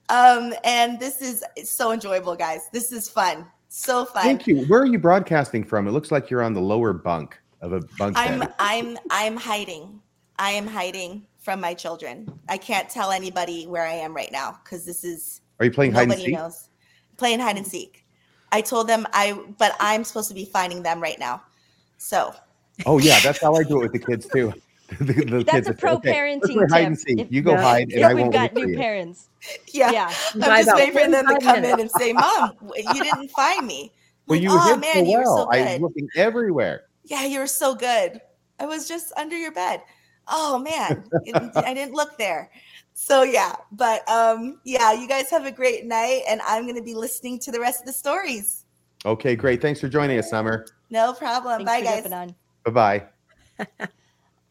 Um, 0.10 0.54
and 0.64 1.00
this 1.00 1.22
is 1.22 1.44
so 1.64 1.92
enjoyable, 1.92 2.36
guys. 2.36 2.70
This 2.72 2.92
is 2.92 3.10
fun. 3.10 3.48
So 3.68 4.06
fun. 4.06 4.24
Thank 4.24 4.48
you. 4.48 4.64
Where 4.66 4.82
are 4.82 4.86
you 4.86 5.00
broadcasting 5.00 5.64
from? 5.64 5.88
It 5.88 5.92
looks 5.92 6.12
like 6.12 6.30
you're 6.30 6.44
on 6.44 6.54
the 6.54 6.62
lower 6.62 6.94
bunk 6.94 7.38
of 7.62 7.74
a 7.74 7.82
bunk 7.98 8.18
I'm 8.18 8.40
bed. 8.40 8.54
I'm 8.60 8.98
I'm 9.10 9.36
hiding. 9.36 10.00
I 10.38 10.52
am 10.52 10.68
hiding 10.68 11.26
from 11.40 11.60
my 11.60 11.74
children. 11.74 12.28
I 12.48 12.58
can't 12.58 12.90
tell 12.90 13.12
anybody 13.12 13.66
where 13.66 13.86
I 13.86 13.94
am 13.94 14.16
right 14.16 14.32
now 14.32 14.60
because 14.64 14.86
this 14.86 15.04
is 15.04 15.42
Are 15.60 15.66
you 15.66 15.72
playing 15.72 15.94
hide 15.94 16.04
and 16.04 16.10
nobody 16.10 16.26
seek? 16.26 16.36
knows. 16.36 16.70
Playing 17.18 17.40
hide 17.40 17.58
and 17.58 17.66
seek. 17.66 18.06
I 18.52 18.62
told 18.62 18.88
them 18.88 19.08
I 19.14 19.34
but 19.58 19.76
I'm 19.80 20.04
supposed 20.04 20.30
to 20.30 20.36
be 20.36 20.46
finding 20.46 20.84
them 20.84 21.02
right 21.02 21.20
now. 21.20 21.42
So 21.98 22.36
Oh 22.86 22.98
yeah, 23.00 23.20
that's 23.22 23.42
how 23.42 23.56
I 23.56 23.64
do 23.64 23.80
it 23.82 23.92
with 23.92 23.94
the 23.94 24.00
kids 24.00 24.28
too. 24.28 24.54
the, 25.00 25.14
the 25.14 25.44
That's 25.44 25.50
kids 25.52 25.68
a 25.68 25.72
are- 25.72 25.74
pro 25.74 25.94
okay, 25.94 26.10
let's 26.36 26.46
parenting 26.48 26.54
play 26.58 26.66
hide 26.70 26.86
and 26.86 27.00
seek. 27.00 27.20
If- 27.20 27.32
You 27.32 27.42
go 27.42 27.52
Yeah. 27.54 27.62
hide, 27.62 27.82
and 27.84 27.92
Yeah, 28.02 28.08
I 28.10 28.14
we've 28.14 28.22
won't 28.24 28.34
got 28.34 28.54
look 28.54 28.62
for 28.62 28.68
new 28.68 28.74
you. 28.74 28.78
parents. 28.78 29.30
yeah. 29.74 29.92
Yeah. 29.92 30.14
I'm 30.36 30.40
By 30.42 30.64
just 30.64 30.76
waiting 30.76 30.94
for 30.94 31.00
them 31.12 31.26
to 31.26 31.32
45 31.32 31.42
come 31.56 31.64
in 31.66 31.80
and 31.80 31.92
say, 31.92 32.14
Mom, 32.14 32.52
you 32.76 33.04
didn't 33.04 33.32
find 33.32 33.66
me. 33.66 33.92
Well, 34.28 34.38
Like, 34.38 34.44
you 34.44 34.50
oh 34.52 34.68
hid 34.74 34.80
man, 34.82 34.94
so 34.94 35.00
you 35.12 35.18
were 35.18 35.24
well. 35.24 35.38
so 35.38 35.50
I 35.52 35.62
was 35.74 35.82
looking 35.82 36.08
everywhere. 36.16 36.84
yeah, 37.06 37.26
you 37.26 37.40
were 37.40 37.48
so 37.48 37.74
good. 37.76 38.22
I 38.60 38.66
was 38.68 38.88
just 38.88 39.12
under 39.18 39.36
your 39.38 39.52
bed. 39.52 39.82
Oh 40.28 40.60
man, 40.60 41.04
I 41.56 41.74
didn't 41.74 41.94
look 41.94 42.18
there. 42.18 42.52
So 42.94 43.24
yeah, 43.24 43.56
but 43.72 44.08
um, 44.10 44.60
yeah, 44.66 44.94
you 44.94 45.08
guys 45.08 45.30
have 45.32 45.46
a 45.46 45.52
great 45.52 45.86
night, 45.86 46.22
and 46.30 46.42
I'm 46.46 46.66
gonna 46.68 46.82
be 46.82 46.94
listening 46.96 47.40
to 47.40 47.52
the 47.52 47.60
rest 47.60 47.82
of 47.82 47.86
the 47.88 47.94
stories. 47.94 48.66
Okay, 49.06 49.36
great. 49.36 49.62
Thanks 49.62 49.80
for 49.80 49.88
joining 49.90 50.18
us, 50.20 50.30
Summer. 50.30 50.66
No 50.90 51.14
problem. 51.14 51.66
Thanks 51.66 51.88
Bye, 51.90 52.02
for 52.02 52.10
guys. 52.10 52.34
Bye 52.66 52.72
bye. 52.72 53.68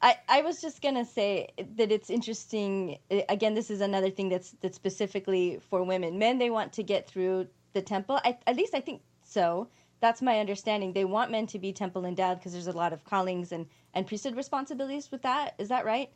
I, 0.03 0.17
I 0.29 0.43
was 0.43 0.61
just 0.61 0.83
gonna 0.83 1.05
say 1.05 1.49
that 1.77 1.91
it's 1.91 2.11
interesting. 2.11 2.99
Again, 3.29 3.55
this 3.55 3.71
is 3.71 3.81
another 3.81 4.11
thing 4.11 4.29
that's 4.29 4.53
that's 4.61 4.77
specifically 4.77 5.59
for 5.69 5.83
women. 5.83 6.19
Men 6.19 6.39
they 6.39 6.51
want 6.51 6.73
to 6.75 6.83
get 6.83 7.09
through 7.09 7.49
the 7.73 7.83
temple. 7.83 8.21
I, 8.25 8.39
at 8.47 8.57
least 8.57 8.75
I 8.75 8.81
think 8.81 9.03
so. 9.25 9.69
That's 10.01 10.21
my 10.21 10.39
understanding. 10.39 10.93
They 10.93 11.07
want 11.07 11.31
men 11.31 11.47
to 11.49 11.59
be 11.59 11.73
temple 11.73 12.05
endowed 12.05 12.39
because 12.39 12.53
there's 12.53 12.67
a 12.67 12.73
lot 12.73 12.93
of 12.93 13.05
callings 13.05 13.51
and 13.53 13.67
and 13.95 14.07
priesthood 14.07 14.37
responsibilities 14.37 15.11
with 15.11 15.23
that. 15.23 15.55
Is 15.59 15.69
that 15.69 15.85
right? 15.85 16.11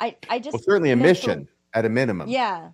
I 0.00 0.16
I 0.30 0.38
just 0.38 0.54
Well, 0.54 0.62
certainly 0.62 0.90
a 0.92 0.96
know 0.96 1.02
for- 1.02 1.08
mission 1.08 1.48
at 1.74 1.84
a 1.84 1.88
minimum. 1.88 2.28
Yeah. 2.28 2.70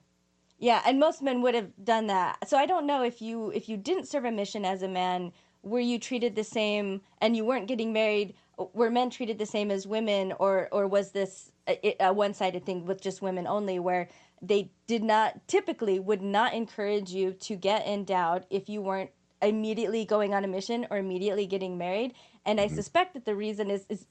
Yeah, 0.58 0.82
and 0.84 1.00
most 1.00 1.22
men 1.22 1.40
would 1.40 1.54
have 1.54 1.70
done 1.82 2.08
that. 2.08 2.46
So 2.46 2.58
I 2.58 2.66
don't 2.66 2.86
know 2.86 3.02
if 3.02 3.22
you 3.22 3.50
if 3.52 3.66
you 3.66 3.78
didn't 3.78 4.08
serve 4.08 4.26
a 4.26 4.30
mission 4.30 4.66
as 4.66 4.82
a 4.82 4.88
man, 4.88 5.32
were 5.62 5.80
you 5.80 5.98
treated 5.98 6.34
the 6.36 6.44
same 6.44 7.00
and 7.22 7.34
you 7.34 7.46
weren't 7.46 7.66
getting 7.66 7.94
married, 7.94 8.34
were 8.72 8.90
men 8.90 9.10
treated 9.10 9.38
the 9.38 9.46
same 9.46 9.70
as 9.70 9.86
women 9.86 10.32
or 10.38 10.68
or 10.72 10.86
was 10.86 11.12
this 11.12 11.52
a, 11.68 11.96
a 12.00 12.12
one-sided 12.12 12.64
thing 12.64 12.84
with 12.86 13.00
just 13.00 13.22
women 13.22 13.46
only 13.46 13.78
where 13.78 14.08
they 14.42 14.70
did 14.86 15.02
not 15.02 15.46
typically 15.48 15.98
would 15.98 16.22
not 16.22 16.54
encourage 16.54 17.10
you 17.10 17.32
to 17.32 17.56
get 17.56 17.86
endowed 17.86 18.46
if 18.50 18.68
you 18.68 18.80
weren't 18.80 19.10
immediately 19.42 20.04
going 20.04 20.34
on 20.34 20.44
a 20.44 20.48
mission 20.48 20.86
or 20.90 20.98
immediately 20.98 21.46
getting 21.46 21.78
married. 21.78 22.14
And 22.44 22.60
I 22.60 22.68
suspect 22.68 23.14
that 23.14 23.24
the 23.24 23.34
reason 23.36 23.70
is 23.70 23.86
is 23.88 24.06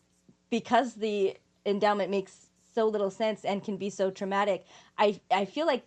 because 0.49 0.95
the 0.95 1.37
endowment 1.65 2.09
makes 2.09 2.47
so 2.73 2.87
little 2.87 3.11
sense 3.11 3.45
and 3.45 3.63
can 3.63 3.77
be 3.77 3.89
so 3.89 4.11
traumatic. 4.11 4.65
I 4.97 5.19
I 5.31 5.45
feel 5.45 5.65
like 5.65 5.85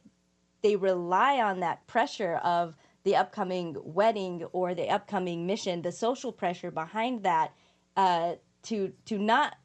they 0.63 0.77
rely 0.77 1.41
on 1.41 1.61
that 1.61 1.87
pressure 1.87 2.37
of 2.45 2.77
the 3.05 3.17
upcoming 3.17 3.77
wedding 3.83 4.45
or 4.53 4.75
the 4.75 4.89
upcoming 4.89 5.47
mission, 5.47 5.83
the 5.83 5.93
social 5.93 6.33
pressure 6.33 6.71
behind 6.71 7.25
that, 7.25 7.53
uh, 7.97 8.35
to 8.65 8.93
to 9.07 9.19
not, 9.19 9.57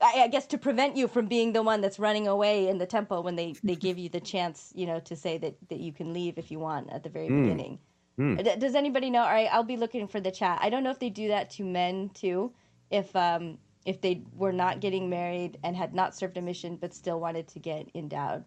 I, 0.00 0.22
I 0.22 0.28
guess, 0.28 0.46
to 0.48 0.58
prevent 0.58 0.96
you 0.96 1.08
from 1.08 1.26
being 1.26 1.52
the 1.52 1.62
one 1.62 1.80
that's 1.80 1.98
running 1.98 2.26
away 2.28 2.68
in 2.68 2.78
the 2.78 2.86
temple 2.86 3.22
when 3.22 3.36
they 3.36 3.54
they 3.62 3.76
give 3.76 3.98
you 3.98 4.08
the 4.08 4.20
chance, 4.20 4.72
you 4.74 4.86
know, 4.86 5.00
to 5.00 5.14
say 5.16 5.38
that 5.38 5.54
that 5.68 5.80
you 5.80 5.92
can 5.92 6.12
leave 6.12 6.38
if 6.38 6.50
you 6.50 6.58
want 6.58 6.90
at 6.92 7.02
the 7.02 7.08
very 7.08 7.28
Hmm. 7.28 7.42
beginning. 7.42 7.78
D- 8.18 8.56
Does 8.58 8.74
anybody 8.74 9.10
know? 9.10 9.22
All 9.22 9.30
right, 9.30 9.48
I'll 9.50 9.64
be 9.64 9.76
looking 9.76 10.06
for 10.06 10.20
the 10.20 10.30
chat. 10.30 10.58
I 10.62 10.70
don't 10.70 10.84
know 10.84 10.90
if 10.90 10.98
they 10.98 11.10
do 11.10 11.28
that 11.28 11.50
to 11.50 11.64
men 11.64 12.10
too. 12.14 12.52
If 12.90 13.14
um 13.16 13.58
if 13.84 14.00
they 14.00 14.22
were 14.36 14.52
not 14.52 14.80
getting 14.80 15.10
married 15.10 15.58
and 15.64 15.74
had 15.76 15.92
not 15.92 16.14
served 16.14 16.36
a 16.36 16.42
mission 16.42 16.76
but 16.76 16.94
still 16.94 17.18
wanted 17.18 17.48
to 17.48 17.58
get 17.58 17.88
endowed. 17.94 18.44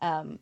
Um, 0.00 0.38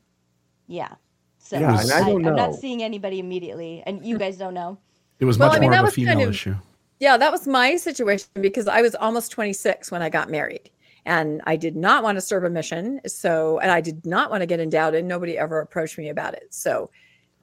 yeah. 0.69 0.95
So 1.39 1.59
Yeah, 1.59 1.81
and 1.81 1.91
I 1.91 2.01
don't 2.09 2.25
am 2.27 2.37
not 2.37 2.55
seeing 2.55 2.83
anybody 2.83 3.19
immediately, 3.19 3.83
and 3.87 4.05
you 4.07 4.19
guys 4.19 4.37
don't 4.37 4.55
know. 4.55 4.79
It 5.19 5.25
was 5.25 5.39
Well, 5.39 5.49
much 5.49 5.57
I 5.57 5.61
mean, 5.61 5.71
more 5.71 5.77
that 5.77 5.79
of 5.79 5.85
a 5.85 5.87
was 5.87 5.95
kind 5.97 6.07
female 6.09 6.29
of- 6.29 6.35
issue. 6.35 6.55
Yeah, 6.99 7.17
that 7.17 7.33
was 7.33 7.47
my 7.47 7.77
situation 7.77 8.29
because 8.41 8.69
I 8.69 8.83
was 8.83 8.95
almost 8.95 9.31
26 9.33 9.91
when 9.91 10.03
I 10.03 10.09
got 10.09 10.31
married. 10.31 10.71
And 11.05 11.41
I 11.47 11.57
did 11.57 11.77
not 11.77 12.03
want 12.03 12.17
to 12.17 12.21
serve 12.21 12.45
a 12.45 12.51
mission. 12.51 13.01
So, 13.07 13.59
and 13.61 13.71
I 13.71 13.81
did 13.81 14.05
not 14.05 14.31
want 14.31 14.43
to 14.43 14.47
get 14.47 14.59
endowed, 14.59 14.95
and 14.95 15.07
nobody 15.07 15.39
ever 15.39 15.61
approached 15.61 15.99
me 15.99 16.09
about 16.09 16.35
it. 16.35 16.53
So 16.53 16.91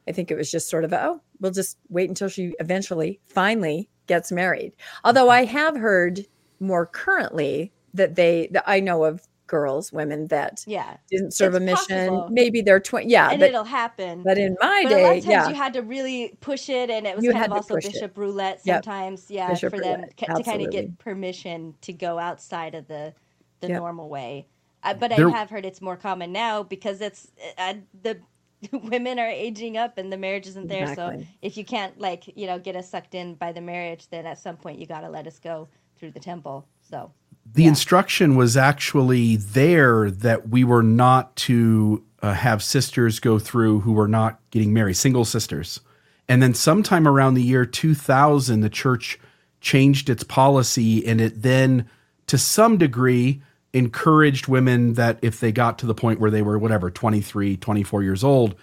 I 0.08 0.12
think 0.12 0.32
it 0.32 0.36
was 0.36 0.52
just 0.52 0.70
sort 0.70 0.84
of, 0.84 0.92
oh, 0.92 1.22
we'll 1.40 1.52
just 1.52 1.78
wait 1.90 2.10
until 2.10 2.28
she 2.28 2.54
eventually, 2.60 3.22
finally 3.26 3.90
gets 4.08 4.32
married. 4.32 4.74
Although 5.06 5.30
I 5.30 5.46
have 5.46 5.78
heard 5.78 6.26
more 6.60 6.86
currently 6.86 7.72
that 7.94 8.16
they, 8.16 8.50
that 8.52 8.66
I 8.68 8.82
know 8.82 9.06
of 9.06 9.26
girls, 9.48 9.92
women 9.92 10.28
that 10.28 10.64
Yeah. 10.68 10.98
didn't 11.10 11.32
serve 11.34 11.54
It's 11.56 11.62
a 11.62 11.66
mission. 11.66 12.10
possible. 12.10 12.30
Maybe 12.32 12.62
they're 12.62 12.80
20. 12.80 13.08
Yeah. 13.10 13.30
and 13.32 13.40
but, 13.40 13.50
it'll 13.50 13.64
happen. 13.64 14.24
but 14.24 14.38
in 14.38 14.56
my 14.62 14.82
But 14.84 14.92
a 14.92 14.96
lot 14.96 15.02
day, 15.12 15.18
of 15.20 15.24
times 15.24 15.26
yeah. 15.26 15.50
you 15.50 15.56
had 15.56 15.74
to 15.74 15.82
really 15.82 16.38
push 16.42 16.70
it, 16.70 16.90
and 16.90 17.06
it 17.06 17.16
was 17.16 17.24
You 17.26 17.32
kind 17.32 17.42
had 17.42 17.52
of 17.52 17.58
also 17.58 17.76
push 17.76 17.86
it. 17.86 17.94
bishop 17.94 18.18
roulette 18.18 18.62
Yep. 18.64 18.84
sometimes. 18.86 19.30
Yeah, 19.30 19.50
Bishop 19.50 19.74
for 19.74 19.80
them 19.80 19.96
roulette, 20.02 20.18
ca- 20.18 20.34
to 20.36 20.44
kind 20.44 20.62
of 20.62 20.72
get 20.72 20.98
permission 21.00 21.76
to 21.82 21.94
go 21.94 22.20
outside 22.20 22.76
of 22.76 22.88
the 22.88 23.14
the 23.62 23.70
Yep. 23.70 23.78
normal 23.80 24.10
way. 24.10 24.48
Uh, 24.84 24.94
but 24.94 25.10
There- 25.16 25.30
I 25.30 25.32
have 25.32 25.50
heard 25.50 25.66
it's 25.66 25.82
more 25.82 25.96
common 25.96 26.34
now 26.34 26.64
because 26.64 27.00
it's 27.00 27.32
uh, 27.58 27.76
the 28.02 28.20
women 28.72 29.20
are 29.20 29.28
aging 29.30 29.78
up 29.78 29.98
and 29.98 30.12
the 30.12 30.18
marriage 30.18 30.48
isn't 30.48 30.68
there. 30.68 30.94
So 30.96 31.22
if 31.42 31.56
you 31.58 31.64
can't 31.66 31.98
like 32.00 32.24
you 32.38 32.48
know 32.48 32.60
get 32.60 32.76
us 32.76 32.90
sucked 32.90 33.14
in 33.16 33.36
by 33.36 33.52
the 33.52 33.62
marriage, 33.62 34.08
then 34.10 34.26
at 34.26 34.38
some 34.40 34.58
point 34.58 34.80
you 34.80 34.86
got 34.86 35.02
to 35.02 35.10
let 35.10 35.28
us 35.28 35.38
go 35.40 35.68
through 35.98 36.12
the 36.12 36.20
temple. 36.20 36.66
So 36.82 37.12
the 37.46 37.64
Yeah. 37.64 37.70
instruction 37.70 38.36
was 38.36 38.58
actually 38.58 39.36
there 39.36 40.10
that 40.10 40.50
we 40.50 40.64
were 40.64 40.84
not 40.84 41.36
to 41.36 42.04
uh, 42.22 42.34
have 42.34 42.64
sisters 42.64 43.20
go 43.20 43.38
through 43.38 43.82
who 43.82 43.92
were 43.92 44.08
not 44.08 44.40
getting 44.50 44.74
married, 44.74 44.96
single 44.96 45.26
sisters. 45.26 45.82
And 46.28 46.42
then 46.42 46.54
sometime 46.54 47.08
around 47.08 47.34
the 47.34 47.44
year 47.44 47.66
2000, 47.66 48.62
the 48.62 48.70
church 48.70 49.20
changed 49.60 50.10
its 50.10 50.24
policy 50.24 51.06
and 51.06 51.20
it 51.20 51.42
then, 51.42 51.90
to 52.28 52.38
some 52.38 52.78
degree, 52.78 53.42
encouraged 53.74 54.48
women 54.48 54.94
that 54.94 55.20
if 55.22 55.40
they 55.40 55.52
got 55.52 55.78
to 55.80 55.86
the 55.86 55.94
point 55.96 56.20
where 56.20 56.32
they 56.32 56.42
were, 56.42 56.58
whatever, 56.58 56.90
23, 56.90 57.58
24 57.58 58.04
years 58.04 58.24
old, 58.24 58.56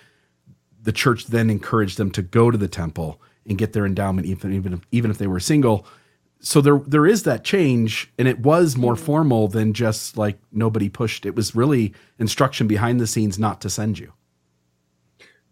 the 0.82 0.92
church 0.92 1.26
then 1.26 1.50
encouraged 1.50 1.98
them 1.98 2.10
to 2.10 2.22
go 2.22 2.50
to 2.50 2.56
the 2.56 2.68
temple 2.68 3.20
and 3.46 3.58
get 3.58 3.72
their 3.72 3.84
endowment, 3.84 4.26
even, 4.26 4.52
even, 4.54 4.72
if, 4.72 4.80
even 4.90 5.10
if 5.10 5.18
they 5.18 5.26
were 5.26 5.40
single 5.40 5.86
so 6.40 6.60
there 6.60 6.78
there 6.86 7.06
is 7.06 7.22
that 7.24 7.44
change 7.44 8.10
and 8.18 8.26
it 8.26 8.40
was 8.40 8.76
more 8.76 8.96
formal 8.96 9.46
than 9.48 9.72
just 9.74 10.16
like 10.16 10.38
nobody 10.52 10.88
pushed. 10.88 11.26
It 11.26 11.34
was 11.34 11.54
really 11.54 11.92
instruction 12.18 12.66
behind 12.66 12.98
the 12.98 13.06
scenes 13.06 13.38
not 13.38 13.60
to 13.60 13.70
send 13.70 13.98
you. 13.98 14.12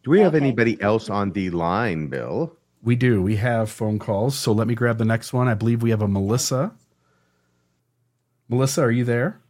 Do 0.02 0.10
we 0.10 0.20
have 0.20 0.34
Okay. 0.34 0.44
anybody 0.44 0.80
else 0.80 1.10
on 1.10 1.32
the 1.32 1.50
line, 1.50 2.08
Bill? 2.08 2.54
we 2.82 2.94
do. 2.96 3.20
We 3.20 3.36
have 3.36 3.70
phone 3.70 3.98
calls 3.98 4.34
so 4.36 4.52
let 4.52 4.66
me 4.68 4.74
grab 4.74 4.98
the 4.98 5.04
next 5.04 5.32
one. 5.32 5.48
I 5.48 5.54
believe 5.54 5.82
we 5.82 5.90
have 5.90 6.00
a 6.02 6.08
melissa. 6.08 6.72
Melissa 8.48 8.82
are 8.82 8.90
you 8.90 9.04
there? 9.04 9.40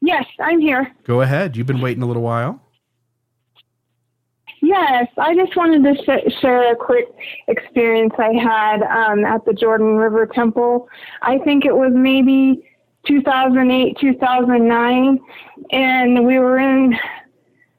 Yes, 0.00 0.24
I'm 0.40 0.60
here. 0.60 0.92
go 1.04 1.20
ahead. 1.22 1.56
You've 1.56 1.66
been 1.66 1.80
waiting 1.80 2.02
a 2.02 2.06
little 2.06 2.22
while 2.22 2.62
Yes, 4.66 5.06
I 5.16 5.32
just 5.36 5.54
wanted 5.56 5.84
to 5.84 5.94
sh- 6.02 6.40
share 6.40 6.72
a 6.72 6.74
quick 6.74 7.06
experience 7.46 8.12
I 8.18 8.32
had 8.32 8.82
um, 8.82 9.24
at 9.24 9.44
the 9.44 9.52
Jordan 9.52 9.96
River 9.96 10.26
Temple. 10.26 10.88
I 11.22 11.38
think 11.38 11.64
it 11.64 11.72
was 11.72 11.92
maybe 11.94 12.68
2008, 13.06 13.96
2009, 14.00 15.20
and 15.70 16.26
we 16.26 16.40
were 16.40 16.58
in. 16.58 16.96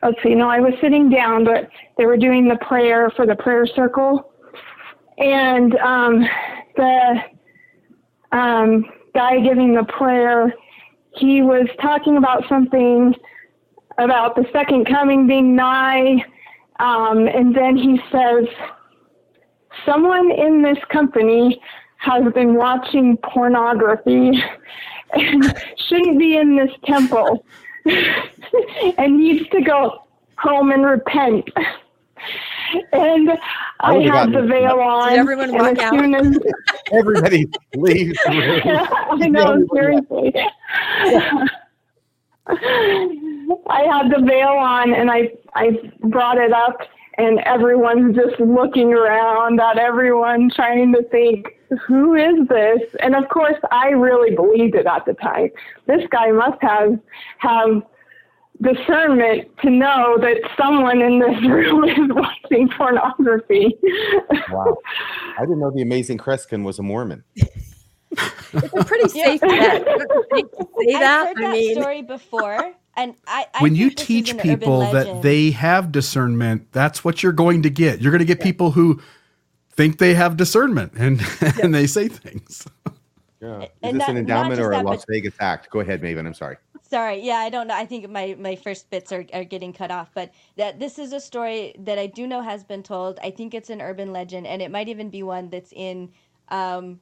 Let's 0.02 0.24
see, 0.24 0.34
no, 0.34 0.50
I 0.50 0.62
was 0.62 0.76
sitting 0.80 1.10
down, 1.10 1.44
but 1.44 1.70
they 1.98 2.06
were 2.06 2.16
doing 2.16 2.48
the 2.48 2.56
prayer 2.56 3.12
for 3.18 3.26
the 3.26 3.36
prayer 3.36 3.68
circle, 3.68 4.32
and 5.18 5.76
um, 5.80 6.26
the 6.78 7.22
um, 8.32 8.86
guy 9.14 9.42
giving 9.42 9.76
the 9.76 9.84
prayer, 9.84 10.54
he 11.16 11.42
was 11.42 11.68
talking 11.82 12.16
about 12.16 12.48
something 12.48 13.14
about 13.98 14.38
the 14.38 14.46
second 14.54 14.86
coming 14.86 15.28
being 15.28 15.54
nigh. 15.54 16.24
Um, 16.80 17.28
and 17.28 17.56
then 17.56 17.76
he 17.76 18.00
says, 18.12 18.46
someone 19.86 20.32
in 20.32 20.62
this 20.62 20.78
company 20.92 21.62
has 21.98 22.32
been 22.34 22.56
watching 22.56 23.18
pornography 23.18 24.32
and 25.14 25.64
shouldn't 25.88 26.20
be 26.20 26.38
in 26.38 26.56
this 26.56 26.72
temple 26.86 27.44
and 28.98 29.18
needs 29.18 29.48
to 29.50 29.62
go 29.62 30.04
home 30.38 30.72
and 30.72 30.86
repent. 30.86 31.50
And 32.92 33.32
I, 33.80 33.94
would've 33.94 34.12
had 34.14 34.30
the 34.30 34.32
gotten- 34.34 34.50
veil 34.50 34.80
on. 34.80 35.14
everyone 35.14 35.50
and 35.50 35.60
walk 35.60 35.78
as 35.78 35.80
out? 35.80 36.26
as 36.26 36.38
Everybody 36.92 37.46
leave 37.76 38.14
the. 38.26 38.88
I 39.12 39.28
know, 39.30 39.66
seriously. 39.74 40.34
I 43.70 43.84
had 43.84 44.12
the 44.12 44.24
veil 44.26 44.50
on 44.50 44.94
and 44.94 45.10
I 45.12 45.32
I 45.56 45.72
brought 46.02 46.38
it 46.38 46.52
up 46.52 46.78
and 47.18 47.40
everyone's 47.40 48.16
just 48.16 48.40
looking 48.40 48.94
around 48.94 49.60
at 49.60 49.78
everyone 49.78 50.50
trying 50.56 50.94
to 50.94 51.04
think 51.10 51.48
who 51.86 52.16
is 52.16 52.48
this? 52.48 52.82
And 53.02 53.16
of 53.16 53.28
course 53.30 53.58
I 53.72 53.90
really 53.90 54.36
believed 54.36 54.76
it 54.76 54.86
at 54.86 55.06
the 55.06 55.14
time. 55.16 55.50
This 55.86 56.02
guy 56.12 56.32
must 56.32 56.62
have 56.62 57.00
have 57.40 57.82
discernment 58.62 59.48
to 59.62 59.70
know 59.70 60.18
that 60.20 60.38
someone 60.58 61.02
in 61.02 61.20
this 61.20 61.42
room 61.50 61.84
is 61.86 62.10
watching 62.10 62.70
pornography. 62.70 63.78
Wow. 64.52 64.78
I 65.38 65.42
didn't 65.42 65.60
know 65.60 65.72
the 65.72 65.82
amazing 65.82 66.18
Kreskin 66.18 66.64
was 66.64 66.80
a 66.80 66.84
Mormon. 66.84 67.24
It's 68.54 68.74
a 68.74 68.86
pretty 68.86 69.10
safe 69.10 69.42
bet. 69.42 69.84
Don't 69.86 70.00
you 70.00 70.26
think 70.34 70.52
to 70.54 70.66
say 70.80 70.94
I've 70.96 71.02
that. 71.02 71.28
heard 71.28 71.38
I 71.38 71.42
that 71.42 71.52
mean, 71.52 71.76
story 71.76 72.02
before, 72.02 72.74
and 72.98 73.16
I, 73.28 73.46
I 73.54 73.62
when 73.62 73.76
you 73.76 73.88
think 73.88 73.98
this 73.98 74.02
is 74.04 74.08
teach 74.08 74.30
an 74.32 74.40
urban 74.40 74.60
people 74.60 74.80
that 74.80 75.22
they 75.22 75.52
have 75.52 75.92
discernment 75.92 76.72
that's 76.74 77.06
what 77.06 77.24
you're 77.24 77.32
going 77.32 77.62
to 77.64 77.70
get 77.70 78.02
you're 78.02 78.12
going 78.12 78.20
to 78.20 78.26
get 78.26 78.42
people 78.42 78.72
who 78.72 79.02
think 79.72 80.00
they 80.00 80.14
have 80.16 80.36
discernment 80.36 80.94
and 80.98 81.22
and 81.62 81.74
they 81.74 81.88
say 81.88 82.10
things 82.10 82.68
Yeah. 83.40 83.62
Is 83.62 83.70
And 83.84 83.96
this 83.96 84.00
not- 84.00 84.10
an 84.10 84.18
endowment 84.18 84.60
or 84.60 84.72
a 84.72 84.78
that, 84.78 84.86
Las 84.86 85.06
Vegas 85.08 85.36
act? 85.40 85.70
Go 85.70 85.80
ahead, 85.80 86.02
Maven. 86.02 86.26
I'm 86.26 86.34
sorry. 86.34 86.58
Sorry, 86.82 87.20
yeah, 87.22 87.36
I 87.36 87.50
don't 87.50 87.68
know. 87.68 87.76
I 87.76 87.86
think 87.86 88.10
my, 88.10 88.36
my 88.40 88.56
first 88.56 88.90
bits 88.90 89.12
are, 89.12 89.26
are 89.34 89.44
getting 89.44 89.74
cut 89.74 89.92
off, 89.92 90.10
but 90.16 90.32
that 90.56 90.80
this 90.80 90.98
is 90.98 91.12
a 91.12 91.20
story 91.20 91.76
that 91.80 92.00
I 92.00 92.08
do 92.08 92.26
know 92.26 92.42
has 92.42 92.64
been 92.64 92.82
told. 92.82 93.20
I 93.22 93.30
think 93.30 93.54
it's 93.54 93.70
an 93.70 93.82
urban 93.82 94.14
legend, 94.14 94.48
and 94.48 94.62
it 94.62 94.72
might 94.72 94.88
even 94.88 95.10
be 95.10 95.22
one 95.22 95.50
that's 95.50 95.74
in, 95.74 96.10
um, 96.48 97.00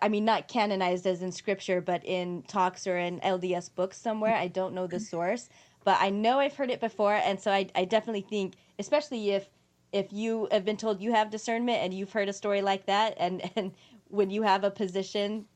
I 0.00 0.08
mean, 0.08 0.24
not 0.24 0.48
canonized 0.48 1.06
as 1.06 1.22
in 1.22 1.32
scripture, 1.32 1.80
but 1.80 2.04
in 2.04 2.42
talks 2.42 2.86
or 2.86 2.98
in 2.98 3.20
LDS 3.20 3.74
books 3.74 3.98
somewhere. 3.98 4.34
I 4.34 4.48
don't 4.48 4.74
know 4.74 4.86
the 4.86 5.00
source, 5.00 5.48
but 5.84 5.98
I 6.00 6.10
know 6.10 6.38
I've 6.38 6.54
heard 6.54 6.70
it 6.70 6.80
before, 6.80 7.14
and 7.14 7.40
so 7.40 7.50
I, 7.50 7.68
I 7.74 7.84
definitely 7.84 8.26
think, 8.28 8.54
especially 8.78 9.30
if 9.30 9.48
if 9.92 10.12
you 10.12 10.48
have 10.50 10.64
been 10.64 10.76
told 10.76 11.02
you 11.02 11.12
have 11.12 11.30
discernment 11.30 11.82
and 11.82 11.92
you've 11.92 12.12
heard 12.12 12.28
a 12.28 12.32
story 12.32 12.62
like 12.62 12.86
that, 12.86 13.14
and 13.18 13.42
and 13.56 13.72
when 14.08 14.30
you 14.30 14.42
have 14.42 14.64
a 14.64 14.70
position, 14.70 15.46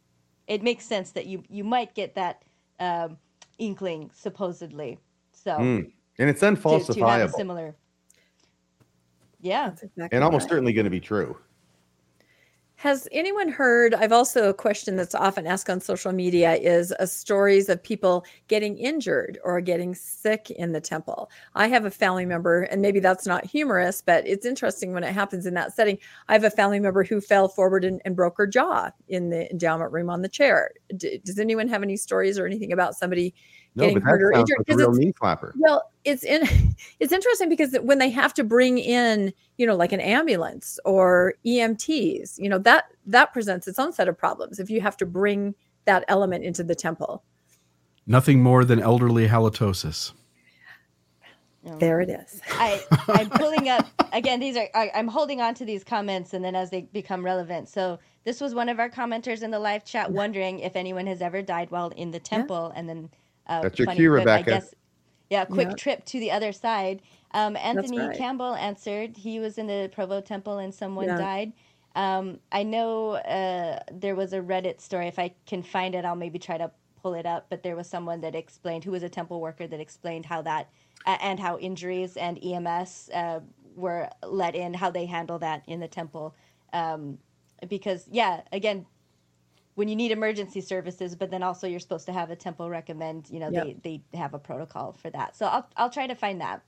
it 0.47 0.63
makes 0.63 0.85
sense 0.85 1.11
that 1.13 1.27
you 1.27 1.43
you 1.49 1.65
might 1.65 1.95
get 1.95 2.15
that 2.15 2.43
um, 2.81 3.17
inkling 3.59 4.11
supposedly. 4.15 4.99
So 5.33 5.59
Mm. 5.59 5.93
And 6.19 6.31
it's 6.31 6.43
to, 6.87 6.95
to 6.95 7.07
have 7.07 7.29
a 7.29 7.33
similar, 7.33 7.77
yeah. 9.41 9.69
Exactly 9.71 10.09
and 10.13 10.25
almost 10.25 10.45
right. 10.45 10.51
certainly 10.51 10.73
going 10.73 10.85
to 10.85 10.91
be 10.91 11.01
true. 11.01 11.37
Has 12.87 13.09
anyone 13.11 13.49
heard? 13.49 13.95
I've 13.95 14.13
also 14.13 14.49
a 14.49 14.55
question 14.55 14.95
that's 14.95 15.13
often 15.13 15.45
asked 15.45 15.69
on 15.69 15.81
social 15.81 16.13
media 16.13 16.55
is 16.55 16.93
uh, 16.93 17.07
stories 17.07 17.69
of 17.69 17.83
people 17.83 18.25
getting 18.47 18.79
injured 18.79 19.41
or 19.43 19.61
getting 19.61 19.93
sick 19.93 20.53
in 20.53 20.71
the 20.71 20.81
temple. 20.81 21.29
I 21.57 21.67
have 21.67 21.85
a 21.85 21.91
family 21.91 22.27
member, 22.27 22.63
and 22.63 22.81
maybe 22.81 23.01
that's 23.01 23.27
not 23.27 23.45
humorous, 23.45 24.03
but 24.03 24.25
it's 24.25 24.47
interesting 24.47 24.93
when 24.93 25.03
it 25.03 25.13
happens 25.13 25.47
in 25.47 25.55
that 25.55 25.75
setting. 25.75 25.99
I 26.29 26.35
have 26.35 26.45
a 26.45 26.51
family 26.51 26.79
member 26.79 27.03
who 27.03 27.21
fell 27.21 27.49
forward 27.49 27.85
and, 27.85 28.01
and 28.05 28.15
broke 28.15 28.37
her 28.39 28.47
jaw 28.47 28.93
in 29.09 29.31
the 29.31 29.51
endowment 29.51 29.91
room 29.91 30.09
on 30.09 30.23
the 30.23 30.29
chair. 30.29 30.71
D- 30.97 31.21
does 31.25 31.41
anyone 31.41 31.67
have 31.67 31.83
any 31.83 31.97
stories 31.97 32.39
or 32.39 32.47
anything 32.47 32.73
about 32.73 32.95
somebody 32.95 33.35
No, 33.77 33.83
getting 33.85 33.95
but 33.99 34.03
hurt 34.05 34.23
or 34.23 34.31
that 34.33 34.37
sounds 34.39 34.51
injured? 34.51 34.59
like 34.59 34.67
a 34.69 34.71
'Cause 34.73 34.79
real 34.79 34.89
it's- 34.91 34.99
knee 35.07 35.13
flapper. 35.13 35.55
well, 35.59 35.91
it's 36.05 36.25
in 36.25 36.43
it's 37.01 37.13
interesting 37.13 37.49
because 37.49 37.77
when 37.83 37.99
they 37.99 38.11
have 38.11 38.33
to 38.35 38.43
bring 38.45 38.79
in, 38.79 39.33
you 39.59 39.67
know, 39.67 39.77
like 39.77 39.93
an 39.93 40.01
ambulance 40.01 40.79
or 40.85 41.35
EMTs, 41.45 42.39
you 42.39 42.49
know, 42.49 42.59
that 42.59 42.87
that 43.07 43.33
presents 43.33 43.69
its 43.69 43.79
own 43.79 43.93
set 43.93 44.09
of 44.09 44.17
problems 44.19 44.59
if 44.59 44.71
you 44.71 44.81
have 44.81 44.97
to 44.97 45.07
bring 45.07 45.55
that 45.85 46.05
element 46.09 46.43
into 46.45 46.65
the 46.65 46.75
temple. 46.75 47.23
nothing 48.07 48.43
more 48.43 48.65
than 48.65 48.81
elderly 48.81 49.27
halitosis 49.29 50.13
There 51.79 52.01
it 52.01 52.09
is. 52.11 52.41
I 52.53 52.81
I'm 53.09 53.29
pulling 53.43 53.69
up 53.69 53.87
again. 54.13 54.39
These 54.41 54.57
are 54.57 54.69
I, 54.75 54.91
I'm 54.95 55.09
holding 55.09 55.41
on 55.41 55.55
to 55.55 55.65
these 55.65 55.83
comments, 55.85 56.33
and 56.33 56.45
then 56.45 56.55
as 56.55 56.71
they 56.71 56.83
become 56.93 57.25
relevant. 57.25 57.69
So 57.69 57.99
this 58.25 58.41
was 58.41 58.55
one 58.55 58.69
of 58.69 58.79
our 58.79 58.89
commenters 58.89 59.43
in 59.43 59.51
the 59.51 59.59
live 59.59 59.85
chat 59.85 60.11
wondering 60.11 60.61
if 60.61 60.77
anyone 60.77 61.07
has 61.09 61.21
ever 61.21 61.43
died 61.43 61.71
while 61.71 61.89
in 61.91 62.11
the 62.13 62.21
temple, 62.21 62.73
and 62.77 62.89
then 62.89 63.11
uh, 63.47 63.63
That's 63.63 63.79
your 63.79 63.87
funny 63.87 63.99
cue, 63.99 64.11
Rebecca. 64.11 64.51
I 64.51 64.55
guess, 64.55 64.75
yeah, 65.31 65.45
quick 65.45 65.69
Yeah. 65.69 65.75
trip 65.75 66.05
to 66.07 66.21
the 66.21 66.31
other 66.31 66.53
side. 66.53 67.03
Um, 67.33 67.57
Anthony 67.57 67.99
right. 67.99 68.17
Campbell 68.17 68.55
answered. 68.55 69.17
He 69.17 69.41
was 69.41 69.59
in 69.59 69.67
the 69.67 69.91
Provo 69.93 70.21
temple, 70.21 70.59
and 70.59 70.75
someone 70.75 71.07
Yeah. 71.07 71.17
died. 71.17 71.53
Um, 71.95 72.41
I 72.53 72.63
know 72.63 73.13
uh, 73.13 73.81
there 73.91 74.15
was 74.15 74.33
a 74.33 74.41
Reddit 74.41 74.81
story. 74.81 75.07
If 75.09 75.19
I 75.19 75.35
can 75.47 75.63
find 75.63 75.95
it, 75.95 76.05
I'll 76.05 76.15
maybe 76.17 76.39
try 76.39 76.59
to 76.59 76.71
pull 77.03 77.15
it 77.15 77.27
up. 77.27 77.47
But 77.49 77.63
there 77.63 77.75
was 77.77 77.89
someone 77.89 78.21
that 78.21 78.35
explained, 78.35 78.85
who 78.85 78.91
was 78.91 79.03
a 79.03 79.09
temple 79.09 79.41
worker, 79.41 79.67
that 79.67 79.81
explained 79.81 80.27
how 80.27 80.43
that 80.43 80.69
a- 81.07 81.23
and 81.23 81.41
how 81.41 81.59
injuries 81.59 82.17
and 82.17 82.39
EMS 82.43 83.11
uh, 83.15 83.41
were 83.75 84.09
let 84.23 84.55
in, 84.55 84.75
how 84.75 84.91
they 84.91 85.07
handle 85.07 85.39
that 85.39 85.63
in 85.67 85.81
the 85.81 85.89
temple. 85.89 86.35
Um, 86.73 87.19
because 87.69 88.07
yeah, 88.11 88.43
again, 88.53 88.87
when 89.77 89.89
you 89.89 89.95
need 89.95 90.11
emergency 90.11 90.61
services, 90.63 91.15
but 91.15 91.31
then 91.31 91.43
also 91.43 91.67
you're 91.67 91.81
supposed 91.81 92.07
to 92.07 92.13
have 92.13 92.31
a 92.31 92.37
temple 92.37 92.69
recommend. 92.69 93.31
You 93.31 93.41
know, 93.41 93.51
Yep. 93.51 93.65
they 93.83 94.03
they 94.11 94.19
have 94.19 94.35
a 94.35 94.39
protocol 94.39 94.93
for 94.93 95.11
that. 95.11 95.37
So 95.37 95.47
I'll 95.47 95.69
I'll 95.77 95.91
try 95.91 96.07
to 96.07 96.15
find 96.15 96.41
that. 96.41 96.63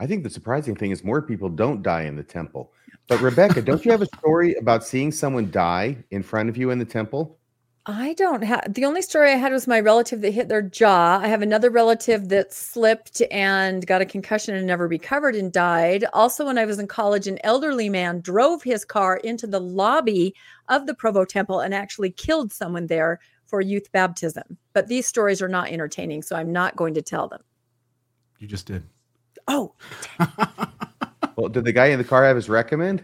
I 0.00 0.06
think 0.06 0.24
the 0.24 0.30
surprising 0.30 0.74
thing 0.74 0.90
is 0.90 1.04
more 1.04 1.20
people 1.20 1.50
don't 1.50 1.82
die 1.82 2.02
in 2.02 2.16
the 2.16 2.22
temple. 2.22 2.72
But 3.06 3.20
Rebecca, 3.20 3.60
don't 3.60 3.84
you 3.84 3.90
have 3.90 4.00
a 4.00 4.06
story 4.06 4.54
about 4.54 4.82
seeing 4.84 5.12
someone 5.12 5.50
die 5.50 5.98
in 6.10 6.22
front 6.22 6.48
of 6.48 6.56
you 6.56 6.70
in 6.70 6.78
the 6.78 6.84
temple? 6.86 7.38
I 7.86 8.12
don't 8.14 8.42
have 8.42 8.74
the 8.74 8.84
only 8.84 9.02
story 9.02 9.32
I 9.32 9.36
had 9.36 9.52
was 9.52 9.66
my 9.66 9.80
relative 9.80 10.20
that 10.20 10.32
hit 10.32 10.48
their 10.48 10.62
jaw. 10.62 11.18
I 11.22 11.28
have 11.28 11.42
another 11.42 11.70
relative 11.70 12.28
that 12.28 12.52
slipped 12.52 13.22
and 13.30 13.86
got 13.86 14.02
a 14.02 14.06
concussion 14.06 14.54
and 14.54 14.66
never 14.66 14.86
recovered 14.86 15.34
and 15.34 15.50
died. 15.50 16.04
Also, 16.12 16.46
when 16.46 16.58
I 16.58 16.66
was 16.66 16.78
in 16.78 16.86
college, 16.86 17.26
an 17.26 17.38
elderly 17.42 17.88
man 17.88 18.20
drove 18.20 18.62
his 18.62 18.84
car 18.84 19.16
into 19.18 19.46
the 19.46 19.60
lobby 19.60 20.34
of 20.68 20.86
the 20.86 20.94
Provo 20.94 21.24
Temple 21.24 21.60
and 21.60 21.74
actually 21.74 22.10
killed 22.10 22.52
someone 22.52 22.86
there 22.86 23.18
for 23.46 23.60
youth 23.60 23.90
baptism. 23.92 24.58
But 24.74 24.88
these 24.88 25.06
stories 25.06 25.40
are 25.40 25.48
not 25.48 25.70
entertaining, 25.70 26.22
so 26.22 26.36
I'm 26.36 26.52
not 26.52 26.76
going 26.76 26.94
to 26.94 27.02
tell 27.02 27.28
them. 27.28 27.42
You 28.38 28.46
just 28.46 28.66
did. 28.66 28.82
Oh, 29.48 29.74
Well, 31.40 31.48
did 31.48 31.64
the 31.64 31.72
guy 31.72 31.86
in 31.86 31.96
the 31.96 32.04
car 32.04 32.24
have 32.24 32.36
his 32.36 32.50
recommend? 32.50 33.02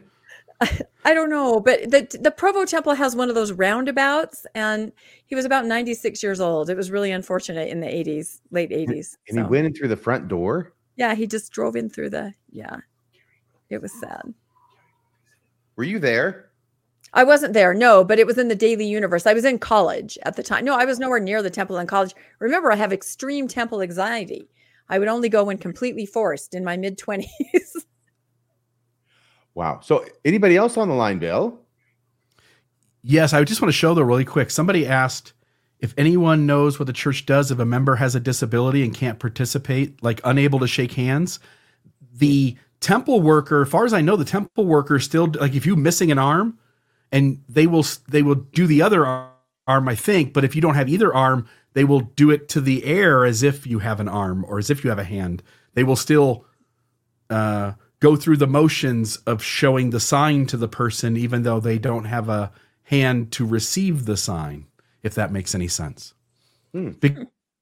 I 0.61 1.15
don't 1.15 1.29
know, 1.29 1.61
but 1.61 1.91
the 1.91 2.19
the 2.21 2.31
Provo 2.31 2.65
Temple 2.65 2.95
has 2.95 3.15
one 3.15 3.29
of 3.29 3.35
those 3.35 3.53
roundabouts, 3.53 4.47
and 4.55 4.93
he 5.27 5.35
was 5.35 5.45
about 5.45 5.67
96 5.67 6.23
years 6.23 6.41
old. 6.41 6.71
It 6.71 6.77
was 6.77 6.91
really 6.91 7.11
unfortunate 7.11 7.69
in 7.69 7.81
the 7.81 7.87
80s, 7.87 8.41
late 8.51 8.71
80s. 8.71 9.17
And 9.29 9.39
he 9.39 9.45
went 9.45 9.67
in 9.67 9.75
through 9.75 9.89
the 9.89 9.97
front 9.97 10.29
door. 10.29 10.73
Yeah, 10.97 11.15
he 11.15 11.27
just 11.27 11.53
drove 11.53 11.77
in 11.77 11.91
through 11.91 12.11
the. 12.11 12.35
Yeah, 12.51 12.79
it 13.69 13.83
was 13.83 13.93
sad. 14.01 14.33
Were 15.77 15.85
you 15.85 15.99
there? 15.99 16.51
I 17.13 17.25
wasn't 17.25 17.53
there, 17.53 17.73
no, 17.73 18.03
but 18.03 18.19
it 18.19 18.27
was 18.27 18.39
in 18.39 18.49
the 18.49 18.55
Daily 18.55 18.87
Universe. 18.87 19.27
I 19.27 19.33
was 19.33 19.45
in 19.45 19.59
college 19.59 20.19
at 20.25 20.37
the 20.37 20.43
time. 20.43 20.65
No, 20.65 20.75
I 20.75 20.85
was 20.85 20.99
nowhere 20.99 21.21
near 21.21 21.43
the 21.43 21.51
temple 21.51 21.79
in 21.79 21.87
college. 21.87 22.15
Remember, 22.41 22.73
I 22.73 22.77
have 22.77 22.93
extreme 22.93 23.47
temple 23.47 23.81
anxiety. 23.81 24.49
I 24.89 24.99
would 24.99 25.09
only 25.09 25.29
go 25.29 25.45
when 25.45 25.59
completely 25.59 26.07
forced 26.07 26.55
in 26.55 26.65
my 26.65 26.77
mid 26.77 26.99
20s. 26.99 27.27
Wow. 29.57 29.81
So 29.83 30.05
anybody 30.23 30.55
else 30.55 30.77
on 30.77 30.89
the 30.89 30.95
line, 30.95 31.19
Bill? 31.19 31.59
Yes, 33.03 33.33
I 33.33 33.43
just 33.43 33.63
want 33.63 33.71
to 33.71 33.77
show 33.77 33.95
though 33.95 34.03
really 34.03 34.25
quick. 34.25 34.51
Somebody 34.51 34.87
asked 34.87 35.33
if 35.81 35.95
anyone 35.97 36.45
knows 36.45 36.79
what 36.79 36.87
the 36.87 36.93
church 36.93 37.25
does 37.25 37.51
if 37.51 37.59
a 37.59 37.65
member 37.65 37.97
has 37.97 38.15
a 38.15 38.21
disability 38.21 38.85
and 38.85 38.95
can't 38.95 39.19
participate, 39.19 40.03
like 40.03 40.21
unable 40.25 40.59
to 40.59 40.67
shake 40.67 40.93
hands. 40.93 41.41
The 42.13 42.55
temple 42.81 43.23
worker, 43.23 43.63
as 43.63 43.71
far 43.71 43.87
as 43.87 43.95
I 43.95 44.03
know, 44.03 44.15
the 44.17 44.27
temple 44.27 44.67
worker 44.67 44.99
still 44.99 45.33
like 45.41 45.55
if 45.55 45.65
you're 45.65 45.77
missing 45.77 46.13
an 46.13 46.19
arm, 46.19 46.59
and 47.11 47.43
they 47.49 47.67
will 47.67 47.87
they 48.09 48.21
will 48.21 48.35
do 48.35 48.67
the 48.67 48.83
other 48.83 49.07
arm, 49.07 49.89
I 49.89 49.95
think. 49.95 50.35
But 50.35 50.45
if 50.45 50.55
you 50.55 50.61
don't 50.61 50.75
have 50.75 50.91
either 50.91 51.15
arm, 51.15 51.49
they 51.73 51.85
will 51.85 52.01
do 52.01 52.31
it 52.31 52.51
to 52.51 52.61
the 52.61 52.85
air 52.85 53.25
as 53.25 53.43
if 53.43 53.67
you 53.67 53.79
have 53.79 54.01
an 54.01 54.09
arm 54.09 54.45
or 54.47 54.59
as 54.59 54.69
if 54.69 54.85
you 54.85 54.91
have 54.91 54.99
a 54.99 55.05
hand. 55.05 55.43
They 55.73 55.85
will 55.85 55.97
still 55.97 56.45
uh, 57.31 57.73
go 58.01 58.17
through 58.17 58.37
the 58.37 58.47
motions 58.47 59.17
of 59.19 59.43
showing 59.43 59.91
the 59.91 60.01
sign 60.01 60.47
to 60.47 60.57
the 60.57 60.69
person, 60.69 61.17
even 61.17 61.43
though 61.43 61.61
they 61.61 61.79
don't 61.79 62.05
have 62.05 62.29
a 62.29 62.53
hand 62.85 63.33
to 63.33 63.47
receive 63.47 64.05
the 64.05 64.17
sign, 64.17 64.67
if 65.03 65.15
that 65.15 65.33
makes 65.33 65.55
any 65.55 65.69
sense. 65.69 66.15
Hmm. 66.73 66.91
Be- 66.91 67.17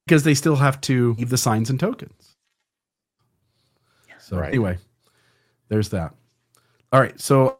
Because 0.05 0.23
they 0.23 0.35
still 0.35 0.57
have 0.57 0.79
to 0.81 1.13
leave 1.13 1.29
the 1.29 1.37
signs 1.37 1.69
and 1.69 1.79
tokens. 1.79 2.35
So, 4.19 4.37
Right. 4.37 4.49
anyway, 4.49 4.77
there's 5.69 5.89
that. 5.89 6.13
All 6.91 6.99
right. 6.99 7.19
So, 7.19 7.59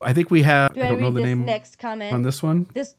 I 0.00 0.12
think 0.12 0.30
we 0.30 0.42
have, 0.42 0.74
Do 0.74 0.80
I 0.80 0.86
I, 0.86 0.88
don't 0.90 1.00
know 1.00 1.10
the 1.10 1.22
name 1.22 1.44
next 1.44 1.78
comment? 1.78 2.12
on 2.14 2.22
this 2.22 2.42
one. 2.42 2.66
This 2.72 2.94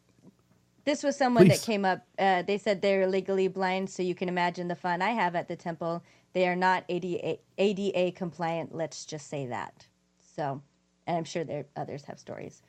this 0.86 1.04
was 1.04 1.16
someone 1.16 1.46
Please. 1.46 1.60
that 1.60 1.66
came 1.66 1.86
up. 1.86 2.08
Uh, 2.18 2.42
they 2.42 2.58
said 2.58 2.82
they're 2.82 3.06
legally 3.08 3.48
blind, 3.48 3.90
so 3.90 4.02
you 4.02 4.16
can 4.16 4.28
imagine 4.28 4.68
the 4.70 4.76
fun 4.76 5.02
I 5.02 5.12
have 5.12 5.36
at 5.36 5.48
the 5.48 5.56
temple. 5.56 6.04
They 6.34 6.48
are 6.48 6.56
not 6.56 6.84
ADA, 6.90 7.38
ADA 7.58 8.12
compliant. 8.12 8.76
Let's 8.76 9.06
just 9.06 9.28
say 9.30 9.48
that. 9.48 9.88
So, 10.36 10.62
and 11.08 11.18
I'm 11.18 11.24
sure 11.24 11.44
there 11.44 11.66
others 11.76 12.06
have 12.06 12.20
stories. 12.20 12.62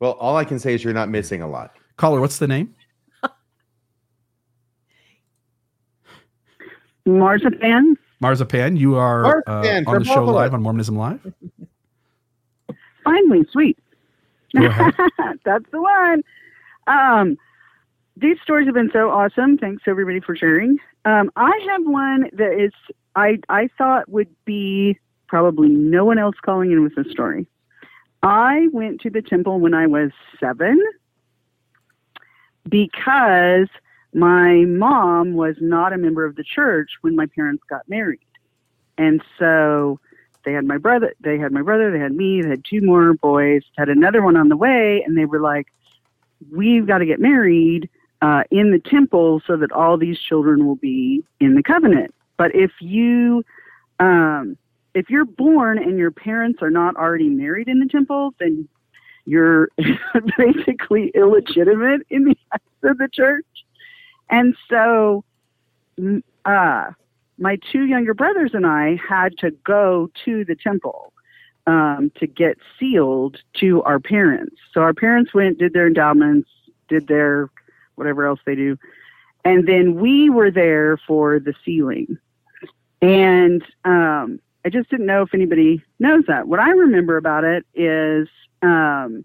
Well, 0.00 0.12
all 0.12 0.36
I 0.36 0.44
can 0.44 0.58
say 0.58 0.74
is 0.74 0.84
you're 0.84 0.92
not 0.92 1.08
missing 1.08 1.42
a 1.42 1.48
lot. 1.48 1.76
Caller, 1.96 2.20
what's 2.20 2.38
the 2.38 2.46
name? 2.46 2.74
Marzipan. 7.06 7.96
Marzipan. 8.20 8.76
You 8.76 8.96
are 8.96 9.42
uh, 9.46 9.82
on 9.86 9.98
the 9.98 10.04
show 10.04 10.14
Buffalo. 10.16 10.32
live 10.32 10.54
on 10.54 10.62
Mormonism 10.62 10.96
Live. 10.96 11.32
Finally, 13.04 13.46
sweet. 13.50 13.78
That's 14.54 15.64
the 15.72 15.82
one. 15.82 16.22
Um, 16.86 17.36
these 18.16 18.36
stories 18.42 18.66
have 18.66 18.74
been 18.74 18.90
so 18.92 19.10
awesome. 19.10 19.58
Thanks 19.58 19.82
everybody 19.86 20.20
for 20.20 20.36
sharing. 20.36 20.78
Um, 21.04 21.30
I 21.36 21.52
have 21.70 21.84
one 21.84 22.30
that 22.32 22.52
is 22.58 22.72
I 23.14 23.38
I 23.48 23.68
thought 23.76 24.08
would 24.08 24.34
be 24.44 24.98
probably 25.28 25.68
no 25.68 26.04
one 26.04 26.18
else 26.18 26.36
calling 26.42 26.72
in 26.72 26.82
with 26.82 26.94
this 26.94 27.10
story. 27.10 27.46
I 28.22 28.68
went 28.72 29.00
to 29.02 29.10
the 29.10 29.20
temple 29.20 29.60
when 29.60 29.74
I 29.74 29.86
was 29.86 30.10
seven 30.40 30.82
because 32.68 33.68
my 34.14 34.64
mom 34.64 35.34
was 35.34 35.56
not 35.60 35.92
a 35.92 35.98
member 35.98 36.24
of 36.24 36.36
the 36.36 36.44
church 36.44 36.90
when 37.02 37.16
my 37.16 37.26
parents 37.26 37.62
got 37.68 37.86
married, 37.88 38.20
and 38.96 39.22
so 39.38 40.00
they 40.44 40.52
had 40.52 40.64
my 40.64 40.78
brother 40.78 41.14
they 41.20 41.38
had 41.38 41.52
my 41.52 41.62
brother 41.62 41.90
they 41.90 41.98
had 41.98 42.12
me 42.12 42.42
they 42.42 42.50
had 42.50 42.64
two 42.64 42.80
more 42.80 43.14
boys 43.14 43.62
had 43.76 43.88
another 43.88 44.22
one 44.22 44.36
on 44.36 44.48
the 44.48 44.56
way 44.56 45.02
and 45.02 45.16
they 45.16 45.24
were 45.24 45.40
like 45.40 45.68
we've 46.52 46.86
got 46.86 46.98
to 46.98 47.06
get 47.06 47.18
married 47.18 47.88
uh, 48.24 48.42
in 48.50 48.70
the 48.70 48.78
temple 48.78 49.42
so 49.46 49.54
that 49.54 49.70
all 49.70 49.98
these 49.98 50.18
children 50.18 50.66
will 50.66 50.76
be 50.76 51.22
in 51.40 51.54
the 51.54 51.62
covenant 51.62 52.14
but 52.38 52.54
if 52.54 52.70
you 52.80 53.44
um, 54.00 54.56
if 54.94 55.10
you're 55.10 55.26
born 55.26 55.76
and 55.76 55.98
your 55.98 56.10
parents 56.10 56.62
are 56.62 56.70
not 56.70 56.96
already 56.96 57.28
married 57.28 57.68
in 57.68 57.80
the 57.80 57.86
temple 57.86 58.32
then 58.40 58.66
you're 59.26 59.68
basically 60.38 61.12
illegitimate 61.14 62.00
in 62.08 62.24
the 62.24 62.36
eyes 62.54 62.90
of 62.90 62.96
the 62.96 63.08
church 63.12 63.44
and 64.30 64.56
so 64.70 65.22
uh, 66.46 66.90
my 67.36 67.58
two 67.70 67.84
younger 67.84 68.14
brothers 68.14 68.52
and 68.54 68.66
I 68.66 68.98
had 69.06 69.36
to 69.38 69.50
go 69.50 70.10
to 70.24 70.46
the 70.46 70.56
temple 70.56 71.12
um, 71.66 72.10
to 72.16 72.26
get 72.26 72.56
sealed 72.78 73.36
to 73.60 73.82
our 73.82 74.00
parents. 74.00 74.56
So 74.72 74.80
our 74.80 74.94
parents 74.94 75.34
went, 75.34 75.58
did 75.58 75.74
their 75.74 75.86
endowments, 75.86 76.48
did 76.88 77.06
their 77.06 77.50
whatever 77.96 78.26
else 78.26 78.40
they 78.44 78.54
do, 78.54 78.78
and 79.44 79.66
then 79.68 79.94
we 79.96 80.30
were 80.30 80.50
there 80.50 80.96
for 81.06 81.38
the 81.38 81.54
sealing. 81.64 82.18
And 83.02 83.62
um, 83.84 84.40
I 84.64 84.70
just 84.70 84.88
didn't 84.88 85.06
know 85.06 85.22
if 85.22 85.34
anybody 85.34 85.82
knows 85.98 86.24
that. 86.28 86.48
What 86.48 86.60
I 86.60 86.70
remember 86.70 87.18
about 87.18 87.44
it 87.44 87.66
is 87.74 88.28
um, 88.62 89.24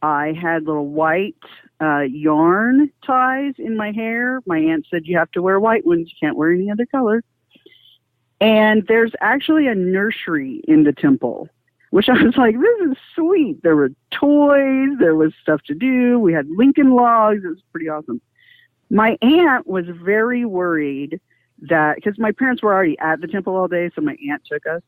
I 0.00 0.32
had 0.32 0.64
little 0.64 0.86
white 0.86 1.34
uh, 1.80 2.00
yarn 2.00 2.90
ties 3.04 3.54
in 3.58 3.76
my 3.76 3.90
hair. 3.90 4.40
My 4.46 4.58
aunt 4.58 4.86
said 4.90 5.06
you 5.06 5.18
have 5.18 5.30
to 5.32 5.42
wear 5.42 5.58
white 5.58 5.84
ones. 5.84 6.08
You 6.08 6.16
can't 6.20 6.36
wear 6.36 6.52
any 6.52 6.70
other 6.70 6.86
color. 6.86 7.24
And 8.40 8.86
there's 8.86 9.12
actually 9.20 9.66
a 9.66 9.74
nursery 9.74 10.62
in 10.68 10.84
the 10.84 10.92
temple, 10.92 11.48
which 11.90 12.08
I 12.08 12.22
was 12.22 12.36
like, 12.36 12.54
this 12.54 12.90
is 12.90 12.96
sweet. 13.14 13.62
There 13.62 13.76
were 13.76 13.90
toys, 14.10 14.90
there 14.98 15.14
was 15.14 15.32
stuff 15.42 15.62
to 15.66 15.74
do. 15.74 16.18
We 16.18 16.32
had 16.32 16.46
Lincoln 16.48 16.94
logs. 16.94 17.44
It 17.44 17.48
was 17.48 17.62
pretty 17.72 17.88
awesome. 17.88 18.20
My 18.90 19.16
aunt 19.22 19.66
was 19.66 19.86
very 19.88 20.44
worried 20.44 21.20
that 21.62 21.96
because 21.96 22.18
my 22.18 22.32
parents 22.32 22.62
were 22.62 22.72
already 22.72 22.98
at 22.98 23.20
the 23.20 23.26
temple 23.26 23.56
all 23.56 23.68
day, 23.68 23.90
so 23.94 24.00
my 24.00 24.16
aunt 24.30 24.42
took 24.50 24.66
us. 24.66 24.82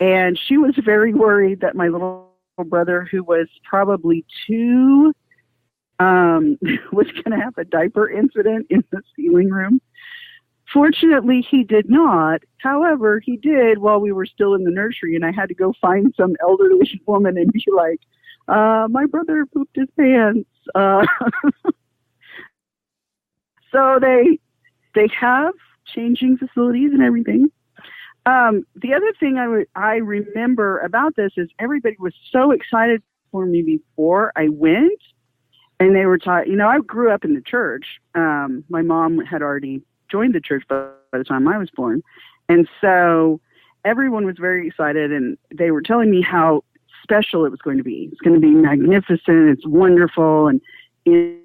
And 0.00 0.38
she 0.38 0.58
was 0.58 0.74
very 0.84 1.14
worried 1.14 1.60
that 1.60 1.74
my 1.74 1.88
little 1.88 2.30
brother, 2.64 3.08
who 3.10 3.22
was 3.22 3.48
probably 3.64 4.24
two, 4.46 5.12
um, 5.98 6.58
was 6.92 7.06
going 7.12 7.38
to 7.38 7.42
have 7.42 7.56
a 7.58 7.64
diaper 7.64 8.10
incident 8.10 8.66
in 8.70 8.84
the 8.90 9.00
sealing 9.14 9.50
room. 9.50 9.80
Fortunately, 10.76 11.40
he 11.40 11.64
did 11.64 11.88
not. 11.88 12.42
However, 12.58 13.18
he 13.18 13.38
did 13.38 13.78
while 13.78 13.98
we 13.98 14.12
were 14.12 14.26
still 14.26 14.52
in 14.52 14.62
the 14.62 14.70
nursery, 14.70 15.16
and 15.16 15.24
I 15.24 15.32
had 15.32 15.48
to 15.48 15.54
go 15.54 15.72
find 15.80 16.12
some 16.14 16.36
elderly 16.38 17.00
woman 17.06 17.38
and 17.38 17.50
be 17.50 17.64
like, 17.74 18.00
uh, 18.46 18.86
"My 18.90 19.06
brother 19.06 19.46
pooped 19.46 19.74
his 19.74 19.88
pants." 19.98 20.50
Uh, 20.74 21.06
so 23.72 23.98
they 24.02 24.38
they 24.94 25.08
have 25.18 25.54
changing 25.86 26.36
facilities 26.36 26.92
and 26.92 27.02
everything. 27.02 27.50
Um, 28.26 28.66
the 28.74 28.92
other 28.92 29.14
thing 29.18 29.38
I 29.38 29.44
re- 29.44 29.66
I 29.74 29.94
remember 29.94 30.80
about 30.80 31.16
this 31.16 31.32
is 31.38 31.48
everybody 31.58 31.96
was 31.98 32.12
so 32.30 32.50
excited 32.50 33.02
for 33.32 33.46
me 33.46 33.62
before 33.62 34.30
I 34.36 34.50
went, 34.50 35.00
and 35.80 35.96
they 35.96 36.04
were 36.04 36.18
taught. 36.18 36.48
You 36.48 36.56
know, 36.56 36.68
I 36.68 36.80
grew 36.80 37.10
up 37.10 37.24
in 37.24 37.32
the 37.32 37.40
church. 37.40 37.86
Um, 38.14 38.62
my 38.68 38.82
mom 38.82 39.20
had 39.24 39.40
already 39.40 39.80
joined 40.10 40.34
the 40.34 40.40
church 40.40 40.64
by, 40.68 40.88
by 41.12 41.18
the 41.18 41.24
time 41.24 41.48
I 41.48 41.58
was 41.58 41.70
born, 41.70 42.02
and 42.48 42.68
so 42.80 43.40
everyone 43.84 44.26
was 44.26 44.36
very 44.38 44.66
excited, 44.66 45.12
and 45.12 45.38
they 45.54 45.70
were 45.70 45.82
telling 45.82 46.10
me 46.10 46.20
how 46.20 46.62
special 47.06 47.44
it 47.44 47.50
was 47.50 47.60
going 47.60 47.78
to 47.78 47.84
be. 47.84 48.08
It's 48.10 48.20
going 48.20 48.34
to 48.34 48.40
be 48.40 48.50
magnificent. 48.50 49.48
It's 49.48 49.66
wonderful. 49.66 50.48
And 50.48 50.60
in, 51.04 51.38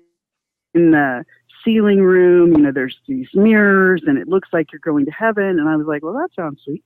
in 0.74 0.92
the 0.92 1.24
sealing 1.64 2.02
room, 2.02 2.54
you 2.54 2.58
know, 2.58 2.72
there's 2.72 2.98
these 3.08 3.28
mirrors 3.36 4.02
and 4.06 4.18
it 4.18 4.28
looks 4.28 4.50
like 4.52 4.72
you're 4.72 4.80
going 4.80 5.06
to 5.06 5.12
heaven. 5.12 5.60
And 5.60 5.70
I 5.70 5.76
was 5.76 5.86
like, 5.86 6.04
well, 6.04 6.14
that 6.14 6.30
sounds 6.36 6.62
sweet. 6.64 6.84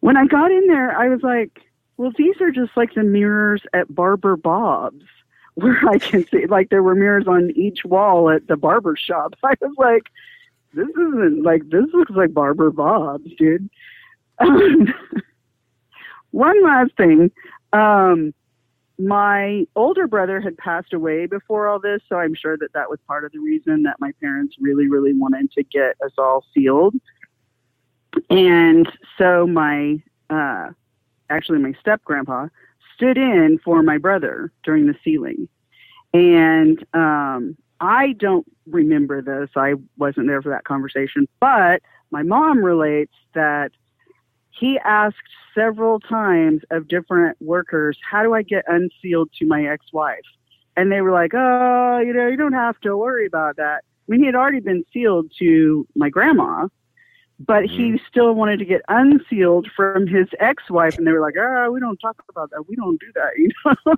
When 0.00 0.16
I 0.16 0.26
got 0.26 0.50
in 0.50 0.66
there, 0.66 0.96
I 0.96 1.08
was 1.08 1.22
like, 1.22 1.62
well, 1.96 2.12
these 2.16 2.40
are 2.40 2.50
just 2.50 2.76
like 2.76 2.94
the 2.94 3.02
mirrors 3.02 3.62
at 3.72 3.92
Barber 3.92 4.36
Bob's 4.36 5.04
where 5.54 5.80
I 5.88 5.98
can 5.98 6.24
see, 6.28 6.46
like, 6.46 6.68
there 6.68 6.84
were 6.84 6.94
mirrors 6.94 7.26
on 7.26 7.50
each 7.56 7.84
wall 7.84 8.30
at 8.30 8.46
the 8.46 8.56
barber 8.56 8.94
shop. 8.94 9.34
I 9.42 9.54
was 9.60 9.74
like, 9.76 10.04
this 10.74 10.88
isn't 10.88 11.42
like, 11.42 11.62
this 11.70 11.86
looks 11.92 12.12
like 12.14 12.32
Barber 12.32 12.70
Bob's, 12.70 13.30
dude. 13.36 13.68
One 16.30 16.62
last 16.62 16.92
thing. 16.96 17.30
Um, 17.72 18.34
my 18.98 19.64
older 19.76 20.06
brother 20.06 20.40
had 20.40 20.56
passed 20.58 20.92
away 20.92 21.26
before 21.26 21.68
all 21.68 21.78
this, 21.78 22.00
so 22.08 22.16
I'm 22.16 22.34
sure 22.34 22.56
that 22.58 22.72
that 22.74 22.90
was 22.90 22.98
part 23.06 23.24
of 23.24 23.32
the 23.32 23.38
reason 23.38 23.84
that 23.84 23.96
my 24.00 24.12
parents 24.20 24.56
really, 24.60 24.88
really 24.88 25.14
wanted 25.14 25.52
to 25.52 25.62
get 25.62 25.94
us 26.04 26.12
all 26.18 26.44
sealed. 26.52 26.94
And 28.28 28.90
so 29.16 29.46
my, 29.46 30.02
uh, 30.30 30.70
actually 31.30 31.58
my 31.58 31.74
step 31.80 32.02
grandpa 32.04 32.48
stood 32.94 33.16
in 33.16 33.58
for 33.64 33.82
my 33.82 33.98
brother 33.98 34.52
during 34.64 34.86
the 34.86 34.96
sealing. 35.04 35.48
And 36.12 36.84
um, 36.94 37.56
I 37.80 38.12
don't 38.12 38.46
remember 38.66 39.22
this. 39.22 39.50
I 39.56 39.74
wasn't 39.96 40.26
there 40.26 40.42
for 40.42 40.50
that 40.50 40.64
conversation, 40.64 41.26
but 41.40 41.82
my 42.10 42.22
mom 42.22 42.64
relates 42.64 43.14
that 43.34 43.70
he 44.50 44.78
asked 44.84 45.16
several 45.54 46.00
times 46.00 46.62
of 46.70 46.88
different 46.88 47.36
workers, 47.40 47.98
How 48.08 48.22
do 48.22 48.34
I 48.34 48.42
get 48.42 48.64
unsealed 48.66 49.30
to 49.38 49.46
my 49.46 49.66
ex 49.66 49.86
wife? 49.92 50.18
And 50.76 50.90
they 50.90 51.00
were 51.00 51.12
like, 51.12 51.32
Oh, 51.34 51.98
you 51.98 52.12
know, 52.12 52.28
you 52.28 52.36
don't 52.36 52.52
have 52.52 52.78
to 52.80 52.96
worry 52.96 53.26
about 53.26 53.56
that. 53.56 53.84
I 54.08 54.10
mean, 54.10 54.20
he 54.20 54.26
had 54.26 54.34
already 54.34 54.60
been 54.60 54.84
sealed 54.92 55.30
to 55.38 55.86
my 55.94 56.08
grandma, 56.08 56.68
but 57.46 57.64
he 57.64 57.96
Mm-hmm. 57.96 58.06
still 58.08 58.34
wanted 58.34 58.58
to 58.58 58.64
get 58.64 58.82
unsealed 58.88 59.68
from 59.76 59.96
his 59.96 60.16
ex-wife 60.40 60.94
and 60.96 61.06
they 61.06 61.12
were 61.12 61.20
like 61.20 61.34
ah 61.38 61.68
we 61.68 61.80
don't 61.80 61.98
talk 61.98 62.16
about 62.22 62.50
that. 62.50 62.58
We 62.58 62.74
don't 62.76 62.98
do 63.00 63.06
that 63.14 63.26
you 63.36 63.48
know? 63.64 63.94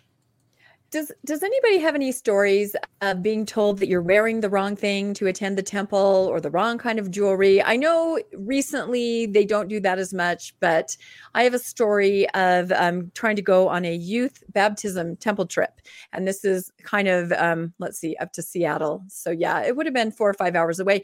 Does 0.91 1.13
Does 1.27 1.43
anybody 1.43 1.79
have 1.79 1.95
any 1.95 2.13
stories 2.13 2.75
of 3.03 3.23
being 3.23 3.45
told 3.45 3.79
that 3.79 3.89
you're 3.89 4.01
wearing 4.01 4.41
the 4.41 4.49
wrong 4.49 4.75
thing 4.75 5.13
to 5.15 5.27
attend 5.27 5.59
the 5.59 5.63
temple 5.63 6.27
or 6.31 6.41
the 6.41 6.51
wrong 6.51 6.79
kind 6.79 6.99
of 6.99 7.11
jewelry? 7.11 7.63
I 7.63 7.77
know 7.77 8.19
recently 8.33 9.27
they 9.27 9.45
don't 9.45 9.69
do 9.69 9.81
that 9.81 9.99
as 9.99 10.15
much, 10.15 10.55
but 10.61 10.97
I 11.35 11.43
have 11.43 11.53
a 11.53 11.59
story 11.59 12.27
of 12.31 12.73
um, 12.73 13.11
trying 13.15 13.37
to 13.37 13.43
go 13.43 13.69
on 13.69 13.85
a 13.85 13.95
youth 13.95 14.43
baptism 14.49 15.17
temple 15.17 15.45
trip, 15.45 15.83
and 16.15 16.27
this 16.27 16.43
is 16.43 16.73
kind 16.83 17.07
of 17.07 17.33
um, 17.33 17.75
let's 17.79 17.99
see, 17.99 18.17
up 18.17 18.33
to 18.33 18.43
Seattle. 18.43 19.05
So 19.09 19.31
yeah, 19.31 19.63
it 19.63 19.77
would 19.77 19.85
have 19.85 19.95
been 19.95 20.11
four 20.11 20.31
or 20.31 20.35
five 20.35 20.57
hours 20.57 20.81
away. 20.81 21.03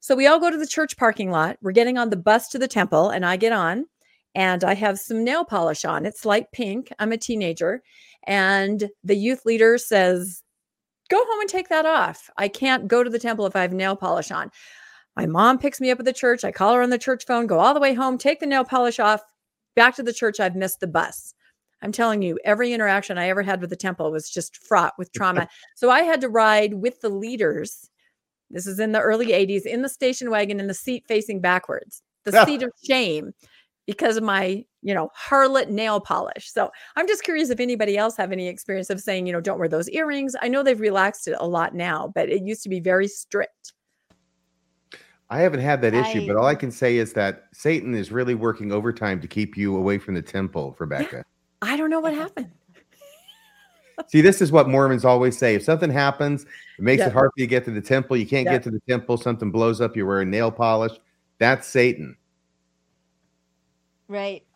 So 0.00 0.16
we 0.16 0.26
all 0.26 0.40
go 0.40 0.50
to 0.50 0.56
the 0.56 0.66
church 0.66 0.96
parking 0.96 1.30
lot. 1.30 1.58
We're 1.60 1.72
getting 1.72 1.98
on 1.98 2.08
the 2.08 2.16
bus 2.16 2.48
to 2.48 2.58
the 2.58 2.68
temple, 2.68 3.10
and 3.10 3.26
I 3.26 3.36
get 3.36 3.52
on, 3.52 3.84
and 4.34 4.64
I 4.64 4.72
have 4.72 4.98
some 4.98 5.24
nail 5.24 5.44
polish 5.44 5.84
on. 5.84 6.06
It's 6.06 6.24
light 6.24 6.52
pink. 6.52 6.90
I'm 6.98 7.12
a 7.12 7.18
teenager. 7.18 7.82
And 8.26 8.90
the 9.04 9.16
youth 9.16 9.44
leader 9.44 9.78
says, 9.78 10.42
Go 11.08 11.24
home 11.24 11.40
and 11.40 11.48
take 11.48 11.68
that 11.68 11.86
off. 11.86 12.28
I 12.36 12.48
can't 12.48 12.88
go 12.88 13.04
to 13.04 13.10
the 13.10 13.18
temple 13.18 13.46
if 13.46 13.54
I 13.54 13.62
have 13.62 13.72
nail 13.72 13.94
polish 13.94 14.32
on. 14.32 14.50
My 15.16 15.24
mom 15.24 15.58
picks 15.58 15.80
me 15.80 15.90
up 15.90 16.00
at 16.00 16.04
the 16.04 16.12
church. 16.12 16.44
I 16.44 16.50
call 16.50 16.74
her 16.74 16.82
on 16.82 16.90
the 16.90 16.98
church 16.98 17.24
phone, 17.24 17.46
go 17.46 17.60
all 17.60 17.74
the 17.74 17.80
way 17.80 17.94
home, 17.94 18.18
take 18.18 18.40
the 18.40 18.46
nail 18.46 18.64
polish 18.64 18.98
off, 18.98 19.22
back 19.76 19.94
to 19.96 20.02
the 20.02 20.12
church. 20.12 20.40
I've 20.40 20.56
missed 20.56 20.80
the 20.80 20.88
bus. 20.88 21.32
I'm 21.82 21.92
telling 21.92 22.22
you, 22.22 22.38
every 22.44 22.72
interaction 22.72 23.18
I 23.18 23.28
ever 23.28 23.42
had 23.42 23.60
with 23.60 23.70
the 23.70 23.76
temple 23.76 24.10
was 24.10 24.28
just 24.28 24.56
fraught 24.56 24.94
with 24.98 25.12
trauma. 25.16 25.48
so 25.76 25.90
I 25.90 26.02
had 26.02 26.20
to 26.22 26.28
ride 26.28 26.74
with 26.74 27.00
the 27.00 27.08
leaders. 27.08 27.88
This 28.50 28.66
is 28.66 28.80
in 28.80 28.92
the 28.92 29.00
early 29.00 29.28
80s 29.28 29.64
in 29.64 29.82
the 29.82 29.88
station 29.88 30.30
wagon 30.30 30.58
in 30.60 30.66
the 30.66 30.74
seat 30.74 31.04
facing 31.06 31.40
backwards, 31.40 32.02
the 32.24 32.44
seat 32.46 32.62
of 32.62 32.72
shame 32.84 33.32
because 33.86 34.16
of 34.16 34.24
my, 34.24 34.64
you 34.82 34.94
know, 34.94 35.10
harlot 35.16 35.68
nail 35.68 36.00
polish. 36.00 36.50
So 36.52 36.70
I'm 36.96 37.06
just 37.06 37.22
curious 37.22 37.50
if 37.50 37.60
anybody 37.60 37.96
else 37.96 38.16
have 38.16 38.32
any 38.32 38.48
experience 38.48 38.90
of 38.90 39.00
saying, 39.00 39.26
you 39.26 39.32
know, 39.32 39.40
don't 39.40 39.58
wear 39.58 39.68
those 39.68 39.88
earrings. 39.90 40.34
I 40.42 40.48
know 40.48 40.62
they've 40.62 40.78
relaxed 40.78 41.28
it 41.28 41.36
a 41.38 41.46
lot 41.46 41.74
now, 41.74 42.12
but 42.14 42.28
it 42.28 42.42
used 42.42 42.62
to 42.64 42.68
be 42.68 42.80
very 42.80 43.08
strict. 43.08 43.72
I 45.28 45.40
haven't 45.40 45.60
had 45.60 45.80
that 45.82 45.94
issue, 45.94 46.22
I- 46.22 46.26
but 46.26 46.36
all 46.36 46.46
I 46.46 46.54
can 46.54 46.70
say 46.70 46.98
is 46.98 47.12
that 47.14 47.44
Satan 47.52 47.94
is 47.94 48.12
really 48.12 48.34
working 48.34 48.70
overtime 48.70 49.20
to 49.20 49.26
keep 49.28 49.56
you 49.56 49.76
away 49.76 49.98
from 49.98 50.14
the 50.14 50.22
temple, 50.22 50.76
Rebecca. 50.78 51.24
I 51.62 51.76
don't 51.76 51.90
know 51.90 52.00
what 52.00 52.14
happened. 52.14 52.50
See, 54.08 54.20
this 54.20 54.42
is 54.42 54.52
what 54.52 54.68
Mormons 54.68 55.04
always 55.04 55.38
say. 55.38 55.54
If 55.54 55.62
something 55.64 55.90
happens, 55.90 56.42
it 56.42 56.48
makes 56.78 57.00
Yeah. 57.00 57.06
it 57.06 57.12
hard 57.12 57.30
for 57.34 57.40
you 57.40 57.46
to 57.46 57.50
get 57.50 57.64
to 57.64 57.70
the 57.70 57.80
temple. 57.80 58.16
You 58.16 58.26
can't 58.26 58.44
Yeah. 58.44 58.52
get 58.52 58.62
to 58.64 58.70
the 58.70 58.82
temple, 58.88 59.16
something 59.16 59.50
blows 59.50 59.80
up, 59.80 59.96
you're 59.96 60.06
wearing 60.06 60.30
nail 60.30 60.50
polish. 60.52 60.92
That's 61.38 61.66
Satan. 61.66 62.16
Right. 64.08 64.46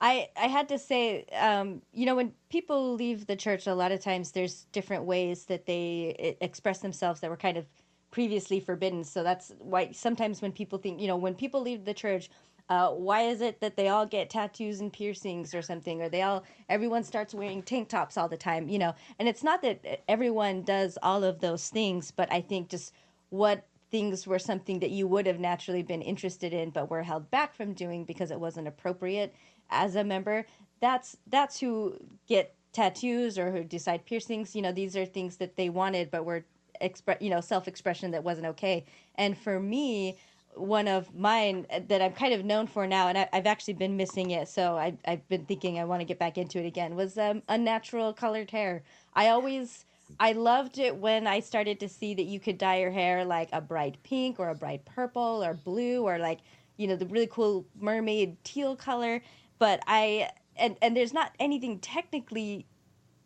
I 0.00 0.30
I 0.36 0.48
had 0.48 0.68
to 0.70 0.78
say, 0.78 1.24
um, 1.34 1.82
you 1.92 2.06
know, 2.06 2.16
when 2.16 2.34
people 2.50 2.94
leave 2.94 3.26
the 3.26 3.36
church, 3.36 3.66
a 3.66 3.74
lot 3.74 3.92
of 3.92 4.00
times 4.00 4.32
there's 4.32 4.66
different 4.72 5.04
ways 5.04 5.46
that 5.46 5.66
they 5.66 6.36
express 6.40 6.80
themselves 6.80 7.20
that 7.20 7.30
were 7.30 7.36
kind 7.36 7.56
of 7.58 7.66
previously 8.10 8.60
forbidden. 8.60 9.04
So 9.04 9.22
that's 9.22 9.52
why 9.58 9.92
sometimes 9.92 10.42
when 10.42 10.52
people 10.52 10.78
think, 10.78 11.00
you 11.00 11.08
know, 11.08 11.16
when 11.16 11.34
people 11.34 11.62
leave 11.62 11.84
the 11.84 11.94
church, 11.94 12.30
uh, 12.70 12.90
why 12.90 13.22
is 13.22 13.40
it 13.42 13.60
that 13.60 13.76
they 13.76 13.88
all 13.88 14.06
get 14.06 14.30
tattoos 14.30 14.80
and 14.80 14.92
piercings 14.92 15.54
or 15.54 15.62
something, 15.62 16.02
or 16.02 16.08
they 16.08 16.22
all 16.22 16.44
everyone 16.68 17.04
starts 17.04 17.34
wearing 17.34 17.62
tank 17.62 17.88
tops 17.88 18.16
all 18.18 18.28
the 18.28 18.36
time, 18.38 18.68
you 18.68 18.78
know? 18.78 18.94
And 19.18 19.28
it's 19.28 19.44
not 19.44 19.62
that 19.62 20.02
everyone 20.08 20.62
does 20.64 20.98
all 21.02 21.24
of 21.24 21.40
those 21.40 21.68
things, 21.70 22.12
but 22.12 22.32
I 22.32 22.40
think 22.42 22.68
just 22.70 22.94
what 23.30 23.66
things 23.90 24.26
were 24.26 24.38
something 24.38 24.80
that 24.80 24.90
you 24.90 25.06
would 25.06 25.26
have 25.26 25.40
naturally 25.40 25.82
been 25.82 26.02
interested 26.02 26.52
in 26.52 26.70
but 26.70 26.90
were 26.90 27.02
held 27.02 27.30
back 27.30 27.54
from 27.54 27.72
doing 27.72 28.04
because 28.04 28.30
it 28.30 28.40
wasn't 28.40 28.68
appropriate 28.68 29.34
as 29.70 29.96
a 29.96 30.04
member. 30.04 30.46
That's 30.80 31.16
that's 31.26 31.60
who 31.60 31.96
get 32.26 32.54
tattoos 32.72 33.38
or 33.38 33.50
who 33.50 33.64
decide 33.64 34.04
piercings. 34.04 34.54
You 34.54 34.62
know 34.62 34.72
these 34.72 34.96
are 34.96 35.06
things 35.06 35.36
that 35.36 35.56
they 35.56 35.68
wanted 35.68 36.10
but 36.10 36.24
were 36.24 36.44
express 36.80 37.18
you 37.20 37.30
know 37.30 37.40
self-expression 37.40 38.10
that 38.12 38.24
wasn't 38.24 38.46
okay. 38.48 38.84
And 39.16 39.36
for 39.36 39.58
me 39.58 40.18
one 40.54 40.88
of 40.88 41.14
mine 41.14 41.66
that 41.86 42.02
i'm 42.02 42.12
kind 42.12 42.34
of 42.34 42.44
known 42.44 42.66
for 42.66 42.86
now 42.86 43.06
and 43.06 43.16
I, 43.16 43.28
i've 43.32 43.46
actually 43.46 43.74
been 43.74 43.96
missing 43.96 44.32
it 44.32 44.48
so 44.48 44.76
I, 44.76 44.96
i've 45.06 45.26
been 45.28 45.44
thinking 45.44 45.78
i 45.78 45.84
want 45.84 46.00
to 46.00 46.04
get 46.04 46.18
back 46.18 46.36
into 46.36 46.58
it 46.58 46.66
again 46.66 46.96
was 46.96 47.16
um, 47.16 47.42
unnatural 47.48 48.12
colored 48.12 48.50
hair. 48.50 48.82
I 49.14 49.28
always 49.28 49.84
I 50.20 50.32
loved 50.32 50.78
it 50.78 50.96
when 50.96 51.26
I 51.26 51.40
started 51.40 51.80
to 51.80 51.88
see 51.88 52.14
that 52.14 52.24
you 52.24 52.40
could 52.40 52.58
dye 52.58 52.80
your 52.80 52.90
hair 52.90 53.24
like 53.24 53.48
a 53.52 53.60
bright 53.60 54.02
pink 54.02 54.40
or 54.40 54.48
a 54.48 54.54
bright 54.54 54.84
purple 54.84 55.44
or 55.44 55.54
blue 55.54 56.02
or 56.02 56.18
like, 56.18 56.40
you 56.76 56.86
know, 56.86 56.96
the 56.96 57.06
really 57.06 57.26
cool 57.26 57.66
mermaid 57.78 58.42
teal 58.44 58.74
color. 58.74 59.22
But 59.58 59.80
I, 59.86 60.30
and, 60.56 60.76
and 60.82 60.96
there's 60.96 61.12
not 61.12 61.32
anything 61.38 61.78
technically 61.78 62.66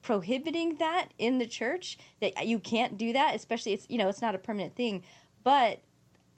prohibiting 0.02 0.76
that 0.76 1.08
in 1.18 1.38
the 1.38 1.46
church 1.46 1.98
that 2.20 2.46
you 2.46 2.58
can't 2.58 2.98
do 2.98 3.12
that, 3.12 3.34
especially 3.34 3.72
it's, 3.72 3.86
you 3.88 3.98
know, 3.98 4.08
it's 4.08 4.22
not 4.22 4.34
a 4.34 4.38
permanent 4.38 4.74
thing. 4.74 5.02
But 5.44 5.80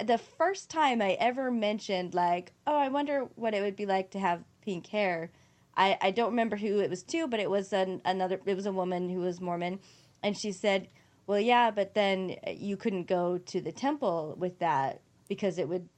the 0.05 0.19
first 0.19 0.71
time 0.71 1.01
I 1.01 1.13
ever 1.13 1.51
mentioned, 1.51 2.15
like, 2.15 2.53
oh, 2.67 2.77
I 2.77 2.89
wonder 2.89 3.27
what 3.37 3.55
it 3.55 3.63
would 3.63 3.77
be 3.77 3.87
like 3.87 4.11
to 4.11 4.19
have 4.19 4.45
pink 4.61 4.87
hair. 4.89 5.31
I, 5.77 5.97
I 6.01 6.11
don't 6.11 6.31
remember 6.31 6.57
who 6.57 6.81
it 6.81 6.91
was 6.91 7.03
to, 7.05 7.27
but 7.27 7.41
it 7.41 7.51
was 7.51 7.73
an, 7.73 8.01
another, 8.05 8.41
it 8.45 8.55
was 8.55 8.67
a 8.67 8.73
woman 8.73 9.09
who 9.09 9.21
was 9.21 9.41
Mormon 9.41 9.81
and 10.25 10.37
she 10.37 10.51
said, 10.51 10.89
"Well, 11.29 11.39
yeah, 11.39 11.71
but 11.71 11.95
then 11.95 12.37
uh, 12.47 12.51
you 12.51 12.77
couldn't 12.77 13.07
go 13.07 13.39
to 13.39 13.61
the 13.61 13.71
temple 13.73 14.35
with 14.39 14.59
that 14.59 15.01
because 15.29 15.59
it 15.59 15.69
would, 15.69 15.89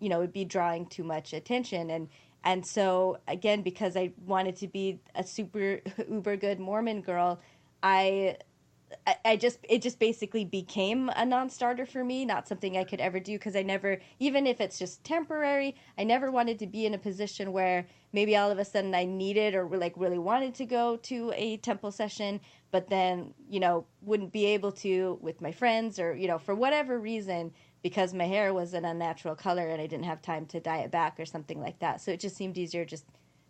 you 0.00 0.10
know, 0.10 0.18
it 0.18 0.22
would 0.22 0.32
be 0.32 0.44
drawing 0.44 0.86
too 0.86 1.04
much 1.04 1.32
attention." 1.32 1.90
And 1.90 2.08
and 2.44 2.66
so 2.66 3.18
again, 3.28 3.62
because 3.62 3.96
I 3.96 4.12
wanted 4.26 4.56
to 4.56 4.68
be 4.68 5.00
a 5.14 5.24
super 5.24 5.80
uber 6.10 6.36
good 6.36 6.60
Mormon 6.60 7.00
girl, 7.00 7.40
I 7.82 8.36
I, 9.06 9.16
I 9.24 9.36
just 9.36 9.58
it 9.68 9.82
just 9.82 9.98
basically 9.98 10.44
became 10.44 11.10
a 11.16 11.24
non-starter 11.24 11.86
for 11.86 12.04
me 12.04 12.24
not 12.24 12.46
something 12.46 12.76
i 12.76 12.84
could 12.84 13.00
ever 13.00 13.18
do 13.18 13.32
because 13.32 13.56
i 13.56 13.62
never 13.62 13.98
even 14.20 14.46
if 14.46 14.60
it's 14.60 14.78
just 14.78 15.02
temporary 15.04 15.74
i 15.98 16.04
never 16.04 16.30
wanted 16.30 16.58
to 16.60 16.66
be 16.66 16.86
in 16.86 16.94
a 16.94 16.98
position 16.98 17.52
where 17.52 17.86
maybe 18.12 18.36
all 18.36 18.50
of 18.50 18.58
a 18.58 18.64
sudden 18.64 18.94
i 18.94 19.04
needed 19.04 19.54
or 19.54 19.66
like 19.76 19.92
really 19.96 20.18
wanted 20.18 20.54
to 20.54 20.64
go 20.64 20.96
to 20.98 21.32
a 21.34 21.56
temple 21.58 21.90
session 21.90 22.40
but 22.70 22.88
then 22.88 23.32
you 23.48 23.60
know 23.60 23.86
wouldn't 24.02 24.32
be 24.32 24.46
able 24.46 24.72
to 24.72 25.18
with 25.20 25.40
my 25.40 25.52
friends 25.52 25.98
or 25.98 26.14
you 26.14 26.28
know 26.28 26.38
for 26.38 26.54
whatever 26.54 26.98
reason 26.98 27.52
because 27.82 28.12
my 28.12 28.24
hair 28.24 28.52
was 28.52 28.74
an 28.74 28.84
unnatural 28.84 29.34
color 29.34 29.68
and 29.68 29.80
i 29.80 29.86
didn't 29.86 30.04
have 30.04 30.20
time 30.22 30.46
to 30.46 30.60
dye 30.60 30.78
it 30.78 30.90
back 30.90 31.18
or 31.20 31.24
something 31.26 31.60
like 31.60 31.78
that. 31.78 32.00
So 32.00 32.10
it 32.10 32.20
just 32.20 32.36
seemed 32.36 32.58
easier 32.58 32.84
just 32.84 33.04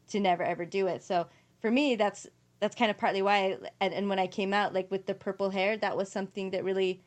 to 0.08 0.20
never 0.20 0.42
ever 0.42 0.64
do 0.64 0.86
it. 0.86 1.02
So 1.02 1.26
for 1.60 1.70
me 1.70 1.96
that's 1.96 2.26
that's 2.60 2.76
kind 2.76 2.90
of 2.90 2.96
partly 2.96 3.22
why 3.22 3.36
I, 3.36 3.58
and, 3.80 3.94
and 3.94 4.08
when 4.08 4.18
i 4.18 4.26
came 4.26 4.54
out 4.54 4.72
like 4.72 4.90
with 4.90 5.06
the 5.06 5.14
purple 5.14 5.50
hair 5.50 5.76
that 5.76 5.96
was 5.96 6.10
something 6.10 6.50
that 6.50 6.64
really 6.64 7.02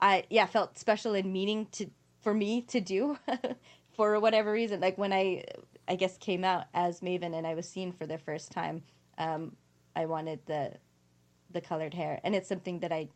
i 0.00 0.24
yeah 0.30 0.46
felt 0.46 0.78
special 0.78 1.14
and 1.14 1.32
meaning 1.32 1.66
to 1.72 1.86
for 2.20 2.34
me 2.34 2.62
to 2.62 2.80
do 2.80 3.18
for 3.92 4.20
whatever 4.20 4.52
reason. 4.52 4.80
Like 4.80 4.98
when 4.98 5.12
i 5.12 5.44
i 5.88 5.96
guess 5.96 6.16
came 6.18 6.44
out 6.44 6.64
as 6.74 7.00
maven 7.00 7.36
and 7.36 7.46
i 7.46 7.54
was 7.54 7.68
seen 7.68 7.92
for 7.92 8.06
the 8.06 8.18
first 8.18 8.52
time 8.52 8.82
um 9.18 9.52
i 9.96 10.06
wanted 10.06 10.40
the 10.46 10.72
the 11.52 11.60
colored 11.60 11.94
hair 11.94 12.20
and 12.24 12.34
it's 12.34 12.48
something 12.48 12.80
that 12.80 12.92
i 12.92 13.08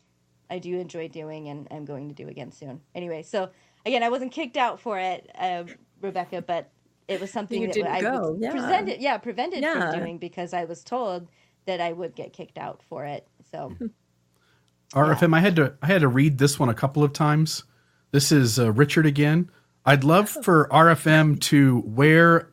i 0.51 0.59
do 0.59 0.78
enjoy 0.78 1.09
doing 1.09 1.48
and 1.48 1.69
i'm 1.70 1.85
going 1.85 2.09
to 2.09 2.15
do 2.15 2.28
again 2.28 2.51
soon 2.52 2.81
anyway 2.94 3.23
so 3.23 3.48
again 3.86 4.02
i 4.02 4.09
wasn't 4.09 4.32
kicked 4.32 4.56
out 4.56 4.81
for 4.81 4.98
it 4.98 5.31
um, 5.39 5.66
rebecca 6.01 6.43
but 6.43 6.70
it 7.09 7.20
was 7.20 7.31
something 7.31 7.61
You 7.61 7.69
that 7.69 7.74
didn't 7.74 7.93
I 7.93 8.01
go, 8.01 8.31
was 8.31 8.39
yeah. 8.40 8.51
presented 8.51 9.01
yeah 9.01 9.19
prevented 9.19 9.62
Yeah. 9.62 9.90
from 9.90 10.01
doing 10.01 10.19
because 10.19 10.55
I 10.55 10.65
was 10.65 10.82
told 10.82 11.28
that 11.66 11.81
I 11.81 11.93
would 11.93 12.15
get 12.15 12.32
kicked 12.32 12.59
out 12.59 12.82
for 12.82 13.05
it. 13.05 13.27
So 13.51 13.74
RFM, 14.94 15.35
I 15.35 15.40
had 15.40 15.56
to 15.56 15.74
I 15.82 15.86
had 15.86 16.01
to 16.02 16.09
read 16.09 16.39
this 16.39 16.59
one 16.59 16.69
a 16.69 16.74
couple 16.74 17.02
of 17.05 17.12
times. 17.12 17.65
This 18.12 18.31
is 18.32 18.59
uh, 18.59 18.73
Richard 18.73 19.06
again. 19.06 19.51
I'd 19.85 20.05
love 20.05 20.28
for 20.31 20.69
RFM 20.70 21.40
to 21.43 21.82
wear. 21.86 22.51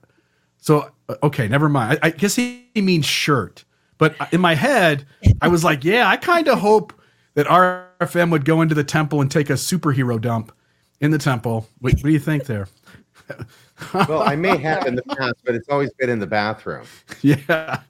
So 0.58 0.92
uh, 1.10 1.16
okay, 1.24 1.48
never 1.48 1.70
mind. 1.70 2.00
I, 2.02 2.08
I 2.08 2.10
guess 2.12 2.36
he, 2.36 2.70
he 2.74 2.82
means 2.82 3.06
shirt, 3.06 3.64
but 4.02 4.16
in 4.34 4.42
my 4.42 4.56
head, 4.56 5.06
I 5.44 5.48
was 5.48 5.64
like, 5.64 5.84
yeah, 5.84 6.08
I 6.10 6.18
kind 6.18 6.48
of 6.48 6.58
hope 6.58 6.92
that 7.36 7.46
RFM 7.46 8.32
would 8.32 8.46
go 8.46 8.62
into 8.62 8.74
the 8.74 8.84
temple 8.84 9.22
and 9.22 9.30
take 9.30 9.52
a 9.52 9.54
superhero 9.54 10.20
dump 10.20 10.52
in 11.02 11.12
the 11.12 11.20
temple. 11.20 11.68
What, 11.82 11.94
what 11.94 12.02
do 12.02 12.10
you 12.10 12.18
think 12.18 12.46
there? 12.46 12.68
Well, 13.94 14.24
I 14.24 14.36
may 14.36 14.58
have 14.58 14.88
in 14.88 14.96
the 14.96 15.04
past, 15.04 15.36
but 15.46 15.54
it's 15.54 15.70
always 15.70 15.92
been 16.00 16.10
in 16.10 16.18
the 16.18 16.26
bathroom. 16.26 16.88
Yeah, 17.22 17.82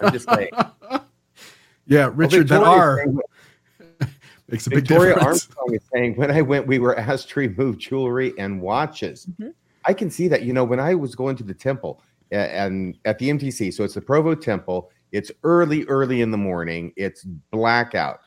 I'm 0.00 0.10
just 0.10 0.26
saying. 0.30 0.50
yeah, 1.86 2.10
Richard, 2.14 2.48
that 2.48 2.62
R 2.62 3.04
makes 4.48 4.66
a 4.66 4.70
big 4.70 4.88
Victoria 4.88 5.16
difference. 5.16 5.26
Armstrong 5.26 5.74
is 5.74 5.82
saying, 5.92 6.14
when 6.16 6.30
I 6.30 6.40
went, 6.40 6.66
we 6.66 6.78
were 6.78 6.98
asked 6.98 7.28
to 7.30 7.40
remove 7.40 7.76
jewelry 7.76 8.32
and 8.38 8.62
watches. 8.62 9.26
Mhm. 9.38 9.52
I 9.84 9.92
can 9.92 10.10
see 10.10 10.28
that. 10.28 10.44
You 10.44 10.54
know, 10.54 10.64
when 10.64 10.80
I 10.80 10.94
was 10.94 11.14
going 11.14 11.36
to 11.36 11.44
the 11.44 11.52
temple 11.54 12.02
and 12.30 12.96
at 13.04 13.18
the 13.18 13.28
MTC, 13.28 13.74
so 13.74 13.84
it's 13.84 13.94
the 13.94 14.00
Provo 14.00 14.34
Temple, 14.34 14.90
it's 15.16 15.32
early, 15.44 15.84
early 15.84 16.20
in 16.20 16.30
the 16.30 16.36
morning, 16.36 16.92
it's 16.94 17.24
blackout. 17.24 18.20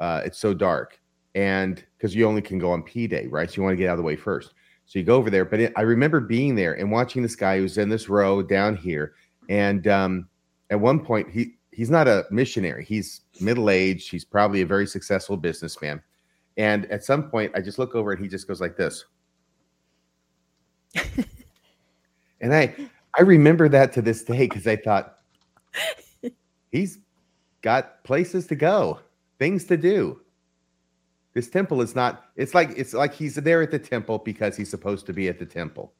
Uh, 0.00 0.22
it's 0.24 0.40
so 0.40 0.52
dark. 0.52 0.98
And 1.36 1.84
because 1.96 2.16
you 2.16 2.26
only 2.26 2.42
can 2.42 2.58
go 2.58 2.72
on 2.72 2.82
P 2.82 3.06
Day, 3.06 3.28
right? 3.28 3.48
So 3.48 3.58
you 3.58 3.62
want 3.62 3.74
to 3.74 3.76
get 3.76 3.88
out 3.88 3.92
of 3.92 3.98
the 3.98 4.02
way 4.02 4.16
first. 4.16 4.52
So 4.86 4.98
you 4.98 5.04
go 5.04 5.14
over 5.14 5.30
there. 5.30 5.44
But 5.44 5.60
it, 5.60 5.72
I 5.76 5.82
remember 5.82 6.18
being 6.18 6.56
there 6.56 6.74
and 6.74 6.90
watching 6.90 7.22
this 7.22 7.36
guy 7.36 7.58
who's 7.58 7.78
in 7.78 7.88
this 7.88 8.08
row 8.08 8.42
down 8.42 8.74
here. 8.74 9.14
And 9.48 9.86
um, 9.86 10.28
at 10.70 10.80
one 10.80 10.98
point, 10.98 11.30
he 11.30 11.54
he's 11.70 11.90
not 11.90 12.08
a 12.08 12.24
missionary. 12.32 12.84
He's 12.84 13.20
middle 13.40 13.70
aged. 13.70 14.10
He's 14.10 14.24
probably 14.24 14.62
a 14.62 14.66
very 14.66 14.88
successful 14.88 15.36
businessman. 15.36 16.02
And 16.56 16.86
at 16.86 17.04
some 17.04 17.30
point, 17.30 17.52
I 17.54 17.60
just 17.60 17.78
look 17.78 17.94
over 17.94 18.10
and 18.10 18.20
he 18.20 18.28
just 18.28 18.48
goes 18.48 18.60
like 18.60 18.76
this. 18.76 19.04
and 22.40 22.52
I 22.52 22.74
I 23.16 23.22
remember 23.22 23.68
that 23.68 23.92
to 23.92 24.02
this 24.02 24.24
day 24.24 24.48
because 24.48 24.66
I 24.66 24.74
thought 24.74 25.12
he's 26.76 26.98
got 27.62 28.04
places 28.04 28.46
to 28.48 28.54
go, 28.54 29.00
things 29.38 29.64
to 29.64 29.76
do. 29.76 30.20
This 31.34 31.48
temple 31.48 31.82
is 31.82 31.94
not, 31.94 32.26
it's 32.36 32.54
like 32.54 32.70
it's 32.76 32.94
like 32.94 33.14
he's 33.14 33.34
there 33.34 33.62
at 33.62 33.70
the 33.70 33.78
temple 33.78 34.18
because 34.18 34.56
he's 34.56 34.70
supposed 34.70 35.06
to 35.06 35.12
be 35.12 35.28
at 35.28 35.38
the 35.38 35.46
temple. 35.46 35.92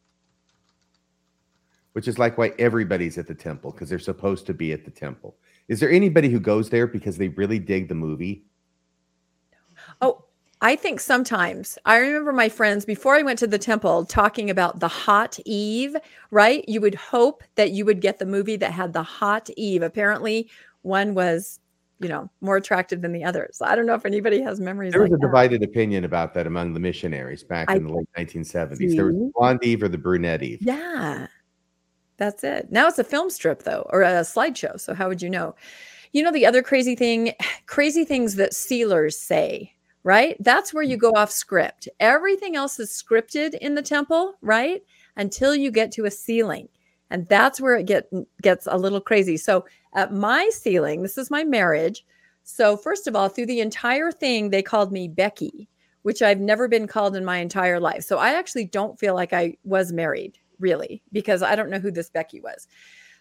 Which 1.93 2.09
is 2.09 2.19
like 2.19 2.37
why 2.37 2.53
everybody's 2.59 3.17
at 3.17 3.27
the 3.27 3.35
temple, 3.35 3.73
because 3.73 3.89
they're 3.89 3.99
supposed 3.99 4.47
to 4.47 4.55
be 4.55 4.73
at 4.73 4.85
the 4.85 4.91
temple. 4.91 5.37
Is 5.69 5.81
there 5.81 5.91
anybody 5.91 6.29
who 6.29 6.41
goes 6.41 6.69
there 6.69 6.87
because 6.87 7.17
they 7.17 7.29
really 7.29 7.59
dig 7.59 7.89
the 7.89 7.95
movie? 7.95 8.45
Oh, 10.01 10.26
I 10.67 10.75
think 10.75 10.99
sometimes 10.99 11.79
I 11.87 11.99
remember 11.99 12.33
my 12.33 12.49
friends 12.49 12.85
before 12.85 13.15
I 13.15 13.23
went 13.23 13.39
to 13.39 13.47
the 13.47 13.57
temple 13.57 14.05
talking 14.05 14.51
about 14.51 14.81
the 14.81 14.89
hot 14.89 15.39
Eve, 15.45 15.95
right? 16.33 16.69
You 16.69 16.81
would 16.81 16.97
hope 16.97 17.45
that 17.55 17.71
you 17.71 17.85
would 17.85 18.01
get 18.01 18.19
the 18.19 18.27
movie 18.27 18.57
that 18.57 18.73
had 18.73 18.93
the 18.93 19.05
hot 19.05 19.49
Eve. 19.57 19.83
Apparently, 19.83 20.51
one 20.83 21.15
was, 21.15 21.61
you 22.01 22.09
know, 22.09 22.29
more 22.41 22.57
attractive 22.57 23.01
than 23.01 23.13
the 23.13 23.23
others. 23.23 23.59
I 23.63 23.77
don't 23.77 23.87
know 23.87 23.95
if 23.95 24.05
anybody 24.05 24.43
has 24.43 24.59
memories 24.59 24.91
There 24.91 25.03
was 25.03 25.13
like 25.13 25.19
a 25.19 25.21
that. 25.21 25.29
divided 25.29 25.63
opinion 25.63 26.05
about 26.05 26.35
that 26.35 26.49
among 26.49 26.75
the 26.75 26.81
missionaries 26.81 27.45
back 27.45 27.71
I 27.71 27.77
in 27.77 27.85
the 27.85 27.93
late 27.93 28.09
1970s. 28.19 28.97
There 28.97 29.07
was 29.07 29.15
the 29.15 29.31
blonde 29.37 29.61
Eve 29.63 29.85
or 29.85 29.89
the 29.89 29.99
brunette 29.99 30.43
Eve. 30.43 30.59
Yeah. 30.63 31.29
That's 32.17 32.43
it. 32.43 32.73
Now 32.73 32.89
it's 32.89 32.99
a 32.99 33.05
film 33.05 33.31
strip 33.31 33.63
though, 33.63 33.87
or 33.91 34.03
a 34.03 34.23
slideshow. 34.23 34.81
So 34.81 34.95
how 34.95 35.07
would 35.07 35.23
you 35.23 35.31
know? 35.31 35.55
You 36.13 36.25
know 36.25 36.33
the 36.33 36.47
other 36.47 36.65
crazy 36.65 36.97
thing, 36.97 37.35
crazy 37.67 38.05
things 38.05 38.35
that 38.35 38.53
sealers 38.53 39.17
say, 39.17 39.73
right? 40.07 40.37
That's 40.39 40.73
where 40.73 40.85
you 40.85 40.97
go 40.97 41.11
off 41.17 41.33
script. 41.33 41.89
Everything 41.99 42.55
else 42.55 42.79
is 42.79 42.91
scripted 42.91 43.55
in 43.55 43.75
the 43.75 43.83
temple, 43.83 44.35
right? 44.41 44.81
Until 45.17 45.57
you 45.57 45.73
get 45.73 45.91
to 45.93 46.05
a 46.05 46.13
sealing. 46.13 46.69
And 47.11 47.27
that's 47.27 47.61
where 47.61 47.75
it 47.75 47.87
get, 47.87 48.09
gets 48.41 48.69
a 48.71 48.79
little 48.79 49.01
crazy. 49.01 49.37
So 49.37 49.65
at 49.95 50.15
my 50.15 50.49
sealing, 50.53 51.03
this 51.03 51.19
is 51.19 51.29
my 51.29 51.43
marriage. 51.43 52.07
So 52.45 52.77
first 52.77 53.09
of 53.09 53.17
all, 53.17 53.29
through 53.29 53.47
the 53.47 53.59
entire 53.59 54.13
thing, 54.13 54.51
they 54.51 54.63
called 54.63 54.93
me 54.93 55.09
Becky, 55.09 55.69
which 56.03 56.23
I've 56.23 56.39
never 56.39 56.69
been 56.69 56.87
called 56.87 57.17
in 57.17 57.25
my 57.25 57.39
entire 57.39 57.81
life. 57.81 58.05
So 58.05 58.19
I 58.19 58.35
actually 58.35 58.67
don't 58.67 59.01
feel 59.01 59.17
like 59.17 59.33
I 59.33 59.57
was 59.65 59.93
married 59.93 60.39
really 60.61 61.03
because 61.11 61.43
I 61.43 61.57
don't 61.57 61.69
know 61.69 61.81
who 61.81 61.91
this 61.91 62.11
Becky 62.11 62.41
was. 62.41 62.69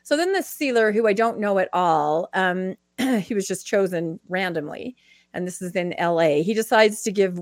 So 0.03 0.15
then 0.15 0.33
this 0.33 0.47
sealer, 0.47 0.91
who 0.91 1.07
I 1.07 1.13
don't 1.13 1.39
know 1.39 1.57
at 1.57 1.69
all, 1.73 2.29
um, 2.35 2.75
he 3.21 3.33
was 3.33 3.47
just 3.47 3.65
chosen 3.65 4.19
randomly, 4.29 4.95
and 5.35 5.45
this 5.45 5.61
is 5.61 5.73
in 5.73 5.93
LA. 5.99 6.41
He 6.41 6.53
decides 6.53 7.03
to 7.03 7.11
give 7.11 7.39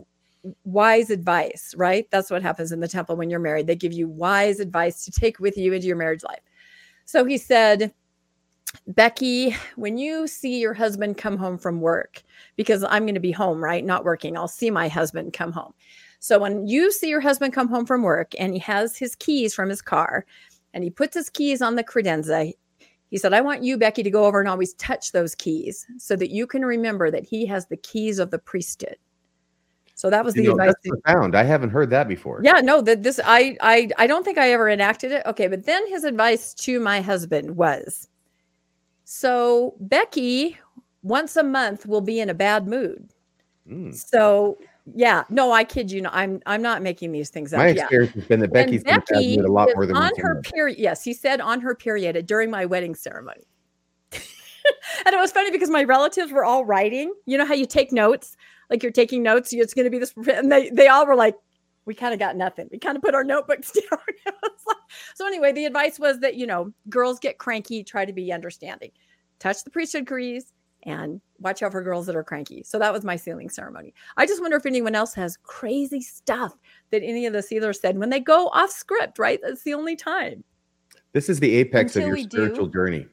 wise 0.65 1.09
advice, 1.09 1.73
right? 1.77 2.07
That's 2.11 2.29
what 2.29 2.41
happens 2.41 2.71
in 2.71 2.81
the 2.81 2.87
temple 2.87 3.15
when 3.15 3.29
you're 3.29 3.39
married. 3.39 3.67
They 3.67 3.75
give 3.75 3.93
you 3.93 4.09
wise 4.09 4.59
advice 4.59 5.05
to 5.05 5.11
take 5.11 5.39
with 5.39 5.57
you 5.57 5.71
into 5.71 5.87
your 5.87 5.95
marriage 5.95 6.23
life. 6.23 6.41
So 7.05 7.23
he 7.23 7.37
said, 7.37 7.93
Becky, 8.87 9.55
when 9.75 9.97
you 9.97 10.27
see 10.27 10.59
your 10.59 10.73
husband 10.73 11.17
come 11.17 11.37
home 11.37 11.57
from 11.57 11.79
work, 11.79 12.23
because 12.55 12.83
I'm 12.83 13.03
going 13.03 13.13
to 13.13 13.21
be 13.21 13.31
home, 13.31 13.63
right? 13.63 13.85
Not 13.85 14.03
working, 14.03 14.35
I'll 14.35 14.47
see 14.47 14.71
my 14.71 14.87
husband 14.87 15.33
come 15.33 15.51
home. 15.51 15.73
So 16.19 16.39
when 16.39 16.67
you 16.67 16.91
see 16.91 17.09
your 17.09 17.21
husband 17.21 17.53
come 17.53 17.67
home 17.67 17.85
from 17.85 18.01
work 18.01 18.31
and 18.39 18.53
he 18.53 18.59
has 18.59 18.97
his 18.97 19.15
keys 19.15 19.53
from 19.53 19.69
his 19.69 19.81
car 19.81 20.25
and 20.73 20.83
he 20.83 20.89
puts 20.89 21.13
his 21.13 21.29
keys 21.29 21.61
on 21.61 21.75
the 21.75 21.83
credenza, 21.83 22.53
he 23.13 23.19
said, 23.19 23.31
I 23.31 23.41
want 23.41 23.63
you, 23.63 23.77
Becky, 23.77 24.01
to 24.01 24.09
go 24.09 24.25
over 24.25 24.39
and 24.39 24.49
always 24.49 24.73
touch 24.73 25.11
those 25.11 25.35
keys 25.35 25.85
so 25.99 26.15
that 26.15 26.31
you 26.31 26.47
can 26.47 26.65
remember 26.65 27.11
that 27.11 27.23
he 27.23 27.45
has 27.45 27.67
the 27.67 27.77
keys 27.77 28.17
of 28.17 28.31
the 28.31 28.39
priesthood. 28.39 28.95
So 29.93 30.09
that 30.09 30.25
was 30.25 30.33
the 30.33 30.41
You 30.41 30.47
know, 30.47 30.53
advice. 30.55 30.73
that's 30.83 31.01
profound. 31.03 31.35
I 31.35 31.43
haven't 31.43 31.69
heard 31.69 31.91
that 31.91 32.07
before. 32.07 32.41
Yeah, 32.43 32.61
no, 32.61 32.81
that 32.81 33.03
this 33.03 33.19
I 33.23 33.55
I 33.61 33.91
I 33.99 34.07
don't 34.07 34.25
think 34.25 34.39
I 34.39 34.51
ever 34.51 34.67
enacted 34.67 35.11
it. 35.11 35.21
Okay, 35.27 35.47
but 35.47 35.67
then 35.67 35.87
his 35.89 36.05
advice 36.05 36.55
to 36.55 36.79
my 36.79 37.01
husband 37.01 37.55
was 37.55 38.09
so 39.03 39.75
Becky 39.79 40.57
once 41.03 41.35
a 41.35 41.43
month 41.43 41.85
will 41.85 42.01
be 42.01 42.19
in 42.19 42.31
a 42.31 42.33
bad 42.33 42.67
mood. 42.67 43.13
Mm. 43.69 43.93
So 43.93 44.57
yeah, 44.85 45.23
no, 45.29 45.51
I 45.51 45.63
kid 45.63 45.91
you 45.91 46.01
not. 46.01 46.13
I'm 46.13 46.41
I'm 46.45 46.61
not 46.61 46.81
making 46.81 47.11
these 47.11 47.29
things 47.29 47.53
up. 47.53 47.59
My 47.59 47.67
yeah. 47.67 47.83
experience 47.83 48.13
has 48.15 48.25
been 48.25 48.39
that 48.41 48.51
Becky's 48.51 48.83
been 48.83 49.01
Becky 49.09 49.37
a 49.37 49.47
lot 49.47 49.69
more 49.75 49.85
than 49.85 49.95
on 49.95 50.11
her 50.17 50.41
period. 50.41 50.77
Yes, 50.77 51.03
he 51.03 51.13
said 51.13 51.39
on 51.39 51.61
her 51.61 51.73
period 51.73 52.25
during 52.25 52.51
my 52.51 52.65
wedding 52.65 52.93
ceremony. 52.93 53.47
and 54.11 55.13
it 55.13 55.19
was 55.19 55.31
funny 55.31 55.51
because 55.51 55.69
my 55.69 55.83
relatives 55.83 56.31
were 56.31 56.43
all 56.43 56.65
writing. 56.65 57.13
You 57.25 57.37
know 57.37 57.45
how 57.45 57.53
you 57.53 57.65
take 57.65 57.93
notes, 57.93 58.35
like 58.69 58.83
you're 58.83 58.91
taking 58.91 59.23
notes. 59.23 59.53
It's 59.53 59.73
going 59.73 59.85
to 59.85 59.89
be 59.89 59.99
this, 59.99 60.13
and 60.27 60.51
they 60.51 60.69
they 60.69 60.87
all 60.87 61.05
were 61.05 61.15
like, 61.15 61.35
"We 61.85 61.93
kind 61.93 62.13
of 62.13 62.19
got 62.19 62.35
nothing. 62.35 62.67
We 62.69 62.77
kind 62.77 62.97
of 62.97 63.03
put 63.03 63.15
our 63.15 63.23
notebooks 63.23 63.71
down." 63.89 63.99
Like- 64.67 64.77
so 65.15 65.25
anyway, 65.25 65.53
the 65.53 65.65
advice 65.65 65.99
was 65.99 66.19
that 66.19 66.35
you 66.35 66.45
know 66.45 66.73
girls 66.89 67.19
get 67.19 67.37
cranky, 67.37 67.83
try 67.83 68.05
to 68.05 68.13
be 68.13 68.33
understanding, 68.33 68.91
touch 69.39 69.63
the 69.63 69.69
priesthood 69.69 70.07
keys, 70.07 70.52
and 70.85 71.21
watch 71.39 71.61
out 71.63 71.71
for 71.71 71.81
girls 71.81 72.05
that 72.05 72.15
are 72.15 72.23
cranky. 72.23 72.63
So 72.63 72.79
that 72.79 72.93
was 72.93 73.03
my 73.03 73.15
sealing 73.15 73.49
ceremony. 73.49 73.93
I 74.17 74.25
just 74.25 74.41
wonder 74.41 74.57
if 74.57 74.65
anyone 74.65 74.95
else 74.95 75.13
has 75.15 75.37
crazy 75.37 76.01
stuff 76.01 76.53
that 76.91 77.03
any 77.03 77.25
of 77.25 77.33
the 77.33 77.41
sealers 77.43 77.79
said 77.79 77.97
when 77.97 78.09
they 78.09 78.19
go 78.19 78.47
off 78.49 78.71
script. 78.71 79.19
Right, 79.19 79.39
that's 79.41 79.63
the 79.63 79.73
only 79.73 79.95
time. 79.95 80.43
This 81.13 81.29
is 81.29 81.39
the 81.39 81.53
apex 81.55 81.95
Until 81.95 82.09
of 82.09 82.13
we 82.13 82.19
your 82.21 82.27
do. 82.29 82.37
spiritual 82.37 82.67
journey. 82.67 83.07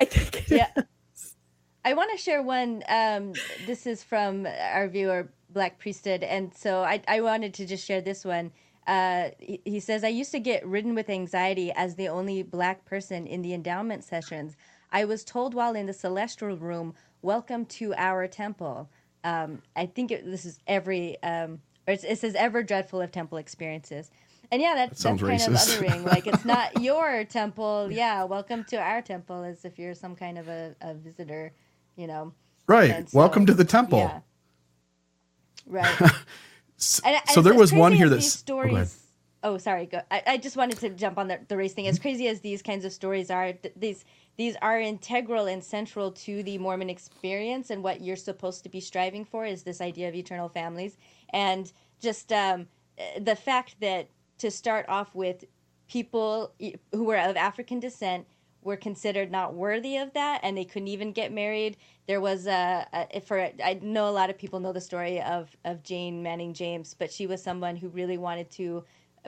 I 0.00 0.04
think. 0.04 0.50
it 0.50 0.56
Yeah. 0.56 0.68
is. 0.76 1.36
I 1.84 1.94
want 1.94 2.10
to 2.10 2.18
share 2.18 2.42
one. 2.42 2.82
Um, 2.88 3.32
this 3.66 3.86
is 3.86 4.02
from 4.02 4.46
our 4.46 4.88
viewer, 4.88 5.30
Black 5.50 5.78
Priesthood, 5.78 6.24
and 6.24 6.52
so 6.54 6.82
I, 6.82 7.00
I 7.06 7.20
wanted 7.20 7.54
to 7.54 7.66
just 7.66 7.86
share 7.86 8.00
this 8.00 8.24
one. 8.24 8.50
Uh, 8.88 9.30
he, 9.38 9.60
he 9.64 9.80
says, 9.80 10.02
I 10.04 10.08
used 10.08 10.32
to 10.32 10.40
get 10.40 10.66
ridden 10.66 10.94
with 10.94 11.08
anxiety 11.08 11.72
as 11.72 11.94
the 11.94 12.08
only 12.08 12.42
black 12.42 12.84
person 12.84 13.26
in 13.26 13.42
the 13.42 13.54
endowment 13.54 14.04
sessions. 14.04 14.56
I 14.92 15.04
was 15.04 15.24
told 15.24 15.54
while 15.54 15.74
in 15.74 15.86
the 15.86 15.92
celestial 15.92 16.56
room, 16.56 16.94
Welcome 17.22 17.64
to 17.66 17.92
our 17.96 18.28
temple. 18.28 18.88
Um, 19.24 19.60
I 19.74 19.86
think 19.86 20.12
it, 20.12 20.24
this 20.24 20.44
is 20.44 20.60
every, 20.68 21.20
um, 21.22 21.60
or 21.88 21.94
it, 21.94 22.04
it 22.04 22.18
says, 22.20 22.34
ever 22.36 22.62
dreadful 22.62 23.00
of 23.00 23.10
temple 23.10 23.38
experiences. 23.38 24.10
And 24.52 24.62
yeah, 24.62 24.74
that's, 24.76 25.02
That 25.02 25.16
that's 25.16 25.20
sounds 25.20 25.22
kind 25.22 25.40
racist. 25.56 25.78
of 25.80 25.84
othering. 25.84 26.04
Like, 26.04 26.26
it's 26.28 26.44
not 26.44 26.80
your 26.80 27.24
temple. 27.24 27.88
Yeah, 27.90 28.22
welcome 28.24 28.62
to 28.64 28.76
our 28.76 29.02
temple 29.02 29.42
as 29.42 29.64
if 29.64 29.76
you're 29.78 29.94
some 29.94 30.14
kind 30.14 30.38
of 30.38 30.46
a, 30.46 30.76
a 30.80 30.94
visitor, 30.94 31.52
you 31.96 32.06
know. 32.06 32.32
Right. 32.68 33.08
So- 33.10 33.18
Welcome 33.18 33.46
to 33.46 33.54
the 33.54 33.64
temple. 33.64 33.98
Yeah. 33.98 34.20
Right. 35.66 36.00
S- 36.78 37.00
And, 37.04 37.16
and 37.16 37.28
so 37.30 37.40
there 37.40 37.54
was 37.54 37.72
one 37.72 37.92
here 37.92 38.08
that's 38.08 38.44
oh, 38.48 38.52
go 38.52 38.60
ahead. 38.60 38.88
Oh, 39.42 39.58
sorry. 39.58 39.86
Go. 39.86 40.00
I, 40.10 40.22
I 40.26 40.36
just 40.36 40.56
wanted 40.56 40.78
to 40.78 40.90
jump 40.90 41.18
on 41.18 41.26
the, 41.28 41.40
the 41.48 41.56
race 41.56 41.72
thing. 41.72 41.86
As 41.88 41.98
crazy 41.98 42.28
as 42.28 42.40
these 42.40 42.62
kinds 42.62 42.84
of 42.84 42.92
stories 42.92 43.30
are, 43.30 43.52
th- 43.52 43.74
these 43.76 44.04
these 44.36 44.56
are 44.62 44.80
integral 44.80 45.46
and 45.46 45.62
central 45.62 46.12
to 46.12 46.42
the 46.42 46.58
Mormon 46.58 46.90
experience, 46.90 47.70
and 47.70 47.82
what 47.82 48.00
you're 48.00 48.16
supposed 48.16 48.62
to 48.64 48.68
be 48.68 48.80
striving 48.80 49.24
for 49.24 49.46
is 49.46 49.62
this 49.62 49.80
idea 49.80 50.08
of 50.08 50.14
eternal 50.14 50.48
families, 50.48 50.96
and 51.30 51.72
just 52.00 52.32
um, 52.32 52.66
the 53.20 53.36
fact 53.36 53.76
that 53.80 54.08
to 54.38 54.50
start 54.50 54.86
off 54.88 55.14
with, 55.14 55.44
people 55.88 56.52
who 56.92 57.04
were 57.04 57.16
of 57.16 57.36
African 57.36 57.80
descent 57.80 58.26
were 58.62 58.76
considered 58.76 59.30
not 59.30 59.54
worthy 59.54 59.96
of 59.96 60.12
that, 60.12 60.40
and 60.42 60.58
they 60.58 60.64
couldn't 60.64 60.88
even 60.88 61.12
get 61.12 61.32
married. 61.32 61.76
There 62.08 62.20
was 62.20 62.46
a, 62.46 62.86
a 62.92 63.20
for 63.20 63.50
I 63.64 63.78
know 63.80 64.08
a 64.08 64.10
lot 64.10 64.28
of 64.28 64.36
people 64.36 64.60
know 64.60 64.72
the 64.72 64.80
story 64.80 65.22
of 65.22 65.56
of 65.64 65.82
Jane 65.82 66.22
Manning 66.22 66.52
James, 66.52 66.94
but 66.98 67.12
she 67.12 67.26
was 67.26 67.42
someone 67.42 67.76
who 67.76 67.88
really 67.88 68.18
wanted 68.18 68.50
to 68.52 68.84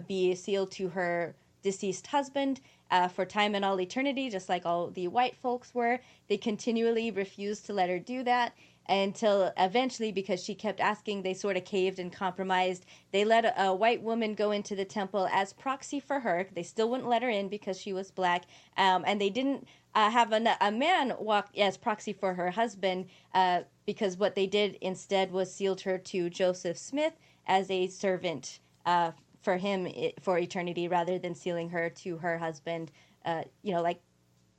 be 0.06 0.34
sealed 0.34 0.72
to 0.72 0.88
her 0.88 1.34
deceased 1.62 2.06
husband 2.06 2.60
uh, 2.90 3.08
for 3.08 3.24
time 3.24 3.54
and 3.54 3.64
all 3.64 3.80
eternity, 3.80 4.30
just 4.30 4.48
like 4.48 4.64
all 4.64 4.90
the 4.90 5.08
white 5.08 5.36
folks 5.36 5.74
were. 5.74 6.00
They 6.28 6.36
continually 6.36 7.10
refused 7.10 7.66
to 7.66 7.72
let 7.72 7.88
her 7.88 7.98
do 7.98 8.22
that 8.24 8.54
until 8.88 9.52
eventually, 9.58 10.12
because 10.12 10.42
she 10.42 10.54
kept 10.54 10.80
asking, 10.80 11.22
they 11.22 11.34
sort 11.34 11.56
of 11.58 11.64
caved 11.64 11.98
and 11.98 12.12
compromised. 12.12 12.86
They 13.12 13.24
let 13.24 13.44
a, 13.44 13.64
a 13.64 13.74
white 13.74 14.02
woman 14.02 14.34
go 14.34 14.50
into 14.50 14.74
the 14.74 14.84
temple 14.84 15.28
as 15.30 15.52
proxy 15.52 16.00
for 16.00 16.20
her. 16.20 16.48
They 16.54 16.62
still 16.62 16.88
wouldn't 16.88 17.08
let 17.08 17.22
her 17.22 17.28
in 17.28 17.48
because 17.48 17.78
she 17.78 17.92
was 17.92 18.10
black, 18.10 18.44
um, 18.76 19.04
and 19.06 19.20
they 19.20 19.30
didn't 19.30 19.68
uh, 19.94 20.10
have 20.10 20.32
a, 20.32 20.56
a 20.60 20.70
man 20.70 21.12
walk 21.18 21.50
as 21.58 21.76
proxy 21.76 22.12
for 22.12 22.34
her 22.34 22.50
husband 22.50 23.06
uh, 23.34 23.62
because 23.84 24.16
what 24.16 24.34
they 24.34 24.46
did 24.46 24.78
instead 24.80 25.32
was 25.32 25.52
sealed 25.52 25.82
her 25.82 25.98
to 25.98 26.30
Joseph 26.30 26.78
Smith 26.78 27.14
as 27.46 27.70
a 27.70 27.88
servant 27.88 28.60
uh, 28.86 29.12
for 29.48 29.56
him 29.56 29.86
i- 29.86 30.12
for 30.20 30.36
eternity 30.36 30.88
rather 30.88 31.18
than 31.18 31.34
sealing 31.34 31.70
her 31.70 31.88
to 31.88 32.18
her 32.18 32.36
husband, 32.36 32.92
uh, 33.24 33.44
you 33.62 33.72
know, 33.72 33.80
like 33.80 34.02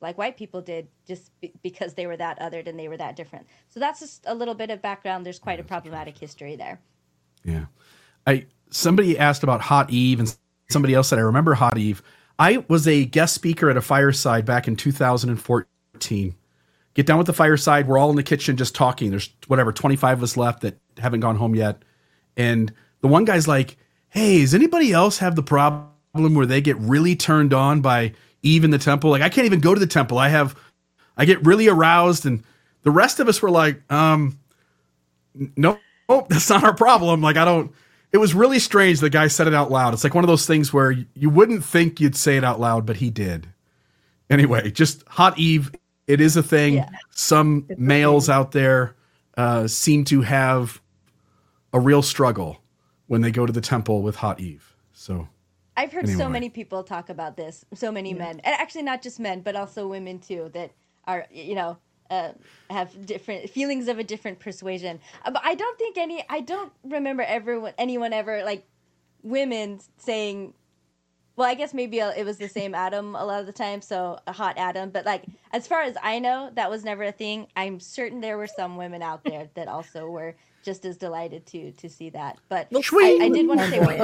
like 0.01 0.17
white 0.17 0.35
people 0.35 0.61
did 0.61 0.87
just 1.05 1.29
be- 1.41 1.53
because 1.61 1.93
they 1.93 2.07
were 2.07 2.17
that 2.17 2.39
othered 2.39 2.67
and 2.67 2.79
they 2.79 2.87
were 2.87 2.97
that 2.97 3.15
different. 3.15 3.45
So 3.67 3.79
that's 3.79 3.99
just 3.99 4.23
a 4.25 4.33
little 4.33 4.55
bit 4.55 4.71
of 4.71 4.81
background. 4.81 5.27
There's 5.27 5.37
quite 5.37 5.59
a 5.59 5.63
problematic 5.63 6.17
history 6.17 6.55
there. 6.55 6.79
Yeah. 7.43 7.65
I 8.25 8.47
somebody 8.71 9.15
asked 9.19 9.43
about 9.43 9.61
Hot 9.61 9.91
Eve 9.91 10.21
and 10.21 10.35
somebody 10.71 10.95
else 10.95 11.09
said 11.09 11.19
I 11.19 11.21
remember 11.21 11.53
Hot 11.53 11.77
Eve. 11.77 12.01
I 12.39 12.65
was 12.67 12.87
a 12.87 13.05
guest 13.05 13.35
speaker 13.35 13.69
at 13.69 13.77
a 13.77 13.81
fireside 13.81 14.43
back 14.43 14.67
in 14.67 14.75
2014. 14.75 16.35
Get 16.95 17.05
down 17.05 17.19
with 17.19 17.27
the 17.27 17.33
fireside. 17.33 17.87
We're 17.87 17.99
all 17.99 18.09
in 18.09 18.15
the 18.15 18.23
kitchen 18.23 18.57
just 18.57 18.73
talking. 18.73 19.11
There's 19.11 19.29
whatever 19.45 19.71
25 19.71 20.17
of 20.17 20.23
us 20.23 20.35
left 20.35 20.61
that 20.61 20.79
haven't 20.97 21.19
gone 21.19 21.35
home 21.35 21.53
yet. 21.53 21.83
And 22.35 22.73
the 23.01 23.07
one 23.07 23.25
guy's 23.25 23.47
like, 23.47 23.77
"Hey, 24.09 24.41
does 24.41 24.53
anybody 24.53 24.91
else 24.91 25.17
have 25.19 25.35
the 25.35 25.43
problem 25.43 25.91
where 26.13 26.45
they 26.45 26.61
get 26.61 26.77
really 26.77 27.15
turned 27.15 27.53
on 27.53 27.81
by 27.81 28.13
Eve 28.41 28.63
in 28.63 28.71
the 28.71 28.77
temple? 28.77 29.09
Like 29.09 29.21
I 29.21 29.29
can't 29.29 29.45
even 29.45 29.59
go 29.59 29.73
to 29.73 29.79
the 29.79 29.87
temple. 29.87 30.17
I 30.17 30.29
have 30.29 30.55
I 31.17 31.25
get 31.25 31.45
really 31.45 31.67
aroused 31.67 32.25
and 32.25 32.43
the 32.83 32.91
rest 32.91 33.19
of 33.19 33.27
us 33.27 33.41
were 33.41 33.51
like, 33.51 33.81
um 33.91 34.39
no, 35.55 35.77
oh, 36.07 36.25
that's 36.29 36.49
not 36.49 36.63
our 36.63 36.73
problem. 36.73 37.21
Like, 37.21 37.37
I 37.37 37.45
don't, 37.45 37.71
it 38.11 38.17
was 38.17 38.33
really 38.33 38.59
strange. 38.59 38.99
The 38.99 39.09
guy 39.09 39.27
said 39.27 39.47
it 39.47 39.53
out 39.53 39.71
loud. 39.71 39.93
It's 39.93 40.03
like 40.03 40.15
one 40.15 40.23
of 40.23 40.27
those 40.27 40.45
things 40.45 40.73
where 40.73 40.91
you- 40.91 41.29
wouldn't 41.29 41.63
think 41.63 41.99
you'd 41.99 42.15
say 42.15 42.37
it 42.37 42.43
out 42.43 42.59
loud, 42.59 42.85
but 42.85 42.97
he 42.97 43.09
did. 43.09 43.47
Anyway, 44.29 44.71
just 44.71 45.03
hot 45.07 45.37
Eve. 45.37 45.71
It 46.07 46.21
is 46.21 46.35
a 46.35 46.43
thing. 46.43 46.75
Yeah. 46.75 46.89
Some 47.11 47.65
It's 47.69 47.79
males 47.79 48.29
out 48.29 48.51
there 48.51 48.95
uh, 49.37 49.67
seem 49.67 50.03
to 50.05 50.21
have 50.21 50.81
a 51.71 51.79
real 51.79 52.01
struggle 52.01 52.61
when 53.09 53.21
they 53.21 53.31
go 53.31 53.45
to 53.45 53.51
the 53.51 53.59
temple 53.59 54.03
with 54.03 54.15
hot 54.15 54.39
Eve. 54.39 54.75
So, 54.93 55.27
I've 55.75 55.91
heard 55.91 56.07
so 56.07 56.29
many 56.29 56.47
people 56.49 56.83
talk 56.83 57.09
about 57.09 57.35
this. 57.35 57.65
So 57.73 57.91
many 57.91 58.13
men, 58.13 58.39
and 58.43 58.55
actually 58.55 58.83
not 58.83 59.01
just 59.01 59.19
men, 59.19 59.41
but 59.41 59.55
also 59.55 59.87
women 59.87 60.19
too, 60.19 60.49
that 60.53 60.71
are 61.05 61.25
you 61.31 61.55
know 61.55 61.77
uh, 62.09 62.33
have 62.69 63.05
different 63.05 63.49
feelings 63.49 63.87
of 63.87 63.97
a 63.97 64.03
different 64.03 64.39
persuasion. 64.39 64.99
Uh, 65.25 65.31
But 65.31 65.41
I 65.43 65.55
don't 65.55 65.77
think 65.77 65.97
any. 65.97 66.23
I 66.29 66.41
don't 66.41 66.71
remember 66.83 67.23
everyone, 67.23 67.73
anyone 67.77 68.13
ever 68.13 68.43
like 68.43 68.65
women 69.23 69.79
saying. 69.97 70.53
Well, 71.35 71.47
I 71.47 71.53
guess 71.55 71.73
maybe 71.73 72.01
uh, 72.01 72.11
it 72.11 72.25
was 72.25 72.37
the 72.37 72.49
same 72.49 72.75
Adam 72.75 73.15
a 73.15 73.25
lot 73.25 73.39
of 73.39 73.45
the 73.45 73.53
time, 73.53 73.81
so 73.81 74.19
a 74.27 74.33
hot 74.33 74.57
Adam. 74.57 74.89
But 74.89 75.05
like, 75.05 75.23
as 75.51 75.65
far 75.65 75.81
as 75.81 75.95
I 76.03 76.19
know, 76.19 76.51
that 76.55 76.69
was 76.69 76.83
never 76.83 77.03
a 77.03 77.13
thing. 77.13 77.47
I'm 77.55 77.79
certain 77.79 78.19
there 78.19 78.37
were 78.37 78.45
some 78.45 78.75
women 78.75 79.01
out 79.01 79.23
there 79.23 79.49
that 79.55 79.69
also 79.69 80.09
were 80.09 80.35
just 80.63 80.85
as 80.85 80.97
delighted 80.97 81.45
to 81.47 81.71
to 81.73 81.89
see 81.89 82.09
that. 82.11 82.37
But 82.49 82.67
Well, 82.71 82.81
I, 82.93 83.19
I 83.23 83.29
did 83.29 83.47
want 83.47 83.59
to 83.61 83.69
say 83.69 83.79
one. 83.85 83.97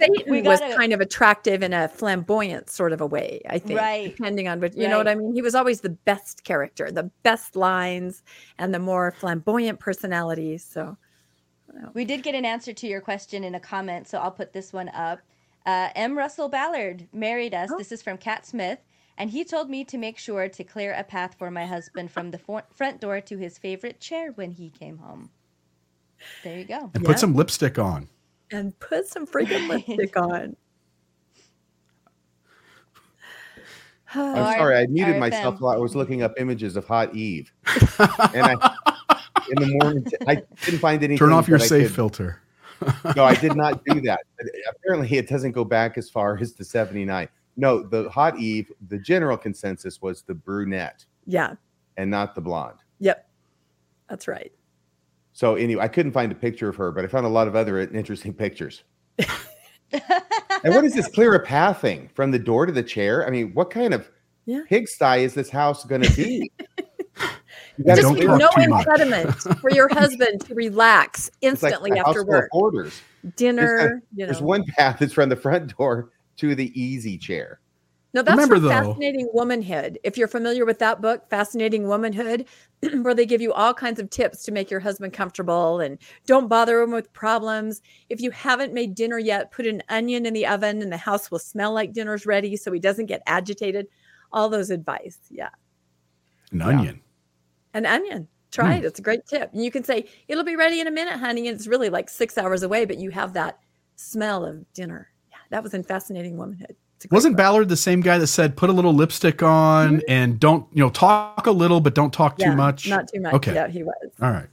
Satan 0.00 0.24
We 0.28 0.42
was 0.42 0.60
gotta- 0.60 0.76
kind 0.76 0.92
of 0.92 1.00
attractive 1.00 1.62
in 1.62 1.72
a 1.72 1.88
flamboyant 1.88 2.70
sort 2.70 2.92
of 2.92 3.00
a 3.00 3.06
way, 3.06 3.40
I 3.48 3.58
think. 3.58 3.78
Right. 3.78 4.16
Depending 4.16 4.48
on 4.48 4.60
what 4.60 4.76
you 4.76 4.88
know 4.88 4.98
what 4.98 5.08
I 5.08 5.14
mean. 5.14 5.34
He 5.34 5.42
was 5.42 5.54
always 5.54 5.80
the 5.82 5.90
best 5.90 6.44
character, 6.44 6.90
the 6.90 7.10
best 7.22 7.56
lines, 7.56 8.22
and 8.58 8.74
the 8.74 8.78
more 8.78 9.12
flamboyant 9.12 9.78
personalities. 9.80 10.64
So 10.64 10.96
We 11.94 12.04
did 12.04 12.22
get 12.22 12.34
an 12.34 12.44
answer 12.44 12.72
to 12.72 12.86
your 12.86 13.00
question 13.00 13.44
in 13.44 13.54
a 13.54 13.60
comment, 13.60 14.08
so 14.08 14.18
I'll 14.18 14.30
put 14.30 14.52
this 14.52 14.72
one 14.72 14.88
up. 14.90 15.20
Uh, 15.66 15.90
M. 15.94 16.16
Russell 16.16 16.48
Ballard 16.48 17.06
married 17.12 17.54
us. 17.54 17.70
Oh. 17.72 17.78
This 17.78 17.92
is 17.92 18.02
from 18.02 18.16
Cat 18.18 18.46
Smith. 18.46 18.78
And 19.18 19.28
he 19.28 19.44
told 19.44 19.68
me 19.68 19.84
to 19.84 19.98
make 19.98 20.16
sure 20.18 20.48
to 20.48 20.64
clear 20.64 20.94
a 20.94 21.04
path 21.04 21.34
for 21.38 21.50
my 21.50 21.66
husband 21.66 22.10
from 22.10 22.30
the 22.30 22.38
for- 22.38 22.62
front 22.74 23.02
door 23.02 23.20
to 23.20 23.36
his 23.36 23.58
favorite 23.58 24.00
chair 24.00 24.32
when 24.32 24.50
he 24.52 24.70
came 24.70 24.96
home. 24.96 25.28
There 26.44 26.58
you 26.58 26.64
go. 26.64 26.90
and 26.94 27.02
Yeah. 27.02 27.08
put 27.08 27.18
some 27.18 27.34
lipstick 27.34 27.78
on. 27.78 28.08
and 28.52 28.76
put 28.80 29.06
some 29.06 29.26
freaking 29.26 29.68
lipstick 29.68 30.16
on. 30.20 30.56
I'm 34.12 34.38
Or- 34.38 34.58
sorry, 34.58 34.76
I 34.78 34.86
muted 34.86 35.16
or 35.16 35.20
myself 35.20 35.56
them. 35.56 35.64
while 35.64 35.74
I 35.74 35.78
was 35.78 35.94
looking 35.94 36.22
up 36.22 36.34
images 36.36 36.76
of 36.76 36.84
hot 36.86 37.14
Eve. 37.14 37.52
and 37.66 38.42
I, 38.44 38.74
in 39.50 39.62
the 39.62 39.78
morning, 39.80 40.04
I 40.26 40.42
didn't 40.64 40.80
find 40.80 41.00
anything. 41.02 41.18
Turn 41.18 41.32
off 41.32 41.46
your 41.48 41.58
safe 41.60 41.88
could- 41.88 41.94
filter. 41.96 42.42
no, 43.14 43.24
I 43.24 43.34
did 43.34 43.54
not 43.56 43.84
do 43.84 44.00
that. 44.02 44.20
But 44.38 44.46
apparently, 44.70 45.16
it 45.16 45.28
doesn't 45.28 45.52
go 45.52 45.64
back 45.64 45.98
as 45.98 46.08
far 46.10 46.38
as 46.38 46.54
the 46.54 46.64
79. 46.64 47.28
No, 47.56 47.82
the 47.82 48.08
hot 48.08 48.38
Eve, 48.38 48.72
the 48.88 48.98
general 48.98 49.36
consensus 49.36 50.00
was 50.00 50.22
the 50.22 50.34
brunette 50.34 51.04
Yeah. 51.26 51.54
and 51.98 52.10
not 52.10 52.34
the 52.34 52.40
blonde. 52.40 52.78
Yep. 53.00 53.28
That's 54.08 54.26
right. 54.26 54.50
So 55.40 55.54
anyway, 55.54 55.82
I 55.82 55.88
couldn't 55.88 56.12
find 56.12 56.30
a 56.30 56.34
picture 56.34 56.68
of 56.68 56.76
her, 56.76 56.92
but 56.92 57.02
I 57.02 57.08
found 57.08 57.24
a 57.24 57.30
lot 57.30 57.48
of 57.48 57.56
other 57.56 57.80
interesting 57.80 58.34
pictures. 58.34 58.84
And 60.62 60.74
what 60.74 60.84
is 60.84 60.92
this 60.92 61.08
clear 61.08 61.34
a 61.34 61.40
path 61.40 61.80
thing 61.80 62.10
from 62.14 62.30
the 62.30 62.38
door 62.38 62.66
to 62.66 62.72
the 62.72 62.82
chair? 62.82 63.26
I 63.26 63.30
mean, 63.30 63.54
what 63.54 63.70
kind 63.70 63.94
of 63.94 64.10
Yeah. 64.44 64.60
pigsty 64.68 65.24
is 65.24 65.32
this 65.32 65.48
house 65.48 65.86
going 65.86 66.02
to 66.02 66.14
be? 66.14 66.52
Just 67.86 68.02
don't 68.02 68.16
talk 68.16 68.38
no 68.38 68.48
too 68.54 68.68
much. 68.68 68.86
impediment 68.86 69.34
for 69.58 69.70
your 69.70 69.88
husband 69.88 70.42
to 70.42 70.54
relax 70.54 71.30
it's 71.40 71.62
like 71.62 71.72
instantly 71.72 71.98
after 71.98 72.22
work. 72.26 72.50
orders. 72.52 73.00
Dinner, 73.36 74.02
you 74.14 74.26
There's 74.26 74.42
one 74.42 74.64
path 74.64 74.98
that's 74.98 75.14
from 75.14 75.30
the 75.30 75.36
front 75.36 75.74
door 75.78 76.10
to 76.36 76.54
the 76.54 76.78
easy 76.78 77.16
chair. 77.16 77.59
No, 78.12 78.22
that's 78.22 78.34
Remember, 78.34 78.56
from 78.56 78.64
though- 78.64 78.68
Fascinating 78.92 79.28
Womanhood. 79.32 79.98
If 80.02 80.18
you're 80.18 80.26
familiar 80.26 80.64
with 80.66 80.80
that 80.80 81.00
book, 81.00 81.28
Fascinating 81.30 81.86
Womanhood, 81.86 82.46
where 83.02 83.14
they 83.14 83.24
give 83.24 83.40
you 83.40 83.52
all 83.52 83.72
kinds 83.72 84.00
of 84.00 84.10
tips 84.10 84.42
to 84.44 84.52
make 84.52 84.68
your 84.70 84.80
husband 84.80 85.12
comfortable 85.12 85.78
and 85.78 85.96
don't 86.26 86.48
bother 86.48 86.80
him 86.80 86.90
with 86.90 87.12
problems. 87.12 87.80
If 88.08 88.20
you 88.20 88.32
haven't 88.32 88.74
made 88.74 88.96
dinner 88.96 89.18
yet, 89.18 89.52
put 89.52 89.64
an 89.66 89.82
onion 89.88 90.26
in 90.26 90.34
the 90.34 90.46
oven 90.46 90.82
and 90.82 90.90
the 90.90 90.96
house 90.96 91.30
will 91.30 91.38
smell 91.38 91.72
like 91.72 91.92
dinner's 91.92 92.26
ready 92.26 92.56
so 92.56 92.72
he 92.72 92.80
doesn't 92.80 93.06
get 93.06 93.22
agitated. 93.26 93.86
All 94.32 94.48
those 94.48 94.70
advice. 94.70 95.18
Yeah. 95.30 95.50
An 96.50 96.58
Yeah. 96.58 96.66
onion. 96.66 97.00
An 97.74 97.86
onion. 97.86 98.26
Try 98.50 98.72
Hmm. 98.72 98.78
it. 98.78 98.84
It's 98.86 98.98
a 98.98 99.02
great 99.02 99.24
tip. 99.26 99.52
And 99.52 99.64
you 99.64 99.70
can 99.70 99.84
say, 99.84 100.06
it'll 100.26 100.42
be 100.42 100.56
ready 100.56 100.80
in 100.80 100.88
a 100.88 100.90
minute, 100.90 101.18
honey. 101.20 101.46
And 101.46 101.54
it's 101.56 101.68
really 101.68 101.90
like 101.90 102.08
six 102.08 102.36
hours 102.36 102.64
away, 102.64 102.84
but 102.86 102.98
you 102.98 103.10
have 103.10 103.34
that 103.34 103.60
smell 103.94 104.44
of 104.44 104.72
dinner. 104.72 105.12
Yeah. 105.30 105.36
That 105.50 105.62
was 105.62 105.74
in 105.74 105.84
Fascinating 105.84 106.36
Womanhood. 106.36 106.74
It's 107.00 107.06
a 107.06 107.08
great 107.08 107.16
Wasn't 107.16 107.32
book. 107.32 107.38
Ballard 107.44 107.68
the 107.70 107.78
same 107.78 108.02
guy 108.02 108.18
that 108.18 108.26
said 108.26 108.58
put 108.58 108.68
a 108.68 108.74
little 108.74 108.92
lipstick 108.92 109.42
on 109.42 110.02
and 110.06 110.38
don't 110.38 110.66
you 110.70 110.82
know 110.82 110.90
talk 110.90 111.46
a 111.46 111.50
little 111.50 111.80
but 111.80 111.94
don't 111.94 112.12
talk 112.12 112.38
Yeah, 112.38 112.50
too 112.50 112.56
much? 112.58 112.86
Not 112.90 113.08
too 113.08 113.20
much. 113.22 113.32
Okay. 113.34 113.54
Yeah, 113.54 113.68
he 113.68 113.82
was. 113.82 113.94
All 114.20 114.30
right. 114.30 114.48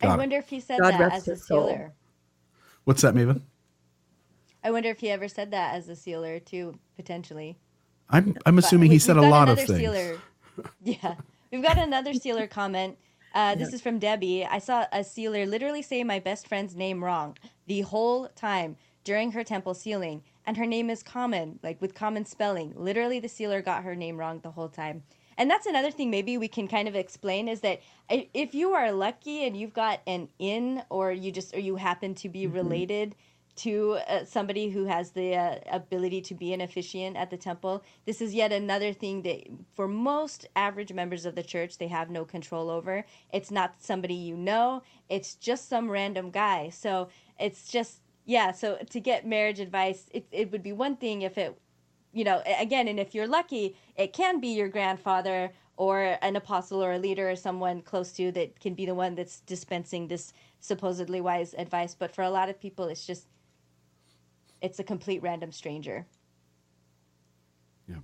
I 0.00 0.06
Got 0.06 0.14
it. 0.14 0.16
wonder 0.18 0.36
if 0.38 0.48
he 0.48 0.60
said 0.60 0.80
God 0.80 0.94
that 0.94 1.12
as 1.12 1.28
a 1.28 1.32
his 1.32 1.44
soul. 1.46 1.68
sealer. 1.68 1.92
What's 2.84 3.02
that, 3.02 3.14
Maven? 3.14 3.42
I 4.64 4.70
wonder 4.70 4.88
if 4.88 5.00
he 5.00 5.10
ever 5.10 5.28
said 5.28 5.50
that 5.50 5.74
as 5.74 5.90
a 5.90 5.94
sealer 5.94 6.40
too, 6.40 6.78
potentially. 6.96 7.58
I'm 8.08 8.34
I'm 8.46 8.56
But 8.56 8.64
assuming 8.64 8.88
we- 8.88 8.94
he 8.94 8.98
said 8.98 9.18
a 9.18 9.20
lot 9.20 9.50
of 9.50 9.58
things. 9.58 9.78
Sealer. 9.78 10.16
Yeah, 10.82 11.16
we've 11.50 11.62
got 11.62 11.76
another 11.78 12.14
sealer 12.14 12.46
comment. 12.46 12.96
Uh, 13.34 13.54
this 13.56 13.72
is 13.74 13.80
from 13.82 13.98
Debbie. 13.98 14.44
I 14.46 14.58
saw 14.58 14.84
a 14.92 15.02
sealer 15.04 15.44
literally 15.46 15.82
say 15.82 16.02
my 16.04 16.18
best 16.18 16.46
friend's 16.48 16.74
name 16.76 17.02
wrong 17.04 17.36
the 17.66 17.82
whole 17.82 18.28
time 18.28 18.76
during 19.04 19.32
her 19.32 19.44
temple 19.44 19.72
sealing, 19.74 20.22
and 20.46 20.56
her 20.56 20.66
name 20.66 20.90
is 20.90 21.02
common, 21.02 21.58
like 21.62 21.80
with 21.80 21.94
common 21.94 22.24
spelling. 22.24 22.72
Literally, 22.76 23.20
the 23.20 23.28
sealer 23.28 23.62
got 23.62 23.84
her 23.84 23.94
name 23.94 24.16
wrong 24.16 24.40
the 24.40 24.50
whole 24.50 24.68
time. 24.68 25.02
And 25.38 25.50
that's 25.50 25.66
another 25.66 25.90
thing 25.90 26.10
maybe 26.10 26.36
we 26.36 26.48
can 26.48 26.68
kind 26.68 26.88
of 26.88 26.94
explain 26.94 27.48
is 27.48 27.60
that 27.60 27.80
if 28.08 28.54
you 28.54 28.72
are 28.72 28.92
lucky 28.92 29.46
and 29.46 29.56
you've 29.56 29.72
got 29.72 30.00
an 30.06 30.28
in, 30.38 30.82
or 30.90 31.10
you 31.10 31.32
just 31.32 31.54
or 31.54 31.60
you 31.60 31.76
happen 31.76 32.14
to 32.16 32.28
be 32.28 32.46
related 32.46 33.14
to 33.54 33.98
uh, 34.08 34.24
somebody 34.24 34.70
who 34.70 34.84
has 34.86 35.10
the 35.10 35.34
uh, 35.34 35.58
ability 35.70 36.20
to 36.22 36.34
be 36.34 36.52
an 36.52 36.60
officiant 36.60 37.16
at 37.16 37.30
the 37.30 37.36
temple. 37.36 37.82
This 38.06 38.20
is 38.20 38.34
yet 38.34 38.52
another 38.52 38.92
thing 38.92 39.22
that, 39.22 39.42
for 39.74 39.86
most 39.86 40.46
average 40.56 40.92
members 40.92 41.26
of 41.26 41.34
the 41.34 41.42
church, 41.42 41.78
they 41.78 41.88
have 41.88 42.10
no 42.10 42.24
control 42.24 42.70
over. 42.70 43.04
It's 43.32 43.50
not 43.50 43.74
somebody 43.78 44.14
you 44.14 44.36
know, 44.36 44.82
it's 45.08 45.34
just 45.34 45.68
some 45.68 45.90
random 45.90 46.30
guy. 46.30 46.70
So 46.70 47.08
it's 47.38 47.68
just, 47.68 48.00
yeah, 48.24 48.52
so 48.52 48.78
to 48.90 49.00
get 49.00 49.26
marriage 49.26 49.60
advice, 49.60 50.06
it, 50.12 50.26
it 50.30 50.52
would 50.52 50.62
be 50.62 50.72
one 50.72 50.96
thing 50.96 51.22
if 51.22 51.36
it, 51.36 51.58
you 52.12 52.24
know, 52.24 52.42
again, 52.58 52.88
and 52.88 53.00
if 53.00 53.14
you're 53.14 53.26
lucky, 53.26 53.76
it 53.96 54.12
can 54.12 54.40
be 54.40 54.48
your 54.48 54.68
grandfather 54.68 55.52
or 55.76 56.18
an 56.22 56.36
apostle 56.36 56.84
or 56.84 56.92
a 56.92 56.98
leader 56.98 57.30
or 57.30 57.36
someone 57.36 57.80
close 57.80 58.12
to 58.12 58.22
you 58.22 58.32
that 58.32 58.60
can 58.60 58.74
be 58.74 58.86
the 58.86 58.94
one 58.94 59.14
that's 59.14 59.40
dispensing 59.40 60.06
this 60.06 60.32
supposedly 60.60 61.20
wise 61.20 61.54
advice. 61.58 61.94
But 61.94 62.14
for 62.14 62.22
a 62.22 62.30
lot 62.30 62.48
of 62.48 62.60
people, 62.60 62.86
it's 62.86 63.06
just, 63.06 63.26
it's 64.60 64.78
a 64.78 64.84
complete 64.84 65.22
random 65.22 65.50
stranger. 65.50 66.06
Yeah. 67.88 67.96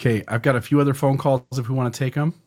Okay, 0.00 0.24
I've 0.26 0.42
got 0.42 0.56
a 0.56 0.60
few 0.60 0.80
other 0.80 0.94
phone 0.94 1.18
calls 1.18 1.42
if 1.52 1.68
we 1.68 1.74
want 1.74 1.94
to 1.94 1.98
take 1.98 2.14
them. 2.14 2.39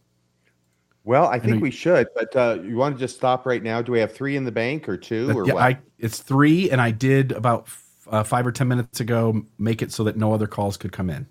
Well, 1.05 1.27
I 1.27 1.39
think 1.39 1.55
you- 1.55 1.59
we 1.61 1.71
should, 1.71 2.07
but 2.15 2.35
uh, 2.35 2.59
you 2.63 2.77
want 2.77 2.95
to 2.95 2.99
just 2.99 3.15
stop 3.15 3.45
right 3.45 3.61
now? 3.61 3.81
Do 3.81 3.91
we 3.91 3.99
have 3.99 4.13
three 4.13 4.35
in 4.35 4.45
the 4.45 4.51
bank 4.51 4.87
or 4.87 4.97
two 4.97 5.31
or 5.37 5.45
yeah, 5.45 5.53
what? 5.53 5.63
I 5.63 5.79
it's 5.99 6.19
three, 6.19 6.69
and 6.69 6.79
I 6.79 6.91
did 6.91 7.33
about 7.33 7.63
f- 7.67 8.07
uh, 8.09 8.23
five 8.23 8.47
or 8.47 8.51
ten 8.51 8.67
minutes 8.67 8.99
ago 8.99 9.43
make 9.57 9.81
it 9.81 9.91
so 9.91 10.03
that 10.05 10.15
no 10.15 10.33
other 10.33 10.47
calls 10.47 10.77
could 10.77 10.91
come 10.91 11.09
in. 11.09 11.27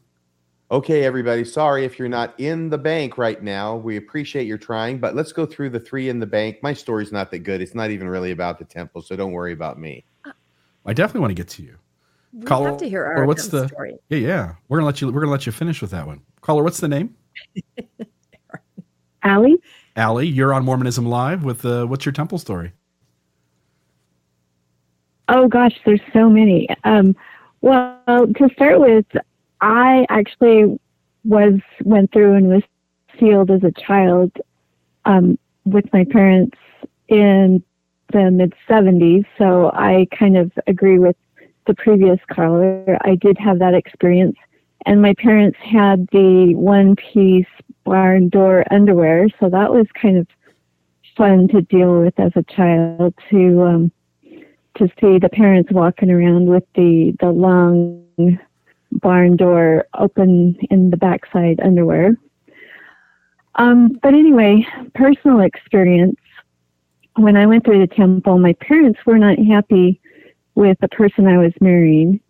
Okay, 0.71 1.05
everybody. 1.05 1.45
Sorry 1.45 1.85
if 1.85 1.99
you're 1.99 2.09
not 2.09 2.39
in 2.39 2.71
the 2.71 2.79
bank 2.79 3.19
right 3.19 3.43
now. 3.43 3.77
We 3.77 3.97
appreciate 3.99 4.47
your 4.47 4.57
trying, 4.59 4.99
but 4.99 5.15
let's 5.15 5.33
go 5.33 5.45
through 5.45 5.71
the 5.71 5.81
three 5.81 6.09
in 6.09 6.19
the 6.19 6.27
bank. 6.27 6.59
My 6.63 6.73
story's 6.73 7.13
not 7.13 7.31
that 7.31 7.41
good. 7.41 7.61
It's 7.61 7.75
not 7.75 7.91
even 7.91 8.09
really 8.09 8.31
about 8.31 8.59
the 8.59 8.65
temple, 8.65 9.03
so 9.03 9.15
don't 9.17 9.33
worry 9.33 9.53
about 9.53 9.79
me. 9.79 10.05
I 10.85 10.93
definitely 10.93 11.21
want 11.21 11.31
to 11.31 11.35
get 11.35 11.49
to 11.49 11.63
you. 11.63 11.77
We 12.33 12.45
Caller, 12.47 12.71
have 12.71 12.79
to 12.79 12.89
hear 12.89 13.05
or 13.05 13.19
our 13.19 13.27
what's 13.27 13.49
the 13.49 13.69
story. 13.69 13.97
yeah 14.09 14.19
yeah 14.19 14.55
we're 14.69 14.79
gonna 14.79 14.87
let 14.87 15.03
you 15.03 15.11
we're 15.13 15.21
gonna 15.21 15.33
let 15.33 15.45
you 15.45 15.53
finish 15.53 15.83
with 15.83 15.91
that 15.91 16.07
one. 16.07 16.23
Caller, 16.41 16.63
what's 16.63 16.81
the 16.81 16.89
name? 16.89 17.15
Allie? 19.23 19.57
Allie, 19.97 20.27
you're 20.27 20.53
on 20.53 20.65
Mormonism 20.65 21.07
Live 21.07 21.45
with 21.45 21.65
uh, 21.65 21.87
what's 21.87 22.05
your 22.05 22.13
temple 22.13 22.39
story? 22.39 22.73
Oh 25.29 25.49
gosh, 25.49 25.79
there's 25.85 26.01
so 26.13 26.29
many. 26.29 26.69
Um, 26.85 27.15
well, 27.61 28.01
to 28.07 28.49
start 28.55 28.81
with, 28.81 29.07
I 29.61 30.05
actually 30.09 30.79
was 31.25 31.61
went 31.85 32.13
through 32.13 32.35
and 32.35 32.49
was 32.49 32.63
sealed 33.19 33.51
as 33.51 33.63
a 33.63 33.71
child 33.73 34.33
um, 35.05 35.39
with 35.65 35.85
my 35.93 36.05
parents 36.05 36.59
in 37.09 37.63
the 38.13 38.31
mid 38.31 38.55
70s. 38.69 39.25
So 39.39 39.71
I 39.75 40.07
kind 40.19 40.37
of 40.37 40.53
agree 40.67 40.99
with 40.99 41.17
the 41.67 41.75
previous 41.75 42.19
caller. 42.31 42.99
I 43.03 43.15
did 43.15 43.39
have 43.39 43.59
that 43.61 43.75
experience, 43.75 44.37
and 44.87 45.03
my 45.03 45.15
parents 45.15 45.59
had 45.61 46.09
the 46.13 46.55
one 46.55 46.97
piece 46.97 47.47
barn 47.85 48.29
door 48.29 48.65
underwear, 48.71 49.29
so 49.41 49.49
that 49.49 49.73
was 49.73 49.87
kind 50.01 50.19
of 50.19 50.27
fun 51.17 51.49
to 51.49 51.63
deal 51.63 52.01
with 52.01 52.19
as 52.19 52.33
a 52.37 52.43
child 52.45 53.15
to. 53.31 53.63
Um, 53.63 53.93
to 54.77 54.89
see 55.01 55.19
the 55.19 55.29
parents 55.29 55.71
walking 55.71 56.11
around 56.11 56.47
with 56.47 56.65
the 56.75 57.15
the 57.21 57.31
long 57.31 58.39
barn 58.91 59.37
door 59.37 59.87
open 59.99 60.57
in 60.71 60.91
the 60.91 60.97
backside 60.97 61.61
underwear. 61.61 62.17
Um, 63.57 63.99
but 64.03 64.15
anyway, 64.15 64.67
personal 64.95 65.41
experience. 65.41 66.17
When 67.17 67.37
I 67.37 67.47
went 67.47 67.65
through 67.65 67.81
the 67.81 67.95
temple, 67.95 68.39
my 68.39 68.55
parents 68.55 68.99
were 69.05 69.19
not 69.19 69.39
happy 69.39 70.01
with 70.55 70.79
the 70.81 70.89
person 70.89 71.27
I 71.27 71.37
was 71.37 71.53
marrying, 71.61 72.21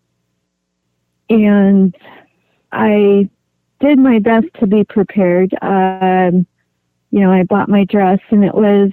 and 1.29 1.95
I 2.73 3.29
did 3.79 3.99
my 3.99 4.19
best 4.19 4.47
to 4.59 4.67
be 4.67 4.83
prepared. 4.83 5.53
Um, 5.61 6.45
you 7.11 7.19
know, 7.21 7.31
I 7.31 7.43
bought 7.43 7.69
my 7.69 7.85
dress, 7.85 8.19
and 8.31 8.43
it 8.43 8.53
was 8.55 8.91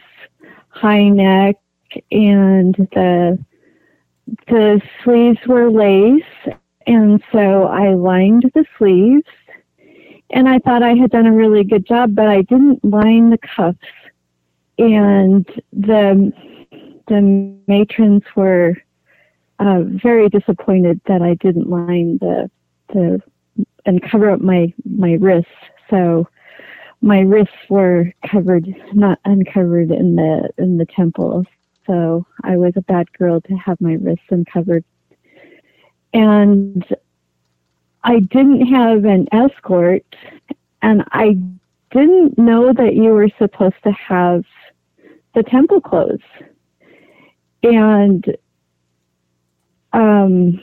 high 0.71 1.09
neck 1.09 1.57
and 2.13 2.75
the 2.93 3.39
the 4.47 4.81
sleeves 5.03 5.39
were 5.47 5.71
lace 5.71 6.23
and 6.87 7.23
so 7.33 7.65
I 7.65 7.95
lined 7.95 8.51
the 8.55 8.65
sleeves 8.79 9.27
and 10.31 10.49
I 10.49 10.61
thought 10.61 10.83
I 10.83 10.95
had 10.95 11.11
done 11.11 11.27
a 11.27 11.33
really 11.33 11.65
good 11.65 11.87
job 11.87 12.15
but 12.15 12.29
I 12.29 12.43
didn't 12.43 12.85
line 12.85 13.31
the 13.31 13.39
cuffs 13.39 13.79
and 14.79 15.47
the 15.73 16.33
the 17.09 17.21
matrons 17.67 18.23
were 18.37 18.77
uh, 19.59 19.83
very 19.83 20.29
disappointed 20.29 21.01
that 21.07 21.23
I 21.23 21.35
didn't 21.35 21.69
line 21.69 22.19
the 22.19 22.51
the 22.93 23.21
and 23.87 24.03
cover 24.03 24.31
up 24.31 24.41
my 24.41 24.73
my 24.85 25.13
wrists 25.15 25.51
so 25.89 26.27
my 27.03 27.21
wrists 27.21 27.55
were 27.69 28.13
covered 28.31 28.67
not 28.93 29.19
uncovered 29.25 29.91
in 29.91 30.17
the 30.17 30.51
in 30.59 30.79
the 30.79 30.87
temple 30.87 31.45
so 31.91 32.25
I 32.45 32.57
was 32.57 32.75
a 32.77 32.83
bad 32.83 33.13
girl 33.15 33.41
to 33.41 33.55
have 33.55 33.81
my 33.81 33.95
wrists 33.95 34.27
uncovered. 34.31 34.85
And 36.15 36.85
I 38.05 38.21
didn't 38.21 38.67
have 38.67 39.05
an 39.05 39.27
escort, 39.33 40.05
and 40.83 41.03
I 41.11 41.37
didn't 41.91 42.39
know 42.39 42.73
that 42.73 42.95
you 42.95 43.11
were 43.11 43.29
supposed 43.39 43.83
to 43.83 43.91
have 43.91 44.45
the 45.35 45.43
temple 45.43 45.81
clothes. 45.81 46.21
And 47.65 48.25
um, 49.93 50.61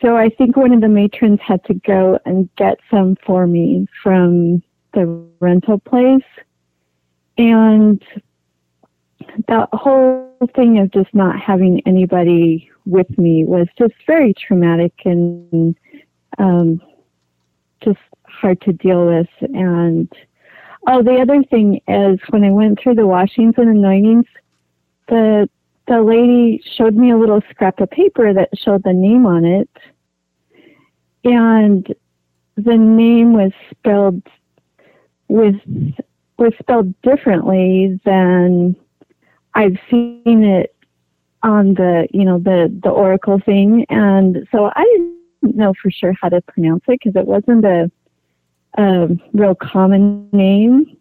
so 0.00 0.16
I 0.16 0.28
think 0.28 0.56
one 0.56 0.72
of 0.72 0.80
the 0.80 0.88
matrons 0.88 1.40
had 1.40 1.64
to 1.64 1.74
go 1.74 2.18
and 2.24 2.48
get 2.56 2.78
some 2.90 3.16
for 3.26 3.46
me 3.46 3.86
from 4.02 4.62
the 4.94 5.06
rental 5.40 5.78
place. 5.78 6.22
And 7.36 8.02
that 9.48 9.68
whole 9.72 10.32
thing 10.54 10.78
of 10.78 10.92
just 10.92 11.12
not 11.14 11.40
having 11.40 11.82
anybody 11.86 12.70
with 12.86 13.18
me 13.18 13.44
was 13.44 13.66
just 13.76 13.94
very 14.06 14.34
traumatic 14.34 14.92
and 15.04 15.76
um, 16.38 16.80
just 17.82 17.98
hard 18.24 18.60
to 18.62 18.72
deal 18.72 19.06
with. 19.06 19.28
And 19.40 20.12
oh, 20.86 21.02
the 21.02 21.20
other 21.20 21.42
thing 21.44 21.80
is 21.88 22.20
when 22.30 22.44
I 22.44 22.50
went 22.50 22.80
through 22.80 22.94
the 22.94 23.06
washings 23.06 23.54
and 23.56 23.68
anointings, 23.68 24.26
the 25.08 25.48
the 25.88 26.02
lady 26.02 26.62
showed 26.76 26.94
me 26.94 27.10
a 27.10 27.16
little 27.16 27.40
scrap 27.50 27.80
of 27.80 27.90
paper 27.90 28.32
that 28.34 28.50
showed 28.56 28.84
the 28.84 28.92
name 28.92 29.26
on 29.26 29.44
it, 29.44 29.70
and 31.24 31.94
the 32.56 32.76
name 32.76 33.32
was 33.32 33.52
spelled 33.70 34.22
with 35.28 35.56
was 36.38 36.52
spelled 36.60 37.00
differently 37.02 37.98
than 38.04 38.76
I've 39.54 39.76
seen 39.90 40.44
it 40.44 40.74
on 41.42 41.74
the 41.74 42.06
you 42.12 42.24
know 42.24 42.38
the 42.38 42.72
the 42.82 42.90
oracle 42.90 43.40
thing, 43.44 43.86
and 43.88 44.46
so 44.52 44.70
I 44.74 44.84
didn't 44.84 45.56
know 45.56 45.72
for 45.80 45.90
sure 45.90 46.14
how 46.20 46.28
to 46.28 46.40
pronounce 46.42 46.84
it 46.88 47.00
because 47.02 47.16
it 47.16 47.26
wasn't 47.26 47.64
a, 47.64 47.90
a 48.76 49.08
real 49.32 49.54
common 49.54 50.28
name. 50.32 50.96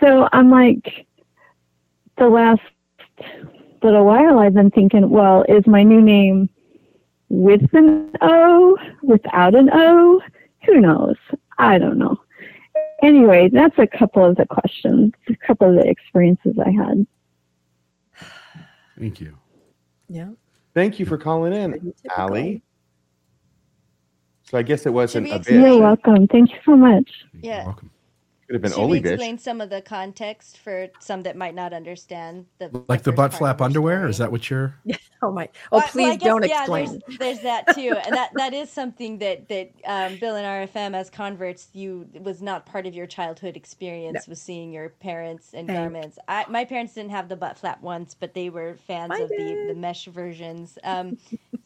So 0.00 0.28
I'm 0.32 0.50
like, 0.50 1.06
the 2.18 2.28
last 2.28 2.60
little 3.82 4.04
while 4.04 4.38
I've 4.38 4.54
been 4.54 4.70
thinking, 4.70 5.10
well, 5.10 5.44
is 5.48 5.66
my 5.66 5.82
new 5.82 6.00
name 6.00 6.48
with 7.28 7.62
an 7.74 8.10
O, 8.20 8.76
without 9.02 9.54
an 9.54 9.70
O? 9.72 10.20
Who 10.66 10.80
knows? 10.80 11.16
I 11.58 11.78
don't 11.78 11.98
know. 11.98 12.20
Anyway, 13.02 13.50
that's 13.52 13.78
a 13.78 13.86
couple 13.86 14.24
of 14.24 14.36
the 14.36 14.46
questions, 14.46 15.12
a 15.28 15.36
couple 15.46 15.68
of 15.68 15.82
the 15.82 15.88
experiences 15.88 16.54
I 16.64 16.70
had. 16.70 17.06
Thank 18.98 19.20
you. 19.20 19.36
Yeah. 20.08 20.30
Thank 20.74 20.98
you 20.98 21.06
for 21.06 21.18
calling 21.18 21.52
in, 21.52 21.70
Pretty. 21.72 21.94
Allie. 22.16 22.62
So 24.44 24.58
I 24.58 24.62
guess 24.62 24.86
it 24.86 24.92
wasn't 24.92 25.28
a 25.30 25.36
explain- 25.36 25.60
bitch. 25.60 25.66
You're 25.66 25.80
welcome. 25.80 26.26
Thank 26.28 26.50
you 26.52 26.58
so 26.64 26.76
much. 26.76 27.10
Yeah. 27.42 27.56
You're 27.56 27.64
welcome. 27.66 27.90
Could 28.54 28.62
have 28.62 28.70
been 28.70 28.78
Should 28.78 28.84
Oli 28.84 29.00
we 29.00 29.02
bitch. 29.08 29.12
explain 29.14 29.38
some 29.38 29.60
of 29.60 29.68
the 29.68 29.82
context 29.82 30.58
for 30.58 30.86
some 31.00 31.22
that 31.24 31.36
might 31.36 31.56
not 31.56 31.72
understand 31.72 32.46
the 32.58 32.70
Like 32.86 33.02
the 33.02 33.10
first 33.10 33.16
butt 33.16 33.34
flap 33.34 33.60
underwear? 33.60 33.98
story? 33.98 34.10
Is 34.10 34.18
that 34.18 34.30
what 34.30 34.48
you're? 34.48 34.76
Oh 35.22 35.32
my! 35.32 35.44
Oh, 35.72 35.78
Well, 35.78 35.80
well, 35.80 35.88
please 35.88 36.10
I 36.10 36.16
guess, 36.16 36.26
don't 36.26 36.46
yeah, 36.46 36.58
explain. 36.60 37.02
There's, 37.08 37.18
there's 37.18 37.40
that 37.40 37.74
too, 37.74 37.96
and 38.04 38.14
that 38.14 38.30
that 38.34 38.52
is 38.52 38.68
something 38.68 39.16
that 39.20 39.48
that 39.48 39.70
um, 39.86 40.18
Bill 40.18 40.36
and 40.36 40.70
RFM 40.70 40.94
as 40.94 41.08
converts, 41.08 41.68
you 41.72 42.06
was 42.20 42.42
not 42.42 42.66
part 42.66 42.86
of 42.86 42.94
your 42.94 43.06
childhood 43.06 43.56
experience 43.56 44.28
was 44.28 44.38
seeing 44.38 44.70
your 44.70 44.90
parents 44.90 45.54
in 45.54 45.66
Thank- 45.66 45.78
garments. 45.78 46.18
I, 46.28 46.44
my 46.50 46.66
parents 46.66 46.92
didn't 46.92 47.12
have 47.12 47.30
the 47.30 47.36
butt 47.36 47.56
flap 47.56 47.80
once, 47.80 48.12
but 48.12 48.34
they 48.34 48.50
were 48.50 48.76
fans 48.86 49.08
Mine 49.10 49.22
of 49.22 49.28
the, 49.30 49.64
the 49.68 49.74
mesh 49.74 50.04
versions. 50.06 50.76
Um, 50.84 51.16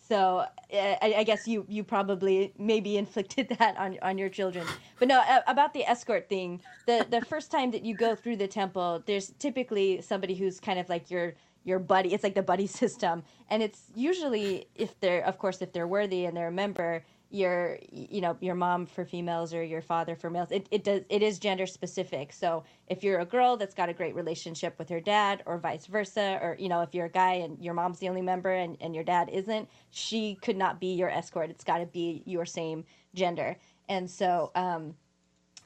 so 0.08 0.44
uh, 0.72 0.76
I, 1.02 1.14
I 1.18 1.24
guess 1.24 1.48
you 1.48 1.66
you 1.68 1.82
probably 1.82 2.52
maybe 2.58 2.96
inflicted 2.96 3.48
that 3.58 3.76
on 3.76 3.98
on 4.02 4.18
your 4.18 4.28
children. 4.28 4.68
But 5.00 5.08
no, 5.08 5.18
uh, 5.18 5.40
about 5.48 5.74
the 5.74 5.84
escort 5.84 6.28
thing, 6.28 6.60
the 6.86 7.06
the 7.10 7.20
first 7.22 7.50
time 7.50 7.70
that 7.72 7.84
you 7.84 7.94
go 7.94 8.14
through 8.14 8.36
the 8.36 8.48
temple, 8.48 9.02
there's 9.06 9.32
typically 9.38 10.00
somebody 10.00 10.34
who's 10.34 10.60
kind 10.60 10.78
of 10.78 10.88
like 10.88 11.10
your 11.10 11.34
your 11.64 11.78
buddy. 11.78 12.14
It's 12.14 12.24
like 12.24 12.34
the 12.34 12.42
buddy 12.42 12.66
system, 12.82 13.22
and 13.50 13.62
it's 13.62 13.90
usually 13.94 14.68
if 14.74 14.98
they're 15.00 15.24
of 15.24 15.38
course 15.38 15.62
if 15.62 15.72
they're 15.72 15.88
worthy 15.88 16.24
and 16.26 16.36
they're 16.36 16.48
a 16.48 16.52
member. 16.52 17.04
Your, 17.30 17.78
you 17.92 18.22
know, 18.22 18.38
your 18.40 18.54
mom 18.54 18.86
for 18.86 19.04
females 19.04 19.52
or 19.52 19.62
your 19.62 19.82
father 19.82 20.16
for 20.16 20.30
males. 20.30 20.50
It, 20.50 20.66
it 20.70 20.82
does. 20.82 21.02
It 21.10 21.22
is 21.22 21.38
gender 21.38 21.66
specific. 21.66 22.32
So 22.32 22.64
if 22.86 23.04
you're 23.04 23.20
a 23.20 23.26
girl 23.26 23.58
that's 23.58 23.74
got 23.74 23.90
a 23.90 23.92
great 23.92 24.14
relationship 24.14 24.78
with 24.78 24.88
her 24.88 24.98
dad, 24.98 25.42
or 25.44 25.58
vice 25.58 25.84
versa, 25.84 26.38
or 26.40 26.56
you 26.58 26.70
know, 26.70 26.80
if 26.80 26.94
you're 26.94 27.04
a 27.04 27.10
guy 27.10 27.34
and 27.34 27.62
your 27.62 27.74
mom's 27.74 27.98
the 27.98 28.08
only 28.08 28.22
member 28.22 28.52
and, 28.52 28.78
and 28.80 28.94
your 28.94 29.04
dad 29.04 29.28
isn't, 29.30 29.68
she 29.90 30.36
could 30.36 30.56
not 30.56 30.80
be 30.80 30.94
your 30.94 31.10
escort. 31.10 31.50
It's 31.50 31.64
got 31.64 31.80
to 31.80 31.86
be 31.86 32.22
your 32.24 32.46
same 32.46 32.82
gender. 33.14 33.58
And 33.90 34.10
so, 34.10 34.50
um, 34.54 34.94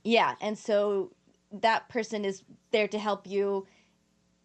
yeah, 0.04 0.34
and 0.40 0.58
so 0.58 1.12
that 1.52 1.88
person 1.88 2.24
is 2.24 2.42
there 2.70 2.88
to 2.88 2.98
help 2.98 3.26
you. 3.26 3.66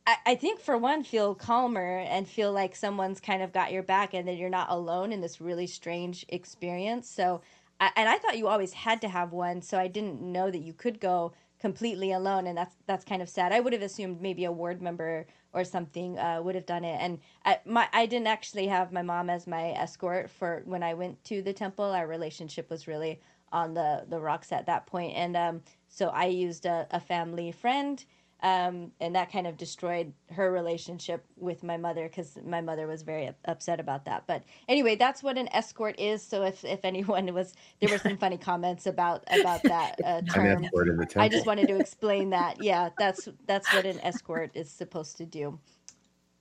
I, 0.06 0.16
I 0.26 0.36
think 0.36 0.60
for 0.60 0.78
one, 0.78 1.04
feel 1.04 1.36
calmer 1.36 2.00
and 2.00 2.28
feel 2.28 2.52
like 2.52 2.76
someone's 2.76 3.20
kind 3.20 3.42
of 3.42 3.54
got 3.54 3.72
your 3.72 3.84
back, 3.84 4.14
and 4.14 4.28
that 4.28 4.38
you're 4.38 4.50
not 4.50 4.70
alone 4.70 5.12
in 5.12 5.22
this 5.22 5.42
really 5.42 5.68
strange 5.68 6.26
experience. 6.30 7.10
So, 7.10 7.42
I, 7.80 7.92
and 7.96 8.10
I 8.10 8.18
thought 8.18 8.38
you 8.38 8.48
always 8.48 8.74
had 8.74 9.02
to 9.02 9.10
have 9.10 9.32
one, 9.32 9.62
so 9.62 9.78
I 9.78 9.88
didn't 9.88 10.22
know 10.22 10.52
that 10.52 10.60
you 10.60 10.74
could 10.74 11.00
go 11.00 11.34
completely 11.60 12.12
alone, 12.12 12.48
and 12.48 12.58
that's 12.58 12.76
that's 12.86 13.06
kind 13.06 13.22
of 13.22 13.30
sad. 13.30 13.52
I 13.52 13.60
would 13.60 13.74
have 13.74 13.82
assumed 13.82 14.22
maybe 14.22 14.46
a 14.46 14.52
ward 14.52 14.82
member 14.82 15.26
or 15.54 15.64
something 15.64 16.20
uh, 16.20 16.42
would 16.44 16.56
have 16.56 16.66
done 16.66 16.84
it, 16.86 16.98
and 17.02 17.20
I, 17.46 17.60
my 17.66 17.88
I 17.94 18.06
didn't 18.06 18.28
actually 18.28 18.68
have 18.68 18.92
my 18.92 19.02
mom 19.02 19.30
as 19.30 19.48
my 19.48 19.72
escort 19.72 20.30
for 20.30 20.62
when 20.66 20.84
I 20.84 20.94
went 20.94 21.24
to 21.26 21.42
the 21.42 21.54
temple. 21.54 21.86
Our 21.86 22.08
relationship 22.08 22.70
was 22.70 22.88
really 22.88 23.20
on 23.52 23.74
the 23.74 24.06
the 24.10 24.20
rocks 24.20 24.52
at 24.52 24.66
that 24.66 24.86
point, 24.88 25.14
and 25.16 25.36
um, 25.36 25.62
so 25.88 26.08
I 26.10 26.26
used 26.26 26.66
a, 26.66 26.88
a 26.92 27.00
family 27.00 27.52
friend 27.52 28.04
um, 28.44 28.92
and 29.00 29.16
that 29.16 29.32
kind 29.32 29.48
of 29.48 29.58
destroyed 29.58 30.14
her 30.30 30.52
relationship 30.52 31.26
with 31.38 31.64
my 31.64 31.76
mother 31.76 32.08
because 32.08 32.38
my 32.46 32.62
mother 32.62 32.86
was 32.86 33.02
very 33.02 33.28
up- 33.28 33.40
upset 33.46 33.80
about 33.80 34.06
that. 34.06 34.26
But 34.28 34.44
anyway, 34.70 34.96
that's 34.96 35.24
what 35.24 35.40
an 35.40 35.50
escort 35.54 36.00
is. 36.00 36.22
So 36.22 36.44
if, 36.44 36.64
if 36.64 36.86
anyone 36.86 37.34
was, 37.34 37.56
there 37.80 37.90
were 37.90 37.98
some 37.98 38.18
funny 38.20 38.38
comments 38.38 38.86
about 38.86 39.24
about 39.40 39.64
that 39.64 39.96
uh, 40.04 40.08
An 40.08 40.26
term. 40.28 40.66
escort 40.66 40.88
in 40.88 40.98
the. 40.98 41.08
I 41.16 41.30
just 41.30 41.48
wanted 41.48 41.68
to 41.70 41.80
explain 41.80 42.30
that. 42.30 42.62
Yeah, 42.64 42.90
that's 43.00 43.28
that's 43.48 43.74
what 43.74 43.88
an 43.88 44.00
escort 44.02 44.52
is 44.54 44.70
supposed 44.70 45.18
to 45.18 45.26
do. 45.26 45.58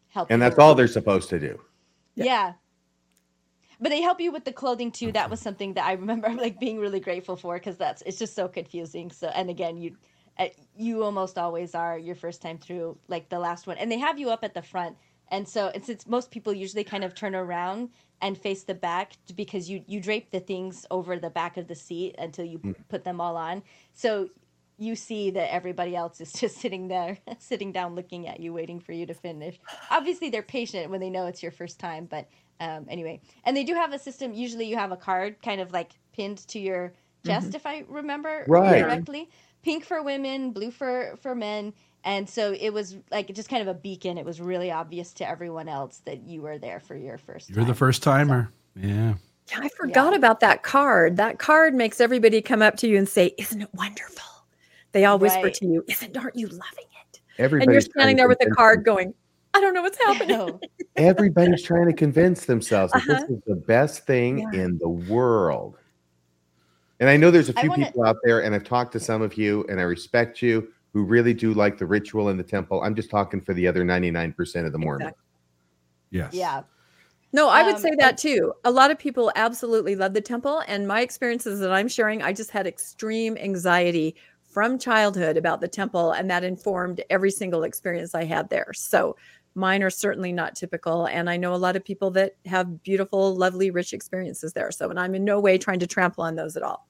Help. 0.08 0.30
and 0.30 0.40
that's 0.40 0.58
all 0.58 0.74
they're 0.74 0.88
supposed 0.88 1.28
to 1.30 1.38
do. 1.38 1.60
Yeah. 2.14 2.54
But 3.80 3.90
they 3.90 4.00
help 4.00 4.20
you 4.20 4.32
with 4.32 4.44
the 4.44 4.52
clothing 4.52 4.90
too. 4.90 5.12
That 5.12 5.30
was 5.30 5.40
something 5.40 5.74
that 5.74 5.86
I 5.86 5.92
remember 5.92 6.30
like 6.30 6.58
being 6.58 6.78
really 6.78 7.00
grateful 7.00 7.36
for 7.36 7.54
because 7.54 7.76
that's 7.76 8.02
it's 8.02 8.18
just 8.18 8.34
so 8.34 8.48
confusing. 8.48 9.10
So 9.10 9.28
and 9.28 9.50
again, 9.50 9.76
you 9.76 9.96
uh, 10.38 10.48
you 10.76 11.02
almost 11.02 11.38
always 11.38 11.74
are 11.74 11.98
your 11.98 12.14
first 12.14 12.42
time 12.42 12.58
through 12.58 12.98
like 13.08 13.28
the 13.28 13.38
last 13.38 13.66
one, 13.66 13.78
and 13.78 13.90
they 13.90 13.98
have 13.98 14.18
you 14.18 14.30
up 14.30 14.44
at 14.44 14.54
the 14.54 14.62
front. 14.62 14.96
And 15.30 15.48
so 15.48 15.70
and 15.74 15.84
since 15.84 16.06
most 16.06 16.30
people 16.30 16.52
usually 16.52 16.84
kind 16.84 17.04
of 17.04 17.14
turn 17.14 17.34
around 17.34 17.90
and 18.22 18.38
face 18.38 18.62
the 18.62 18.74
back 18.74 19.12
because 19.34 19.68
you 19.68 19.82
you 19.86 20.00
drape 20.00 20.30
the 20.30 20.40
things 20.40 20.86
over 20.90 21.18
the 21.18 21.30
back 21.30 21.56
of 21.56 21.68
the 21.68 21.74
seat 21.74 22.14
until 22.18 22.44
you 22.44 22.74
put 22.88 23.04
them 23.04 23.20
all 23.20 23.36
on. 23.36 23.62
So 23.92 24.30
you 24.78 24.94
see 24.94 25.30
that 25.30 25.52
everybody 25.52 25.96
else 25.96 26.20
is 26.20 26.32
just 26.40 26.56
sitting 26.58 26.88
there, 26.88 27.18
sitting 27.38 27.72
down, 27.72 27.94
looking 27.94 28.26
at 28.26 28.40
you, 28.40 28.52
waiting 28.52 28.80
for 28.80 28.92
you 28.92 29.06
to 29.06 29.14
finish. 29.14 29.58
Obviously, 29.90 30.30
they're 30.30 30.42
patient 30.42 30.90
when 30.90 31.00
they 31.00 31.10
know 31.10 31.26
it's 31.26 31.42
your 31.42 31.52
first 31.52 31.78
time, 31.78 32.06
but 32.06 32.28
um, 32.60 32.86
anyway, 32.88 33.20
and 33.44 33.56
they 33.56 33.64
do 33.64 33.74
have 33.74 33.92
a 33.92 33.98
system. 33.98 34.32
Usually, 34.32 34.66
you 34.66 34.76
have 34.76 34.92
a 34.92 34.96
card 34.96 35.40
kind 35.42 35.60
of 35.60 35.72
like 35.72 35.92
pinned 36.12 36.46
to 36.48 36.58
your 36.58 36.92
chest, 37.24 37.54
if 37.54 37.66
I 37.66 37.84
remember 37.88 38.44
Right. 38.46 38.82
correctly. 38.82 39.28
Pink 39.62 39.84
for 39.84 40.02
women, 40.02 40.52
blue 40.52 40.70
for 40.70 41.16
for 41.20 41.34
men, 41.34 41.72
and 42.04 42.28
so 42.28 42.52
it 42.52 42.70
was 42.70 42.96
like 43.10 43.32
just 43.34 43.48
kind 43.48 43.62
of 43.62 43.68
a 43.68 43.74
beacon. 43.74 44.16
It 44.16 44.24
was 44.24 44.40
really 44.40 44.70
obvious 44.70 45.12
to 45.14 45.28
everyone 45.28 45.68
else 45.68 46.02
that 46.04 46.22
you 46.22 46.40
were 46.40 46.56
there 46.56 46.78
for 46.78 46.94
your 46.94 47.18
first. 47.18 47.50
You're 47.50 47.64
the 47.64 47.74
first 47.74 48.02
timer. 48.02 48.52
Yeah. 48.76 49.14
Yeah, 49.50 49.58
I 49.60 49.68
forgot 49.70 50.14
about 50.14 50.40
that 50.40 50.62
card. 50.62 51.16
That 51.16 51.38
card 51.38 51.74
makes 51.74 52.00
everybody 52.00 52.40
come 52.42 52.62
up 52.62 52.76
to 52.78 52.88
you 52.88 52.96
and 52.96 53.08
say, 53.08 53.34
"Isn't 53.38 53.62
it 53.62 53.68
wonderful?" 53.74 54.22
They 54.92 55.04
all 55.04 55.18
whisper 55.18 55.44
Right. 55.44 55.54
to 55.54 55.66
you, 55.66 55.84
"Isn't 55.88 56.16
aren't 56.16 56.36
you 56.36 56.46
loving 56.46 56.86
it?" 57.10 57.20
Everybody's 57.38 57.66
and 57.66 57.72
you're 57.72 57.80
standing 57.80 58.16
there 58.16 58.28
with 58.28 58.38
the 58.38 58.50
card, 58.50 58.84
going, 58.84 59.14
"I 59.56 59.60
don't 59.60 59.74
know 59.74 59.82
what's 59.82 59.98
happening." 59.98 60.60
Everybody's 60.96 61.62
trying 61.62 61.86
to 61.86 61.92
convince 61.92 62.46
themselves 62.46 62.92
that 62.92 63.02
Uh-huh. 63.02 63.20
this 63.20 63.30
is 63.30 63.42
the 63.46 63.56
best 63.56 64.06
thing 64.06 64.38
Yeah. 64.38 64.62
in 64.62 64.78
the 64.78 64.88
world. 64.88 65.78
And 67.00 67.08
I 67.10 67.16
know 67.16 67.30
there's 67.30 67.48
a 67.48 67.52
few 67.52 67.68
wanna- 67.70 67.86
people 67.86 68.04
out 68.04 68.16
there, 68.24 68.40
and 68.42 68.54
I've 68.54 68.64
talked 68.64 68.92
to 68.92 69.00
some 69.00 69.20
of 69.22 69.34
you, 69.36 69.64
and 69.68 69.78
I 69.80 69.82
respect 69.84 70.40
you 70.40 70.68
who 70.92 71.04
really 71.04 71.34
do 71.34 71.52
like 71.52 71.76
the 71.78 71.84
ritual 71.86 72.30
in 72.30 72.36
the 72.38 72.42
temple. 72.42 72.82
I'm 72.82 72.94
just 72.94 73.10
talking 73.10 73.40
for 73.40 73.52
the 73.52 73.66
other 73.68 73.84
99% 73.84 74.66
of 74.66 74.72
the 74.72 74.78
Mormons. 74.78 75.08
Exactly. 75.08 75.22
Yes. 76.10 76.32
Yeah. 76.32 76.62
No, 77.32 77.48
I 77.50 77.62
would 77.64 77.74
Um, 77.74 77.80
say 77.82 77.94
that 77.98 78.16
too. 78.16 78.54
A 78.64 78.70
lot 78.70 78.90
of 78.90 78.98
people 78.98 79.30
absolutely 79.36 79.94
love 79.94 80.14
the 80.14 80.22
temple. 80.22 80.62
And 80.68 80.88
my 80.88 81.02
experiences 81.02 81.60
that 81.60 81.70
I'm 81.70 81.88
sharing, 81.88 82.22
I 82.22 82.32
just 82.32 82.50
had 82.50 82.66
extreme 82.66 83.36
anxiety 83.36 84.16
from 84.48 84.78
childhood 84.78 85.36
about 85.36 85.60
the 85.60 85.68
temple, 85.68 86.12
and 86.12 86.30
that 86.30 86.44
informed 86.44 87.02
every 87.10 87.30
single 87.30 87.64
experience 87.64 88.14
I 88.14 88.24
had 88.24 88.48
there. 88.48 88.72
So 88.72 89.16
mine 89.56 89.82
are 89.82 89.90
certainly 89.90 90.32
not 90.32 90.54
typical. 90.54 91.06
And 91.06 91.28
I 91.30 91.36
know 91.36 91.54
a 91.54 91.56
lot 91.56 91.74
of 91.76 91.84
people 91.84 92.10
that 92.12 92.36
have 92.44 92.82
beautiful, 92.82 93.34
lovely, 93.34 93.70
rich 93.70 93.92
experiences 93.92 94.52
there. 94.52 94.70
So, 94.70 94.90
and 94.90 95.00
I'm 95.00 95.14
in 95.14 95.24
no 95.24 95.40
way 95.40 95.58
trying 95.58 95.80
to 95.80 95.86
trample 95.86 96.22
on 96.24 96.36
those 96.36 96.56
at 96.56 96.62
all. 96.62 96.86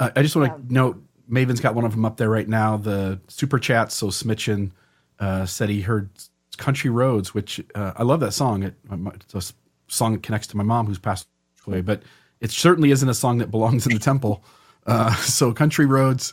Uh, 0.00 0.10
I 0.14 0.22
just 0.22 0.36
want 0.36 0.52
to 0.52 0.58
Yeah. 0.60 0.80
note 0.82 1.02
Maven's 1.28 1.60
got 1.60 1.74
one 1.74 1.84
of 1.84 1.90
them 1.90 2.04
up 2.04 2.16
there 2.16 2.30
right 2.30 2.48
now. 2.48 2.76
The 2.76 3.20
super 3.28 3.58
chat. 3.58 3.92
So 3.92 4.08
Smitchin 4.08 4.70
uh, 5.18 5.44
said 5.44 5.68
he 5.68 5.80
heard 5.82 6.10
"Country 6.56 6.88
Roads," 6.90 7.34
which 7.34 7.60
uh, 7.74 7.92
I 7.96 8.02
love 8.04 8.20
that 8.20 8.32
song. 8.32 8.62
It, 8.62 8.74
it's 8.90 9.34
a 9.34 9.52
song 9.88 10.12
that 10.12 10.22
connects 10.22 10.46
to 10.48 10.56
my 10.56 10.62
mom 10.62 10.86
who's 10.86 10.98
passed 10.98 11.26
away, 11.66 11.80
but 11.80 12.02
it 12.40 12.50
certainly 12.50 12.92
isn't 12.92 13.08
a 13.08 13.14
song 13.14 13.38
that 13.38 13.50
belongs 13.50 13.86
in 13.86 13.92
the 13.92 13.98
temple. 13.98 14.44
Uh, 14.86 15.12
so 15.16 15.52
"Country 15.52 15.84
Roads," 15.84 16.32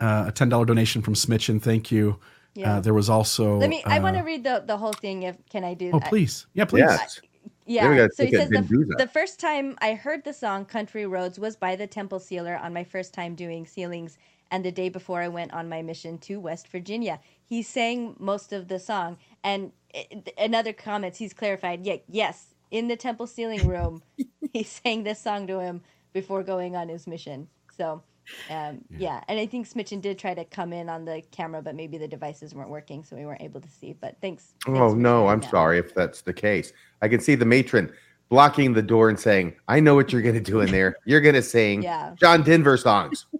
uh, 0.00 0.24
a 0.28 0.32
ten 0.32 0.48
dollar 0.48 0.64
donation 0.64 1.02
from 1.02 1.14
Smitchin. 1.14 1.60
Thank 1.60 1.92
you. 1.92 2.18
Yeah. 2.54 2.76
Uh, 2.76 2.80
there 2.80 2.94
was 2.94 3.08
also. 3.08 3.56
Let 3.58 3.70
me. 3.70 3.82
I 3.86 3.98
want 3.98 4.16
to 4.16 4.20
uh, 4.20 4.24
read 4.24 4.44
the 4.44 4.62
the 4.66 4.76
whole 4.76 4.92
thing. 4.92 5.22
If 5.22 5.36
can 5.48 5.64
I 5.64 5.74
do? 5.74 5.90
Oh, 5.92 5.98
that? 5.98 6.08
please. 6.08 6.46
Yeah, 6.54 6.66
please. 6.66 6.80
Yes. 6.80 7.20
Yeah. 7.64 8.08
so 8.12 8.26
he 8.26 8.32
says 8.32 8.48
the, 8.50 8.94
the 8.98 9.06
first 9.06 9.38
time 9.38 9.76
I 9.80 9.94
heard 9.94 10.24
the 10.24 10.32
song 10.32 10.64
"Country 10.64 11.06
Roads" 11.06 11.38
was 11.38 11.56
by 11.56 11.76
the 11.76 11.86
Temple 11.86 12.18
Sealer 12.18 12.56
on 12.56 12.74
my 12.74 12.84
first 12.84 13.14
time 13.14 13.34
doing 13.34 13.66
sealings, 13.66 14.18
and 14.50 14.64
the 14.64 14.72
day 14.72 14.88
before 14.88 15.22
I 15.22 15.28
went 15.28 15.52
on 15.54 15.68
my 15.68 15.80
mission 15.80 16.18
to 16.18 16.40
West 16.40 16.68
Virginia. 16.68 17.20
He 17.44 17.62
sang 17.62 18.16
most 18.18 18.52
of 18.52 18.68
the 18.68 18.78
song, 18.78 19.16
and 19.44 19.72
i- 19.94 20.08
another 20.36 20.72
comments 20.72 21.18
he's 21.18 21.32
clarified. 21.32 21.86
Yeah, 21.86 21.96
yes, 22.08 22.54
in 22.70 22.88
the 22.88 22.96
Temple 22.96 23.26
sealing 23.26 23.66
room, 23.66 24.02
he 24.52 24.62
sang 24.64 25.04
this 25.04 25.20
song 25.20 25.46
to 25.46 25.60
him 25.60 25.82
before 26.12 26.42
going 26.42 26.76
on 26.76 26.88
his 26.88 27.06
mission. 27.06 27.48
So. 27.76 28.02
Um, 28.50 28.80
yeah. 28.90 29.22
and 29.28 29.38
I 29.38 29.46
think 29.46 29.68
Smitchin 29.68 30.00
did 30.00 30.18
try 30.18 30.34
to 30.34 30.44
come 30.44 30.72
in 30.72 30.88
on 30.88 31.04
the 31.04 31.22
camera, 31.30 31.62
but 31.62 31.74
maybe 31.74 31.98
the 31.98 32.08
devices 32.08 32.54
weren't 32.54 32.70
working, 32.70 33.04
so 33.04 33.16
we 33.16 33.24
weren't 33.26 33.42
able 33.42 33.60
to 33.60 33.68
see. 33.68 33.92
But 33.92 34.16
thanks. 34.20 34.54
thanks 34.64 34.78
Oh 34.80 34.94
no, 34.94 35.28
I'm 35.28 35.40
that. 35.40 35.50
sorry 35.50 35.78
if 35.78 35.94
that's 35.94 36.22
the 36.22 36.32
case. 36.32 36.72
I 37.02 37.08
can 37.08 37.20
see 37.20 37.34
the 37.34 37.44
matron 37.44 37.92
blocking 38.28 38.72
the 38.72 38.82
door 38.82 39.08
and 39.08 39.18
saying, 39.18 39.54
"I 39.68 39.80
know 39.80 39.94
what 39.94 40.12
you're 40.12 40.22
going 40.22 40.34
to 40.34 40.40
do 40.40 40.60
in 40.60 40.70
there. 40.70 40.96
You're 41.04 41.20
going 41.20 41.34
to 41.34 41.42
sing 41.42 41.82
Yeah. 41.82 42.14
John 42.18 42.42
Denver 42.42 42.76
songs." 42.76 43.26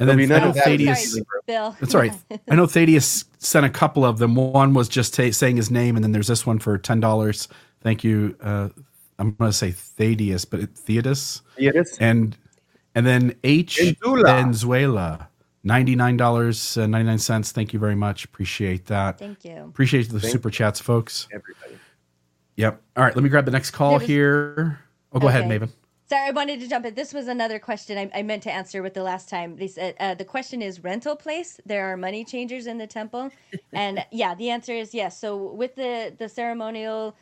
And 0.00 0.08
then 0.08 0.16
There'll 0.18 0.28
be 0.28 0.34
I 0.34 0.38
know 0.40 0.48
of 0.48 0.54
that 0.56 0.66
in 0.66 0.76
the 0.78 0.84
Thaddeus. 0.86 1.10
sealing. 1.12 1.24
Bill. 1.46 1.76
That's 1.78 1.94
all 1.94 2.00
right. 2.00 2.12
I 2.50 2.56
know 2.56 2.66
Thaddeus 2.66 3.26
sent 3.38 3.64
a 3.64 3.70
couple 3.70 4.04
of 4.04 4.18
them. 4.18 4.34
One 4.34 4.74
was 4.74 4.88
just 4.88 5.14
ta 5.14 5.30
saying 5.30 5.56
his 5.56 5.70
name, 5.70 5.94
and 5.94 6.02
then 6.04 6.10
there's 6.10 6.26
this 6.26 6.44
one 6.44 6.58
for 6.58 6.76
ten 6.78 6.98
dollars. 6.98 7.46
Thank 7.80 8.02
you. 8.02 8.36
Uh, 8.40 8.70
I'm 9.20 9.30
going 9.34 9.50
to 9.52 9.56
say 9.56 9.70
Thaddeus, 9.70 10.44
but 10.46 10.58
it, 10.60 10.74
Theodis, 10.74 11.42
Yes. 11.58 11.96
and 11.98 12.36
and 12.94 13.06
then 13.06 13.34
H 13.44 13.78
Benzula. 13.78 14.24
Venezuela, 14.24 15.28
ninety 15.62 15.96
nine 15.96 16.16
dollars 16.16 16.76
ninety 16.76 17.04
nine 17.04 17.18
cents. 17.18 17.52
Thank 17.52 17.72
you 17.72 17.78
very 17.78 17.94
much. 17.96 18.24
Appreciate 18.24 18.86
that. 18.86 19.18
Thank 19.18 19.44
you. 19.44 19.56
Appreciate 19.56 20.10
the 20.10 20.20
Thank 20.20 20.32
super 20.32 20.50
chats, 20.50 20.80
folks. 20.80 21.28
Everybody. 21.32 21.78
Yep. 22.56 22.80
All 22.96 23.04
right, 23.04 23.14
let 23.14 23.22
me 23.22 23.28
grab 23.28 23.44
the 23.44 23.50
next 23.50 23.72
call 23.72 23.94
was- 23.94 24.02
here. 24.04 24.78
Oh, 25.12 25.20
go 25.20 25.28
ahead, 25.28 25.44
Maven. 25.44 25.70
Sorry, 26.06 26.28
I 26.28 26.32
wanted 26.32 26.60
to 26.60 26.68
jump 26.68 26.84
in. 26.84 26.94
This 26.94 27.14
was 27.14 27.28
another 27.28 27.58
question 27.58 27.96
I, 27.96 28.10
I 28.14 28.22
meant 28.22 28.42
to 28.42 28.52
answer 28.52 28.82
with 28.82 28.92
the 28.92 29.02
last 29.02 29.30
time. 29.30 29.56
They 29.56 29.68
said 29.68 29.94
uh, 29.98 30.14
the 30.14 30.24
question 30.24 30.60
is 30.60 30.84
rental 30.84 31.16
place. 31.16 31.58
There 31.64 31.90
are 31.90 31.96
money 31.96 32.24
changers 32.24 32.66
in 32.66 32.76
the 32.76 32.86
temple, 32.86 33.30
and 33.72 34.04
yeah, 34.12 34.34
the 34.34 34.50
answer 34.50 34.74
is 34.74 34.92
yes. 34.92 35.18
So 35.18 35.52
with 35.52 35.76
the 35.76 36.14
the 36.18 36.28
ceremonial 36.28 37.16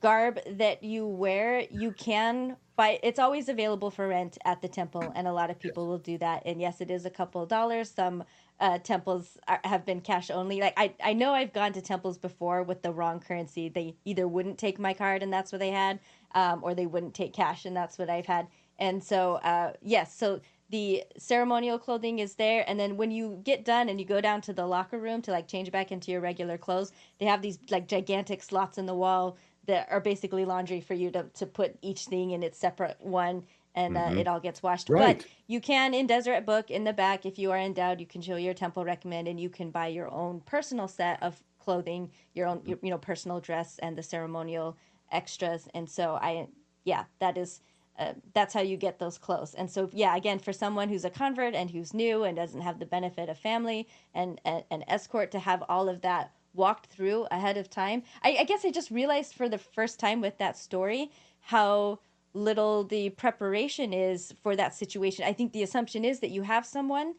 garb 0.00 0.38
that 0.46 0.82
you 0.82 1.06
wear, 1.06 1.66
you 1.70 1.92
can 1.92 2.56
buy. 2.76 2.98
It's 3.02 3.18
always 3.18 3.48
available 3.48 3.90
for 3.90 4.08
rent 4.08 4.38
at 4.44 4.62
the 4.62 4.68
temple, 4.68 5.12
and 5.14 5.26
a 5.26 5.32
lot 5.32 5.50
of 5.50 5.58
people 5.58 5.86
will 5.86 5.98
do 5.98 6.18
that. 6.18 6.42
And 6.46 6.60
yes, 6.60 6.80
it 6.80 6.90
is 6.90 7.04
a 7.04 7.10
couple 7.10 7.42
of 7.42 7.48
dollars. 7.48 7.90
Some 7.90 8.24
uh, 8.60 8.78
temples 8.78 9.38
are, 9.48 9.60
have 9.64 9.84
been 9.84 10.00
cash 10.00 10.30
only. 10.30 10.60
Like 10.60 10.74
I, 10.76 10.94
I 11.02 11.12
know 11.12 11.32
I've 11.32 11.52
gone 11.52 11.72
to 11.74 11.82
temples 11.82 12.18
before 12.18 12.62
with 12.62 12.82
the 12.82 12.92
wrong 12.92 13.20
currency. 13.20 13.68
They 13.68 13.96
either 14.04 14.26
wouldn't 14.28 14.58
take 14.58 14.78
my 14.78 14.94
card, 14.94 15.22
and 15.22 15.32
that's 15.32 15.52
what 15.52 15.58
they 15.58 15.70
had, 15.70 16.00
um, 16.34 16.60
or 16.62 16.74
they 16.74 16.86
wouldn't 16.86 17.14
take 17.14 17.32
cash, 17.32 17.64
and 17.64 17.76
that's 17.76 17.98
what 17.98 18.08
I've 18.08 18.26
had. 18.26 18.46
And 18.78 19.02
so, 19.02 19.34
uh, 19.36 19.74
yes, 19.82 20.16
so 20.16 20.40
the 20.70 21.04
ceremonial 21.18 21.78
clothing 21.78 22.18
is 22.18 22.34
there, 22.36 22.64
and 22.66 22.80
then 22.80 22.96
when 22.96 23.10
you 23.10 23.40
get 23.44 23.64
done 23.64 23.90
and 23.90 24.00
you 24.00 24.06
go 24.06 24.22
down 24.22 24.40
to 24.40 24.54
the 24.54 24.66
locker 24.66 24.98
room 24.98 25.20
to 25.22 25.30
like 25.30 25.46
change 25.46 25.70
back 25.70 25.92
into 25.92 26.10
your 26.10 26.22
regular 26.22 26.56
clothes, 26.56 26.92
they 27.18 27.26
have 27.26 27.42
these 27.42 27.58
like 27.70 27.86
gigantic 27.86 28.42
slots 28.42 28.78
in 28.78 28.86
the 28.86 28.94
wall 28.94 29.36
that 29.66 29.88
are 29.90 30.00
basically 30.00 30.44
laundry 30.44 30.80
for 30.80 30.94
you 30.94 31.10
to, 31.10 31.24
to 31.34 31.46
put 31.46 31.76
each 31.82 32.06
thing 32.06 32.30
in 32.30 32.42
its 32.42 32.58
separate 32.58 33.00
one 33.00 33.44
and 33.74 33.96
uh, 33.96 34.10
Mhm. 34.10 34.18
it 34.18 34.26
all 34.26 34.40
gets 34.40 34.62
washed. 34.62 34.90
Right. 34.90 35.18
But 35.18 35.26
you 35.46 35.60
can 35.60 35.94
in 35.94 36.06
Deseret 36.06 36.44
Book 36.44 36.70
in 36.70 36.84
the 36.84 36.92
back, 36.92 37.24
if 37.24 37.38
you 37.38 37.50
are 37.52 37.58
endowed, 37.58 38.00
you 38.00 38.06
can 38.06 38.20
show 38.20 38.36
your 38.36 38.54
temple 38.54 38.84
recommend 38.84 39.28
and 39.28 39.40
you 39.40 39.48
can 39.48 39.70
buy 39.70 39.86
your 39.86 40.12
own 40.12 40.40
personal 40.42 40.88
set 40.88 41.22
of 41.22 41.42
clothing, 41.58 42.10
your 42.34 42.48
own 42.48 42.62
you 42.66 42.78
know 42.82 42.98
personal 42.98 43.40
dress 43.40 43.78
and 43.78 43.96
the 43.96 44.02
ceremonial 44.02 44.76
extras. 45.10 45.68
And 45.74 45.88
so 45.88 46.16
I 46.20 46.48
yeah, 46.84 47.04
that 47.20 47.38
is 47.38 47.60
uh, 47.98 48.14
that's 48.34 48.52
how 48.54 48.60
you 48.60 48.76
get 48.76 48.98
those 48.98 49.18
clothes. 49.18 49.54
And 49.54 49.70
so 49.70 49.88
yeah, 49.92 50.16
again 50.16 50.38
for 50.38 50.52
someone 50.52 50.88
who's 50.88 51.04
a 51.04 51.10
convert 51.10 51.54
and 51.54 51.70
who's 51.70 51.94
new 51.94 52.24
and 52.24 52.36
doesn't 52.36 52.60
have 52.62 52.78
the 52.78 52.86
benefit 52.86 53.28
of 53.28 53.38
family 53.38 53.88
and 54.14 54.40
an 54.44 54.84
escort 54.88 55.30
to 55.32 55.38
have 55.38 55.62
all 55.68 55.88
of 55.88 56.00
that 56.02 56.32
walked 56.54 56.86
through 56.86 57.26
ahead 57.30 57.56
of 57.56 57.70
time. 57.70 58.02
I, 58.22 58.38
I 58.40 58.44
guess 58.44 58.64
I 58.64 58.70
just 58.70 58.90
realized 58.90 59.34
for 59.34 59.48
the 59.48 59.58
first 59.58 59.98
time 59.98 60.20
with 60.20 60.38
that 60.38 60.56
story 60.56 61.10
how 61.40 61.98
little 62.34 62.84
the 62.84 63.10
preparation 63.10 63.92
is 63.92 64.34
for 64.42 64.56
that 64.56 64.74
situation. 64.74 65.24
I 65.24 65.32
think 65.32 65.52
the 65.52 65.62
assumption 65.62 66.04
is 66.04 66.20
that 66.20 66.30
you 66.30 66.42
have 66.42 66.64
someone 66.64 67.14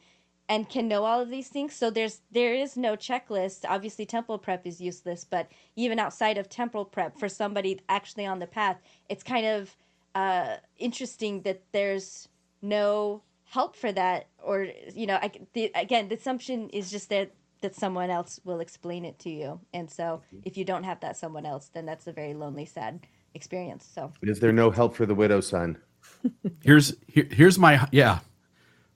and 0.50 0.70
can 0.70 0.88
know 0.88 1.06
all 1.06 1.22
of 1.22 1.30
these 1.30 1.48
things. 1.48 1.74
So 1.74 1.90
there's 1.90 2.22
there 2.32 2.54
is 2.54 2.76
no 2.76 2.96
checklist. 2.96 3.66
Obviously 3.68 4.06
temple 4.06 4.38
prep 4.38 4.68
is 4.68 4.82
useless, 4.82 5.24
but 5.24 5.50
even 5.76 6.00
outside 6.00 6.38
of 6.38 6.50
temple 6.50 6.86
prep 6.86 7.18
for 7.18 7.30
somebody 7.30 7.80
actually 7.90 8.26
on 8.26 8.40
the 8.40 8.48
path, 8.48 8.78
it's 9.10 9.24
kind 9.24 9.46
of 9.46 9.76
uh, 10.16 10.58
interesting 10.78 11.42
that 11.44 11.62
there's 11.72 12.28
no 12.62 13.22
help 13.46 13.76
for 13.76 13.92
that 13.92 14.28
or 14.44 14.68
you 14.96 15.06
know 15.06 15.20
I, 15.22 15.32
the, 15.54 15.72
again 15.76 16.08
the 16.08 16.16
assumption 16.16 16.70
is 16.70 16.90
just 16.90 17.10
that 17.10 17.32
that 17.64 17.76
someone 17.76 18.10
else 18.10 18.40
will 18.44 18.60
explain 18.60 19.04
it 19.04 19.18
to 19.20 19.30
you 19.30 19.60
and 19.74 19.90
so 19.90 20.22
if 20.46 20.56
you 20.56 20.64
don't 20.64 20.84
have 20.84 21.00
that 21.00 21.18
someone 21.18 21.46
else 21.46 21.70
then 21.74 21.86
that's 21.86 22.08
a 22.08 22.14
very 22.14 22.34
lonely 22.34 22.66
sad 22.66 23.00
experience 23.34 23.90
so 23.94 24.12
Is 24.22 24.40
there 24.40 24.52
no 24.52 24.72
help 24.72 24.96
for 24.96 25.06
the 25.06 25.16
widow, 25.16 25.42
son? 25.42 25.78
Here's 26.64 26.96
here, 27.08 27.28
here's 27.32 27.58
my 27.58 27.88
yeah. 27.92 28.20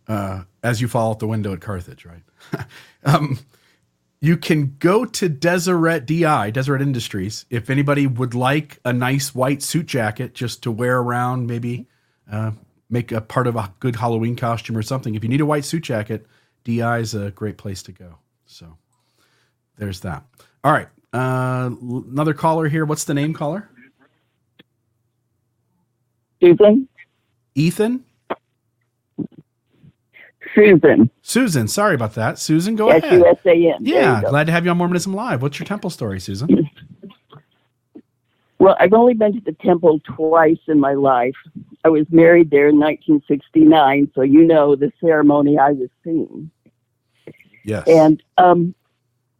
Uh, 0.07 0.43
as 0.63 0.79
you 0.79 0.87
fall 0.87 1.11
out 1.11 1.19
the 1.19 1.27
window 1.27 1.51
at 1.51 1.59
Carthage, 1.59 2.05
right? 2.05 2.23
um, 3.03 3.39
you 4.21 4.37
can 4.37 4.75
go 4.79 5.03
to 5.03 5.27
Deseret 5.27 6.05
DI, 6.05 6.51
Deseret 6.51 6.81
Industries, 6.81 7.45
if 7.49 7.69
anybody 7.69 8.07
would 8.07 8.33
like 8.33 8.79
a 8.85 8.93
nice 8.93 9.35
white 9.35 9.61
suit 9.61 9.85
jacket 9.85 10.33
just 10.33 10.63
to 10.63 10.71
wear 10.71 10.99
around, 10.99 11.47
maybe 11.47 11.87
uh, 12.31 12.51
make 12.89 13.11
a 13.11 13.19
part 13.19 13.47
of 13.47 13.57
a 13.57 13.73
good 13.81 13.97
Halloween 13.97 14.37
costume 14.37 14.77
or 14.77 14.81
something. 14.81 15.13
If 15.13 15.23
you 15.23 15.29
need 15.29 15.41
a 15.41 15.45
white 15.45 15.65
suit 15.65 15.83
jacket, 15.83 16.25
DI 16.63 16.99
is 16.99 17.13
a 17.13 17.31
great 17.31 17.57
place 17.57 17.83
to 17.83 17.91
go. 17.91 18.19
So 18.47 18.77
there's 19.77 19.99
that. 20.01 20.23
All 20.63 20.71
right. 20.71 20.87
Uh, 21.13 21.69
another 21.81 22.33
caller 22.33 22.67
here. 22.67 22.85
What's 22.85 23.03
the 23.03 23.13
name, 23.13 23.33
caller? 23.33 23.69
Susan? 26.41 26.87
Ethan? 27.55 28.03
Susan. 30.53 31.09
Susan, 31.21 31.67
sorry 31.67 31.95
about 31.95 32.15
that. 32.15 32.39
Susan, 32.39 32.75
go 32.75 32.89
S 32.89 33.03
ahead. 33.03 33.19
U 33.19 33.27
S 33.27 33.37
A 33.45 33.51
N. 33.51 33.83
There 33.83 33.93
Yeah, 33.93 34.21
glad 34.21 34.47
to 34.47 34.53
have 34.53 34.65
you 34.65 34.71
on 34.71 34.77
Mormonism 34.77 35.13
Live. 35.13 35.41
What's 35.41 35.59
your 35.59 35.65
temple 35.65 35.89
story, 35.89 36.19
Susan? 36.19 36.69
Well, 38.59 38.75
I've 38.79 38.93
only 38.93 39.13
been 39.13 39.33
to 39.33 39.41
the 39.41 39.55
temple 39.63 39.99
twice 39.99 40.57
in 40.67 40.79
my 40.79 40.93
life. 40.93 41.35
I 41.83 41.89
was 41.89 42.07
married 42.09 42.49
there 42.49 42.69
in 42.69 42.79
1969, 42.79 44.11
so 44.15 44.21
you 44.21 44.43
know 44.43 44.75
the 44.75 44.91
ceremony 44.99 45.59
I 45.59 45.73
was 45.73 45.89
seeing. 46.03 46.49
Yes. 47.67 47.85
And 47.85 48.23
um, 48.37 48.73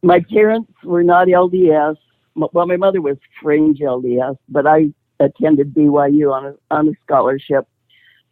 my 0.03 0.19
parents 0.19 0.71
were 0.83 1.01
not 1.03 1.27
LDS. 1.27 1.95
Well, 2.35 2.67
my 2.67 2.75
mother 2.75 3.01
was 3.01 3.17
fringe 3.41 3.79
LDS, 3.79 4.37
but 4.49 4.67
I 4.67 4.89
attended 5.21 5.73
BYU 5.73 6.33
on 6.33 6.45
a, 6.45 6.55
on 6.69 6.89
a 6.89 6.91
scholarship. 7.05 7.65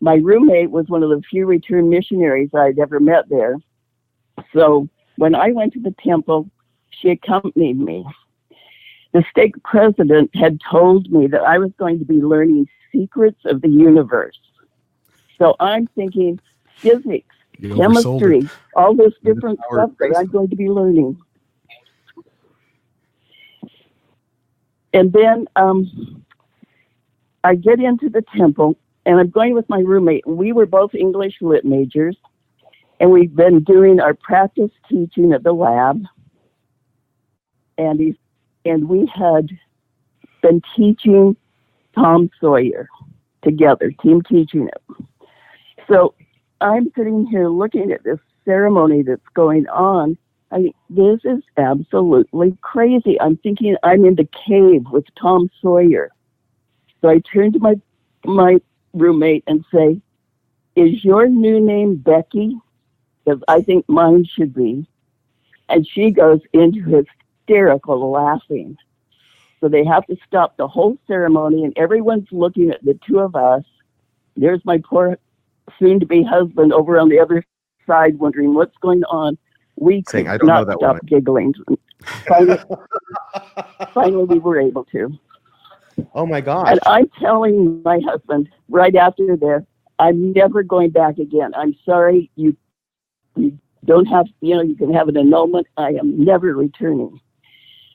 My 0.01 0.15
roommate 0.15 0.69
was 0.69 0.87
one 0.89 1.01
of 1.01 1.09
the 1.09 1.21
few 1.29 1.45
returned 1.45 1.89
missionaries 1.89 2.49
I'd 2.53 2.77
ever 2.77 2.99
met 2.99 3.29
there. 3.29 3.55
So 4.53 4.89
when 5.15 5.33
I 5.33 5.51
went 5.51 5.71
to 5.73 5.79
the 5.79 5.95
temple, 6.03 6.49
she 6.89 7.09
accompanied 7.09 7.79
me. 7.79 8.05
The 9.13 9.23
stake 9.31 9.55
president 9.63 10.35
had 10.35 10.59
told 10.69 11.09
me 11.09 11.27
that 11.27 11.41
I 11.41 11.57
was 11.57 11.71
going 11.79 11.99
to 11.99 12.05
be 12.05 12.15
learning 12.15 12.67
secrets 12.91 13.39
of 13.45 13.61
the 13.61 13.69
universe. 13.69 14.37
So 15.37 15.55
I'm 15.61 15.87
thinking 15.87 16.39
physics, 16.75 17.34
chemistry, 17.61 18.39
it. 18.39 18.49
all 18.75 18.95
this 18.95 19.13
different 19.23 19.59
stuff 19.71 19.91
that. 19.99 20.15
I'm 20.17 20.27
going 20.27 20.49
to 20.49 20.55
be 20.55 20.69
learning. 20.69 21.17
And 24.93 25.11
then 25.11 25.47
um, 25.57 26.23
I 27.43 27.55
get 27.55 27.79
into 27.79 28.09
the 28.09 28.23
temple, 28.35 28.77
and 29.05 29.19
I'm 29.19 29.29
going 29.29 29.53
with 29.53 29.67
my 29.67 29.79
roommate. 29.79 30.25
We 30.25 30.53
were 30.53 30.65
both 30.65 30.95
English 30.95 31.35
lit 31.41 31.65
majors, 31.65 32.15
and 32.99 33.11
we've 33.11 33.35
been 33.35 33.63
doing 33.63 33.99
our 33.99 34.13
practice 34.13 34.71
teaching 34.89 35.33
at 35.33 35.43
the 35.43 35.51
lab. 35.51 36.03
And 37.77 37.99
he's, 37.99 38.15
and 38.63 38.87
we 38.87 39.11
had 39.13 39.49
been 40.41 40.61
teaching 40.77 41.35
Tom 41.93 42.29
Sawyer 42.39 42.87
together, 43.43 43.91
team 44.01 44.21
teaching 44.21 44.69
it. 44.69 45.07
So 45.89 46.13
I'm 46.61 46.91
sitting 46.95 47.25
here 47.27 47.49
looking 47.49 47.91
at 47.91 48.03
this 48.03 48.19
ceremony 48.45 49.01
that's 49.03 49.27
going 49.33 49.67
on. 49.67 50.17
I 50.51 50.59
mean, 50.59 50.73
this 50.89 51.19
is 51.25 51.43
absolutely 51.57 52.57
crazy. 52.61 53.19
I'm 53.19 53.37
thinking 53.37 53.75
I'm 53.83 54.05
in 54.05 54.15
the 54.15 54.29
cave 54.47 54.85
with 54.91 55.05
Tom 55.15 55.49
Sawyer. 55.61 56.11
So 57.01 57.09
I 57.09 57.19
turn 57.19 57.51
to 57.53 57.59
my 57.59 57.75
my 58.23 58.59
roommate 58.93 59.43
and 59.47 59.65
say, 59.73 59.99
"Is 60.75 61.03
your 61.03 61.27
new 61.27 61.59
name 61.59 61.97
Becky?" 61.97 62.57
Because 63.23 63.43
I 63.47 63.61
think 63.61 63.87
mine 63.89 64.25
should 64.25 64.53
be. 64.53 64.87
And 65.67 65.85
she 65.85 66.11
goes 66.11 66.41
into 66.53 66.81
hysterical 66.83 68.11
laughing. 68.11 68.77
So 69.59 69.67
they 69.67 69.83
have 69.83 70.05
to 70.07 70.15
stop 70.27 70.57
the 70.57 70.67
whole 70.67 70.97
ceremony, 71.07 71.63
and 71.63 71.73
everyone's 71.75 72.31
looking 72.31 72.69
at 72.69 72.83
the 72.83 72.93
two 73.05 73.19
of 73.19 73.35
us. 73.35 73.63
There's 74.37 74.63
my 74.63 74.77
poor 74.77 75.17
soon 75.79 75.99
to 75.99 76.05
be 76.05 76.23
husband 76.23 76.73
over 76.73 76.99
on 76.99 77.09
the 77.09 77.19
other 77.19 77.43
side 77.87 78.17
wondering 78.19 78.53
what's 78.53 78.75
going 78.81 79.03
on. 79.05 79.37
We 79.77 80.03
could 80.03 80.11
Saying, 80.11 80.27
"I 80.27 80.37
don't 80.37 80.47
know 80.47 80.65
that 80.65 80.77
stop 80.77 80.81
woman." 80.81 81.01
giggling. 81.05 81.53
Finally, 82.27 82.59
finally, 83.93 84.23
we 84.23 84.39
were 84.39 84.59
able 84.59 84.85
to. 84.85 85.17
Oh 86.13 86.25
my 86.25 86.41
gosh. 86.41 86.67
And 86.69 86.79
I'm 86.85 87.09
telling 87.19 87.81
my 87.83 87.99
husband 88.05 88.49
right 88.69 88.95
after 88.95 89.37
this, 89.37 89.61
I'm 89.99 90.33
never 90.33 90.63
going 90.63 90.89
back 90.89 91.17
again. 91.17 91.53
I'm 91.55 91.75
sorry, 91.85 92.29
you, 92.35 92.55
you 93.35 93.57
don't 93.85 94.05
have, 94.05 94.25
you 94.41 94.55
know, 94.55 94.61
you 94.61 94.75
can 94.75 94.93
have 94.93 95.07
an 95.07 95.17
annulment. 95.17 95.67
I 95.77 95.89
am 95.89 96.23
never 96.23 96.53
returning. 96.55 97.19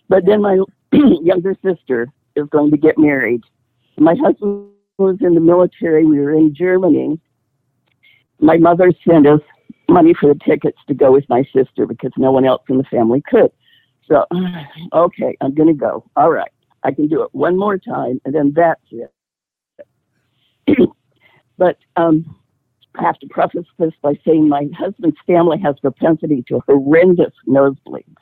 But 0.08 0.24
then 0.26 0.42
my 0.42 0.58
younger 0.92 1.54
sister 1.62 2.08
is 2.36 2.48
going 2.48 2.70
to 2.70 2.76
get 2.76 2.98
married. 2.98 3.42
My 3.98 4.14
husband 4.14 4.70
was 4.98 5.18
in 5.20 5.34
the 5.34 5.40
military. 5.40 6.06
We 6.06 6.20
were 6.20 6.32
in 6.32 6.54
Germany. 6.54 7.20
My 8.40 8.56
mother 8.56 8.92
sent 9.06 9.26
us 9.26 9.40
money 9.88 10.14
for 10.14 10.32
the 10.32 10.40
tickets 10.44 10.78
to 10.88 10.94
go 10.94 11.12
with 11.12 11.28
my 11.28 11.44
sister 11.54 11.86
because 11.86 12.12
no 12.16 12.30
one 12.30 12.44
else 12.44 12.62
in 12.68 12.78
the 12.78 12.84
family 12.84 13.22
could. 13.28 13.50
So, 14.08 14.26
okay, 14.92 15.36
I'm 15.40 15.54
going 15.54 15.68
to 15.68 15.74
go. 15.74 16.04
All 16.16 16.30
right. 16.30 16.50
I 16.82 16.92
can 16.92 17.08
do 17.08 17.22
it 17.22 17.28
one 17.32 17.58
more 17.58 17.76
time, 17.76 18.20
and 18.24 18.34
then 18.34 18.52
that's 18.54 18.80
it. 18.90 19.12
but 21.58 21.76
um, 21.96 22.36
I 22.98 23.02
have 23.02 23.18
to 23.18 23.26
preface 23.28 23.66
this 23.78 23.92
by 24.02 24.18
saying 24.26 24.48
my 24.48 24.68
husband's 24.76 25.18
family 25.26 25.58
has 25.58 25.78
propensity 25.80 26.42
to 26.48 26.60
horrendous 26.66 27.32
nosebleeds. 27.46 28.14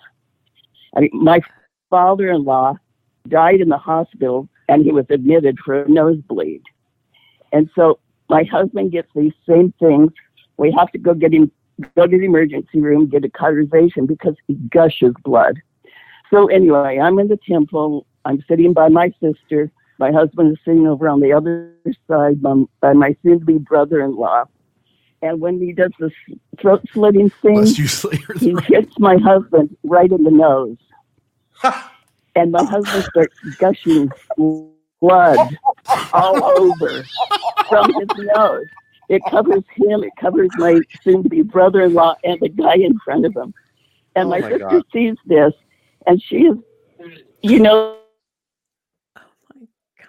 I 0.96 1.00
mean, 1.00 1.10
my 1.12 1.40
father-in-law 1.90 2.74
died 3.28 3.60
in 3.60 3.68
the 3.68 3.78
hospital, 3.78 4.48
and 4.68 4.84
he 4.84 4.90
was 4.90 5.06
admitted 5.10 5.58
for 5.64 5.82
a 5.82 5.88
nosebleed. 5.88 6.62
And 7.52 7.70
so 7.74 7.98
my 8.28 8.44
husband 8.44 8.92
gets 8.92 9.08
these 9.14 9.32
same 9.48 9.72
things. 9.78 10.12
We 10.56 10.72
have 10.72 10.90
to 10.92 10.98
go 10.98 11.14
get 11.14 11.32
him, 11.32 11.50
go 11.96 12.06
to 12.06 12.18
the 12.18 12.24
emergency 12.24 12.80
room, 12.80 13.06
get 13.06 13.24
a 13.24 13.30
cauterization 13.30 14.06
because 14.06 14.34
he 14.46 14.54
gushes 14.54 15.14
blood. 15.24 15.60
So 16.30 16.46
anyway, 16.46 16.98
I'm 16.98 17.18
in 17.18 17.28
the 17.28 17.38
temple. 17.48 18.06
I'm 18.24 18.42
sitting 18.48 18.72
by 18.72 18.88
my 18.88 19.12
sister. 19.22 19.70
My 19.98 20.12
husband 20.12 20.52
is 20.52 20.58
sitting 20.64 20.86
over 20.86 21.08
on 21.08 21.20
the 21.20 21.32
other 21.32 21.72
side 22.06 22.42
by, 22.42 22.54
by 22.80 22.92
my 22.92 23.16
soon-to-be 23.22 23.58
brother-in-law. 23.58 24.44
And 25.22 25.40
when 25.40 25.58
he 25.58 25.72
does 25.72 25.90
this 25.98 26.12
throat 26.60 26.84
slitting 26.92 27.30
thing, 27.30 27.56
Lest 27.56 27.78
you 27.78 27.88
slit 27.88 28.20
he 28.38 28.54
hits 28.68 28.96
my 28.98 29.16
husband 29.16 29.76
right 29.82 30.10
in 30.10 30.22
the 30.22 30.30
nose. 30.30 30.76
and 32.36 32.52
my 32.52 32.64
husband 32.64 33.04
starts 33.10 33.34
gushing 33.58 34.12
blood 35.00 35.38
all 36.12 36.44
over 36.44 37.04
from 37.68 37.92
his 37.94 38.08
nose. 38.16 38.66
It 39.08 39.22
covers 39.30 39.64
him, 39.74 40.02
it 40.02 40.12
covers 40.20 40.50
my 40.56 40.80
soon 41.02 41.22
to 41.22 41.28
be 41.28 41.42
brother 41.42 41.82
in 41.82 41.94
law 41.94 42.14
and 42.24 42.38
the 42.40 42.48
guy 42.48 42.74
in 42.74 42.98
front 43.04 43.24
of 43.24 43.34
him. 43.34 43.54
And 44.16 44.26
Oh 44.26 44.30
my, 44.30 44.40
my 44.40 44.48
sister 44.50 44.58
God. 44.58 44.84
sees 44.92 45.16
this 45.26 45.52
and 46.06 46.22
she 46.22 46.36
is, 46.38 46.56
you 47.42 47.60
know, 47.60 47.96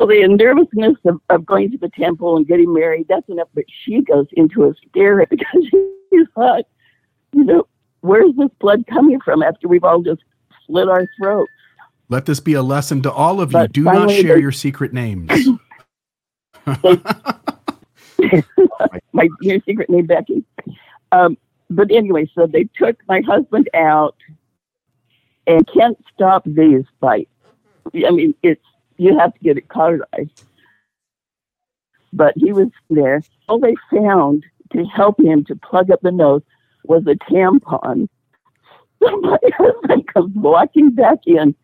Oh 0.02 0.06
the 0.08 0.26
nervousness 0.28 0.96
of, 1.06 1.20
of 1.30 1.46
going 1.46 1.72
to 1.72 1.78
the 1.78 1.90
temple 1.90 2.38
and 2.38 2.48
getting 2.48 2.74
married, 2.74 3.08
that's 3.10 3.28
enough, 3.28 3.50
but 3.54 3.66
she 3.84 4.02
goes 4.02 4.28
into 4.34 4.64
a 4.64 4.74
stare 4.88 5.26
because 5.30 5.66
she 5.72 6.24
thought, 6.34 6.64
you 7.34 7.44
know, 7.44 7.68
where's 8.02 8.34
this 8.38 8.50
blood 8.60 8.86
coming 8.88 9.20
from 9.20 9.44
after 9.44 9.68
we've 9.68 9.84
all 9.84 10.02
just 10.02 10.22
slit 10.66 10.88
our 10.88 11.06
throats? 11.18 11.52
Let 12.10 12.26
this 12.26 12.40
be 12.40 12.54
a 12.54 12.64
lesson 12.64 13.02
to 13.04 13.12
all 13.12 13.40
of 13.40 13.52
you. 13.52 13.60
But 13.60 13.72
Do 13.72 13.84
not 13.84 14.10
share 14.10 14.36
they- 14.36 14.42
your 14.42 14.52
secret 14.52 14.94
names. 14.94 15.30
my 19.14 19.28
new 19.42 19.62
secret 19.66 19.90
name 19.90 20.06
Becky. 20.06 20.44
Um, 21.12 21.38
but 21.70 21.92
anyway, 21.92 22.30
so 22.36 22.48
they 22.48 22.66
took 22.76 22.98
my 23.08 23.22
husband 23.22 23.70
out 23.74 24.16
and 25.48 25.68
can't 25.72 25.98
stop 26.14 26.44
these 26.46 26.84
bites. 27.00 27.30
I 27.94 28.12
mean, 28.12 28.36
it's 28.44 28.62
you 28.98 29.18
have 29.18 29.34
to 29.34 29.40
get 29.40 29.58
it 29.58 29.68
cauterized. 29.70 30.44
But 32.12 32.34
he 32.36 32.52
was 32.52 32.68
there. 32.90 33.22
All 33.48 33.60
they 33.60 33.76
found 33.92 34.44
to 34.74 34.84
help 34.86 35.20
him 35.20 35.46
to 35.46 35.56
plug 35.56 35.92
up 35.92 36.02
the 36.02 36.12
nose 36.12 36.42
was 36.86 37.04
a 37.08 37.16
tampon. 37.32 38.08
So 39.02 39.16
my 39.22 39.38
husband 39.58 40.08
comes 40.14 40.36
walking 40.36 40.90
back 40.90 41.20
in 41.26 41.56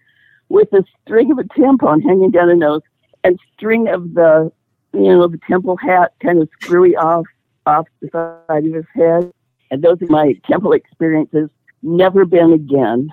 with 0.49 0.71
a 0.73 0.83
string 1.01 1.31
of 1.31 1.39
a 1.39 1.43
tampon 1.43 2.03
hanging 2.03 2.31
down 2.31 2.47
the 2.47 2.55
nose 2.55 2.81
and 3.23 3.39
string 3.55 3.87
of 3.87 4.13
the 4.13 4.51
you 4.95 5.09
know, 5.09 5.27
the 5.27 5.39
temple 5.47 5.77
hat 5.77 6.13
kind 6.21 6.41
of 6.41 6.49
screwy 6.61 6.95
off 6.95 7.25
off 7.65 7.87
the 8.01 8.09
side 8.11 8.65
of 8.65 8.73
his 8.73 8.85
head. 8.93 9.31
And 9.71 9.81
those 9.81 10.01
are 10.01 10.07
my 10.07 10.33
temple 10.45 10.71
experiences. 10.73 11.49
Never 11.81 12.25
been 12.25 12.53
again. 12.53 13.11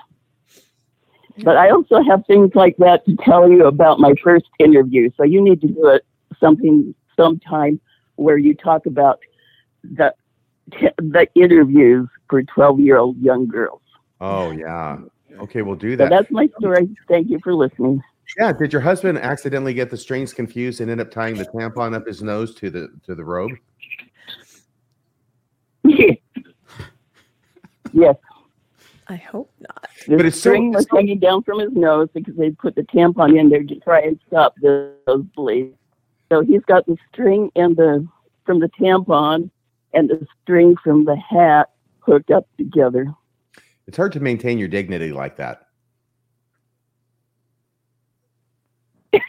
But 1.42 1.56
I 1.56 1.70
also 1.70 2.02
have 2.02 2.24
things 2.26 2.54
like 2.54 2.76
that 2.76 3.04
to 3.06 3.16
tell 3.16 3.50
you 3.50 3.66
about 3.66 3.98
my 3.98 4.14
first 4.22 4.44
interview. 4.58 5.10
So 5.16 5.24
you 5.24 5.42
need 5.42 5.62
to 5.62 5.66
do 5.66 5.88
it 5.88 6.04
something 6.38 6.94
sometime 7.16 7.80
where 8.16 8.36
you 8.36 8.54
talk 8.54 8.86
about 8.86 9.20
the 9.82 10.14
the 10.98 11.26
interviews 11.34 12.08
for 12.28 12.42
twelve 12.42 12.78
year 12.80 12.98
old 12.98 13.18
young 13.18 13.48
girls. 13.48 13.82
Oh 14.20 14.50
yeah. 14.50 14.98
Okay, 15.40 15.62
we'll 15.62 15.74
do 15.76 15.92
So 15.92 15.96
that. 15.96 16.10
that's 16.10 16.30
my 16.30 16.48
story. 16.58 16.88
Thank 17.08 17.30
you 17.30 17.38
for 17.42 17.54
listening. 17.54 18.02
Yeah. 18.38 18.52
Did 18.52 18.72
your 18.72 18.82
husband 18.82 19.18
accidentally 19.18 19.74
get 19.74 19.90
the 19.90 19.96
strings 19.96 20.32
confused 20.32 20.80
and 20.80 20.90
end 20.90 21.00
up 21.00 21.10
tying 21.10 21.36
the 21.36 21.44
tampon 21.46 21.94
up 21.94 22.06
his 22.06 22.22
nose 22.22 22.54
to 22.56 22.70
the 22.70 22.88
to 23.06 23.14
the 23.14 23.24
robe? 23.24 23.50
yes. 27.92 28.16
I 29.08 29.16
hope 29.16 29.52
not. 29.60 29.88
The 30.06 30.16
But 30.16 30.26
it's 30.26 30.36
so- 30.36 30.50
string 30.50 30.72
was 30.72 30.86
hanging 30.90 31.18
down 31.18 31.42
from 31.42 31.58
his 31.58 31.72
nose 31.72 32.08
because 32.14 32.34
they 32.36 32.50
put 32.50 32.74
the 32.76 32.82
tampon 32.84 33.38
in 33.38 33.48
there 33.50 33.62
to 33.64 33.74
try 33.80 34.00
and 34.00 34.18
stop 34.28 34.54
the, 34.62 34.92
those 35.06 35.24
bleeds. 35.36 35.76
So 36.30 36.40
he's 36.42 36.62
got 36.62 36.86
the 36.86 36.96
string 37.12 37.50
and 37.56 37.76
the 37.76 38.06
from 38.46 38.60
the 38.60 38.68
tampon 38.80 39.50
and 39.92 40.08
the 40.08 40.26
string 40.42 40.76
from 40.82 41.04
the 41.04 41.16
hat 41.16 41.70
hooked 42.00 42.30
up 42.30 42.46
together. 42.56 43.12
It's 43.86 43.96
hard 43.96 44.12
to 44.12 44.20
maintain 44.20 44.58
your 44.58 44.68
dignity 44.68 45.12
like 45.12 45.36
that. 45.36 45.66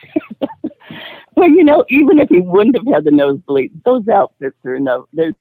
Well, 1.36 1.50
you 1.50 1.64
know, 1.64 1.84
even 1.90 2.20
if 2.20 2.30
he 2.30 2.40
wouldn't 2.40 2.78
have 2.78 2.88
had 2.88 3.04
the 3.06 3.12
nosebleed, 3.12 3.72
those 3.84 4.08
outfits 4.08 4.56
are 4.66 4.80
no, 4.80 5.08
there's 5.14 5.34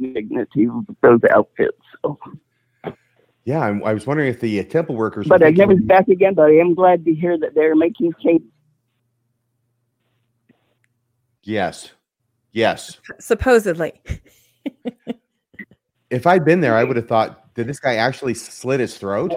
dignity 0.00 0.68
with 0.68 0.96
those 1.02 1.20
outfits. 1.30 1.76
So. 2.02 2.18
Yeah, 3.44 3.58
I'm, 3.60 3.84
I 3.84 3.92
was 3.92 4.06
wondering 4.06 4.28
if 4.28 4.40
the 4.40 4.60
uh, 4.60 4.62
temple 4.62 4.94
workers. 4.94 5.26
But 5.26 5.42
I 5.42 5.46
thinking- 5.46 5.68
never 5.68 5.80
back 5.82 6.08
again. 6.08 6.34
But 6.34 6.50
I 6.50 6.54
am 6.54 6.74
glad 6.74 7.04
to 7.04 7.12
hear 7.12 7.36
that 7.38 7.54
they're 7.54 7.74
making 7.74 8.14
change. 8.22 8.42
Yes, 11.42 11.90
yes. 12.52 13.00
Supposedly. 13.18 14.00
If 16.10 16.26
I'd 16.26 16.44
been 16.44 16.60
there, 16.60 16.76
I 16.76 16.84
would 16.84 16.96
have 16.96 17.08
thought, 17.08 17.41
did 17.54 17.66
this 17.66 17.80
guy 17.80 17.96
actually 17.96 18.34
slit 18.34 18.80
his 18.80 18.96
throat? 18.96 19.32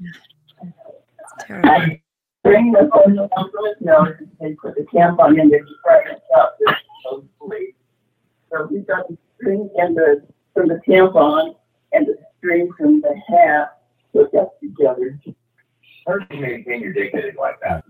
It's 0.00 1.44
terrible. 1.46 1.96
String 2.40 2.72
was 2.72 2.90
on 2.92 3.14
the 3.14 3.28
from 3.28 3.66
his 3.66 3.76
nose. 3.80 4.28
They 4.40 4.52
put 4.54 4.74
the 4.74 4.82
tampon 4.82 5.40
in 5.40 5.48
there 5.48 5.64
to 5.64 5.74
try 5.82 6.02
and 6.10 6.20
stop 6.30 6.56
the 6.60 6.76
nosebleed. 7.06 7.74
So 8.50 8.68
he's 8.68 8.84
got 8.84 9.08
the 9.08 9.16
string 9.36 9.70
and 9.76 9.96
the 9.96 10.22
from 10.52 10.68
the 10.68 10.80
tampon 10.86 11.56
and 11.92 12.06
the 12.06 12.16
string 12.38 12.70
from 12.76 13.00
the 13.00 13.14
hat 13.28 13.78
hooked 14.12 14.34
up 14.34 14.60
together. 14.60 15.18
Hard 16.06 16.28
to 16.28 16.36
maintain 16.36 16.82
your 16.82 16.92
dignity 16.92 17.32
like 17.38 17.58
that. 17.62 17.84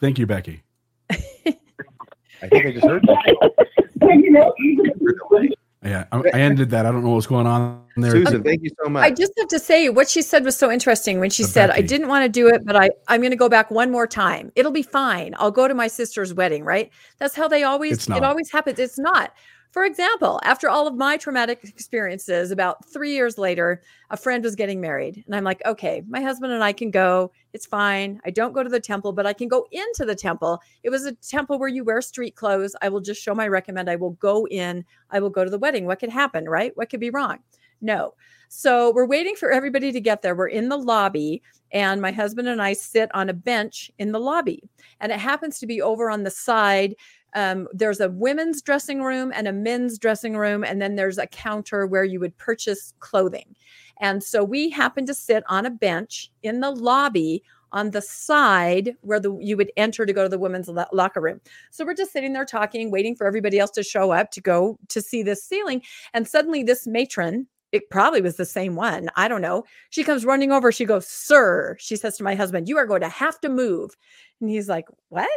Thank 0.00 0.20
you, 0.20 0.26
Becky. 0.26 0.62
I 1.10 2.48
think 2.48 2.66
I 2.66 2.72
just 2.72 2.86
heard 2.86 3.02
that. 3.02 3.52
You 4.02 4.30
know, 4.30 4.54
even 4.60 4.86
if 4.86 4.98
he 4.98 5.06
wouldn't 5.30 5.54
Yeah, 5.86 6.04
I, 6.12 6.22
I 6.34 6.40
ended 6.40 6.70
that. 6.70 6.86
I 6.86 6.92
don't 6.92 7.04
know 7.04 7.10
what's 7.10 7.26
going 7.26 7.46
on 7.46 7.82
there. 7.96 8.10
Susan, 8.10 8.42
thank 8.42 8.62
you 8.62 8.70
so 8.82 8.88
much. 8.88 9.04
I 9.04 9.10
just 9.10 9.32
have 9.38 9.48
to 9.48 9.58
say 9.58 9.88
what 9.88 10.08
she 10.08 10.22
said 10.22 10.44
was 10.44 10.56
so 10.56 10.70
interesting 10.70 11.20
when 11.20 11.30
she 11.30 11.44
The 11.44 11.48
said, 11.48 11.70
I 11.70 11.80
didn't 11.80 12.08
want 12.08 12.24
to 12.24 12.28
do 12.28 12.48
it, 12.48 12.64
but 12.64 12.76
I, 12.76 12.90
I'm 13.08 13.20
going 13.20 13.30
to 13.30 13.36
go 13.36 13.48
back 13.48 13.70
one 13.70 13.90
more 13.90 14.06
time. 14.06 14.50
It'll 14.56 14.72
be 14.72 14.82
fine. 14.82 15.34
I'll 15.38 15.50
go 15.50 15.68
to 15.68 15.74
my 15.74 15.88
sister's 15.88 16.34
wedding, 16.34 16.64
right? 16.64 16.90
That's 17.18 17.34
how 17.34 17.48
they 17.48 17.62
always, 17.62 18.08
it 18.08 18.22
always 18.22 18.50
happens. 18.50 18.78
It's 18.78 18.98
not. 18.98 19.32
For 19.76 19.84
example, 19.84 20.40
after 20.42 20.70
all 20.70 20.86
of 20.86 20.94
my 20.94 21.18
traumatic 21.18 21.62
experiences, 21.62 22.50
about 22.50 22.82
three 22.86 23.12
years 23.12 23.36
later, 23.36 23.82
a 24.08 24.16
friend 24.16 24.42
was 24.42 24.56
getting 24.56 24.80
married. 24.80 25.22
And 25.26 25.36
I'm 25.36 25.44
like, 25.44 25.60
okay, 25.66 26.02
my 26.08 26.22
husband 26.22 26.54
and 26.54 26.64
I 26.64 26.72
can 26.72 26.90
go. 26.90 27.30
It's 27.52 27.66
fine. 27.66 28.18
I 28.24 28.30
don't 28.30 28.54
go 28.54 28.62
to 28.62 28.70
the 28.70 28.80
temple, 28.80 29.12
but 29.12 29.26
I 29.26 29.34
can 29.34 29.48
go 29.48 29.66
into 29.72 30.06
the 30.06 30.14
temple. 30.14 30.62
It 30.82 30.88
was 30.88 31.04
a 31.04 31.12
temple 31.16 31.58
where 31.58 31.68
you 31.68 31.84
wear 31.84 32.00
street 32.00 32.36
clothes. 32.36 32.74
I 32.80 32.88
will 32.88 33.02
just 33.02 33.22
show 33.22 33.34
my 33.34 33.48
recommend. 33.48 33.90
I 33.90 33.96
will 33.96 34.12
go 34.12 34.46
in. 34.46 34.82
I 35.10 35.20
will 35.20 35.28
go 35.28 35.44
to 35.44 35.50
the 35.50 35.58
wedding. 35.58 35.84
What 35.84 36.00
could 36.00 36.08
happen, 36.08 36.48
right? 36.48 36.74
What 36.74 36.88
could 36.88 37.00
be 37.00 37.10
wrong? 37.10 37.40
No. 37.82 38.14
So 38.48 38.92
we're 38.94 39.06
waiting 39.06 39.34
for 39.36 39.50
everybody 39.50 39.92
to 39.92 40.00
get 40.00 40.22
there. 40.22 40.34
We're 40.34 40.48
in 40.48 40.68
the 40.70 40.78
lobby, 40.78 41.42
and 41.72 42.00
my 42.00 42.12
husband 42.12 42.48
and 42.48 42.62
I 42.62 42.72
sit 42.72 43.14
on 43.14 43.28
a 43.28 43.34
bench 43.34 43.90
in 43.98 44.12
the 44.12 44.20
lobby. 44.20 44.62
And 45.00 45.12
it 45.12 45.18
happens 45.18 45.58
to 45.58 45.66
be 45.66 45.82
over 45.82 46.08
on 46.08 46.22
the 46.22 46.30
side. 46.30 46.94
Um, 47.36 47.68
there's 47.72 48.00
a 48.00 48.08
women's 48.08 48.62
dressing 48.62 49.02
room 49.02 49.30
and 49.34 49.46
a 49.46 49.52
men's 49.52 49.98
dressing 49.98 50.36
room, 50.36 50.64
and 50.64 50.82
then 50.82 50.96
there's 50.96 51.18
a 51.18 51.26
counter 51.28 51.86
where 51.86 52.04
you 52.04 52.18
would 52.18 52.36
purchase 52.38 52.94
clothing. 52.98 53.54
And 54.00 54.24
so 54.24 54.42
we 54.42 54.70
happen 54.70 55.06
to 55.06 55.14
sit 55.14 55.44
on 55.46 55.66
a 55.66 55.70
bench 55.70 56.30
in 56.42 56.60
the 56.60 56.70
lobby 56.70 57.42
on 57.72 57.90
the 57.90 58.00
side 58.00 58.96
where 59.02 59.20
the 59.20 59.36
you 59.40 59.56
would 59.56 59.70
enter 59.76 60.06
to 60.06 60.12
go 60.12 60.22
to 60.22 60.28
the 60.28 60.38
women's 60.38 60.68
lo- 60.68 60.86
locker 60.92 61.20
room. 61.20 61.40
So 61.70 61.84
we're 61.84 61.94
just 61.94 62.12
sitting 62.12 62.32
there 62.32 62.44
talking, 62.44 62.90
waiting 62.90 63.14
for 63.14 63.26
everybody 63.26 63.58
else 63.58 63.72
to 63.72 63.82
show 63.82 64.12
up 64.12 64.30
to 64.32 64.40
go 64.40 64.78
to 64.88 65.00
see 65.02 65.22
this 65.22 65.44
sealing. 65.44 65.82
And 66.14 66.26
suddenly 66.26 66.62
this 66.62 66.86
matron, 66.86 67.46
it 67.72 67.90
probably 67.90 68.22
was 68.22 68.36
the 68.36 68.46
same 68.46 68.76
one. 68.76 69.10
I 69.16 69.28
don't 69.28 69.42
know. 69.42 69.64
She 69.90 70.04
comes 70.04 70.24
running 70.24 70.52
over. 70.52 70.72
She 70.72 70.84
goes, 70.84 71.06
Sir, 71.06 71.76
she 71.78 71.96
says 71.96 72.16
to 72.16 72.24
my 72.24 72.34
husband, 72.34 72.68
You 72.68 72.78
are 72.78 72.86
going 72.86 73.02
to 73.02 73.08
have 73.08 73.40
to 73.40 73.48
move. 73.48 73.96
And 74.40 74.48
he's 74.48 74.68
like, 74.68 74.86
What? 75.08 75.28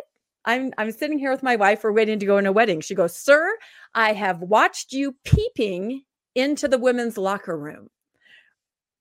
I'm 0.46 0.74
I'm 0.78 0.92
sitting 0.92 1.20
here 1.20 1.32
with 1.32 1.44
my 1.44 1.56
wife. 1.56 1.84
We're 1.84 1.92
waiting 1.92 2.20
to 2.20 2.26
go 2.26 2.38
in 2.38 2.46
a 2.46 2.52
wedding. 2.52 2.82
She 2.82 2.96
goes, 2.96 3.16
Sir, 3.16 3.58
I 3.94 4.14
have 4.14 4.42
watched 4.42 4.94
you 4.94 5.16
peeping 5.24 6.04
into 6.36 6.68
the 6.68 6.78
women's 6.78 7.18
locker 7.18 7.58
room. 7.58 7.90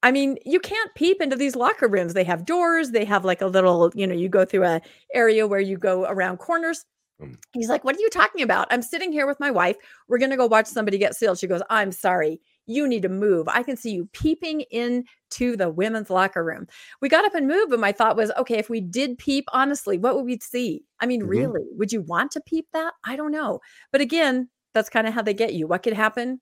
I 0.03 0.13
mean, 0.13 0.39
you 0.45 0.61
can't 0.61 0.95
peep 0.95 1.21
into 1.21 1.37
these 1.37 1.57
locker 1.57 1.89
rooms. 1.89 2.15
They 2.15 2.25
have 2.25 2.47
doors, 2.47 2.91
they 2.91 3.05
have 3.05 3.25
like 3.25 3.41
a 3.41 3.47
little, 3.47 3.91
you 3.95 4.07
know, 4.07 4.15
you 4.15 4.29
go 4.29 4.45
through 4.45 4.65
a 4.65 4.81
area 5.13 5.47
where 5.47 5.61
you 5.61 5.77
go 5.77 6.05
around 6.05 6.39
corners. 6.39 6.85
Mm. 7.21 7.37
He's 7.53 7.69
like, 7.69 7.85
What 7.85 7.97
are 7.97 8.01
you 8.01 8.11
talking 8.11 8.43
about? 8.43 8.69
I'm 8.71 8.83
sitting 8.83 9.13
here 9.13 9.27
with 9.27 9.41
my 9.41 9.51
wife. 9.51 9.77
We're 10.09 10.19
going 10.19 10.31
to 10.31 10.37
go 10.37 10.47
watch 10.47 10.67
somebody 10.67 10.99
get 10.99 11.17
sealed. 11.17 11.39
She 11.39 11.47
goes, 11.47 11.63
I'm 11.71 11.93
sorry. 11.93 12.41
You 12.69 12.87
need 12.87 13.03
to 13.03 13.09
move. 13.09 13.49
I 13.49 13.63
can 13.65 13.77
see 13.77 13.91
you 13.91 14.09
peeping 14.13 14.61
into 14.71 15.57
the 15.57 15.69
women's 15.71 16.11
locker 16.11 16.45
room. 16.45 16.69
We 17.01 17.09
got 17.09 17.25
up 17.25 17.35
and 17.35 17.49
moved, 17.49 17.71
but 17.71 17.81
my 17.81 17.91
thought 17.93 18.17
was, 18.17 18.31
okay, 18.37 18.59
if 18.59 18.69
we 18.71 18.81
did 18.81 19.19
peep, 19.19 19.47
honestly, 19.53 19.99
what 19.99 20.15
would 20.15 20.27
we 20.27 20.39
see? 20.39 20.85
I 21.01 21.07
mean, 21.07 21.23
Mhm. 21.23 21.29
really, 21.29 21.63
would 21.73 21.93
you 21.93 22.03
want 22.03 22.31
to 22.33 22.41
peep 22.43 22.69
that? 22.75 22.93
I 23.05 23.17
don't 23.17 23.33
know. 23.33 23.61
But 23.91 24.01
again, 24.03 24.51
That's 24.75 24.91
kind 24.91 25.09
of 25.09 25.15
how 25.15 25.23
they 25.23 25.33
get 25.35 25.55
you. 25.55 25.67
What 25.67 25.83
could 25.83 25.95
happen? 25.95 26.41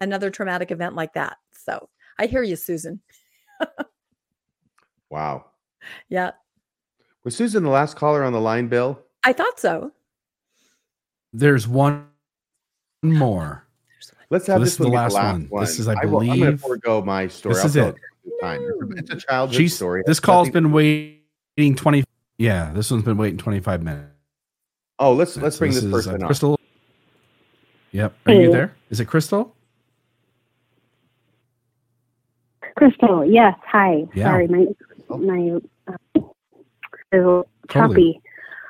Another 0.00 0.30
traumatic 0.30 0.70
event 0.72 0.96
like 0.96 1.14
that. 1.14 1.38
So 1.52 1.88
I 2.18 2.26
hear 2.26 2.42
you, 2.42 2.56
Susan. 2.56 3.00
Wow. 5.10 5.46
Yeah, 6.08 6.32
Was 7.24 7.36
Susan 7.36 7.62
the 7.62 7.70
last 7.70 7.96
caller 7.96 8.24
on 8.24 8.32
the 8.32 8.40
line, 8.40 8.66
Bill? 8.68 9.00
I 9.24 9.32
thought 9.32 9.58
so. 9.60 9.92
There's 11.32 11.68
one 11.68 12.08
more. 13.02 13.67
Let's 14.30 14.46
So 14.46 14.52
have 14.52 14.60
this 14.60 14.70
this, 14.76 14.80
is 14.80 14.86
the 14.86 14.88
last 14.92 15.12
the 15.12 15.16
last 15.20 15.32
one. 15.32 15.46
one. 15.48 15.60
This 15.64 15.78
is, 15.78 15.88
I 15.88 16.04
will, 16.04 16.20
I'm 16.20 16.26
going 16.26 16.38
to 16.40 16.44
believe- 16.44 16.60
forego 16.60 17.02
my 17.02 17.28
story. 17.28 17.54
This 17.54 17.62
I'll 17.62 17.66
is 17.70 17.76
it. 17.76 17.94
it. 18.26 18.32
Time. 18.42 18.60
It's 18.96 19.10
a 19.10 19.16
childhood 19.16 19.56
She's, 19.56 19.74
story. 19.74 20.02
this 20.06 20.18
It's 20.18 20.20
call's 20.20 20.48
nothing- 20.48 20.64
been 20.64 20.72
waiting 20.72 21.74
20. 21.76 22.04
Yeah, 22.36 22.70
this 22.72 22.90
one's 22.90 23.04
been 23.04 23.16
waiting 23.16 23.38
25 23.38 23.82
minutes. 23.82 24.12
Oh, 24.98 25.12
let's 25.14 25.36
let's 25.38 25.56
So 25.56 25.60
bring 25.60 25.72
this, 25.72 25.82
is, 25.82 25.90
person 25.90 26.12
uh, 26.12 26.18
on. 26.18 26.26
Crystal. 26.26 26.60
Yep. 27.92 28.14
Are 28.26 28.32
you 28.34 28.52
there? 28.52 28.74
Is 28.90 29.00
it 29.00 29.06
Crystal? 29.06 29.54
Crystal, 32.76 33.24
yes. 33.24 33.54
Hi. 33.66 34.04
Yeah. 34.14 34.24
Sorry, 34.26 34.46
my 34.48 34.66
my 35.16 35.58
uh, 35.88 35.92
is 36.14 36.22
a 37.12 37.16
little 37.16 37.48
Totally. 37.68 38.12
choppy. 38.14 38.20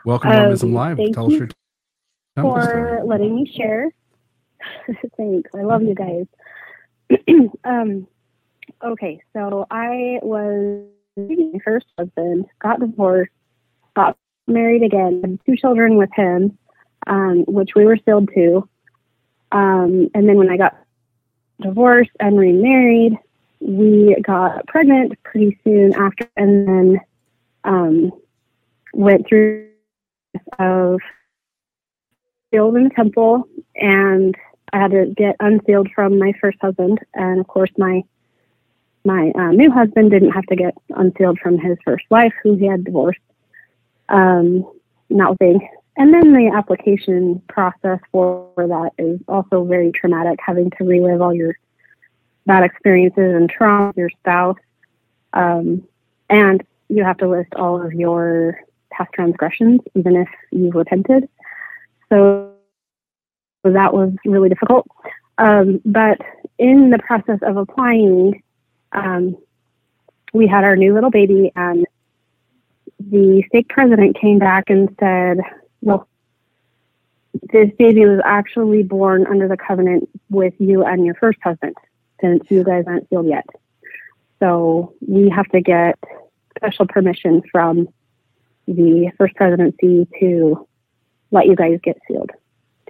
Welcome 0.05 0.31
to 0.31 0.67
Um, 0.67 0.73
Live. 0.73 0.97
thank 0.97 1.15
Tell 1.15 1.27
us 1.27 1.33
you 1.33 1.39
your 1.39 1.49
temple 2.37 2.55
for 2.55 2.63
story. 2.63 3.03
letting 3.07 3.35
me 3.35 3.53
share. 3.57 3.91
Thanks. 5.17 5.51
I 5.55 5.63
love 5.63 5.83
you 5.83 5.95
guys. 5.95 6.27
um, 7.65 8.07
okay, 8.85 9.21
so 9.33 9.67
I 9.71 10.19
was 10.23 10.85
my 11.17 11.59
first 11.65 11.87
husband, 11.99 12.47
got 12.61 12.81
divorced, 12.81 13.33
got 13.97 14.17
married 14.47 14.83
again, 14.83 15.21
had 15.23 15.39
two 15.45 15.57
children 15.57 15.97
with 15.97 16.11
him, 16.15 16.57
um, 17.07 17.45
which 17.47 17.71
we 17.75 17.85
were 17.85 17.99
sealed 18.05 18.29
to. 18.35 18.69
Um, 19.53 20.11
and 20.15 20.29
then 20.29 20.37
when 20.37 20.51
I 20.51 20.57
got 20.57 20.77
divorced 21.61 22.11
and 22.21 22.39
remarried, 22.39 23.19
we 23.61 24.17
got 24.23 24.67
pregnant 24.67 25.21
pretty 25.25 25.59
soon 25.65 25.95
after, 25.95 26.29
and 26.37 26.69
then 26.69 27.01
um, 27.65 28.13
went 28.93 29.27
through 29.27 29.69
of 30.59 31.01
in 32.53 32.85
the 32.85 32.91
temple, 32.95 33.45
and 33.77 34.35
I 34.73 34.79
had 34.79 34.91
to 34.93 35.07
get 35.17 35.37
unsealed 35.41 35.89
from 35.95 36.19
my 36.19 36.33
first 36.41 36.59
husband, 36.61 36.99
and 37.15 37.41
of 37.41 37.47
course 37.47 37.71
my 37.77 38.03
my 39.05 39.33
uh, 39.39 39.53
new 39.53 39.71
husband 39.71 40.11
didn't 40.11 40.33
have 40.33 40.45
to 40.47 40.57
get 40.57 40.75
unsealed 40.91 41.39
from 41.39 41.59
his 41.59 41.79
first 41.85 42.05
wife, 42.11 42.33
who 42.43 42.57
he 42.57 42.67
had 42.67 42.85
divorced. 42.85 43.21
Um, 44.09 44.67
was 45.09 45.37
big. 45.39 45.57
And 45.97 46.15
then 46.15 46.33
the 46.33 46.53
application 46.55 47.43
process 47.49 47.99
for 48.13 48.51
that 48.57 48.91
is 48.99 49.21
also 49.27 49.65
very 49.65 49.91
traumatic, 49.91 50.39
having 50.45 50.71
to 50.79 50.85
relive 50.85 51.21
all 51.21 51.35
your 51.35 51.59
bad 52.47 52.63
experiences 52.63 53.35
and 53.35 53.51
trauma 53.51 53.93
your 53.97 54.11
spouse. 54.11 54.59
Um, 55.33 55.87
and 56.31 56.65
you 56.89 57.05
have 57.05 57.19
to 57.19 57.29
list 57.29 57.55
all 57.57 57.85
of 57.85 57.93
your 57.93 58.61
past 58.91 59.13
transgressions, 59.13 59.81
even 59.95 60.17
if 60.17 60.29
you've 60.53 60.75
repented. 60.75 61.29
So, 62.09 62.48
so 63.63 63.73
that 63.73 63.93
was 63.93 64.13
really 64.25 64.49
difficult. 64.49 64.87
Um, 65.39 65.81
but 65.85 66.19
in 66.59 66.91
the 66.91 66.99
process 66.99 67.39
of 67.43 67.57
applying, 67.57 68.43
um, 68.93 69.37
we 70.33 70.47
had 70.47 70.65
our 70.65 70.77
new 70.77 70.95
little 70.95 71.11
baby, 71.11 71.53
and 71.55 71.87
the 72.99 73.43
stake 73.49 73.69
president 73.69 74.19
came 74.21 74.39
back 74.39 74.71
and 74.71 74.95
said, 74.99 75.39
Well, 75.81 76.09
this 77.53 77.71
baby 77.79 78.05
was 78.05 78.21
actually 78.25 78.83
born 78.83 79.27
under 79.27 79.49
the 79.49 79.57
covenant 79.57 80.09
with 80.29 80.55
you 80.59 80.85
and 80.85 81.05
your 81.05 81.15
first 81.15 81.39
husband, 81.43 81.75
since 82.21 82.43
you 82.51 82.65
guys 82.65 82.85
aren't 82.87 83.09
sealed 83.09 83.27
yet. 83.27 83.47
So 84.41 84.95
we 85.01 85.29
have 85.31 85.47
to 85.49 85.61
get 85.61 85.99
special 86.57 86.87
permission 86.87 87.43
from 87.51 87.89
the 88.67 89.11
first 89.17 89.35
presidency 89.35 90.07
to 90.21 90.67
let 91.31 91.47
you 91.47 91.57
guys 91.57 91.79
get 91.83 91.99
sealed 92.07 92.31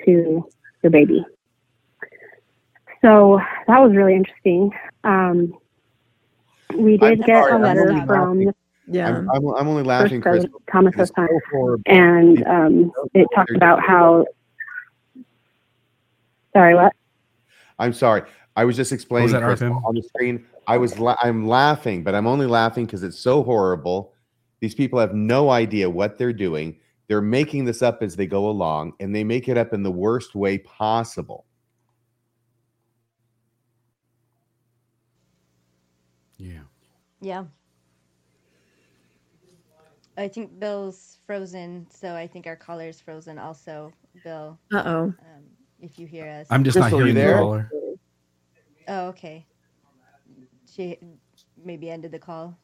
to 0.05 0.49
your 0.83 0.91
baby. 0.91 1.25
So 3.03 3.41
that 3.67 3.79
was 3.79 3.93
really 3.93 4.15
interesting. 4.15 4.73
Um, 5.05 5.55
we 6.77 6.97
did 6.97 7.21
I'm 7.21 7.27
get 7.27 7.27
sorry, 7.45 7.53
a 7.53 7.55
I'm 7.55 7.63
letter 7.63 7.91
only 7.91 8.07
from 8.07 8.39
laughing. 8.39 8.55
Yeah. 8.91 9.09
I'm, 9.09 9.31
I'm, 9.31 9.49
I'm 9.55 9.69
only 9.69 9.83
laughing, 9.83 10.23
first 10.23 10.49
president, 10.49 10.53
Crystal. 10.53 10.73
Thomas 10.73 10.95
It's 10.99 11.13
so 11.15 11.79
and 11.87 12.47
um, 12.47 12.93
it 13.15 13.27
talked 13.35 13.55
about 13.55 13.81
how. 13.83 14.27
Sorry, 16.55 16.75
what? 16.75 16.93
I'm 17.79 17.93
sorry. 17.93 18.23
I 18.57 18.65
was 18.65 18.75
just 18.75 18.91
explaining 18.91 19.31
that, 19.33 19.43
Crystal, 19.43 19.71
Arfin? 19.71 19.85
on 19.85 19.95
the 19.95 20.03
screen. 20.03 20.45
I 20.67 20.79
was 20.79 20.99
la- 20.99 21.17
I'm 21.23 21.47
laughing, 21.47 22.03
but 22.03 22.15
I'm 22.15 22.27
only 22.27 22.47
laughing 22.47 22.87
because 22.87 23.03
it's 23.03 23.19
so 23.19 23.43
horrible. 23.43 24.13
These 24.61 24.75
people 24.75 24.99
have 24.99 25.15
no 25.15 25.51
idea 25.51 25.89
what 25.89 26.19
they're 26.19 26.33
doing. 26.33 26.79
They're 27.09 27.23
making 27.23 27.65
this 27.65 27.81
up 27.83 28.03
as 28.03 28.17
they 28.17 28.27
go 28.27 28.49
along, 28.49 28.93
and 29.01 29.15
they 29.15 29.25
make 29.25 29.49
it 29.49 29.57
up 29.57 29.73
in 29.73 29.83
the 29.83 29.91
worst 29.91 30.35
way 30.35 30.59
possible. 30.59 31.47
Yeah. 36.37 36.61
Yeah. 37.21 37.45
I 40.19 40.29
think 40.29 40.59
Bill's 40.59 41.19
frozen, 41.27 41.87
so 41.91 42.15
I 42.15 42.27
think 42.27 42.47
our 42.47 42.57
caller's 42.57 43.01
frozen 43.01 43.39
also. 43.39 43.93
Bill, 44.25 44.59
Uh 44.73 44.83
oh. 44.85 45.03
um, 45.05 45.15
if 45.81 45.99
you 45.99 46.07
hear 46.07 46.27
us. 46.27 46.47
I'm 46.51 46.65
just 46.65 46.77
Crystal, 46.77 46.99
not 46.99 47.05
hearing 47.07 47.15
the 47.15 47.21
there? 47.21 47.39
caller. 47.39 47.71
Oh, 48.89 49.07
okay. 49.09 49.47
She 50.71 50.99
maybe 51.65 51.89
ended 51.91 52.11
the 52.13 52.19
call. 52.19 52.59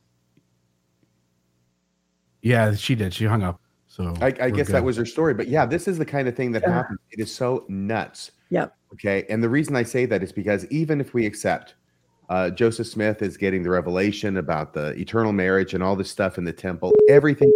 Yeah, 2.42 2.74
she 2.74 2.94
did. 2.94 3.14
She 3.14 3.24
hung 3.24 3.42
up. 3.42 3.60
So 3.94 4.12
I, 4.20 4.26
I 4.26 4.50
guess 4.50 4.66
good. 4.66 4.74
that 4.74 4.82
was 4.82 4.96
her 4.96 5.04
story. 5.06 5.34
But 5.34 5.46
yeah, 5.46 5.64
this 5.64 5.86
is 5.86 5.98
the 5.98 6.04
kind 6.04 6.26
of 6.26 6.34
thing 6.34 6.50
that 6.50 6.62
Yeah. 6.66 6.72
happens. 6.74 6.98
It 7.12 7.20
is 7.20 7.32
so 7.32 7.64
nuts. 7.68 8.32
Yep. 8.50 8.74
Okay. 8.94 9.24
And 9.30 9.40
the 9.40 9.48
reason 9.48 9.76
I 9.76 9.84
say 9.84 10.04
that 10.06 10.20
is 10.20 10.32
because 10.32 10.66
even 10.66 11.00
if 11.00 11.14
we 11.14 11.24
accept 11.26 11.74
uh, 12.28 12.50
Joseph 12.50 12.88
Smith 12.88 13.22
is 13.22 13.36
getting 13.36 13.62
the 13.62 13.70
revelation 13.70 14.38
about 14.38 14.72
the 14.72 14.98
eternal 14.98 15.32
marriage 15.32 15.74
and 15.74 15.82
all 15.82 15.94
this 15.94 16.10
stuff 16.10 16.38
in 16.38 16.44
the 16.44 16.52
temple, 16.52 16.92
everything 17.08 17.52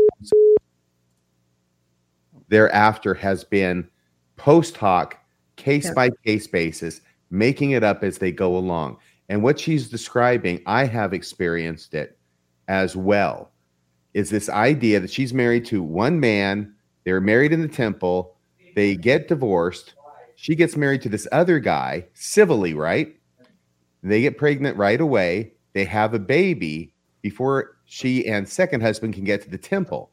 thereafter 2.48 3.14
has 3.14 3.42
been 3.42 3.88
post 4.36 4.76
hoc, 4.76 5.18
case 5.56 5.86
Yeah. 5.86 5.94
by 5.94 6.10
case 6.24 6.46
basis, 6.46 7.00
making 7.30 7.72
it 7.72 7.82
up 7.82 8.04
as 8.04 8.18
they 8.18 8.30
go 8.30 8.56
along. 8.56 8.98
And 9.28 9.42
what 9.42 9.58
she's 9.58 9.88
describing, 9.88 10.62
I 10.66 10.84
have 10.84 11.12
experienced 11.12 11.94
it 11.94 12.16
as 12.68 12.94
well. 12.94 13.50
Is 14.14 14.30
this 14.30 14.48
idea 14.48 15.00
that 15.00 15.10
she's 15.10 15.34
married 15.34 15.64
to 15.66 15.82
one 15.82 16.20
man, 16.20 16.74
they're 17.04 17.20
married 17.20 17.52
in 17.52 17.62
the 17.62 17.68
temple, 17.68 18.36
they 18.74 18.96
get 18.96 19.28
divorced, 19.28 19.94
she 20.36 20.54
gets 20.54 20.76
married 20.76 21.02
to 21.02 21.08
this 21.08 21.26
other 21.32 21.58
guy 21.58 22.06
civilly, 22.14 22.74
right? 22.74 23.14
They 24.02 24.20
get 24.20 24.38
pregnant 24.38 24.76
right 24.76 25.00
away, 25.00 25.52
they 25.72 25.84
have 25.84 26.14
a 26.14 26.18
baby 26.18 26.94
before 27.22 27.76
she 27.84 28.26
and 28.26 28.48
second 28.48 28.80
husband 28.80 29.14
can 29.14 29.24
get 29.24 29.42
to 29.42 29.50
the 29.50 29.58
temple. 29.58 30.10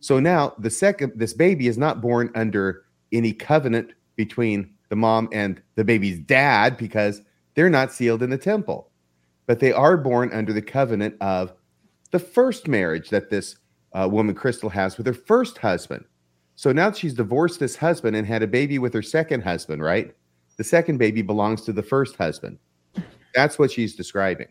So 0.00 0.20
now 0.20 0.54
the 0.58 0.70
second 0.70 1.12
this 1.16 1.34
baby 1.34 1.66
is 1.66 1.76
not 1.78 2.00
born 2.00 2.30
under 2.34 2.84
any 3.12 3.32
covenant 3.32 3.92
between 4.16 4.74
the 4.88 4.96
mom 4.96 5.28
and 5.32 5.60
the 5.74 5.84
baby's 5.84 6.18
dad 6.20 6.76
because 6.76 7.22
they're 7.54 7.70
not 7.70 7.92
sealed 7.92 8.22
in 8.22 8.30
the 8.30 8.38
temple. 8.38 8.90
But 9.46 9.60
they 9.60 9.72
are 9.72 9.96
born 9.96 10.32
under 10.32 10.52
the 10.52 10.62
covenant 10.62 11.16
of 11.20 11.52
the 12.10 12.18
first 12.18 12.68
marriage 12.68 13.10
that 13.10 13.30
this 13.30 13.56
uh, 13.92 14.08
woman 14.10 14.34
Crystal 14.34 14.70
has 14.70 14.96
with 14.96 15.06
her 15.06 15.14
first 15.14 15.58
husband. 15.58 16.04
So 16.56 16.72
now 16.72 16.90
that 16.90 16.98
she's 16.98 17.14
divorced 17.14 17.60
this 17.60 17.76
husband 17.76 18.16
and 18.16 18.26
had 18.26 18.42
a 18.42 18.46
baby 18.46 18.78
with 18.78 18.92
her 18.94 19.02
second 19.02 19.42
husband, 19.42 19.82
right? 19.82 20.14
The 20.56 20.64
second 20.64 20.98
baby 20.98 21.22
belongs 21.22 21.62
to 21.62 21.72
the 21.72 21.82
first 21.82 22.16
husband. 22.16 22.58
That's 23.34 23.58
what 23.58 23.70
she's 23.70 23.94
describing. 23.94 24.48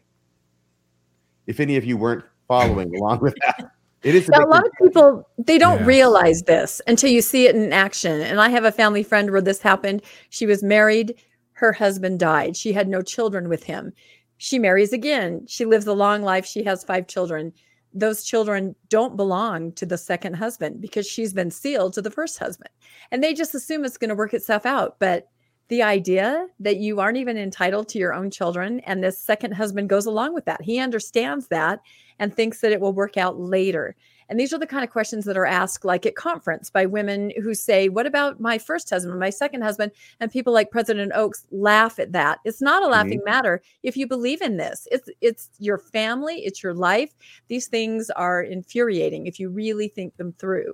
If 1.47 1.59
any 1.59 1.75
of 1.77 1.84
you 1.84 1.97
weren't 1.97 2.23
following 2.47 2.95
along 2.95 3.19
with 3.19 3.35
that, 3.45 3.71
it 4.03 4.15
is 4.15 4.29
a 4.29 4.31
Now, 4.31 4.45
a 4.45 4.47
lot 4.47 4.65
of 4.65 4.71
people 4.81 5.27
they 5.38 5.57
don't 5.57 5.79
Yeah. 5.79 5.85
realize 5.85 6.43
this 6.43 6.81
until 6.88 7.09
you 7.11 7.21
see 7.21 7.47
it 7.47 7.55
in 7.55 7.73
action. 7.73 8.21
And 8.21 8.39
I 8.39 8.49
have 8.49 8.63
a 8.63 8.71
family 8.71 9.03
friend 9.03 9.31
where 9.31 9.41
this 9.41 9.61
happened. 9.61 10.01
She 10.29 10.45
was 10.45 10.63
married, 10.63 11.15
her 11.53 11.73
husband 11.73 12.19
died. 12.19 12.55
She 12.55 12.71
had 12.71 12.88
no 12.88 13.01
children 13.01 13.49
with 13.49 13.63
him. 13.63 13.91
She 14.38 14.59
marries 14.59 14.93
again. 14.93 15.45
She 15.47 15.65
lives 15.65 15.88
a 15.88 15.93
long 15.93 16.22
life. 16.22 16.45
She 16.45 16.64
has 16.64 16.84
five 16.84 17.07
children. 17.07 17.53
Those 17.93 18.23
children 18.23 18.76
don't 18.89 19.18
belong 19.18 19.72
to 19.73 19.85
the 19.85 19.97
second 19.97 20.35
husband 20.35 20.81
because 20.81 21.07
she's 21.07 21.34
been 21.34 21.51
sealed 21.51 21.93
to 21.93 22.01
the 22.01 22.11
first 22.11 22.38
husband. 22.38 22.69
And 23.11 23.23
they 23.23 23.34
just 23.34 23.55
assume 23.55 23.84
it's 23.84 23.97
going 23.97 24.09
to 24.09 24.15
work 24.15 24.34
itself 24.34 24.65
out. 24.65 24.97
But 24.99 25.30
the 25.69 25.84
idea 25.84 26.47
that 26.59 26.77
you 26.77 26.99
aren't 26.99 27.18
even 27.18 27.38
entitled 27.38 27.89
to 27.89 27.99
your 27.99 28.14
own 28.14 28.31
children 28.31 28.80
and 28.81 29.03
this 29.03 29.19
second 29.19 29.53
husband 29.53 29.89
goes 29.89 30.05
along 30.05 30.34
with 30.34 30.45
that. 30.45 30.61
He 30.61 30.80
understands 30.80 31.47
that 31.47 31.81
and 32.19 32.34
thinks 32.34 32.61
that 32.61 32.72
it 32.72 32.80
will 32.80 32.93
work 32.93 33.18
out 33.18 33.39
later. 33.39 33.95
And 34.29 34.39
these 34.39 34.51
are 34.53 34.57
the 34.59 34.67
kind 34.67 34.83
of 34.83 34.89
questions 34.89 35.25
that 35.25 35.37
are 35.37 35.45
asked 35.45 35.85
like 35.85 36.05
at 36.05 36.15
conference 36.15 36.69
by 36.69 36.85
women 36.85 37.31
who 37.41 37.53
say, 37.53 37.89
What 37.89 38.05
about 38.05 38.39
my 38.39 38.57
first 38.57 38.89
husband, 38.89 39.19
my 39.19 39.29
second 39.29 39.61
husband? 39.61 39.91
And 40.19 40.31
people 40.31 40.53
like 40.53 40.71
President 40.71 41.11
Oaks 41.15 41.45
laugh 41.51 41.99
at 41.99 42.11
that. 42.11 42.39
It's 42.45 42.61
not 42.61 42.83
a 42.83 42.87
laughing 42.87 43.21
Mhm. 43.21 43.25
matter 43.25 43.61
if 43.83 43.95
you 43.95 44.07
believe 44.07 44.41
in 44.41 44.57
this. 44.57 44.87
It's 44.91 45.09
it's 45.21 45.49
your 45.59 45.77
family, 45.77 46.45
it's 46.45 46.61
your 46.61 46.73
life. 46.73 47.13
These 47.47 47.67
things 47.67 48.09
are 48.11 48.41
infuriating 48.43 49.27
if 49.27 49.39
you 49.39 49.49
really 49.49 49.87
think 49.87 50.17
them 50.17 50.33
through. 50.33 50.73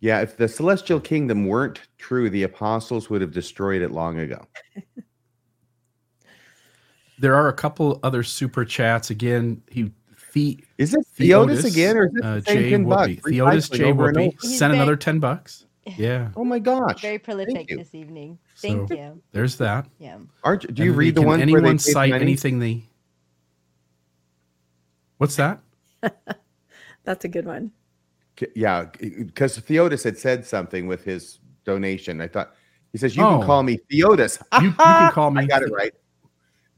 Yeah, 0.00 0.20
if 0.20 0.36
the 0.36 0.46
celestial 0.46 1.00
kingdom 1.00 1.46
weren't 1.46 1.80
true, 1.98 2.30
the 2.30 2.44
apostles 2.44 3.10
would 3.10 3.20
have 3.20 3.32
destroyed 3.32 3.82
it 3.82 3.90
long 3.90 4.18
ago. 4.18 4.44
There 7.20 7.34
are 7.34 7.48
a 7.48 7.52
couple 7.52 7.98
other 8.04 8.22
super 8.22 8.64
chats. 8.64 9.10
Again, 9.10 9.60
he 9.68 9.90
the 10.32 10.58
Is 10.78 10.94
it 10.94 11.06
Theotis 11.18 11.64
again, 11.64 11.96
or 11.96 12.06
is 12.06 12.14
it 12.14 12.22
the 12.22 12.28
uh, 12.28 12.40
Jay 12.40 12.70
10 12.70 12.84
bucks? 12.84 13.08
Whoopi. 13.08 13.20
Theotis 13.22 13.70
Recycling 13.70 13.76
J 13.76 13.92
Whoopi 13.92 14.40
sent 14.40 14.58
very- 14.70 14.74
another 14.76 14.96
ten 14.96 15.18
bucks. 15.20 15.64
Yeah. 15.96 16.28
Oh 16.36 16.44
my 16.44 16.58
gosh! 16.58 17.00
Very 17.00 17.18
prolific 17.18 17.66
this 17.68 17.94
evening. 17.94 18.38
Thank 18.58 18.88
So, 18.90 18.94
you. 18.94 19.22
There's 19.32 19.56
that. 19.56 19.86
Yeah. 19.98 20.18
Aren't 20.44 20.74
do 20.74 20.82
you 20.84 20.90
And 20.90 20.98
read 20.98 21.14
the 21.14 21.20
can 21.22 21.28
ones 21.28 21.38
where 21.38 21.42
anyone 21.60 21.76
they 21.76 21.78
cite 21.78 22.10
money? 22.10 22.22
anything 22.22 22.58
they? 22.58 22.84
What's 25.16 25.36
that? 25.36 25.60
That's 27.04 27.24
a 27.24 27.28
good 27.28 27.46
one. 27.46 27.72
Yeah, 28.54 28.84
because 29.00 29.58
Theotis 29.58 30.04
had 30.04 30.16
said 30.18 30.44
something 30.46 30.86
with 30.86 31.04
his 31.04 31.38
donation. 31.64 32.20
I 32.20 32.28
thought 32.28 32.54
he 32.92 32.98
says 32.98 33.16
you 33.16 33.24
Oh. 33.24 33.38
can 33.38 33.46
call 33.46 33.62
me 33.62 33.78
Theotis. 33.90 34.40
You, 34.60 34.68
you 34.68 34.72
can 34.74 35.10
call 35.12 35.30
me. 35.32 35.42
I 35.42 35.46
got 35.46 35.62
it 35.62 35.72
right. 35.72 35.92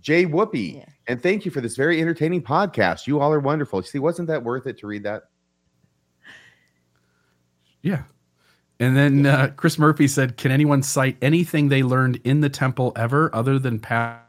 Jay 0.00 0.24
Whoopi. 0.26 0.76
Yeah. 0.76 0.84
And 1.06 1.22
thank 1.22 1.44
you 1.44 1.50
for 1.50 1.60
this 1.60 1.76
very 1.76 2.00
entertaining 2.00 2.42
podcast. 2.42 3.06
You 3.06 3.20
all 3.20 3.32
are 3.32 3.40
wonderful. 3.40 3.82
See, 3.82 3.98
wasn't 3.98 4.28
that 4.28 4.42
worth 4.42 4.66
it 4.66 4.78
to 4.78 4.86
read 4.86 5.02
that? 5.04 5.24
Yeah. 7.82 8.02
And 8.78 8.96
then 8.96 9.26
uh, 9.26 9.52
Chris 9.56 9.78
Murphy 9.78 10.08
said, 10.08 10.36
"Can 10.36 10.50
anyone 10.52 10.82
cite 10.82 11.16
anything 11.20 11.68
they 11.68 11.82
learned 11.82 12.20
in 12.24 12.40
the 12.40 12.48
temple 12.48 12.92
ever, 12.96 13.34
other 13.34 13.58
than 13.58 13.78
pa- 13.78 14.20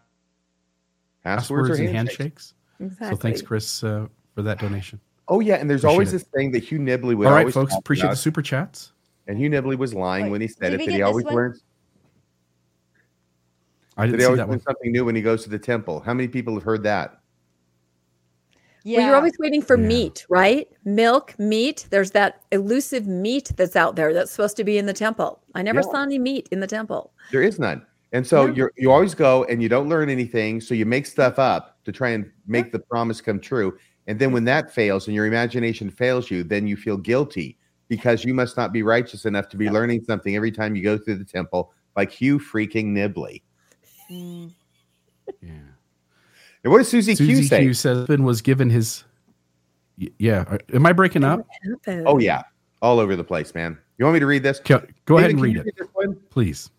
Passwords, 1.24 1.70
passwords 1.70 1.80
and 1.80 1.90
handshakes? 1.90 2.18
handshakes?" 2.18 2.54
Exactly. 2.80 3.10
So 3.10 3.16
thanks, 3.16 3.42
Chris, 3.42 3.84
uh, 3.84 4.08
for 4.36 4.42
that 4.42 4.60
donation. 4.60 5.00
Oh 5.30 5.40
yeah, 5.40 5.56
and 5.56 5.70
there's 5.70 5.82
Appreciate 5.82 5.94
always 5.94 6.10
it. 6.10 6.12
this 6.14 6.24
thing 6.36 6.52
that 6.52 6.64
Hugh 6.64 6.80
Nibley 6.80 7.16
would 7.16 7.28
All 7.28 7.34
right, 7.34 7.40
always 7.42 7.54
folks, 7.54 7.74
appreciate 7.78 8.06
about, 8.06 8.12
the 8.14 8.18
super 8.18 8.42
chats. 8.42 8.92
and 9.28 9.38
Hugh 9.38 9.50
Nibley 9.50 9.78
was 9.78 9.94
lying 9.94 10.26
Wait, 10.26 10.32
when 10.32 10.42
he 10.42 10.48
said 10.50 10.74
it. 10.74 10.80
we 10.80 10.86
That 10.88 10.92
he 10.92 10.98
this 10.98 11.06
always 11.06 11.26
one? 11.26 11.56
Learns. 14.02 14.14
I 14.14 14.18
didn't 14.18 14.20
he 14.20 14.22
see 14.22 14.26
always 14.26 14.38
that 14.40 14.48
one. 14.48 14.62
something 14.62 14.92
new 14.92 15.06
when 15.06 15.16
he 15.16 15.22
goes 15.22 15.44
to 15.44 15.50
the 15.50 15.60
temple. 15.60 16.00
How 16.02 16.14
many 16.14 16.28
people 16.28 16.54
have 16.56 16.64
heard 16.64 16.84
that? 16.84 17.18
Yeah. 18.84 18.98
Well, 18.98 19.08
you're 19.08 19.16
always 19.16 19.38
waiting 19.40 19.62
for 19.62 19.78
Yeah. 19.78 19.88
meat, 19.88 20.26
right? 20.30 20.68
Milk, 20.86 21.36
meat. 21.38 21.86
There's 21.92 22.12
that 22.12 22.42
elusive 22.52 23.06
meat 23.06 23.52
that's 23.56 23.76
out 23.76 23.96
there 23.96 24.14
that's 24.14 24.32
supposed 24.32 24.58
to 24.58 24.64
be 24.64 24.78
in 24.80 24.88
the 24.88 24.94
temple. 24.94 25.40
I 25.54 25.62
never 25.62 25.82
Yeah. 25.82 25.92
saw 25.92 26.04
any 26.04 26.18
meat 26.18 26.50
in 26.52 26.60
the 26.60 26.68
temple. 26.68 27.14
There 27.32 27.44
is 27.44 27.60
none. 27.60 27.86
And 28.12 28.26
so 28.26 28.48
Yeah. 28.48 28.54
you're 28.56 28.72
you 28.78 28.92
always 28.92 29.14
go 29.14 29.44
and 29.46 29.62
you 29.62 29.70
don't 29.70 29.88
learn 29.88 30.10
anything. 30.10 30.60
So 30.62 30.74
you 30.74 30.86
make 30.86 31.06
stuff 31.06 31.38
up 31.38 31.78
to 31.86 31.92
try 31.92 32.10
and 32.10 32.30
make 32.48 32.72
the 32.72 32.80
promise 32.80 33.22
come 33.22 33.40
true. 33.40 33.78
And 34.08 34.18
then 34.18 34.32
when 34.32 34.46
that 34.46 34.74
fails 34.74 35.08
and 35.08 35.16
your 35.16 35.28
imagination 35.28 35.90
fails 35.92 36.32
you, 36.32 36.44
then 36.44 36.66
you 36.66 36.76
feel 36.76 36.98
guilty 36.98 37.58
because 37.88 38.26
you 38.26 38.34
must 38.34 38.58
not 38.58 38.74
be 38.74 38.82
righteous 38.84 39.26
enough 39.26 39.48
to 39.50 39.58
be 39.58 39.70
learning 39.70 40.04
something 40.06 40.36
every 40.36 40.52
time 40.52 40.76
you 40.76 40.82
go 40.82 40.98
through 40.98 41.16
the 41.16 41.26
temple, 41.26 41.72
like 41.96 42.10
Hugh 42.10 42.40
freaking 42.40 42.88
Nibley. 42.88 43.44
Mm. 44.12 44.52
Yeah. 45.42 45.52
And 46.64 46.72
what 46.72 46.80
does 46.80 46.90
Susie, 46.90 47.16
Q 47.16 47.26
Susie 47.26 47.48
say? 47.48 47.62
Q 47.62 47.74
says 47.74 47.98
husband 48.00 48.26
was 48.26 48.42
given 48.42 48.70
his. 48.70 49.04
Yeah. 49.98 50.58
Am 50.74 50.86
I 50.86 50.94
breaking 50.94 51.24
up? 51.24 51.48
Oh 51.88 52.20
yeah, 52.20 52.44
all 52.82 53.00
over 53.00 53.16
the 53.16 53.24
place, 53.24 53.56
man. 53.56 53.78
You 53.98 54.06
want 54.06 54.16
me 54.16 54.20
to 54.20 54.26
read 54.26 54.44
this? 54.44 54.60
Go, 54.60 54.86
go 55.06 55.18
ahead 55.18 55.32
and 55.32 55.42
read 55.42 55.58
it, 55.58 55.74
this 55.78 55.88
one? 55.94 56.16
please. 56.30 56.70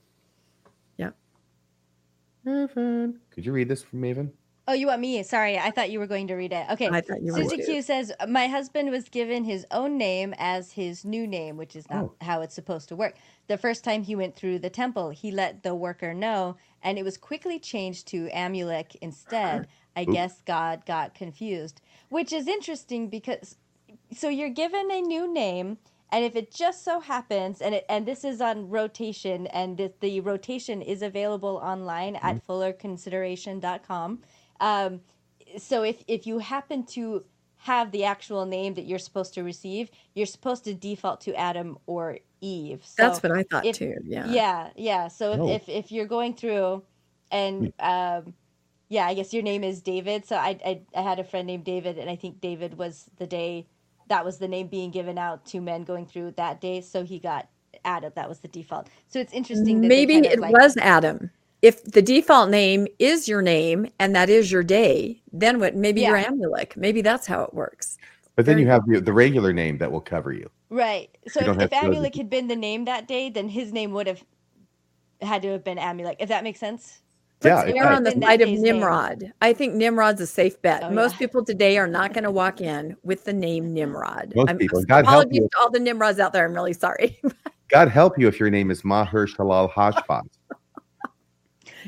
Maven. 2.47 3.15
Could 3.31 3.47
you 3.47 3.53
read 3.53 3.69
this 3.69 3.83
for 3.83 3.97
Maven? 3.97 4.31
Oh, 4.73 4.75
you 4.75 4.87
want 4.87 5.03
me? 5.03 5.23
Sorry, 5.23 5.59
I 5.59 5.71
thought 5.71 5.91
you 5.91 5.99
were 5.99 6.07
going 6.07 6.29
to 6.29 6.35
read 6.35 6.51
it. 6.51 6.65
Okay. 6.71 6.89
I 6.89 7.03
thought 7.03 7.21
you 7.21 7.35
Susie. 7.35 7.63
Q 7.63 7.83
says, 7.83 8.11
My 8.27 8.47
husband 8.47 8.91
was 8.91 9.07
given 9.11 9.45
his 9.45 9.67
own 9.71 9.99
name 9.99 10.35
as 10.39 10.73
his 10.73 11.05
new 11.05 11.27
name, 11.27 11.59
which 11.59 11.77
is 11.77 11.91
not 11.91 12.05
Oh. 12.05 12.15
how 12.23 12.41
it's 12.41 12.55
supposed 12.55 12.89
to 12.89 12.97
work. 12.97 13.17
The 13.49 13.59
first 13.59 13.85
time 13.85 14.03
he 14.03 14.17
went 14.17 14.35
through 14.35 14.61
the 14.61 14.71
temple, 14.71 15.11
he 15.11 15.31
let 15.31 15.63
the 15.63 15.75
worker 15.75 16.15
know, 16.15 16.57
and 16.83 16.99
it 16.99 17.03
was 17.03 17.19
quickly 17.19 17.59
changed 17.59 18.09
to 18.09 18.31
Amulek 18.31 18.97
instead. 19.03 19.69
I 19.95 20.05
Oop. 20.05 20.13
guess 20.13 20.41
God 20.47 20.87
got 20.87 21.15
confused, 21.15 21.83
which 22.09 22.33
is 22.33 22.49
interesting 22.49 23.11
because 23.11 23.59
so 24.11 24.31
you're 24.31 24.49
given 24.49 24.91
a 24.91 25.03
new 25.03 25.31
name. 25.31 25.77
And 26.11 26.25
if 26.27 26.37
it 26.37 26.51
just 26.51 26.85
so 26.85 27.01
happens, 27.01 27.63
and 27.63 27.75
it, 27.75 27.87
and 27.89 28.05
this 28.05 28.23
is 28.23 28.43
on 28.43 28.69
rotation, 28.69 29.47
and 29.47 29.79
the, 29.79 29.93
the 30.01 30.21
rotation 30.21 30.83
is 30.83 31.01
available 31.01 31.57
online 31.63 32.17
at 32.17 32.37
mm-hmm. 32.37 32.53
fullerconsideration.com. 32.53 34.21
Um, 34.63 35.01
so 35.59 35.83
if 35.83 36.03
if 36.09 36.27
you 36.27 36.39
happen 36.39 36.87
to 36.97 37.25
have 37.57 37.93
the 37.93 38.05
actual 38.05 38.45
name 38.47 38.75
that 38.75 38.87
you're 38.87 38.99
supposed 38.99 39.35
to 39.35 39.43
receive, 39.43 39.91
you're 40.15 40.27
supposed 40.27 40.65
to 40.65 40.75
default 40.75 41.21
to 41.23 41.35
Adam 41.35 41.77
or 41.87 42.19
Eve. 42.41 42.81
So 42.85 42.95
That's 43.03 43.23
what 43.23 43.33
I 43.33 43.43
thought 43.45 43.65
if- 43.67 43.77
too. 43.77 43.95
Yeah. 44.05 44.27
yeah, 44.27 44.71
yeah. 44.77 45.09
So 45.09 45.33
if, 45.33 45.41
Oh. 45.41 45.49
if 45.49 45.69
if 45.69 45.93
you're 45.93 46.07
going 46.07 46.35
through, 46.35 46.83
and 47.31 47.73
um, 47.79 48.35
yeah, 48.89 49.07
I 49.07 49.15
guess 49.15 49.33
your 49.35 49.43
name 49.43 49.63
is 49.65 49.81
David. 49.83 50.25
So 50.27 50.37
I, 50.37 50.59
I 50.65 50.81
I 50.95 51.03
had 51.03 51.19
a 51.19 51.25
friend 51.25 51.47
named 51.47 51.65
David, 51.65 51.99
and 51.99 52.09
I 52.11 52.17
think 52.17 52.41
David 52.41 52.79
was 52.79 53.11
the 53.19 53.27
day 53.27 53.67
that 54.09 54.25
was 54.25 54.39
the 54.39 54.49
name 54.49 54.67
being 54.69 54.91
given 54.91 55.17
out 55.19 55.45
to 55.47 55.61
men 55.61 55.85
going 55.85 56.07
through 56.07 56.33
that 56.33 56.61
day. 56.61 56.81
So 56.81 57.05
he 57.05 57.19
got 57.19 57.49
Adam. 57.85 58.13
That 58.17 58.29
was 58.29 58.41
the 58.41 58.49
default. 58.49 58.89
So 59.09 59.19
it's 59.21 59.33
interesting. 59.33 59.81
That 59.83 59.89
Maybe 59.89 60.15
kind 60.15 60.27
of 60.27 60.33
it 60.33 60.41
like- 60.41 60.53
was 60.53 60.77
Adam. 60.79 61.31
If 61.63 61.85
the 61.85 62.03
default 62.03 62.51
name 62.51 62.89
is 62.99 63.29
your 63.29 63.41
name 63.41 63.87
and 64.01 64.15
that 64.17 64.29
is 64.29 64.51
your 64.51 64.65
day, 64.65 65.23
then 65.33 65.61
what? 65.61 65.77
Maybe 65.77 66.03
you're 66.03 66.17
Yeah. 66.19 66.29
Amulek. 66.29 66.77
Maybe 66.77 67.03
that's 67.03 67.27
how 67.27 67.43
it 67.45 67.55
works. 67.55 67.99
But 68.35 68.47
then 68.47 68.55
Very 68.57 68.63
you 68.65 68.69
have 68.69 68.83
the, 68.87 69.01
the 69.01 69.13
regular 69.13 69.53
name 69.53 69.79
that 69.79 69.91
will 69.93 70.01
cover 70.01 70.33
you. 70.33 70.51
Right. 70.71 71.17
So 71.29 71.41
You 71.45 71.51
if, 71.53 71.57
if 71.57 71.61
have 71.61 71.71
to 71.71 71.77
go 71.89 71.93
to 71.93 71.99
Amulek 72.11 72.17
had 72.17 72.29
been 72.31 72.49
the 72.49 72.57
name 72.57 72.85
that 72.87 73.07
day, 73.07 73.31
then 73.31 73.49
his 73.49 73.73
name 73.73 73.93
would 73.93 74.07
have 74.07 74.25
had 75.21 75.43
to 75.43 75.49
have 75.53 75.63
been 75.63 75.79
Amulek. 75.79 76.17
If 76.19 76.29
that 76.31 76.43
makes 76.43 76.59
sense. 76.59 76.99
Yeah, 77.45 77.57
Let's 77.57 77.71
it 77.71 77.77
err 77.77 77.85
does. 77.85 77.97
on 77.97 78.03
the 78.05 78.11
Been 78.13 78.23
side 78.23 78.41
of 78.41 78.49
day's 78.49 78.61
name. 78.61 78.75
Nimrod. 78.77 79.33
I 79.43 79.53
think 79.53 79.75
Nimrod's 79.75 80.21
a 80.21 80.27
safe 80.29 80.61
bet. 80.63 80.83
Oh, 80.85 80.91
Most 80.91 81.13
yeah. 81.15 81.19
people 81.19 81.45
today 81.45 81.77
are 81.77 81.89
not 81.89 82.13
going 82.15 82.23
to 82.25 82.31
walk 82.31 82.61
in 82.61 82.97
with 83.03 83.25
the 83.25 83.33
name 83.33 83.73
Nimrod. 83.75 84.33
Most 84.37 84.49
I'm, 84.49 84.59
people. 84.59 84.79
I'm- 84.79 84.87
God 84.87 85.05
help 85.07 85.09
apologies 85.25 85.41
you. 85.41 85.49
to 85.53 85.59
all 85.61 85.71
the 85.71 85.81
Nimrods 85.81 86.19
out 86.21 86.33
there. 86.33 86.45
I'm 86.45 86.55
really 86.55 86.73
sorry. 86.73 87.21
God 87.69 87.89
help 87.89 88.19
you 88.19 88.29
if 88.29 88.39
your 88.39 88.51
name 88.51 88.71
is 88.71 88.85
Maher 88.85 89.27
Shalal 89.27 89.73
Hashbaz. 89.73 90.23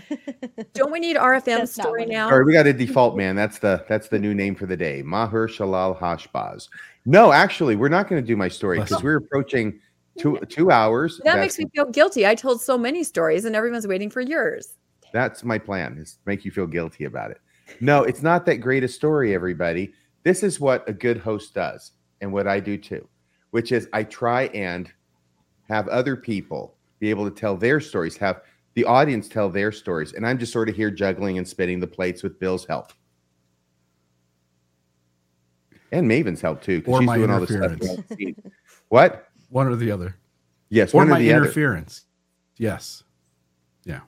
Don't 0.75 0.93
we 0.93 1.01
need 1.01 1.17
RFM 1.17 1.69
story 1.69 2.07
now? 2.07 2.27
All 2.27 2.39
right, 2.39 2.47
we 2.47 2.53
got 2.53 2.67
a 2.67 2.73
default 2.73 3.17
man. 3.17 3.37
That's 3.37 3.59
the 3.59 3.85
that's 3.89 4.09
the 4.09 4.19
new 4.19 4.35
name 4.35 4.55
for 4.55 4.67
the 4.67 4.77
day. 4.77 5.03
Maher 5.03 5.49
Shalal 5.49 5.99
Hashbaz. 5.99 6.69
No, 7.07 7.33
actually, 7.33 7.77
we're 7.77 7.89
not 7.89 8.09
going 8.09 8.23
to 8.23 8.27
do 8.27 8.37
my 8.37 8.49
story 8.49 8.81
because 8.81 9.03
we're 9.03 9.17
approaching 9.17 9.81
two 10.19 10.39
two 10.49 10.71
hours. 10.71 11.19
That 11.19 11.37
that's, 11.37 11.39
makes 11.39 11.59
me 11.59 11.67
feel 11.75 11.91
guilty. 11.91 12.27
I 12.27 12.35
told 12.35 12.61
so 12.61 12.79
many 12.79 13.05
stories 13.05 13.45
and 13.45 13.55
everyone's 13.55 13.87
waiting 13.87 14.11
for 14.11 14.21
yours. 14.21 14.75
that's 15.13 15.45
my 15.45 15.59
plan 15.59 15.99
is 15.99 16.19
make 16.27 16.45
you 16.45 16.51
feel 16.51 16.67
guilty 16.67 17.05
about 17.05 17.31
it. 17.31 17.41
No, 17.81 18.03
it's 18.03 18.23
not 18.23 18.47
that 18.47 18.57
great 18.57 18.85
a 18.85 18.89
story, 18.89 19.35
everybody. 19.35 19.93
This 20.23 20.43
is 20.43 20.61
what 20.61 20.89
a 20.89 20.93
good 20.93 21.19
host 21.19 21.55
does, 21.55 21.93
and 22.21 22.33
what 22.33 22.47
I 22.47 22.61
do 22.61 22.77
too, 22.77 23.07
which 23.51 23.73
is 23.73 23.89
I 23.93 24.05
try 24.05 24.45
and 24.47 24.91
have 25.69 25.89
other 25.89 26.17
people 26.17 26.77
be 26.99 27.11
able 27.11 27.29
to 27.29 27.35
tell 27.35 27.57
their 27.57 27.81
stories, 27.81 28.17
have 28.17 28.43
the 28.75 28.85
audience 28.85 29.29
tell 29.29 29.49
their 29.49 29.73
stories, 29.73 30.13
and 30.15 30.27
I'm 30.27 30.39
just 30.39 30.53
sort 30.53 30.69
of 30.69 30.77
here 30.77 30.91
juggling 30.91 31.39
and 31.39 31.47
spinning 31.47 31.81
the 31.81 31.87
plates 31.87 32.23
with 32.23 32.39
Bill's 32.41 32.67
help. 32.67 32.93
And 35.93 36.11
Maven's 36.11 36.41
help 36.41 36.61
too, 36.63 36.79
because 36.81 36.95
Or 36.95 37.01
she's 37.01 37.07
my 37.07 37.17
doing 37.19 37.31
all 37.31 37.41
the 37.41 37.47
stuff. 37.47 37.57
interference. 37.57 37.81
behind 37.87 38.05
the 38.09 38.15
scenes. 38.17 38.53
What? 38.89 39.29
One 39.51 39.69
or 39.69 39.77
the 39.77 39.91
other. 39.91 40.17
Yes, 40.71 40.93
Or 40.93 40.99
one 40.99 41.09
my 41.09 41.17
or 41.17 41.19
the 41.21 41.33
other. 41.33 41.45
interference. 41.45 42.03
Yes. 42.57 43.05
Yeah. 43.85 44.01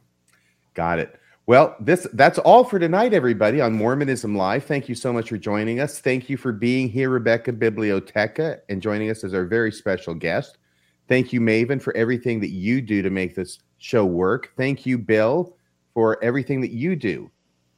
Got 0.74 0.98
it. 0.98 1.20
Well, 1.46 1.76
this 1.78 2.08
that's 2.14 2.38
all 2.40 2.64
for 2.64 2.80
tonight, 2.80 3.14
everybody, 3.14 3.60
on 3.60 3.72
Mormonism 3.72 4.34
Live. 4.36 4.64
Thank 4.64 4.88
you 4.88 4.96
so 4.96 5.12
much 5.12 5.28
for 5.28 5.38
joining 5.38 5.78
us. 5.78 6.00
Thank 6.00 6.28
you 6.28 6.36
for 6.36 6.50
being 6.50 6.88
here, 6.88 7.08
Rebecca 7.08 7.52
Bibliotheca, 7.52 8.58
and 8.68 8.82
joining 8.82 9.10
us 9.10 9.22
as 9.22 9.32
our 9.32 9.44
very 9.44 9.70
special 9.70 10.12
guest. 10.12 10.58
Thank 11.06 11.32
you, 11.32 11.40
Maven, 11.40 11.80
for 11.80 11.96
everything 11.96 12.40
that 12.40 12.50
you 12.50 12.80
do 12.80 13.00
to 13.00 13.10
make 13.10 13.36
this 13.36 13.60
show 13.78 14.04
work. 14.04 14.52
Thank 14.56 14.86
you, 14.86 14.98
Bill, 14.98 15.56
for 15.94 16.22
everything 16.22 16.60
that 16.60 16.70
you 16.70 16.96
do 16.96 17.30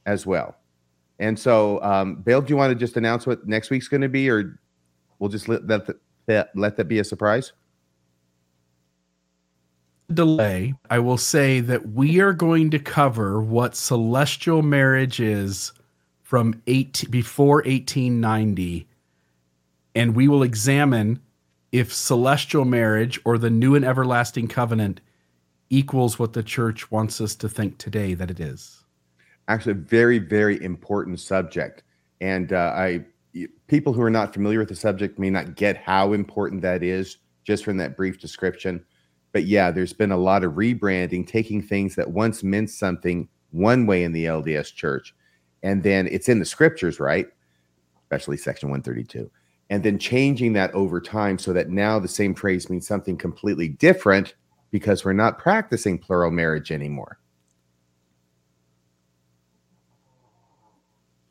as 0.05 0.25
well. 0.25 0.55
And 1.19 1.37
so, 1.37 1.81
um, 1.83 2.15
Bill, 2.15 2.41
do 2.41 2.49
you 2.49 2.57
want 2.57 2.71
to 2.71 2.75
just 2.75 2.95
announce 2.97 3.27
what 3.27 3.45
next 3.47 3.69
week's 3.69 3.87
going 3.87 4.01
to 4.01 4.09
be, 4.09 4.29
or 4.29 4.59
we'll 5.19 5.29
just 5.29 5.49
let 5.49 5.67
that, 5.67 5.87
that 6.27 6.49
let 6.55 6.77
that 6.77 6.85
be 6.85 6.99
a 6.99 7.03
surprise? 7.03 7.51
delay, 10.13 10.73
I 10.89 10.99
will 10.99 11.17
say 11.17 11.59
that 11.59 11.89
we 11.89 12.19
are 12.19 12.33
going 12.33 12.71
to 12.71 12.79
cover 12.79 13.41
what 13.41 13.75
celestial 13.75 14.61
marriage 14.61 15.19
is 15.19 15.71
from 16.23 16.61
eight 16.67 17.05
before 17.09 17.57
1890 17.57 18.87
and 19.95 20.15
we 20.15 20.27
will 20.27 20.43
examine 20.43 21.19
if 21.71 21.93
celestial 21.93 22.65
marriage 22.65 23.19
or 23.25 23.37
the 23.37 23.49
new 23.49 23.75
and 23.75 23.85
everlasting 23.85 24.47
covenant 24.47 25.01
equals 25.69 26.17
what 26.17 26.33
the 26.33 26.43
church 26.43 26.89
wants 26.91 27.21
us 27.21 27.35
to 27.35 27.49
think 27.49 27.77
today 27.77 28.13
that 28.13 28.31
it 28.31 28.39
is. 28.39 28.83
Actually, 29.47 29.73
a 29.73 29.75
very, 29.75 30.19
very 30.19 30.61
important 30.63 31.19
subject. 31.19 31.83
And 32.21 32.53
uh, 32.53 32.73
I, 32.75 33.05
people 33.67 33.93
who 33.93 34.01
are 34.01 34.09
not 34.09 34.33
familiar 34.33 34.59
with 34.59 34.69
the 34.69 34.75
subject 34.75 35.19
may 35.19 35.29
not 35.29 35.55
get 35.55 35.77
how 35.77 36.13
important 36.13 36.61
that 36.61 36.83
is 36.83 37.17
just 37.43 37.63
from 37.63 37.77
that 37.77 37.97
brief 37.97 38.19
description. 38.19 38.83
But 39.31 39.45
yeah, 39.45 39.71
there's 39.71 39.93
been 39.93 40.11
a 40.11 40.17
lot 40.17 40.43
of 40.43 40.53
rebranding, 40.53 41.27
taking 41.27 41.61
things 41.61 41.95
that 41.95 42.11
once 42.11 42.43
meant 42.43 42.69
something 42.69 43.29
one 43.51 43.85
way 43.85 44.03
in 44.03 44.11
the 44.11 44.25
LDS 44.25 44.73
church, 44.73 45.15
and 45.63 45.81
then 45.81 46.07
it's 46.07 46.29
in 46.29 46.39
the 46.39 46.45
scriptures, 46.45 46.99
right? 46.99 47.27
Especially 48.03 48.37
section 48.37 48.69
132 48.69 49.29
and 49.69 49.83
then 49.83 49.99
changing 49.99 50.53
that 50.53 50.73
over 50.73 50.99
time 50.99 51.37
so 51.37 51.53
that 51.53 51.69
now 51.69 51.99
the 51.99 52.07
same 52.07 52.33
phrase 52.33 52.69
means 52.69 52.87
something 52.87 53.17
completely 53.17 53.67
different 53.67 54.33
because 54.71 55.03
we're 55.05 55.13
not 55.13 55.37
practicing 55.37 55.97
plural 55.97 56.31
marriage 56.31 56.71
anymore. 56.71 57.19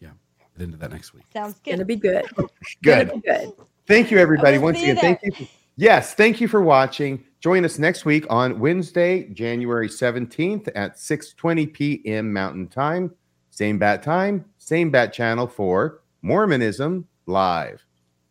Yeah, 0.00 0.10
get 0.56 0.64
into 0.64 0.76
that 0.78 0.92
next 0.92 1.14
week. 1.14 1.24
Sounds 1.32 1.58
good. 1.60 1.72
Gonna 1.72 1.84
be 1.84 1.96
good. 1.96 2.24
Good. 2.82 3.12
Be 3.12 3.20
good. 3.20 3.52
Thank 3.86 4.10
you, 4.10 4.18
everybody. 4.18 4.58
Once 4.58 4.78
see 4.78 4.86
you 4.86 4.92
again, 4.92 5.16
thank 5.22 5.40
you. 5.40 5.46
Yes, 5.76 6.12
thank 6.14 6.40
you 6.40 6.48
for 6.48 6.60
watching. 6.60 7.24
Join 7.40 7.64
us 7.64 7.78
next 7.78 8.04
week 8.04 8.26
on 8.28 8.58
Wednesday, 8.58 9.28
January 9.28 9.88
17th 9.88 10.68
at 10.74 10.96
6:20 10.96 11.72
p.m. 11.72 12.32
Mountain 12.32 12.68
Time. 12.68 13.14
Same 13.50 13.78
bat 13.78 14.02
time, 14.02 14.44
same 14.58 14.90
bat 14.90 15.12
channel 15.12 15.46
for 15.46 16.02
Mormonism 16.22 17.08
Live. 17.26 17.84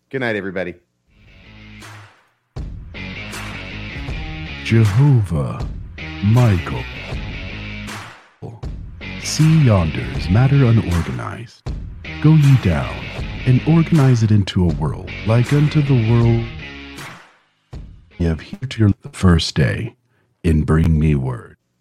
Good 0.09 0.21
night, 0.21 0.35
everybody. 0.35 0.75
Jehovah, 4.67 5.65
Michael. 6.25 6.83
See 9.21 9.63
yonders 9.63 10.29
matter 10.29 10.65
unorganized. 10.65 11.71
Go 12.21 12.33
ye 12.33 12.57
down, 12.57 12.93
and 13.45 13.61
organize 13.65 14.23
it 14.23 14.31
into 14.31 14.69
a 14.69 14.73
world 14.73 15.09
like 15.25 15.53
unto 15.53 15.81
the 15.81 16.11
world 16.11 16.45
ye 18.19 18.25
have 18.25 18.41
here 18.41 18.59
to 18.59 18.79
your 18.79 18.93
first 19.13 19.55
day, 19.55 19.95
and 20.43 20.65
bring 20.65 20.99
me 20.99 21.15
word. 21.15 21.56